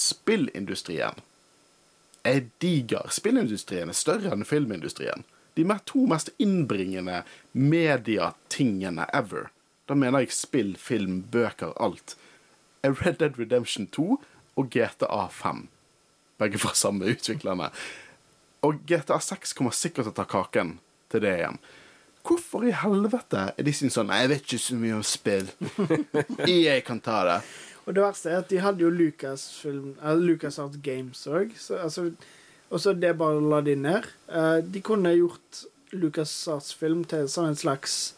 spillindustrien 0.01 1.21
er 2.25 2.43
diger. 2.61 3.13
Spillindustrien 3.13 3.93
er 3.93 3.97
større 3.97 4.33
enn 4.33 4.49
filmindustrien. 4.49 5.25
De 5.53 5.65
to 5.85 6.05
mest 6.07 6.29
innbringende 6.39 7.21
mediatingene 7.51 9.05
ever. 9.13 9.49
Da 9.91 9.95
mener 9.99 10.23
jeg 10.23 10.31
spill, 10.31 10.69
film, 10.79 11.17
bøker, 11.33 11.73
alt. 11.75 12.13
Er 12.79 12.93
Red 12.95 13.17
Dead 13.19 13.35
Redemption 13.35 13.89
2 13.91 14.21
og 14.55 14.69
GTA 14.71 15.25
5. 15.27 15.65
Begge 16.39 16.61
fra 16.63 16.71
samme 16.79 17.09
utviklerne. 17.11 17.67
Og 18.63 18.79
GTA 18.87 19.17
6 19.19 19.51
kommer 19.57 19.75
sikkert 19.75 20.07
til 20.07 20.13
å 20.13 20.15
ta 20.21 20.25
kaken 20.31 20.77
til 21.11 21.25
det 21.25 21.33
igjen. 21.41 21.59
Hvorfor 22.23 22.63
i 22.69 22.71
helvete 22.71 23.49
er 23.51 23.67
de 23.67 23.73
sånn 23.75 24.15
jeg 24.15 24.31
vet 24.31 24.47
ikke 24.47 24.61
så 24.63 24.79
mye 24.79 24.95
om 25.01 25.03
spill. 25.03 25.51
Jeg 26.47 26.87
kan 26.87 27.03
ta 27.03 27.19
det. 27.27 27.37
Og 27.83 27.97
det 27.97 28.05
verste 28.05 28.31
er 28.31 28.39
at 28.45 28.49
de 28.53 28.63
hadde 28.63 28.85
jo 28.85 28.95
Lucasfilm 28.95 29.95
Lucas 30.23 30.61
Art 30.61 30.79
Games 30.85 31.27
òg. 31.27 31.51
Altså, 31.81 32.13
og 32.69 32.79
så 32.79 32.95
det 32.95 33.17
bare 33.19 33.43
la 33.43 33.59
de 33.65 33.75
ned. 33.75 34.07
Eh, 34.31 34.57
de 34.63 34.85
kunne 34.85 35.17
gjort 35.17 35.65
Lucas 35.91 36.31
Arts 36.47 36.71
film 36.77 37.03
til 37.03 37.27
sånn 37.27 37.51
en 37.51 37.59
slags 37.59 38.13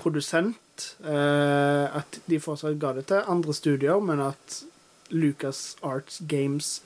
produsent. 0.00 0.56
Eh, 1.04 1.96
at 1.98 2.18
de 2.26 2.40
fortsatt 2.42 2.78
ga 2.80 2.92
det 2.96 3.06
til 3.10 3.30
andre 3.32 3.54
studier, 3.54 4.00
men 4.00 4.22
at 4.24 4.62
Lucas 5.14 5.76
Arts 5.86 6.18
Games 6.28 6.80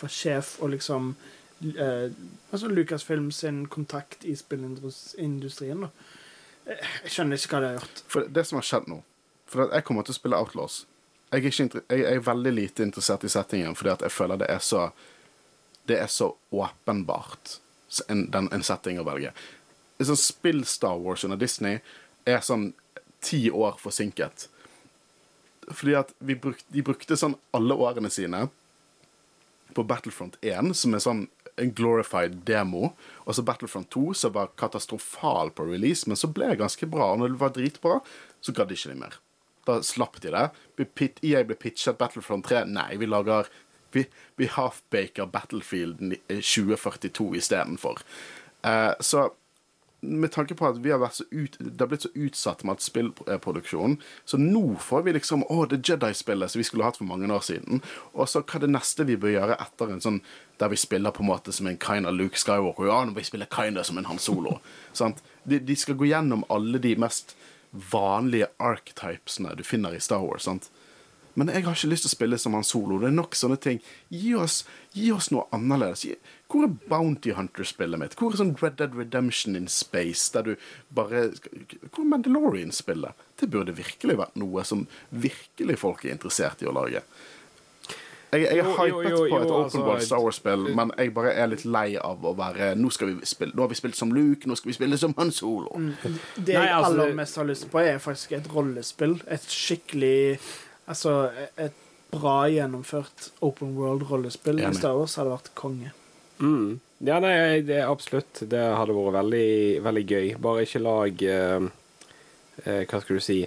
var 0.00 0.10
sjef 0.10 0.56
og 0.62 0.72
liksom 0.72 1.12
uh, 1.78 2.08
Altså 2.50 2.68
Lucasfilm 2.68 3.30
sin 3.32 3.66
kontakt 3.70 4.24
i 4.24 4.34
spillindustrien, 4.36 5.84
da. 5.86 5.90
Eh, 6.66 6.88
Jeg 7.04 7.14
skjønner 7.14 7.38
ikke 7.38 7.54
hva 7.54 7.60
de 7.60 7.70
har 7.70 7.78
gjort. 7.78 8.02
For 8.10 8.26
det 8.28 8.44
som 8.48 8.58
har 8.58 8.66
skjedd 8.66 8.90
nå 8.90 8.98
For 9.46 9.66
at 9.66 9.76
jeg 9.76 9.86
kommer 9.86 10.06
til 10.06 10.14
å 10.14 10.18
spille 10.18 10.38
Outlaws. 10.38 10.82
Jeg 11.32 11.46
er, 11.46 11.48
ikke, 11.48 11.82
jeg 11.88 12.04
er 12.16 12.26
veldig 12.26 12.52
lite 12.52 12.84
interessert 12.84 13.24
i 13.24 13.32
settingen 13.32 13.76
fordi 13.78 13.94
at 13.94 14.04
jeg 14.04 14.12
føler 14.12 14.42
det 14.42 14.50
er 14.52 14.62
så 14.64 14.90
Det 15.88 15.98
er 15.98 16.10
så 16.10 16.34
åpenbart 16.50 17.58
en, 18.08 18.28
en 18.34 18.62
setting 18.64 19.00
å 19.00 19.04
velge. 19.04 19.32
Et 19.98 20.06
sånt 20.08 20.20
spill 20.20 20.62
Star 20.64 20.96
Wars 20.98 21.24
under 21.26 21.36
Disney 21.36 21.80
er 22.24 22.40
sånn 22.40 22.70
ti 23.24 23.46
år 23.50 23.78
forsinket. 23.80 24.48
Fordi 25.70 25.94
at 25.98 26.10
vi 26.18 26.36
bruk, 26.38 26.60
de 26.74 26.82
brukte 26.84 27.16
sånn 27.18 27.36
alle 27.54 27.76
årene 27.78 28.10
sine 28.12 28.48
på 29.72 29.84
Battlefront 29.88 30.36
1, 30.44 30.74
som 30.76 30.94
er 30.94 31.04
sånn 31.04 31.22
en 31.60 31.72
glorified 31.76 32.42
demo, 32.48 32.92
og 33.24 33.36
så 33.36 33.44
Battlefront 33.44 33.90
2, 33.92 34.04
som 34.16 34.32
var 34.34 34.52
katastrofal 34.60 35.52
på 35.54 35.66
release, 35.68 36.08
men 36.08 36.18
så 36.18 36.30
ble 36.32 36.48
det 36.52 36.60
ganske 36.62 36.88
bra. 36.90 37.12
Og 37.12 37.20
når 37.20 37.34
det 37.34 37.40
var 37.42 37.54
dritbra, 37.56 37.98
så 38.44 38.54
gadd 38.56 38.72
ikke 38.74 38.92
de 38.92 39.00
mer. 39.02 39.18
Da 39.68 39.78
slapp 39.86 40.18
de 40.24 40.32
det. 40.34 40.46
EA 41.22 41.44
ble 41.46 41.56
pitchet 41.60 42.00
Battlefront 42.00 42.48
3. 42.48 42.64
Nei, 42.66 42.96
vi 42.98 43.06
lager 43.10 43.50
Vi, 43.92 44.06
vi 44.40 44.46
halfbaker 44.48 45.26
Battlefield 45.28 46.00
ni- 46.00 46.16
eh, 46.28 46.40
2042 46.40 47.34
istedenfor. 47.36 47.98
Uh, 48.64 48.94
så 49.00 49.26
med 50.02 50.32
tanke 50.34 50.54
på 50.58 50.66
at 50.66 50.78
vi 50.82 50.90
har 50.90 50.98
vært 50.98 51.20
så 51.20 51.24
ut, 51.30 51.56
det 51.60 51.78
har 51.78 51.90
blitt 51.90 52.04
så 52.06 52.10
utsatt 52.18 52.64
med 52.66 52.78
at 52.78 52.84
spillproduksjonen 52.84 54.00
så 54.26 54.38
nå 54.40 54.64
får 54.82 55.04
vi 55.06 55.14
liksom 55.14 55.44
Å, 55.46 55.58
det 55.70 55.78
Jedi-spillet 55.86 56.50
som 56.50 56.58
vi 56.58 56.66
skulle 56.66 56.86
hatt 56.86 56.98
for 56.98 57.06
mange 57.06 57.30
år 57.30 57.44
siden. 57.46 57.82
Og 58.12 58.26
så 58.30 58.42
hva 58.42 58.58
er 58.58 58.64
det 58.64 58.72
neste 58.74 59.06
vi 59.06 59.18
bør 59.20 59.34
gjøre 59.36 59.58
etter 59.62 59.94
en 59.94 60.02
sånn 60.02 60.20
der 60.58 60.72
vi 60.72 60.80
spiller 60.80 61.14
på 61.14 61.22
en 61.22 61.30
måte 61.30 61.54
som 61.54 61.70
en 61.70 61.78
kind 61.78 62.08
of 62.10 62.16
Luke 62.18 62.38
Skywalker? 62.38 62.90
Ja, 62.90 62.98
nå 63.06 63.14
vi 63.14 63.26
spiller 63.26 63.50
kind 63.50 63.78
of 63.78 63.86
som 63.86 63.98
en 63.98 64.10
Han 64.10 64.18
Solo. 64.22 64.58
sant? 64.92 65.22
De, 65.44 65.62
de 65.62 65.78
skal 65.78 65.98
gå 65.98 66.10
gjennom 66.10 66.44
alle 66.50 66.82
de 66.82 66.96
mest 66.98 67.36
vanlige 67.70 68.50
archetypesene 68.60 69.54
du 69.56 69.62
finner 69.64 69.94
i 69.94 70.02
Star 70.02 70.26
Wars. 70.26 70.50
sant? 70.50 70.70
Men 71.34 71.48
jeg 71.48 71.64
har 71.64 71.76
ikke 71.76 71.90
lyst 71.92 72.06
til 72.06 72.12
å 72.12 72.14
spille 72.16 72.38
som 72.40 72.56
Han 72.56 72.66
Solo. 72.66 72.98
Det 73.00 73.08
er 73.08 73.16
nok 73.16 73.36
sånne 73.38 73.58
ting. 73.62 73.80
Gi 74.12 74.34
oss, 74.36 74.62
gi 74.96 75.10
oss 75.14 75.30
noe 75.32 75.46
annerledes. 75.56 76.04
Hvor 76.52 76.66
er 76.66 76.74
Bounty 76.90 77.32
Hunter-spillet 77.36 78.00
mitt? 78.00 78.16
Hvor 78.18 78.34
er 78.34 78.42
sånn 78.42 78.56
Red 78.60 78.76
Dead 78.80 78.96
Redemption 78.98 79.56
in 79.56 79.68
Space, 79.72 80.28
der 80.34 80.50
du 80.50 80.66
bare 80.92 81.30
Hvor 81.88 82.02
er 82.04 82.10
Mandalorian-spillet? 82.10 83.28
Det 83.40 83.48
burde 83.52 83.76
virkelig 83.76 84.18
vært 84.20 84.36
noe 84.40 84.64
som 84.68 84.84
virkelig 85.10 85.78
folk 85.80 86.04
er 86.04 86.18
interessert 86.18 86.60
i 86.64 86.68
å 86.68 86.76
lage. 86.76 87.04
Jeg, 88.32 88.46
jeg 88.46 88.62
er 88.62 88.64
hypet 88.64 88.88
jo, 88.88 89.00
på 89.02 89.02
et 89.04 89.10
jo, 89.12 89.24
Open 89.28 89.56
altså, 89.58 89.80
World 89.84 90.04
Star 90.06 90.20
Wars-spill, 90.24 90.62
men 90.76 90.92
jeg 90.96 91.12
bare 91.12 91.34
er 91.36 91.50
litt 91.52 91.66
lei 91.68 91.98
av 92.00 92.22
å 92.24 92.32
være 92.36 92.70
Nå, 92.80 92.88
skal 92.94 93.10
vi 93.10 93.28
spille, 93.28 93.52
nå 93.52 93.66
har 93.66 93.68
vi 93.68 93.76
spilt 93.76 93.98
som 93.98 94.14
Luke, 94.16 94.48
nå 94.48 94.56
skal 94.56 94.72
vi 94.72 94.76
spille 94.78 94.96
som 95.00 95.12
Han 95.18 95.32
Solo. 95.36 95.72
Det 96.46 96.56
jeg 96.56 96.70
altså- 96.70 96.88
aller 96.88 97.12
mest 97.18 97.36
har 97.36 97.48
lyst 97.48 97.68
på, 97.68 97.82
er 97.84 98.00
faktisk 98.00 98.32
et 98.38 98.48
rollespill. 98.54 99.18
Et 99.28 99.48
skikkelig 99.52 100.40
Altså 100.92 101.16
et 101.56 101.76
bra 102.12 102.44
gjennomført 102.52 103.30
open 103.40 103.74
world-rollespill 103.78 104.60
i. 104.60 104.68
Star 104.76 104.96
Wars 104.98 105.16
hadde 105.16 105.32
vært 105.32 105.52
konge. 105.58 105.92
Mm. 106.42 106.80
Ja, 107.02 107.18
nei, 107.22 107.62
det 107.66 107.80
er 107.80 107.90
absolutt. 107.90 108.44
Det 108.50 108.60
hadde 108.60 108.96
vært 108.96 109.16
veldig, 109.16 109.52
veldig 109.86 110.04
gøy. 110.06 110.32
Bare 110.42 110.66
ikke 110.66 110.82
lag 110.82 111.24
eh, 111.26 111.68
eh, 112.64 112.82
Hva 112.90 113.00
skal 113.02 113.18
du 113.18 113.24
si? 113.24 113.38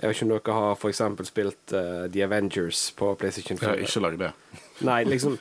Jeg 0.00 0.08
vet 0.08 0.16
ikke 0.16 0.26
om 0.26 0.32
dere 0.32 0.56
har 0.56 0.76
for 0.80 0.88
eksempel 0.88 1.26
spilt 1.28 1.72
uh, 1.76 2.06
The 2.08 2.22
Avengers 2.24 2.86
på 2.96 3.10
PlayStation 3.20 3.58
4. 3.60 3.74
Ja, 3.76 3.84
ikke 3.84 4.00
lag 4.00 4.14
det. 4.20 4.30
Nei, 4.88 5.02
liksom 5.04 5.34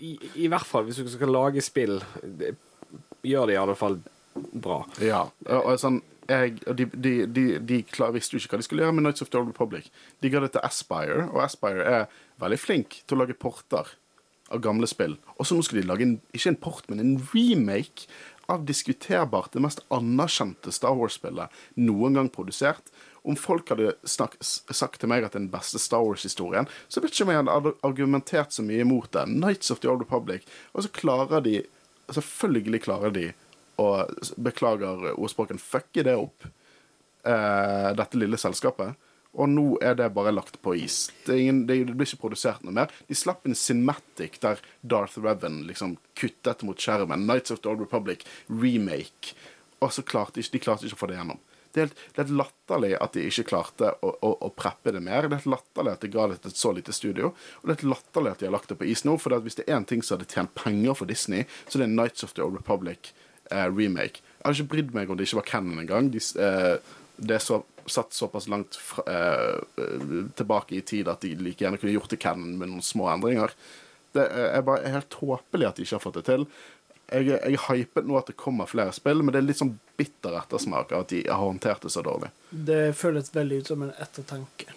i, 0.00 0.14
I 0.40 0.48
hvert 0.48 0.64
fall 0.64 0.86
hvis 0.86 1.02
du 1.02 1.10
skal 1.12 1.28
lage 1.28 1.60
spill, 1.64 1.98
det, 2.22 2.54
gjør 3.20 3.50
det 3.50 3.58
i 3.58 3.60
alle 3.60 3.76
fall 3.76 3.98
bra. 4.32 4.78
Ja, 5.04 5.26
og, 5.44 5.60
og 5.60 5.76
sånn 5.82 6.00
jeg, 6.32 6.76
de, 6.78 6.86
de, 6.92 7.14
de, 7.26 7.46
de 7.68 7.80
klar, 7.88 8.12
visste 8.14 8.36
jo 8.36 8.42
ikke 8.42 8.56
hva 8.56 8.62
de 8.62 8.66
skulle 8.66 8.84
gjøre 8.84 8.96
med 8.96 9.06
Nights 9.06 9.24
of 9.24 9.30
the 9.32 9.40
Old 9.40 9.52
Republic. 9.52 9.88
De 10.22 10.30
ga 10.32 10.42
det 10.44 10.52
til 10.54 10.64
Aspire, 10.66 11.26
og 11.30 11.42
Aspire 11.44 11.86
er 11.88 12.22
veldig 12.42 12.60
flink 12.60 13.02
til 13.06 13.16
å 13.16 13.22
lage 13.22 13.38
porter 13.38 13.94
av 14.52 14.60
gamle 14.64 14.88
spill. 14.90 15.16
Og 15.38 15.48
så 15.48 15.56
nå 15.56 15.64
skal 15.66 15.80
de 15.80 15.88
lage 15.88 16.06
en, 16.06 16.18
ikke 16.36 16.52
en 16.52 16.60
port, 16.66 16.88
men 16.90 17.00
en 17.02 17.16
remake 17.32 18.08
av 18.52 18.66
diskuterbart 18.68 19.54
det 19.54 19.62
mest 19.64 19.82
anerkjente 19.94 20.72
Star 20.74 20.96
Wars-spillet 20.98 21.52
noen 21.80 22.18
gang 22.18 22.30
produsert. 22.32 22.92
Om 23.22 23.38
folk 23.38 23.70
hadde 23.70 23.94
snak, 24.08 24.34
sagt 24.42 24.98
til 25.00 25.10
meg 25.10 25.22
at 25.22 25.32
det 25.32 25.38
er 25.38 25.44
den 25.44 25.52
beste 25.52 25.78
Star 25.80 26.02
Wars-historien, 26.04 26.66
så 26.90 27.00
vet 27.00 27.14
ikke 27.14 27.28
om 27.28 27.32
jeg 27.32 27.44
hadde 27.46 27.76
argumentert 27.86 28.54
så 28.54 28.64
mye 28.66 28.82
imot 28.82 29.12
det. 29.14 29.28
Nights 29.30 29.70
of 29.70 29.80
the 29.80 29.90
Old 29.90 30.02
Republic. 30.04 30.44
Og 30.74 30.86
så 30.86 30.92
klarer 31.02 31.44
de 31.44 31.62
Selvfølgelig 32.12 32.80
klarer 32.82 33.12
de 33.14 33.28
og 33.80 34.12
beklager 34.36 35.12
ordspråken 35.14 35.60
fucke 35.62 36.04
det 36.04 36.16
opp, 36.18 36.44
eh, 37.24 37.88
dette 37.96 38.20
lille 38.20 38.40
selskapet. 38.40 38.94
Og 39.32 39.48
nå 39.48 39.78
er 39.80 39.94
det 39.96 40.10
bare 40.12 40.32
lagt 40.34 40.58
på 40.60 40.74
is. 40.76 41.06
Det, 41.24 41.38
ingen, 41.40 41.62
det, 41.68 41.78
blir 41.94 42.08
ikke 42.08 42.26
produsert 42.26 42.64
noe 42.66 42.74
mer. 42.76 42.92
De 43.08 43.16
slapp 43.16 43.46
en 43.48 43.56
cinematic 43.56 44.36
der 44.42 44.60
Darth 44.84 45.16
Revan 45.24 45.62
liksom 45.68 45.96
kuttet 46.18 46.64
mot 46.68 46.76
skjermen. 46.76 47.24
Nights 47.26 47.54
of 47.54 47.62
the 47.62 47.70
Old 47.72 47.80
Republic 47.80 48.26
remake. 48.48 49.32
Og 49.80 49.92
så 49.92 50.04
klarte 50.04 50.40
ikke- 50.40 50.52
de 50.52 50.58
klarte 50.58 50.86
ikke 50.86 51.00
å 51.00 51.04
få 51.04 51.08
det 51.08 51.16
gjennom. 51.16 51.40
Det 51.72 51.80
er, 51.80 51.86
helt, 51.86 52.00
det 52.14 52.20
er 52.20 52.34
latterlig 52.36 52.92
at 53.00 53.14
de 53.16 53.22
ikke 53.24 53.48
klarte 53.48 53.94
å, 54.04 54.10
å, 54.20 54.30
å 54.44 54.48
preppe 54.52 54.92
det 54.92 55.00
mer. 55.00 55.24
Det 55.24 55.38
er 55.38 55.40
helt 55.40 55.54
latterlig 55.54 55.92
at 55.96 56.04
de 56.04 56.10
ga 56.12 56.26
det 56.28 56.42
til 56.42 56.52
et 56.52 56.60
så 56.60 56.72
lite 56.76 56.92
studio. 56.92 57.32
Og 57.32 57.64
det 57.64 57.72
er 57.72 57.80
helt 57.80 57.94
latterlig 57.94 58.32
at 58.34 58.42
de 58.42 58.46
har 58.50 58.52
lagt 58.52 58.68
det 58.68 58.76
på 58.76 58.84
is 58.92 59.06
nå. 59.08 59.16
For 59.16 59.32
hvis 59.40 59.56
det 59.56 59.64
er 59.64 59.78
én 59.78 59.88
ting 59.88 60.04
som 60.04 60.18
hadde 60.18 60.28
tjent 60.28 60.52
penger 60.54 60.98
for 60.98 61.08
Disney, 61.08 61.46
så 61.64 61.80
det 61.80 61.88
er 61.88 61.96
Nights 61.96 62.22
of 62.22 62.36
the 62.36 62.44
Old 62.44 62.60
Republic 62.60 63.14
eh, 63.50 63.68
remake. 63.68 64.22
Jeg 64.22 64.44
hadde 64.44 64.58
ikke 64.58 64.72
brydd 64.74 64.96
meg 64.96 65.10
om 65.10 65.18
det 65.18 65.28
ikke 65.28 65.40
var 65.40 65.48
canon 65.50 65.82
engang. 65.82 66.10
De, 66.12 66.22
eh, 66.42 66.74
det 67.22 67.36
er 67.36 67.44
så, 67.44 67.62
satt 67.86 68.12
såpass 68.14 68.48
langt 68.48 68.76
fra, 68.76 69.04
eh, 69.06 69.84
eh, 69.84 70.26
tilbake 70.34 70.76
i 70.76 70.80
tid 70.80 71.08
at 71.08 71.20
de 71.20 71.34
like 71.34 71.64
gjerne 71.64 71.78
kunne 71.78 71.94
gjort 71.94 72.10
det 72.10 72.20
canon 72.22 72.58
med 72.58 72.70
noen 72.70 72.82
små 72.82 73.08
endringer. 73.12 73.54
Det 74.12 74.26
er, 74.28 74.52
er 74.58 74.66
bare 74.66 74.92
helt 74.92 75.10
tåpelig 75.10 75.68
at 75.68 75.76
de 75.76 75.86
ikke 75.86 75.98
har 75.98 76.04
fått 76.04 76.20
det 76.20 76.26
til. 76.28 76.46
Jeg, 77.12 77.28
jeg 77.28 77.60
hypet 77.68 78.06
nå 78.08 78.16
at 78.16 78.30
det 78.30 78.38
kommer 78.40 78.68
flere 78.70 78.92
spill, 78.96 79.20
men 79.22 79.34
det 79.34 79.42
er 79.42 79.48
litt 79.48 79.60
sånn 79.60 79.74
bitter 80.00 80.36
ettersmak 80.38 80.92
av 80.92 81.04
at 81.04 81.12
de 81.12 81.24
har 81.28 81.40
håndtert 81.42 81.84
det 81.84 81.92
så 81.92 82.04
dårlig. 82.04 82.30
Det 82.50 82.94
føles 82.96 83.32
veldig 83.34 83.60
ut 83.60 83.72
som 83.74 83.84
en 83.84 83.92
ettertanke. 84.00 84.72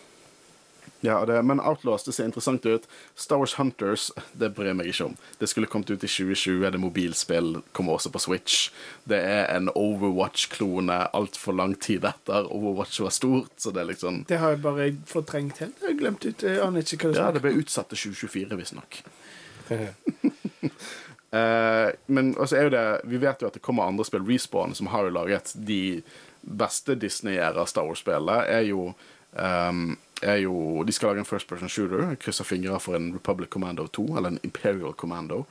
Ja, 1.01 1.25
det, 1.25 1.41
Men 1.43 1.59
Outlaws 1.59 2.03
det 2.03 2.13
ser 2.13 2.25
interessant 2.25 2.65
ut. 2.65 2.87
Star 3.15 3.37
Wars 3.37 3.53
Hunters 3.53 4.11
det 4.33 4.49
bryr 4.55 4.73
meg 4.73 4.89
ikke 4.89 5.09
om. 5.09 5.17
Det 5.39 5.49
skulle 5.51 5.69
kommet 5.69 5.91
ut 5.91 6.03
i 6.03 6.09
2020. 6.09 6.65
Det 6.71 6.81
mobilspill. 6.81 7.51
Kommer 7.71 7.97
også 7.97 8.11
på 8.13 8.21
Switch. 8.23 8.69
Det 9.03 9.19
er 9.19 9.45
en 9.55 9.69
Overwatch-klone 9.75 10.97
altfor 11.13 11.57
lang 11.57 11.75
tid 11.81 12.07
etter 12.09 12.49
Overwatch 12.49 13.01
var 13.03 13.13
stort. 13.13 13.53
Så 13.61 13.71
det 13.75 13.83
er 13.83 13.91
liksom 13.91 14.23
Det 14.29 14.39
har 14.41 14.55
jeg 14.55 14.63
bare 14.65 14.91
fortrengt 15.05 15.61
helt. 15.61 15.77
Jeg 15.81 15.93
har 15.93 15.99
glemt 15.99 16.25
ut. 16.25 16.43
Jeg 16.43 16.61
aner 16.63 16.81
ikke 16.85 17.11
hva 17.11 17.13
det 17.13 17.21
Ja, 17.21 17.31
det 17.35 17.43
ble 17.45 17.57
utsatt 17.61 17.91
til 17.93 18.15
2024, 18.15 18.61
visstnok. 18.61 19.01
Eh, 21.35 21.89
men 22.05 22.29
også 22.39 22.55
er 22.55 22.67
jo 22.67 22.71
det 22.71 22.83
Vi 23.11 23.17
vet 23.19 23.41
jo 23.41 23.47
at 23.49 23.55
det 23.57 23.61
kommer 23.65 23.89
andre 23.89 24.05
spill. 24.07 24.23
Respawn, 24.23 24.75
som 24.77 24.87
har 24.87 25.03
jo 25.03 25.15
laget 25.17 25.51
de 25.67 26.01
beste 26.45 26.95
Disney-æra 26.95 27.65
Star 27.67 27.83
Wars-spillene, 27.89 28.45
er 28.47 28.61
jo 28.69 28.93
ehm, 29.35 29.97
er 30.23 30.37
jo, 30.43 30.83
De 30.83 30.91
skal 30.91 31.09
lage 31.11 31.19
en 31.23 31.27
first 31.27 31.47
person 31.47 31.69
shooter. 31.69 32.09
Jeg 32.09 32.19
krysser 32.23 32.47
fingre 32.47 32.79
for 32.79 32.95
en 32.95 33.13
Republic 33.13 33.49
Commando 33.49 33.87
2, 33.87 34.05
eller 34.17 34.29
en 34.29 34.39
Imperial 34.43 34.93
Commando. 34.93 35.45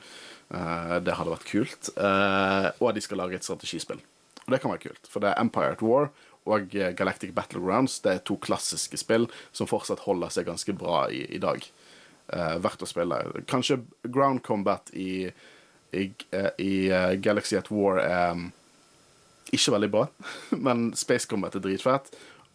Uh, 0.51 1.01
det 1.05 1.17
hadde 1.17 1.33
vært 1.33 1.49
kult. 1.49 1.91
Uh, 1.97 2.71
og 2.81 2.95
de 2.95 3.03
skal 3.05 3.21
lage 3.21 3.39
et 3.39 3.47
strategispill. 3.47 4.01
Og 4.45 4.53
det 4.53 4.61
kan 4.61 4.73
være 4.73 4.87
kult, 4.89 5.09
for 5.09 5.25
det 5.25 5.33
er 5.33 5.41
Empire 5.41 5.77
at 5.77 5.83
War 5.83 6.11
og 6.45 6.75
eh, 6.77 6.91
Galactic 6.93 7.31
Battlegrounds. 7.33 8.03
Det 8.05 8.11
er 8.13 8.19
to 8.29 8.35
klassiske 8.37 8.99
spill 9.01 9.25
som 9.57 9.65
fortsatt 9.65 10.03
holder 10.05 10.29
seg 10.29 10.45
ganske 10.45 10.75
bra 10.77 11.07
i, 11.09 11.23
i 11.33 11.41
dag. 11.41 11.65
Uh, 12.29 12.59
verdt 12.61 12.85
å 12.85 12.89
spille. 12.89 13.17
Kanskje 13.49 13.79
Ground 14.13 14.43
Combat 14.45 14.93
i, 14.93 15.25
i, 15.97 16.05
i 16.61 16.75
Galaxy 17.25 17.57
at 17.57 17.71
War 17.73 18.03
er 18.03 18.37
um, 18.37 18.51
ikke 19.57 19.73
veldig 19.73 19.91
bra, 19.93 20.05
men 20.67 20.91
Space 20.97 21.29
Combat 21.31 21.57
er 21.57 21.65
dritfett. 21.65 22.13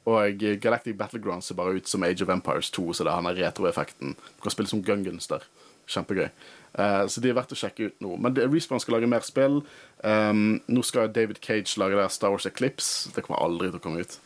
Og 0.10 0.44
eh, 0.44 0.58
Galactic 0.62 0.98
Battlegrounds 0.98 1.50
ser 1.50 1.58
bare 1.60 1.78
ut 1.78 1.90
som 1.90 2.04
Age 2.08 2.26
of 2.26 2.32
Empires 2.34 2.72
2, 2.76 2.94
så 2.94 3.06
det 3.06 3.14
har 3.14 3.26
den 3.26 3.38
retroeffekten. 3.38 4.16
Du 4.16 4.46
kan 4.46 4.56
spille 4.56 4.72
som 4.72 4.84
Gunguns 4.86 5.30
der. 5.30 5.46
Kjempegøy. 5.90 6.30
Uh, 6.78 7.08
så 7.10 7.22
de 7.22 7.32
er 7.32 7.38
verdt 7.38 7.54
å 7.56 7.58
sjekke 7.58 7.90
ut 7.90 8.04
nå. 8.04 8.14
Men 8.22 8.38
Respawn 8.38 8.82
skal 8.82 9.00
lage 9.00 9.10
mer 9.10 9.26
spill. 9.26 9.64
Um, 10.06 10.60
nå 10.70 10.84
skal 10.86 11.10
David 11.14 11.42
Cage 11.42 11.80
lage 11.82 11.98
der 11.98 12.12
Star 12.14 12.34
Wars 12.34 12.46
Eclipse. 12.46 13.10
Det 13.16 13.24
kommer 13.26 13.42
aldri 13.42 13.72
til 13.72 13.80
å 13.80 13.84
komme 13.84 14.06
ut. 14.06 14.20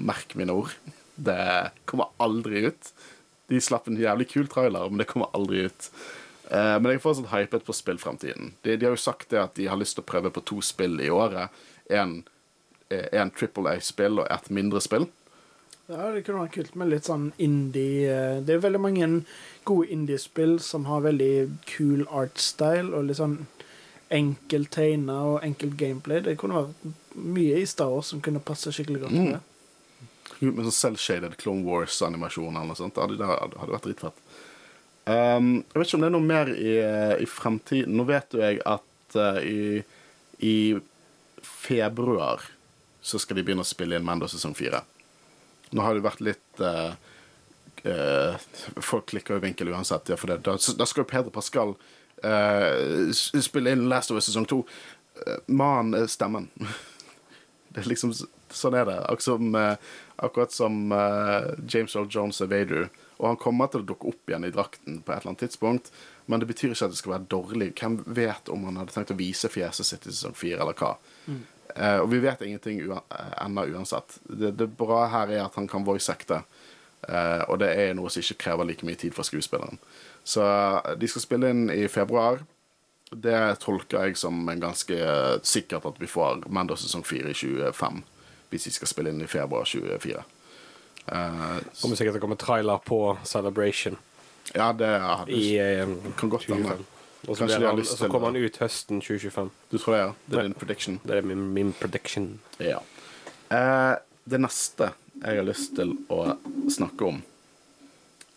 Merk 0.00 0.32
mine 0.38 0.56
ord. 0.56 0.72
Det 1.20 1.44
kommer 1.90 2.08
aldri 2.22 2.64
ut. 2.70 2.92
De 3.52 3.60
slapp 3.60 3.90
en 3.90 4.00
jævlig 4.00 4.30
kul 4.30 4.48
trailer, 4.48 4.88
men 4.88 5.02
det 5.02 5.10
kommer 5.10 5.28
aldri 5.36 5.66
ut. 5.68 5.90
Uh, 6.48 6.80
men 6.80 6.94
jeg 6.94 7.02
er 7.02 7.04
fortsatt 7.04 7.32
hypet 7.34 7.68
på 7.68 7.76
spillfremtiden. 7.76 8.54
De, 8.64 8.74
de 8.74 8.88
har 8.88 8.96
jo 8.96 9.04
sagt 9.04 9.28
det 9.34 9.44
at 9.44 9.56
de 9.60 9.68
har 9.68 9.78
lyst 9.78 9.98
til 9.98 10.06
å 10.06 10.10
prøve 10.10 10.32
på 10.32 10.44
to 10.48 10.64
spill 10.64 10.96
i 11.04 11.12
året. 11.12 11.52
En 11.92 12.22
Triple 13.36 13.76
A-spill 13.76 14.22
og 14.22 14.30
ett 14.32 14.48
mindre 14.50 14.80
spill. 14.82 15.04
Ja, 15.90 16.10
det 16.14 16.22
kunne 16.22 16.44
vært 16.44 16.54
kult 16.54 16.76
med 16.78 16.92
litt 16.92 17.08
sånn 17.08 17.30
indie 17.42 18.10
eh, 18.14 18.40
Det 18.46 18.54
er 18.54 18.62
veldig 18.62 18.80
mange 18.82 19.08
gode 19.66 19.90
indiespill 19.90 20.58
som 20.62 20.86
har 20.86 21.02
veldig 21.02 21.32
cool 21.72 22.04
artstyle 22.06 22.92
og 22.94 23.08
litt 23.08 23.18
sånn 23.18 23.40
enkel 24.10 24.66
tegna 24.70 25.16
og 25.32 25.44
enkelt 25.46 25.76
gameplay. 25.78 26.22
Det 26.22 26.36
kunne 26.38 26.62
vært 26.62 27.14
mye 27.14 27.60
i 27.60 27.66
Star 27.68 27.90
Wars 27.92 28.10
som 28.10 28.22
kunne 28.22 28.42
passe 28.42 28.72
skikkelig 28.74 29.04
godt 29.04 29.14
med 29.14 29.32
det. 29.36 29.42
Med 30.40 30.66
sånn 30.66 30.78
selvshaded 30.78 31.36
Clone 31.38 31.62
Wars-animasjon 31.66 32.54
eller 32.54 32.70
noe 32.72 32.78
sånt. 32.78 32.96
Det 32.96 33.04
hadde, 33.04 33.18
det 33.20 33.60
hadde 33.60 33.74
vært 33.74 33.86
dritfett. 33.86 34.22
Um, 35.10 35.52
jeg 35.62 35.78
vet 35.78 35.86
ikke 35.86 35.98
om 35.98 36.02
det 36.02 36.10
er 36.10 36.16
noe 36.16 36.26
mer 36.26 36.50
i, 36.54 36.74
i 37.22 37.28
fremtiden. 37.30 37.98
Nå 37.98 38.06
vet 38.10 38.34
jo 38.34 38.42
jeg 38.42 38.58
at 38.66 39.18
uh, 39.18 39.38
i, 39.46 39.82
i 40.42 40.56
februar 41.46 42.42
så 43.00 43.20
skal 43.20 43.38
de 43.38 43.46
begynne 43.46 43.62
å 43.62 43.68
spille 43.68 43.98
inn 43.98 44.06
Mando 44.06 44.26
sesong 44.30 44.56
fire. 44.58 44.82
Nå 45.70 45.84
har 45.84 45.96
det 45.96 46.04
vært 46.04 46.22
litt 46.24 46.62
uh, 46.64 46.92
uh, 47.86 48.38
Folk 48.82 49.10
klikker 49.12 49.36
jo 49.36 49.44
vinkel 49.44 49.72
uansett. 49.72 50.10
Ja, 50.12 50.18
for 50.20 50.32
det. 50.32 50.40
Da, 50.46 50.56
da 50.56 50.88
skal 50.88 51.04
jo 51.04 51.10
Peder 51.10 51.34
Pascal 51.34 51.76
uh, 52.24 53.12
spille 53.14 53.74
inn 53.74 53.88
Last 53.90 54.12
of 54.12 54.20
Us 54.20 54.30
sesong 54.30 54.48
to. 54.50 54.64
Mannen 55.46 55.98
er 55.98 56.10
stemmen. 56.10 56.50
Det 57.70 57.84
er 57.84 57.90
liksom 57.92 58.14
Sånn 58.50 58.74
er 58.74 58.82
det. 58.88 58.96
Akkurat 59.06 59.22
som, 59.22 59.52
akkurat 60.26 60.50
som 60.50 60.78
James 61.70 61.92
Earl 61.94 62.08
Jones 62.10 62.40
er 62.42 62.48
Vader. 62.50 62.88
Og 63.20 63.28
han 63.28 63.38
kommer 63.38 63.68
til 63.70 63.84
å 63.84 63.86
dukke 63.86 64.08
opp 64.10 64.32
igjen 64.32 64.48
i 64.48 64.50
drakten 64.50 64.96
på 65.04 65.12
et 65.12 65.20
eller 65.20 65.30
annet 65.30 65.44
tidspunkt. 65.44 65.92
Men 66.30 66.40
det 66.40 66.48
betyr 66.48 66.72
ikke 66.72 66.88
at 66.88 66.94
det 66.94 67.00
skal 67.00 67.14
være 67.16 67.28
dårlig. 67.32 67.70
Hvem 67.76 67.98
vet 68.16 68.50
om 68.52 68.64
han 68.68 68.80
hadde 68.80 68.94
tenkt 68.94 69.12
å 69.12 69.18
vise 69.18 69.50
fjeset 69.52 69.86
sitt 69.86 70.06
i 70.06 70.12
sesong 70.14 70.36
fire, 70.38 70.60
eller 70.62 70.76
hva. 70.78 70.94
Eh, 71.28 71.40
og 72.02 72.10
vi 72.12 72.20
vet 72.22 72.42
ingenting 72.42 72.80
eh, 72.80 73.32
ennå 73.44 73.66
uansett. 73.74 74.18
Det, 74.24 74.52
det 74.58 74.70
bra 74.78 75.04
her 75.12 75.32
er 75.32 75.44
at 75.44 75.58
han 75.58 75.68
kan 75.68 75.86
voice-acte. 75.86 76.42
Eh, 77.08 77.42
og 77.48 77.60
det 77.62 77.70
er 77.74 77.94
noe 77.96 78.10
som 78.12 78.24
ikke 78.24 78.40
krever 78.46 78.68
like 78.68 78.86
mye 78.86 78.98
tid 79.00 79.16
for 79.16 79.26
skuespilleren. 79.26 79.80
Så 80.24 80.44
eh, 80.44 80.94
de 81.00 81.10
skal 81.10 81.26
spille 81.26 81.52
inn 81.52 81.68
i 81.72 81.86
februar. 81.88 82.42
Det 83.10 83.38
tolker 83.64 84.06
jeg 84.06 84.18
som 84.20 84.36
en 84.48 84.62
ganske 84.62 84.96
eh, 84.96 85.38
sikkert 85.42 85.88
at 85.88 85.98
vi 85.98 86.10
får 86.10 86.44
Mando 86.48 86.76
sesong 86.78 87.06
4 87.06 87.32
i 87.32 87.38
25. 87.38 88.04
Hvis 88.50 88.66
de 88.66 88.76
skal 88.76 88.90
spille 88.90 89.14
inn 89.14 89.22
i 89.22 89.30
februar 89.30 89.66
24. 89.66 90.22
Uh, 91.10 91.56
Kommer 91.80 91.96
sikkert 91.96 92.12
til 92.14 92.20
å 92.20 92.22
komme 92.22 92.36
trailer 92.38 92.82
på 92.84 92.98
Celebration 93.26 93.96
ja, 94.54 94.72
det 94.72 94.86
hadde 94.98 95.32
i 95.32 95.58
eh, 95.58 95.88
Kan 96.18 96.30
godt 96.30 96.48
hende. 96.50 96.78
2025. 97.26 97.28
Og 97.28 97.36
så 97.36 97.48
han- 97.66 97.78
og 97.78 97.86
så 97.86 98.08
kommer 98.10 98.26
han 98.32 98.36
ut 98.36 98.56
høsten 98.56 99.00
2025. 99.00 99.50
Du 99.70 99.78
tror 99.78 99.92
det, 99.94 100.00
ja? 100.00 100.12
Det 100.26 100.38
er 100.38 100.42
din 100.42 100.54
prediction? 100.54 101.00
Det 101.04 101.16
er 101.16 101.22
min, 101.22 101.52
min 101.54 101.72
prediction. 101.72 102.38
Ja. 102.58 102.78
Eh, 103.50 103.96
det 104.24 104.40
neste 104.40 104.92
jeg 105.22 105.36
har 105.36 105.44
lyst 105.44 105.74
til 105.76 105.96
å 106.08 106.36
snakke 106.70 107.02
om, 107.08 107.22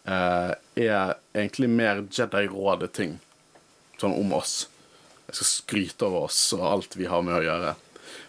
eh, 0.06 0.54
er 0.76 1.16
egentlig 1.34 1.70
mer 1.70 2.02
Jedi-rådet-ting. 2.10 3.20
Sånn 4.00 4.18
om 4.20 4.34
oss. 4.34 4.68
Jeg 5.28 5.36
skal 5.36 5.48
skryte 5.48 6.02
over 6.08 6.26
oss 6.28 6.54
og 6.54 6.60
alt 6.62 6.96
vi 7.00 7.06
har 7.06 7.22
med 7.22 7.36
å 7.40 7.44
gjøre. 7.46 7.76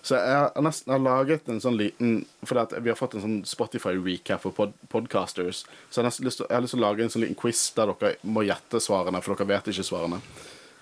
Så 0.04 0.18
jeg 0.20 0.36
har 0.36 0.60
nesten 0.60 0.92
jeg 0.92 0.98
har 0.98 1.04
laget 1.04 1.46
en 1.48 1.62
sånn 1.64 1.78
liten 1.80 2.26
at 2.44 2.74
vi 2.76 2.90
har 2.92 2.98
fått 2.98 3.14
en 3.16 3.22
sånn 3.24 3.38
Spotify-recap 3.48 4.42
for 4.42 4.52
pod 4.52 4.74
podcasters. 4.92 5.62
Så 5.88 6.02
jeg 6.02 6.10
har 6.10 6.26
lyst 6.26 6.42
jeg 6.42 6.52
har 6.52 6.64
lyst 6.64 6.76
til 6.76 6.82
å 6.82 6.84
lage 6.84 7.06
en 7.06 7.12
sånn 7.14 7.24
liten 7.24 7.38
quiz 7.40 7.62
der 7.76 7.88
dere 7.94 8.18
må 8.20 8.44
gjette 8.44 8.82
svarene, 8.84 9.22
for 9.24 9.32
dere 9.32 9.48
vet 9.54 9.70
ikke 9.72 9.86
svarene. 9.88 10.18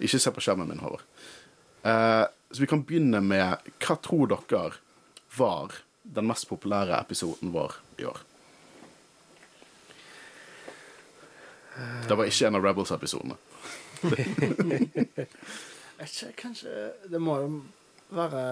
Ikke 0.02 0.18
se 0.18 0.32
på 0.34 0.42
skjermen 0.42 0.72
min, 0.72 0.82
Håvard. 0.82 1.04
Eh, 1.86 2.24
så 2.50 2.64
vi 2.64 2.70
kan 2.70 2.82
begynne 2.86 3.20
med 3.22 3.70
Hva 3.82 3.94
tror 4.02 4.32
dere 4.32 4.64
var 5.36 5.76
den 6.02 6.26
mest 6.26 6.48
populære 6.50 6.98
episoden 6.98 7.54
vår 7.54 7.78
i 8.02 8.08
år? 8.10 8.18
Det 12.08 12.18
var 12.18 12.26
ikke 12.26 12.50
en 12.50 12.58
av 12.58 12.66
Rebels-episodene. 12.66 13.38
Kanskje 16.42 16.90
Det 17.08 17.20
må 17.22 17.38
jo 17.38 17.48
være 18.12 18.42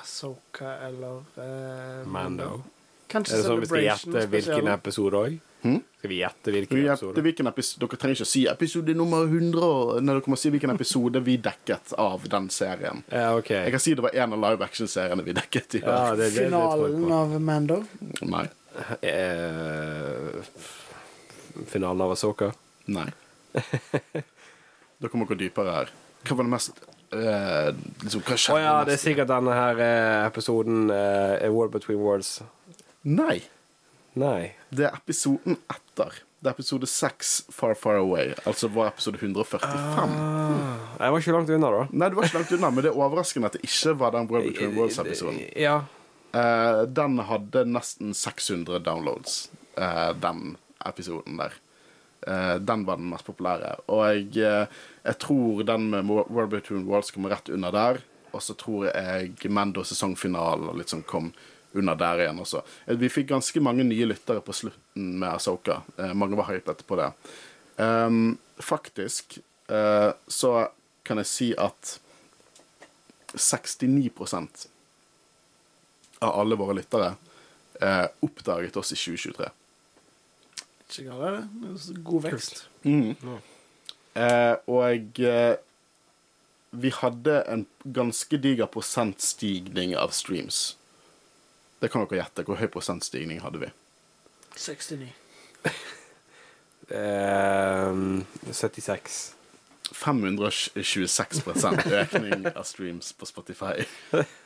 Asoka 0.00 0.72
eller 0.86 1.22
eh, 1.38 2.06
Mando. 2.10 2.62
Kanskje 3.08 3.36
Er 3.36 3.42
det 3.42 3.46
sånn 3.48 3.60
vi 3.62 3.66
skal 3.70 3.84
gjette 3.86 4.22
hvilken 4.32 4.68
episode 4.72 5.18
òg? 5.20 5.34
Hmm? 5.64 5.78
Skal 6.00 6.10
vi 6.10 6.16
gjette 6.18 6.52
hvilken 6.52 6.76
Vi 6.76 6.86
episode? 6.92 7.22
hvilken 7.24 7.48
episode 7.48 7.86
Dere 7.86 7.98
trenger 8.02 8.18
ikke 8.18 8.26
å 8.26 8.28
si 8.28 8.42
episode 8.50 8.94
nummer 8.98 9.22
100. 9.24 10.00
når 10.04 10.18
dere 10.18 10.32
må 10.34 10.36
si 10.40 10.50
hvilken 10.52 10.74
episode 10.74 11.22
vi 11.24 11.36
dekket 11.40 11.94
av 12.00 12.26
den 12.28 12.50
serien. 12.52 13.04
Ja, 13.12 13.30
okay. 13.38 13.62
Jeg 13.68 13.72
kan 13.76 13.80
si 13.84 13.94
det 13.96 14.04
var 14.04 14.18
en 14.24 14.34
av 14.36 14.42
live 14.44 14.66
action-seriene 14.66 15.24
vi 15.24 15.36
dekket 15.38 15.78
i 15.78 15.84
Ja, 15.84 16.10
år. 16.10 16.16
det, 16.20 16.30
Finalen 16.36 17.12
av 17.12 17.36
Mando. 17.40 17.78
Nei. 18.28 18.44
Eh, 19.00 20.42
finalen 21.70 22.00
av 22.04 22.12
Asoka. 22.16 22.50
Nei. 22.90 23.06
Dere 25.00 25.16
må 25.20 25.24
gå 25.28 25.36
dypere 25.38 25.78
her. 25.78 25.94
Hva 26.24 26.36
var 26.36 26.44
det 26.48 26.52
mest 26.58 26.84
eh, 27.14 27.70
liksom, 28.02 28.22
Hva 28.26 28.36
Å 28.36 28.54
oh, 28.54 28.60
ja, 28.62 28.74
det 28.86 28.96
er 28.96 29.02
sikkert 29.02 29.30
denne 29.30 29.56
her 29.56 29.80
eh, 29.82 30.20
episoden 30.26 30.90
uh, 30.92 31.38
A 31.38 31.50
War 31.54 31.72
Between 31.72 32.00
Worlds. 32.02 32.38
Nei. 33.08 33.40
Nei. 34.18 34.54
Det 34.70 34.88
er 34.88 34.96
episoden 34.96 35.58
etter. 35.72 36.20
Det 36.44 36.50
er 36.50 36.58
episode 36.58 36.88
6, 36.90 37.32
Far 37.56 37.72
Far 37.78 37.98
Away. 38.02 38.34
Altså 38.44 38.68
var 38.68 38.90
episode 38.92 39.16
145. 39.16 39.64
Ah, 39.64 40.82
jeg 41.00 41.14
var 41.14 41.22
ikke 41.22 41.36
langt 41.38 41.52
unna, 41.56 41.70
da. 41.72 41.86
Nei, 41.88 42.10
du 42.12 42.18
var 42.18 42.28
ikke 42.28 42.42
langt 42.42 42.52
unna, 42.58 42.70
men 42.70 42.84
det 42.84 42.90
er 42.90 42.98
overraskende 43.00 43.48
at 43.48 43.56
det 43.56 43.64
ikke 43.64 43.94
var 44.02 44.12
den 44.12 44.28
World 44.28 44.50
Between 44.50 44.74
Worlds-episoden. 44.76 45.40
Ja. 45.56 45.78
Uh, 46.34 46.82
den 46.90 47.16
hadde 47.24 47.64
nesten 47.70 48.12
600 48.18 48.82
downloads, 48.84 49.46
uh, 49.78 50.10
den 50.20 50.58
episoden 50.84 51.40
der. 51.40 51.56
Eh, 52.26 52.54
den 52.56 52.84
var 52.84 52.96
den 52.96 53.08
mest 53.10 53.26
populære. 53.26 53.74
Og 53.92 54.04
jeg, 54.08 54.36
eh, 54.36 54.66
jeg 55.04 55.18
tror 55.18 55.62
den 55.62 55.90
med 55.90 56.08
World 56.08 56.50
Between 56.50 56.86
Worlds 56.88 57.10
kommer 57.10 57.30
rett 57.30 57.48
under 57.48 57.70
der. 57.70 58.00
Og 58.32 58.42
så 58.42 58.54
tror 58.54 58.88
jeg 58.88 59.50
Mando 59.50 59.84
sesongfinalen 59.84 60.68
og 60.68 60.88
sånn 60.88 61.04
kom 61.06 61.32
under 61.74 61.94
der 61.94 62.24
igjen 62.24 62.40
også. 62.40 62.62
Eh, 62.86 62.96
Vi 62.96 63.08
fikk 63.08 63.28
ganske 63.28 63.60
mange 63.60 63.84
nye 63.84 64.06
lyttere 64.06 64.40
på 64.40 64.52
slutten 64.52 65.18
med 65.18 65.34
Asoka. 65.34 65.82
Mange 66.14 66.36
var 66.36 66.50
hypet 66.52 66.86
på 66.86 66.96
det. 66.96 67.12
Um, 67.76 68.38
faktisk 68.58 69.38
uh, 69.66 70.12
så 70.28 70.68
kan 71.02 71.18
jeg 71.18 71.26
si 71.26 71.48
at 71.58 71.98
69% 73.34 74.68
av 76.22 76.38
alle 76.38 76.54
våre 76.54 76.76
lyttere 76.78 77.16
uh, 77.82 78.06
oppdaget 78.22 78.76
oss 78.76 78.94
i 78.94 78.96
2023. 78.96 79.50
Det. 80.96 81.06
er 81.06 82.02
God 82.04 82.22
vekst. 82.26 82.64
Eh, 82.84 84.54
og 84.70 85.20
eh, 85.20 85.56
vi 86.70 86.90
hadde 86.94 87.40
en 87.50 87.66
ganske 87.94 88.38
diger 88.38 88.70
prosentstigning 88.70 89.96
av 89.98 90.14
streams. 90.14 90.76
Det 91.82 91.90
kan 91.90 92.06
dere 92.06 92.22
gjette. 92.22 92.44
Hvor 92.46 92.58
høy 92.60 92.68
prosentstigning 92.70 93.42
hadde 93.44 93.64
vi? 93.66 93.70
69. 94.56 95.10
Eh, 96.94 97.94
76. 98.52 99.34
526 99.94 101.42
økning 101.92 102.46
av 102.50 102.64
streams 102.68 103.12
på 103.12 103.26
Spotify. 103.28 103.84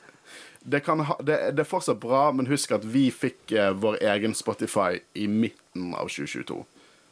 Det, 0.69 0.81
kan 0.85 1.01
ha, 1.01 1.17
det, 1.25 1.39
det 1.57 1.65
er 1.65 1.69
fortsatt 1.69 2.01
bra, 2.03 2.29
men 2.37 2.51
husk 2.51 2.75
at 2.77 2.85
vi 2.85 3.09
fikk 3.15 3.55
eh, 3.57 3.71
vår 3.73 4.01
egen 4.15 4.35
Spotify 4.37 5.01
i 5.17 5.29
midten 5.31 5.95
av 5.97 6.11
2022. 6.13 6.59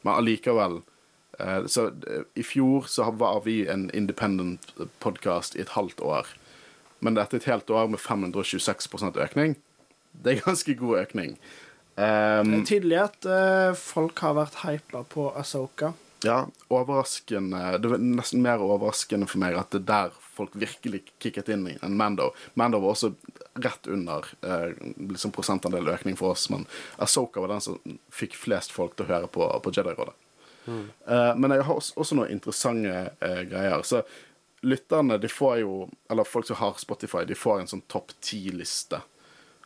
Men 0.04 0.12
allikevel 0.14 0.80
eh, 1.38 1.66
Så 1.66 1.86
eh, 1.86 2.26
i 2.36 2.44
fjor 2.44 2.88
så 2.90 3.10
var 3.16 3.44
vi 3.46 3.62
en 3.72 3.88
independent 3.96 4.74
podkast 5.04 5.56
i 5.56 5.64
et 5.64 5.72
halvt 5.76 6.02
år. 6.04 6.34
Men 7.00 7.16
dette 7.16 7.36
er 7.36 7.44
et 7.44 7.50
helt 7.52 7.70
år 7.70 7.88
med 7.92 8.00
526% 8.00 9.20
økning, 9.24 9.56
det 10.24 10.32
er 10.32 10.44
ganske 10.46 10.74
god 10.74 10.98
økning. 11.04 11.36
Um, 11.96 12.52
Det 12.52 12.60
er 12.60 12.66
tydelig 12.68 12.98
at 13.00 13.26
uh, 13.28 13.76
folk 13.76 14.20
har 14.20 14.36
vært 14.36 14.60
hypa 14.64 15.02
på 15.08 15.30
Asoka. 15.36 15.94
Ja, 16.24 16.46
overraskende 16.72 17.78
Det 17.80 17.90
var 17.92 18.00
nesten 18.00 18.42
mer 18.44 18.60
overraskende 18.64 19.28
for 19.28 19.40
meg 19.40 19.56
at 19.56 19.72
det 19.72 19.82
er 19.84 19.90
der 19.90 20.16
folk 20.36 20.54
virkelig 20.58 21.02
kicket 21.22 21.50
inn 21.52 21.64
i 21.70 21.78
enn 21.82 21.96
Mando. 21.96 22.30
Mando 22.54 22.80
var 22.84 22.94
også 22.94 23.14
rett 23.64 23.88
under 23.92 24.28
eh, 24.44 24.76
liksom 25.08 25.32
prosentandel 25.34 25.88
økning 25.94 26.18
for 26.18 26.36
oss, 26.36 26.48
men 26.52 26.68
Asoka 27.02 27.42
var 27.42 27.54
den 27.54 27.64
som 27.64 27.98
fikk 28.12 28.36
flest 28.36 28.74
folk 28.74 28.96
til 28.96 29.08
å 29.08 29.12
høre 29.14 29.32
på, 29.32 29.48
på 29.64 29.74
Jedi-rådet. 29.74 30.14
Eh, 30.68 31.32
men 31.36 31.54
jeg 31.54 31.66
har 31.66 31.74
også, 31.74 31.94
også 32.00 32.18
noen 32.18 32.32
interessante 32.34 32.94
eh, 33.22 33.42
greier. 33.48 33.82
Så 33.86 34.02
lytterne, 34.66 35.18
de 35.22 35.28
får 35.30 35.60
jo 35.62 35.88
Eller 36.10 36.24
folk 36.24 36.46
som 36.46 36.58
har 36.60 36.78
Spotify, 36.78 37.24
de 37.24 37.38
får 37.38 37.60
en 37.60 37.70
sånn 37.70 37.84
topp 37.92 38.14
ti-liste. 38.20 39.00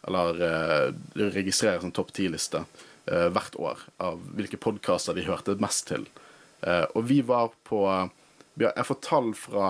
Eller 0.09 0.43
eh, 0.47 0.87
de 1.15 1.31
registrerer 1.33 1.81
en 1.81 1.89
sånn 1.89 1.97
topp 1.97 2.13
ti-liste 2.17 2.65
eh, 3.07 3.29
hvert 3.33 3.57
år 3.61 3.87
av 4.01 4.21
hvilke 4.37 4.61
podkaster 4.61 5.17
de 5.17 5.27
hørte 5.29 5.59
mest 5.61 5.89
til. 5.91 6.07
Eh, 6.65 6.87
og 6.95 7.07
vi 7.09 7.21
var 7.25 7.53
på 7.69 7.85
vi 8.55 8.67
har, 8.67 8.75
Jeg 8.77 8.89
får 8.89 9.01
tall 9.07 9.33
fra 9.39 9.69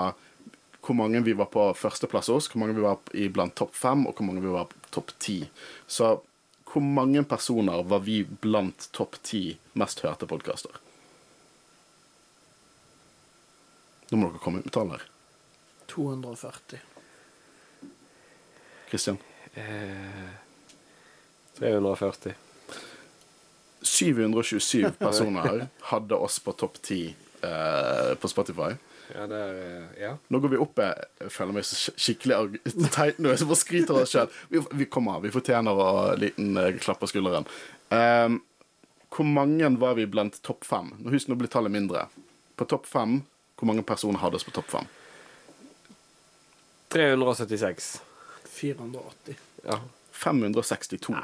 hvor 0.81 0.97
mange 0.97 1.21
vi 1.25 1.35
var 1.37 1.51
på 1.53 1.67
førsteplass 1.77 2.31
hos, 2.33 2.49
hvor 2.51 2.63
mange 2.63 2.77
vi 2.77 2.85
var 2.85 2.99
i 3.13 3.29
blant 3.29 3.55
topp 3.59 3.75
fem, 3.77 4.07
og 4.09 4.17
hvor 4.17 4.27
mange 4.27 4.43
vi 4.45 4.53
var 4.53 4.69
på 4.71 4.93
topp 4.95 5.13
ti. 5.21 5.39
Så 5.87 6.15
hvor 6.71 6.85
mange 6.85 7.25
personer 7.25 7.83
var 7.83 8.05
vi 8.07 8.23
blant 8.25 8.89
topp 8.97 9.19
ti 9.27 9.43
mest 9.79 10.05
hørte 10.05 10.29
podkaster? 10.31 10.77
Nå 14.11 14.19
må 14.19 14.31
dere 14.31 14.43
komme 14.43 14.63
ut 14.63 14.67
med 14.67 14.75
tall 14.75 14.93
her. 14.95 15.03
240. 15.91 16.81
Kristian? 18.91 19.19
Eh, 19.55 20.31
340. 21.59 22.35
727 23.83 24.91
personer 24.99 25.67
hadde 25.93 26.15
oss 26.15 26.39
på 26.39 26.53
topp 26.53 26.83
ti 26.83 27.03
eh, 27.47 28.15
på 28.21 28.29
Spotify. 28.29 28.73
Ja, 29.15 29.27
det 29.27 29.39
er 29.39 29.57
eh, 29.61 30.03
Ja. 30.05 30.13
Nå 30.29 30.39
går 30.39 30.53
vi 30.53 30.61
opp 30.63 30.79
Jeg 30.79 31.33
føler 31.35 31.57
meg 31.57 31.67
så 31.67 31.95
skikkelig 31.97 32.61
teit 32.97 33.19
nå. 33.19 33.33
Jeg 33.33 33.49
bare 33.49 33.59
skryter 33.59 33.97
av 33.97 34.05
oss 34.05 34.15
sjøl. 34.15 34.31
Vi, 34.53 34.63
vi 34.83 34.89
kommer, 34.93 35.21
vi 35.25 35.33
fortjener 35.35 35.77
å 35.77 35.89
en 36.13 36.23
liten 36.23 36.55
uh, 36.59 36.71
klapp 36.79 37.03
på 37.03 37.11
skulderen. 37.11 37.49
Um, 37.91 38.41
hvor 39.11 39.27
mange 39.27 39.69
var 39.83 39.97
vi 39.99 40.07
blant 40.07 40.39
topp 40.47 40.65
fem? 40.67 40.93
Nå 41.01 41.11
Husk, 41.15 41.31
nå 41.31 41.39
blir 41.39 41.51
tallet 41.51 41.75
mindre. 41.75 42.07
På 42.57 42.69
topp 42.71 42.87
fem, 42.87 43.21
hvor 43.59 43.71
mange 43.71 43.83
personer 43.87 44.23
hadde 44.23 44.39
oss 44.39 44.47
på 44.47 44.55
topp 44.55 44.71
fem? 44.71 44.87
376. 46.95 48.01
480. 48.51 49.37
Ja. 49.67 49.81
562. 50.21 51.15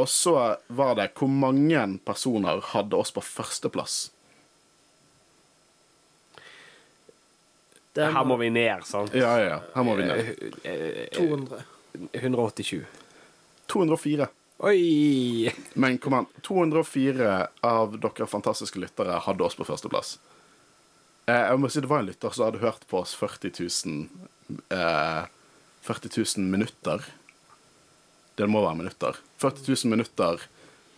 Og 0.00 0.08
så 0.08 0.34
var 0.66 0.96
det 0.98 1.12
hvor 1.18 1.30
mange 1.30 1.84
personer 2.04 2.62
hadde 2.72 2.98
oss 2.98 3.12
på 3.14 3.22
førsteplass? 3.24 4.10
Det 7.92 8.08
Her 8.14 8.24
må 8.24 8.36
vi 8.40 8.48
ned, 8.50 8.84
sant? 8.88 9.12
Ja, 9.14 9.34
ja, 9.38 9.48
ja. 9.56 9.58
Her 9.74 9.84
må 9.84 9.96
vi 9.98 10.06
ned. 10.08 10.30
Eh, 10.64 11.08
200. 11.12 11.60
187. 12.12 12.84
204. 13.72 14.28
Oi! 14.62 15.52
Men 15.74 15.98
kom 15.98 16.14
an, 16.14 16.26
204 16.46 17.32
av 17.66 17.96
dere 18.00 18.28
fantastiske 18.30 18.80
lyttere 18.80 19.18
hadde 19.26 19.44
oss 19.44 19.58
på 19.58 19.66
førsteplass. 19.68 20.14
Eh, 21.26 21.48
jeg 21.50 21.60
må 21.60 21.70
si 21.70 21.82
Det 21.82 21.90
var 21.90 22.02
en 22.02 22.08
lytter 22.08 22.32
som 22.34 22.46
hadde 22.46 22.62
hørt 22.62 22.86
på 22.88 23.02
oss 23.02 23.12
40 23.18 23.52
000, 23.60 24.08
eh, 24.70 25.24
40 25.82 26.14
000 26.38 26.48
minutter. 26.54 27.04
Det 28.38 28.48
må 28.48 28.62
være 28.64 28.80
minutter. 28.80 29.18
40 29.42 29.68
000 29.68 29.92
minutter 29.92 30.46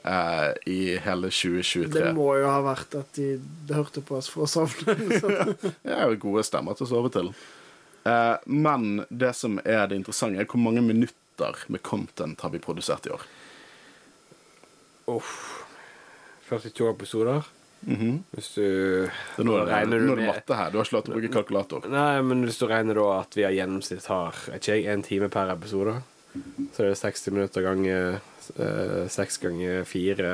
eh, 0.04 0.50
i 0.70 0.78
hele 1.04 1.30
2023. 1.32 1.88
Det 1.94 2.12
må 2.16 2.28
jo 2.38 2.48
ha 2.50 2.60
vært 2.64 2.96
at 3.00 3.18
de 3.18 3.74
hørte 3.74 4.04
på 4.04 4.18
oss 4.20 4.30
for 4.32 4.46
å 4.46 4.50
sovne. 4.50 4.96
Er 5.96 6.06
jo 6.12 6.20
gode 6.28 6.44
stemmer 6.46 6.78
til 6.78 6.88
å 6.88 6.92
sove 6.92 7.12
til. 7.14 7.32
Eh, 8.04 8.36
men 8.46 9.04
det 9.08 9.34
som 9.38 9.58
er 9.64 9.88
det 9.88 10.00
interessante, 10.02 10.40
er 10.40 10.48
hvor 10.50 10.62
mange 10.62 10.84
minutter 10.84 11.64
med 11.72 11.82
content 11.82 12.40
har 12.44 12.52
vi 12.54 12.62
produsert 12.62 13.08
i 13.08 13.14
år. 13.16 13.26
Uff. 15.16 15.34
42 16.48 16.90
episoder. 16.92 17.44
Hvis 17.84 18.54
du 18.54 18.64
Det 19.04 19.42
er 19.42 19.44
nå 19.44 19.56
er 19.60 19.66
det, 19.68 19.88
nå 19.88 19.96
er 19.96 20.00
det 20.00 20.16
med 20.22 20.30
matte 20.30 20.56
her. 20.56 20.70
Du 20.72 20.78
har 20.78 20.86
ikke 20.86 20.96
lov 20.96 21.04
til 21.04 21.12
å 21.12 21.18
bruke 21.18 21.32
kalkulator. 21.34 21.88
Nei, 21.92 22.22
men 22.24 22.44
hvis 22.46 22.58
du 22.60 22.66
regner 22.68 22.96
da 22.96 23.06
at 23.18 23.36
vi 23.36 23.44
har 23.44 23.52
gjennomsnitt 23.52 24.08
har 24.08 24.40
ikke 24.56 24.78
jeg, 24.78 24.86
en 24.92 25.04
time 25.04 25.28
per 25.32 25.52
episode, 25.52 25.98
så 26.74 26.82
er 26.82 26.92
det 26.92 27.00
60 27.00 27.34
minutter 27.34 27.64
ganger 27.64 28.20
seks 29.08 29.38
6 29.38 29.42
ganger 29.46 29.84
4 29.88 30.32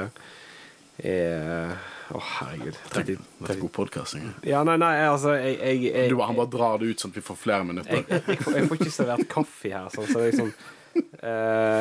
er 1.01 1.77
Å, 2.11 2.19
herregud. 2.19 2.75
30, 2.91 3.21
Det 3.39 3.53
er 3.55 3.61
god 3.61 3.73
podkasting. 3.77 4.25
Ja, 4.43 4.65
nei, 4.67 4.75
nei, 4.83 4.97
altså 5.07 5.37
jeg, 5.39 5.55
jeg, 5.61 5.85
jeg, 5.87 6.11
Du, 6.11 6.19
Han 6.27 6.35
bare 6.35 6.51
drar 6.51 6.81
det 6.81 6.91
ut 6.91 7.03
sånn 7.05 7.13
at 7.15 7.21
vi 7.21 7.23
får 7.23 7.39
flere 7.39 7.69
minutter. 7.69 8.03
jeg, 8.11 8.41
får, 8.43 8.75
ikke 8.81 8.91
servert 8.91 9.29
kaffe 9.31 9.71
her, 9.71 9.87
sånn, 9.95 10.09
så 10.11 10.19
er 10.19 10.33
liksom 10.33 10.51
eh, 10.51 10.80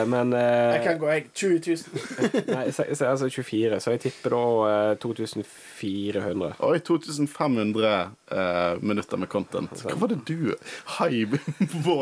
Men 0.10 0.34
eh, 0.34 0.76
Jeg 0.76 0.84
kan 0.84 0.98
gå, 1.00 1.08
jeg. 1.14 1.26
20 1.34 1.60
000. 1.68 2.10
Nei, 2.56 2.72
så, 2.76 2.84
så, 2.94 3.06
altså 3.06 3.30
24, 3.30 3.80
så 3.80 3.94
jeg 3.96 4.02
tipper 4.04 4.36
da 4.36 4.42
eh, 4.70 4.92
2400. 5.00 6.52
Oi, 6.68 6.80
2500 6.84 7.94
uh, 8.32 8.84
minutter 8.84 9.22
med 9.22 9.32
content. 9.32 9.84
Hva 9.86 9.96
var 10.02 10.12
det 10.12 10.20
du 10.28 10.52
på 11.86 11.98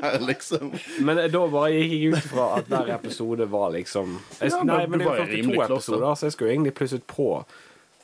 her, 0.00 0.18
liksom? 0.24 0.72
Men 1.04 1.22
da 1.28 1.44
bare 1.52 1.72
gikk 1.76 1.94
jeg 1.98 2.12
ut 2.16 2.30
fra 2.32 2.50
at 2.58 2.72
hver 2.72 2.94
episode 2.96 3.48
var 3.52 3.72
liksom 3.76 4.18
jeg, 4.40 4.50
Ja, 4.52 4.62
men 4.62 4.72
Nei, 4.72 4.82
men 4.86 5.02
det 5.02 5.08
var 5.08 5.20
er 5.20 5.26
jo 5.26 5.30
42 5.30 5.36
rimelig 5.36 5.64
close, 5.66 5.70
da. 5.70 5.78
episoder, 5.78 6.14
så 6.14 6.28
jeg 6.28 6.36
skulle 6.38 6.54
egentlig 6.56 6.74
plusset 6.78 7.08
på. 7.10 7.30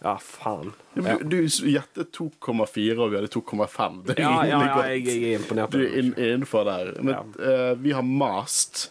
Ja, 0.04 0.18
faen. 0.18 0.72
Ja, 0.92 1.16
Du, 1.18 1.24
du 1.24 1.46
gjettet 1.46 2.10
2,4, 2.12 2.98
og 2.98 3.10
vi 3.10 3.16
hadde 3.16 3.30
2,5. 3.32 3.94
Det 4.04 4.18
er 4.18 4.20
ja, 4.20 4.32
ja, 4.44 4.58
ja 4.66 4.82
jeg, 4.92 5.06
jeg 5.08 5.22
er 5.30 5.38
imponert. 5.38 5.72
Du 5.72 5.80
er 5.80 6.10
innenfor 6.26 6.66
der. 6.68 6.90
Men 7.00 7.30
uh, 7.40 7.72
vi 7.80 7.94
har 7.96 8.04
mast 8.04 8.90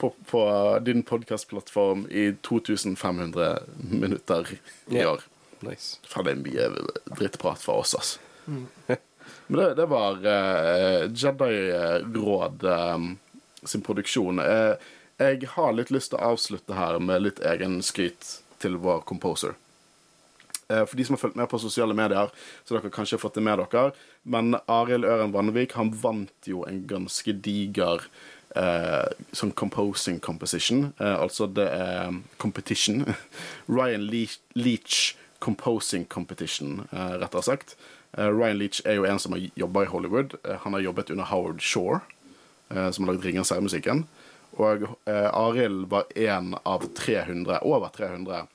på, 0.00 0.08
på 0.30 0.44
din 0.86 1.02
podkastplattform 1.04 2.06
i 2.08 2.30
2500 2.40 3.58
minutter 3.90 4.54
i 4.88 5.04
år. 5.04 5.20
Nice. 5.60 6.00
Faen, 6.08 6.24
det 6.24 6.32
er 6.32 6.40
mye 6.46 7.16
drittprat 7.18 7.60
fra 7.60 7.76
oss, 7.82 7.92
altså. 7.94 8.96
Men 9.52 9.60
det, 9.60 9.66
det 9.82 9.86
var 9.92 10.16
uh, 10.24 11.12
Jedi-råd 11.12 12.64
eh, 12.64 13.04
sin 13.68 13.84
produksjon. 13.84 14.40
Uh, 14.40 14.80
jeg 15.20 15.52
har 15.58 15.76
litt 15.76 15.92
lyst 15.92 16.14
til 16.14 16.22
å 16.22 16.32
avslutte 16.32 16.80
her 16.80 16.96
med 17.04 17.26
litt 17.26 17.44
egen 17.52 17.82
skryt 17.84 18.38
til 18.64 18.80
vår 18.80 19.04
composer. 19.04 19.60
Eh, 20.72 20.84
For 20.88 20.96
de 20.96 21.04
som 21.04 21.16
har 21.16 21.22
fulgt 21.22 21.38
med 21.38 21.48
på 21.52 21.60
sosiale 21.60 21.94
medier, 21.96 22.30
så 22.64 22.76
dere 22.76 22.92
kanskje 22.92 23.18
har 23.18 23.22
fått 23.24 23.38
det 23.38 23.44
med 23.44 23.60
dere. 23.60 23.92
Men 24.24 24.56
Arild 24.66 25.04
Øren 25.04 25.34
Vanvik 25.34 25.76
han 25.78 25.92
vant 26.02 26.48
jo 26.48 26.64
en 26.68 26.82
ganske 26.88 27.34
diger 27.44 28.06
eh, 28.56 29.08
sånn 29.36 29.52
composing 29.58 30.20
composition. 30.24 30.92
Eh, 30.98 31.16
altså 31.16 31.48
det 31.50 31.68
er 31.68 32.14
competition. 32.42 33.04
Ryan 33.78 34.08
Leach, 34.08 35.16
Composing 35.42 36.04
Competition, 36.06 36.84
eh, 36.92 37.16
rettere 37.18 37.42
sagt. 37.42 37.76
Eh, 38.16 38.28
Ryan 38.30 38.60
Leach 38.60 38.82
er 38.86 39.00
jo 39.00 39.06
en 39.08 39.18
som 39.18 39.36
har 39.36 39.46
jobba 39.58 39.86
i 39.86 39.92
Hollywood. 39.92 40.36
Eh, 40.44 40.58
han 40.64 40.76
har 40.76 40.84
jobbet 40.88 41.10
under 41.10 41.30
Howard 41.32 41.60
Shore, 41.62 42.00
som 42.72 43.04
har 43.04 43.10
lagd 43.12 43.24
Ringenes 43.26 43.50
herre-musikken. 43.52 44.06
Og 44.60 44.84
eh, 45.08 45.28
Arild 45.32 45.88
var 45.88 46.04
en 46.16 46.54
av 46.62 46.84
300, 46.96 47.58
over 47.64 47.88
300 47.96 48.46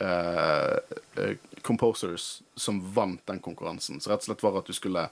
eh, 0.00 0.76
eh, 1.22 1.34
composers 1.68 2.40
som 2.56 2.80
vant 2.94 3.20
den 3.28 3.42
konkurransen. 3.44 4.00
Så 4.00 4.10
rett 4.10 4.24
og 4.24 4.30
slett 4.30 4.46
var 4.46 4.58
at 4.62 4.70
du 4.70 4.76
skulle 4.76 5.08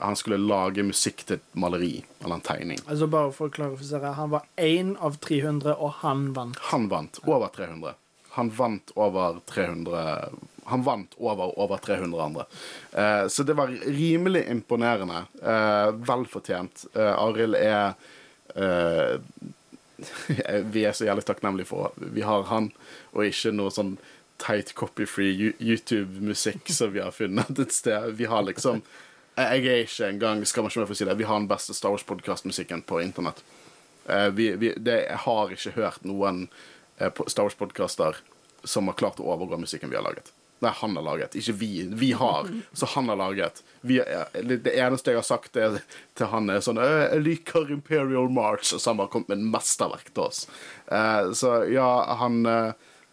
han 0.00 0.16
skulle 0.16 0.38
lage 0.40 0.82
musikk 0.82 1.26
til 1.28 1.36
et 1.36 1.56
maleri 1.60 2.04
eller 2.22 2.38
en 2.38 2.44
tegning. 2.44 2.78
Altså 2.86 3.08
Bare 3.10 3.32
for 3.36 3.50
å 3.50 3.52
klarifisere. 3.52 4.14
Han 4.16 4.30
var 4.32 4.46
én 4.56 4.94
av 4.96 5.18
300, 5.20 5.74
og 5.76 5.98
han 6.00 6.30
vant. 6.36 6.60
Han 6.70 6.88
vant 6.88 7.20
over 7.26 7.52
300. 7.52 7.92
Han 8.38 8.52
vant 8.56 8.92
over 8.94 9.40
300 9.50 10.30
Han 10.70 10.84
vant 10.86 11.14
over 11.18 11.50
over 11.58 11.80
300 11.82 12.22
andre. 12.22 12.44
Eh, 12.92 13.26
så 13.28 13.42
det 13.42 13.56
var 13.58 13.68
rimelig 13.68 14.44
imponerende. 14.48 15.24
Eh, 15.42 15.88
velfortjent. 16.06 16.84
Eh, 16.94 17.14
Arild 17.24 17.58
er 17.58 17.94
eh, 18.54 19.18
Vi 20.72 20.84
er 20.86 20.94
så 20.94 21.08
jævlig 21.08 21.26
takknemlige 21.26 21.68
for 21.72 21.90
Vi 21.98 22.22
har 22.22 22.46
han, 22.52 22.70
og 23.12 23.26
ikke 23.26 23.52
noe 23.52 23.74
sånn 23.74 23.96
teit 24.40 24.72
copy-free 24.74 25.52
YouTube-musikk 25.60 26.70
som 26.72 26.92
vi 26.94 27.00
har 27.04 27.10
funnet 27.14 27.58
et 27.58 27.72
sted. 27.76 28.12
Vi 28.18 28.24
har 28.30 28.42
liksom 28.48 28.82
Jeg 29.36 29.60
er 29.70 29.84
ikke 29.84 30.08
engang 30.10 30.42
Skal 30.48 30.64
man 30.64 30.70
ikke 30.72 30.80
meg 30.82 30.88
få 30.90 30.96
si 30.98 31.06
det 31.08 31.14
Vi 31.20 31.24
har 31.28 31.38
den 31.38 31.48
beste 31.50 31.74
Star 31.76 31.92
Wars-podkast-musikken 31.94 32.82
på 32.88 33.00
internett. 33.04 33.44
Eh, 34.08 34.28
vi, 34.34 34.50
vi, 34.60 34.72
det, 34.76 34.98
jeg 35.06 35.20
har 35.26 35.52
ikke 35.54 35.74
hørt 35.76 36.04
noen 36.08 36.48
eh, 36.98 37.12
Star 37.30 37.46
Wars-podkaster 37.46 38.18
som 38.64 38.90
har 38.90 38.96
klart 39.00 39.20
å 39.22 39.28
overgå 39.32 39.56
musikken 39.62 39.88
vi 39.92 39.96
har 39.96 40.04
laget. 40.04 40.32
Nei, 40.60 40.68
han 40.76 40.92
har 40.98 41.04
laget, 41.06 41.32
ikke 41.40 41.54
vi. 41.56 41.68
Vi 41.96 42.10
har, 42.20 42.50
så 42.76 42.84
han 42.92 43.06
har 43.08 43.16
laget. 43.16 43.62
Vi, 43.80 43.96
er- 44.02 44.28
det 44.44 44.74
eneste 44.76 45.14
jeg 45.14 45.16
har 45.22 45.24
sagt 45.24 45.56
er, 45.56 45.78
til 46.18 46.28
han, 46.28 46.50
er 46.52 46.60
sånn 46.60 46.76
«Øh, 46.82 47.06
'Jeg 47.14 47.22
liker 47.24 47.70
Imperial 47.72 48.28
March', 48.28 48.74
og 48.74 48.82
så 48.82 48.90
har 48.90 48.92
han 48.92 49.00
bare 49.00 49.12
kommet 49.14 49.30
med 49.32 49.38
en 49.40 49.48
mesterverk 49.54 50.10
til 50.12 50.26
oss. 50.26 50.42
Eh, 50.92 51.30
så 51.32 51.54
ja, 51.72 51.88
han 52.20 52.44
eh, 52.44 52.72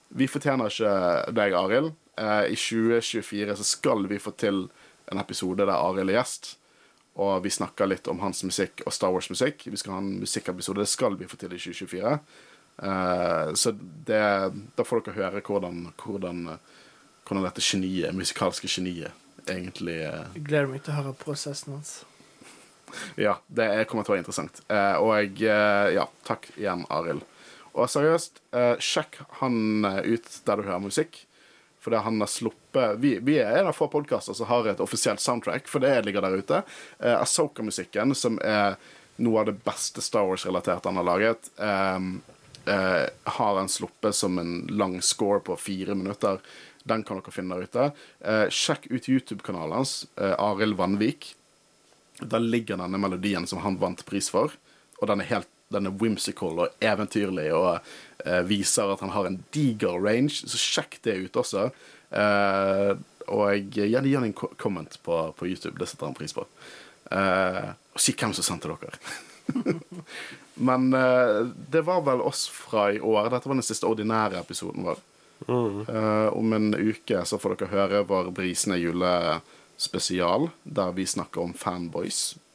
Vi 0.10 0.28
fortjener 0.28 0.70
ikke 0.72 0.92
deg, 1.36 1.54
Arild. 1.58 1.92
Eh, 2.18 2.46
I 2.54 2.56
2024 2.56 3.56
så 3.60 3.64
skal 3.68 4.08
vi 4.10 4.20
få 4.20 4.32
til 4.40 4.68
en 5.12 5.20
episode 5.22 5.66
der 5.66 5.74
Arild 5.76 6.10
er 6.10 6.20
gjest. 6.22 6.56
Og 7.18 7.42
vi 7.44 7.50
snakker 7.50 7.90
litt 7.90 8.08
om 8.12 8.20
hans 8.22 8.44
musikk 8.46 8.84
og 8.86 8.94
Star 8.94 9.10
Wars-musikk. 9.14 9.66
Vi 9.72 9.78
skal 9.82 9.96
ha 9.96 10.02
en 10.04 10.20
musikkepisode. 10.22 10.84
Det 10.86 10.92
skal 10.92 11.16
vi 11.18 11.26
få 11.30 11.38
til 11.42 11.54
i 11.56 11.60
2024. 11.60 12.18
Eh, 12.78 13.54
så 13.58 13.72
det, 14.06 14.24
da 14.78 14.86
får 14.86 15.02
dere 15.08 15.18
høre 15.18 15.42
hvordan, 15.42 15.88
hvordan, 15.98 16.44
hvordan 17.26 17.48
dette 17.48 17.64
geniet, 17.66 18.14
musikalske 18.16 18.70
geniet 18.70 19.12
egentlig 19.50 20.02
eh, 20.06 20.28
Jeg 20.36 20.44
gleder 20.50 20.70
meg 20.70 20.84
til 20.86 20.94
å 20.94 21.00
høre 21.02 21.16
prosessen 21.18 21.74
hans. 21.78 21.96
Ja, 23.20 23.34
det 23.50 23.66
er- 23.68 23.84
kommer 23.90 24.06
til 24.06 24.14
å 24.14 24.16
være 24.16 24.24
interessant. 24.24 24.62
Og 25.04 25.10
jeg 25.18 25.50
ja, 25.98 26.06
takk 26.24 26.46
igjen, 26.56 26.86
Arild. 26.90 27.26
Og 27.78 27.90
seriøst, 27.94 28.42
eh, 28.58 28.76
sjekk 28.82 29.20
han 29.42 29.86
eh, 29.86 30.16
ut 30.18 30.30
der 30.46 30.58
du 30.58 30.66
hører 30.68 30.84
musikk. 30.84 31.22
For 31.78 31.94
det 31.94 32.02
han 32.04 32.18
har 32.20 32.28
sluppet 32.28 32.98
Vi, 33.00 33.14
vi 33.24 33.38
er 33.40 33.62
en 33.62 33.70
av 33.70 33.78
få 33.78 33.88
podkaster 33.88 34.36
som 34.36 34.50
har 34.50 34.66
et 34.68 34.82
offisielt 34.84 35.22
soundtrack, 35.24 35.70
for 35.70 35.84
det 35.84 35.94
ligger 36.04 36.26
der 36.26 36.40
ute. 36.42 36.64
Eh, 37.00 37.16
Asoka-musikken, 37.16 38.16
som 38.18 38.42
er 38.44 38.76
noe 39.24 39.42
av 39.42 39.50
det 39.50 39.60
beste 39.66 40.02
Star 40.04 40.26
Wars-relaterte 40.28 40.90
han 40.90 41.00
har 41.00 41.08
laget, 41.08 41.52
eh, 41.58 42.00
eh, 42.74 43.06
har 43.38 43.60
han 43.62 43.70
sluppet 43.70 44.16
som 44.16 44.40
en 44.42 44.68
lang 44.70 45.00
score 45.02 45.40
på 45.40 45.56
fire 45.58 45.96
minutter. 45.96 46.42
Den 46.88 47.04
kan 47.04 47.22
dere 47.22 47.34
finne 47.36 47.56
der 47.56 47.68
ute. 47.70 47.92
Eh, 48.22 48.48
sjekk 48.50 48.88
ut 48.90 49.10
YouTube-kanalen 49.10 49.80
hans, 49.80 50.06
eh, 50.18 50.36
Arild 50.38 50.78
Vanvik. 50.78 51.36
Der 52.20 52.40
ligger 52.40 52.78
denne 52.78 52.98
melodien 52.98 53.48
som 53.48 53.60
han 53.60 53.78
vant 53.78 54.06
pris 54.06 54.30
for, 54.34 54.52
og 54.98 55.08
den 55.08 55.22
er 55.22 55.30
helt 55.30 55.50
den 55.74 55.90
er 55.90 56.00
whimsical 56.02 56.64
og 56.64 56.84
eventyrlig 56.84 57.50
og 57.56 57.80
uh, 58.26 58.42
viser 58.48 58.94
at 58.94 59.04
han 59.04 59.14
har 59.16 59.30
en 59.30 59.40
diger 59.56 60.00
range, 60.00 60.48
så 60.48 60.60
sjekk 60.62 61.00
det 61.08 61.18
ut 61.26 61.40
også. 61.44 61.70
Uh, 62.12 62.96
og 63.28 63.76
gjerne 63.76 64.08
gi 64.08 64.16
han 64.16 64.30
en 64.30 64.38
comment 64.56 65.00
på, 65.04 65.22
på 65.36 65.50
YouTube, 65.50 65.76
det 65.80 65.90
setter 65.92 66.08
han 66.08 66.16
pris 66.18 66.36
på. 66.36 66.48
Uh, 67.12 67.74
og 67.96 68.04
si 68.04 68.16
hvem 68.16 68.36
som 68.38 68.46
sendte 68.46 68.72
dere. 68.72 69.00
Men 70.60 70.94
eh, 70.94 71.48
det 71.70 71.82
var 71.82 72.02
vel 72.02 72.22
oss 72.22 72.50
fra 72.50 72.92
i 72.92 73.00
år. 73.00 73.30
Dette 73.30 73.50
var 73.50 73.56
den 73.56 73.66
siste 73.66 73.86
ordinære 73.86 74.40
episoden 74.42 74.88
vår. 74.88 75.04
Eh, 75.48 76.28
om 76.34 76.54
en 76.54 76.72
uke 76.74 77.22
så 77.26 77.38
får 77.38 77.60
dere 77.60 77.74
høre 77.74 78.06
vår 78.10 78.32
Brisende 78.34 78.80
julespesial, 78.82 80.50
der 80.64 80.96
vi 80.98 81.06
snakker 81.06 81.46
om 81.46 81.54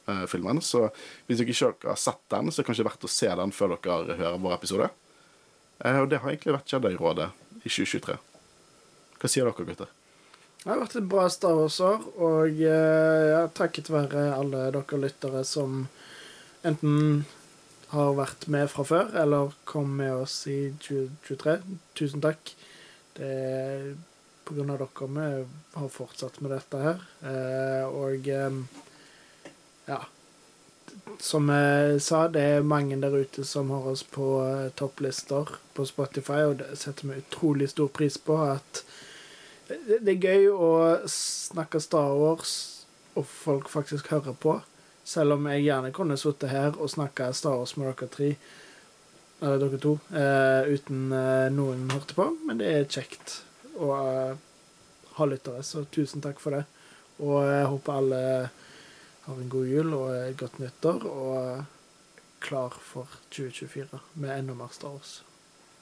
Fanboys-filmen. 0.05 0.61
så 0.61 0.89
hvis 1.27 1.39
dere 1.39 1.53
ikke 1.53 1.89
har 1.89 1.99
sett 1.99 2.21
den, 2.29 2.51
så 2.51 2.59
er 2.59 2.63
det 2.63 2.69
kanskje 2.69 2.87
verdt 2.87 3.07
å 3.07 3.11
se 3.11 3.27
den 3.27 3.51
før 3.55 3.75
dere 3.77 4.17
hører 4.19 4.39
vår 4.41 4.55
episode. 4.57 4.89
Uh, 5.83 5.99
og 6.03 6.09
det 6.09 6.21
har 6.21 6.31
egentlig 6.31 6.55
vært 6.55 6.73
Jedi-rådet 6.73 7.29
i 7.63 7.69
2023. 7.69 8.17
Hva 9.19 9.31
sier 9.31 9.47
dere, 9.47 9.67
gutter? 9.67 9.93
Det 10.63 10.71
har 10.71 10.79
vært 10.79 10.97
et 10.99 11.07
bra 11.11 11.27
Star 11.31 11.55
Wars-år, 11.59 12.03
og 12.23 12.59
eh, 12.63 13.23
ja, 13.33 13.41
takket 13.51 13.89
være 13.91 14.29
alle 14.31 14.69
dere 14.71 14.99
lyttere 14.99 15.41
som 15.43 15.89
enten 16.63 17.25
har 17.91 18.13
vært 18.15 18.47
med 18.47 18.69
fra 18.71 18.85
før, 18.87 19.11
eller 19.19 19.51
kom 19.67 19.91
med 19.99 20.13
oss 20.23 20.37
i 20.47 20.71
2023. 20.85 21.57
Tusen 21.99 22.23
takk. 22.23 22.53
Det 23.19 23.27
er 23.27 23.91
på 24.47 24.55
grunn 24.55 24.71
av 24.71 24.79
dere 24.79 25.09
vi 25.11 25.27
har 25.75 25.91
fortsatt 25.91 26.39
med 26.39 26.55
dette 26.55 26.79
her. 26.79 27.03
Og 27.91 28.31
ja 29.85 30.01
Som 31.19 31.49
jeg 31.49 32.01
sa, 32.03 32.27
det 32.31 32.41
er 32.41 32.67
mange 32.67 32.97
der 33.01 33.15
ute 33.15 33.43
som 33.47 33.71
har 33.73 33.87
oss 33.91 34.03
på 34.03 34.27
eh, 34.43 34.69
topplister 34.75 35.55
på 35.73 35.85
Spotify, 35.85 36.43
og 36.49 36.59
det 36.61 36.77
setter 36.79 37.09
vi 37.09 37.21
utrolig 37.21 37.69
stor 37.71 37.89
pris 37.93 38.17
på. 38.17 38.37
at 38.43 38.83
det 39.67 40.15
er 40.15 40.27
gøy 40.27 40.49
å 40.51 40.71
snakke 41.09 41.81
Star 41.81 42.13
Wars, 42.19 42.53
og 43.15 43.25
folk 43.29 43.69
faktisk 43.71 44.09
hører 44.11 44.35
på. 44.35 44.57
Selv 45.07 45.37
om 45.37 45.47
jeg 45.51 45.65
gjerne 45.65 45.93
kunne 45.95 46.17
sittet 46.19 46.51
her 46.51 46.75
og 46.77 46.91
snakka 46.91 47.31
Star 47.35 47.57
Wars 47.59 47.75
med 47.77 47.89
dere 47.89 48.09
tre, 48.11 48.29
eller 49.41 49.61
dere 49.63 49.79
to, 49.81 49.97
eh, 50.15 50.73
uten 50.73 51.11
eh, 51.15 51.47
noen 51.53 51.89
hørte 51.91 52.17
på. 52.17 52.29
Men 52.47 52.59
det 52.59 52.71
er 52.71 52.89
kjekt 52.89 53.41
å 53.79 53.93
ha 55.17 55.29
lyttere, 55.29 55.63
så 55.63 55.85
tusen 55.91 56.23
takk 56.23 56.41
for 56.43 56.57
det. 56.57 56.63
Og 57.23 57.39
jeg 57.47 57.69
håper 57.69 57.99
alle 57.99 58.21
har 59.25 59.35
en 59.39 59.49
god 59.49 59.67
jul 59.67 59.93
og 59.95 60.09
et 60.15 60.37
godt 60.37 60.59
nyttår, 60.59 61.05
og 61.07 61.63
klar 62.43 62.75
for 62.83 63.07
2024 63.31 63.99
med 64.19 64.33
enda 64.39 64.55
mer 64.57 64.71
Star 64.75 64.89
Wars. 64.95 65.21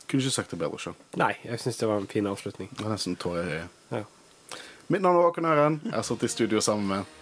Kunne 0.08 0.22
ikke 0.22 0.36
sagt 0.36 0.52
det 0.52 0.60
bedre 0.60 0.78
sjøl. 0.82 0.98
Nei, 1.18 1.34
jeg 1.46 1.60
syns 1.64 1.80
det 1.80 1.88
var 1.90 2.02
en 2.04 2.10
fin 2.12 2.28
avslutning. 2.28 2.70
Det 2.76 2.84
var 2.86 2.94
nesten 2.94 3.16
tårer 3.16 3.50
i. 3.56 3.62
Ja. 3.96 4.04
Mitt 4.92 5.02
navn 5.02 5.18
er 5.18 5.26
Håkon 5.30 5.48
Øren. 5.48 5.82
Jeg 5.86 5.96
har 5.96 6.04
sittet 6.06 6.28
i 6.28 6.34
studio 6.36 6.62
sammen 6.62 6.88
med 6.92 7.18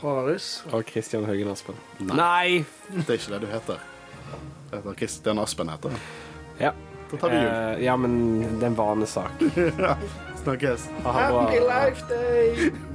Harus. 0.00 0.64
Og 0.72 0.86
Kristian 0.88 1.26
Haugen 1.28 1.50
Aspen. 1.52 1.76
Nei. 2.00 2.16
Nei! 2.16 2.64
Det 2.96 3.06
er 3.08 3.18
ikke 3.20 3.34
det 3.34 3.40
du 3.44 3.50
heter. 3.52 3.82
Det 4.70 4.78
heter 4.78 4.96
Christian 5.02 5.38
Aspen 5.42 5.68
heter 5.68 5.92
det. 5.92 6.00
Ja. 6.60 6.72
Da 7.10 7.16
tar 7.18 7.28
vi 7.34 7.36
jul. 7.36 7.50
Eh, 7.50 7.84
ja, 7.84 7.96
men 7.96 8.14
det 8.58 8.62
er 8.62 8.70
en 8.72 8.78
vanesak. 8.78 9.42
Snakkes. 10.44 10.88
Ha 11.04 11.18
det 11.18 11.32
bra. 11.34 11.42
Happy 11.42 11.60
Life 11.68 12.08
Day! 12.08 12.89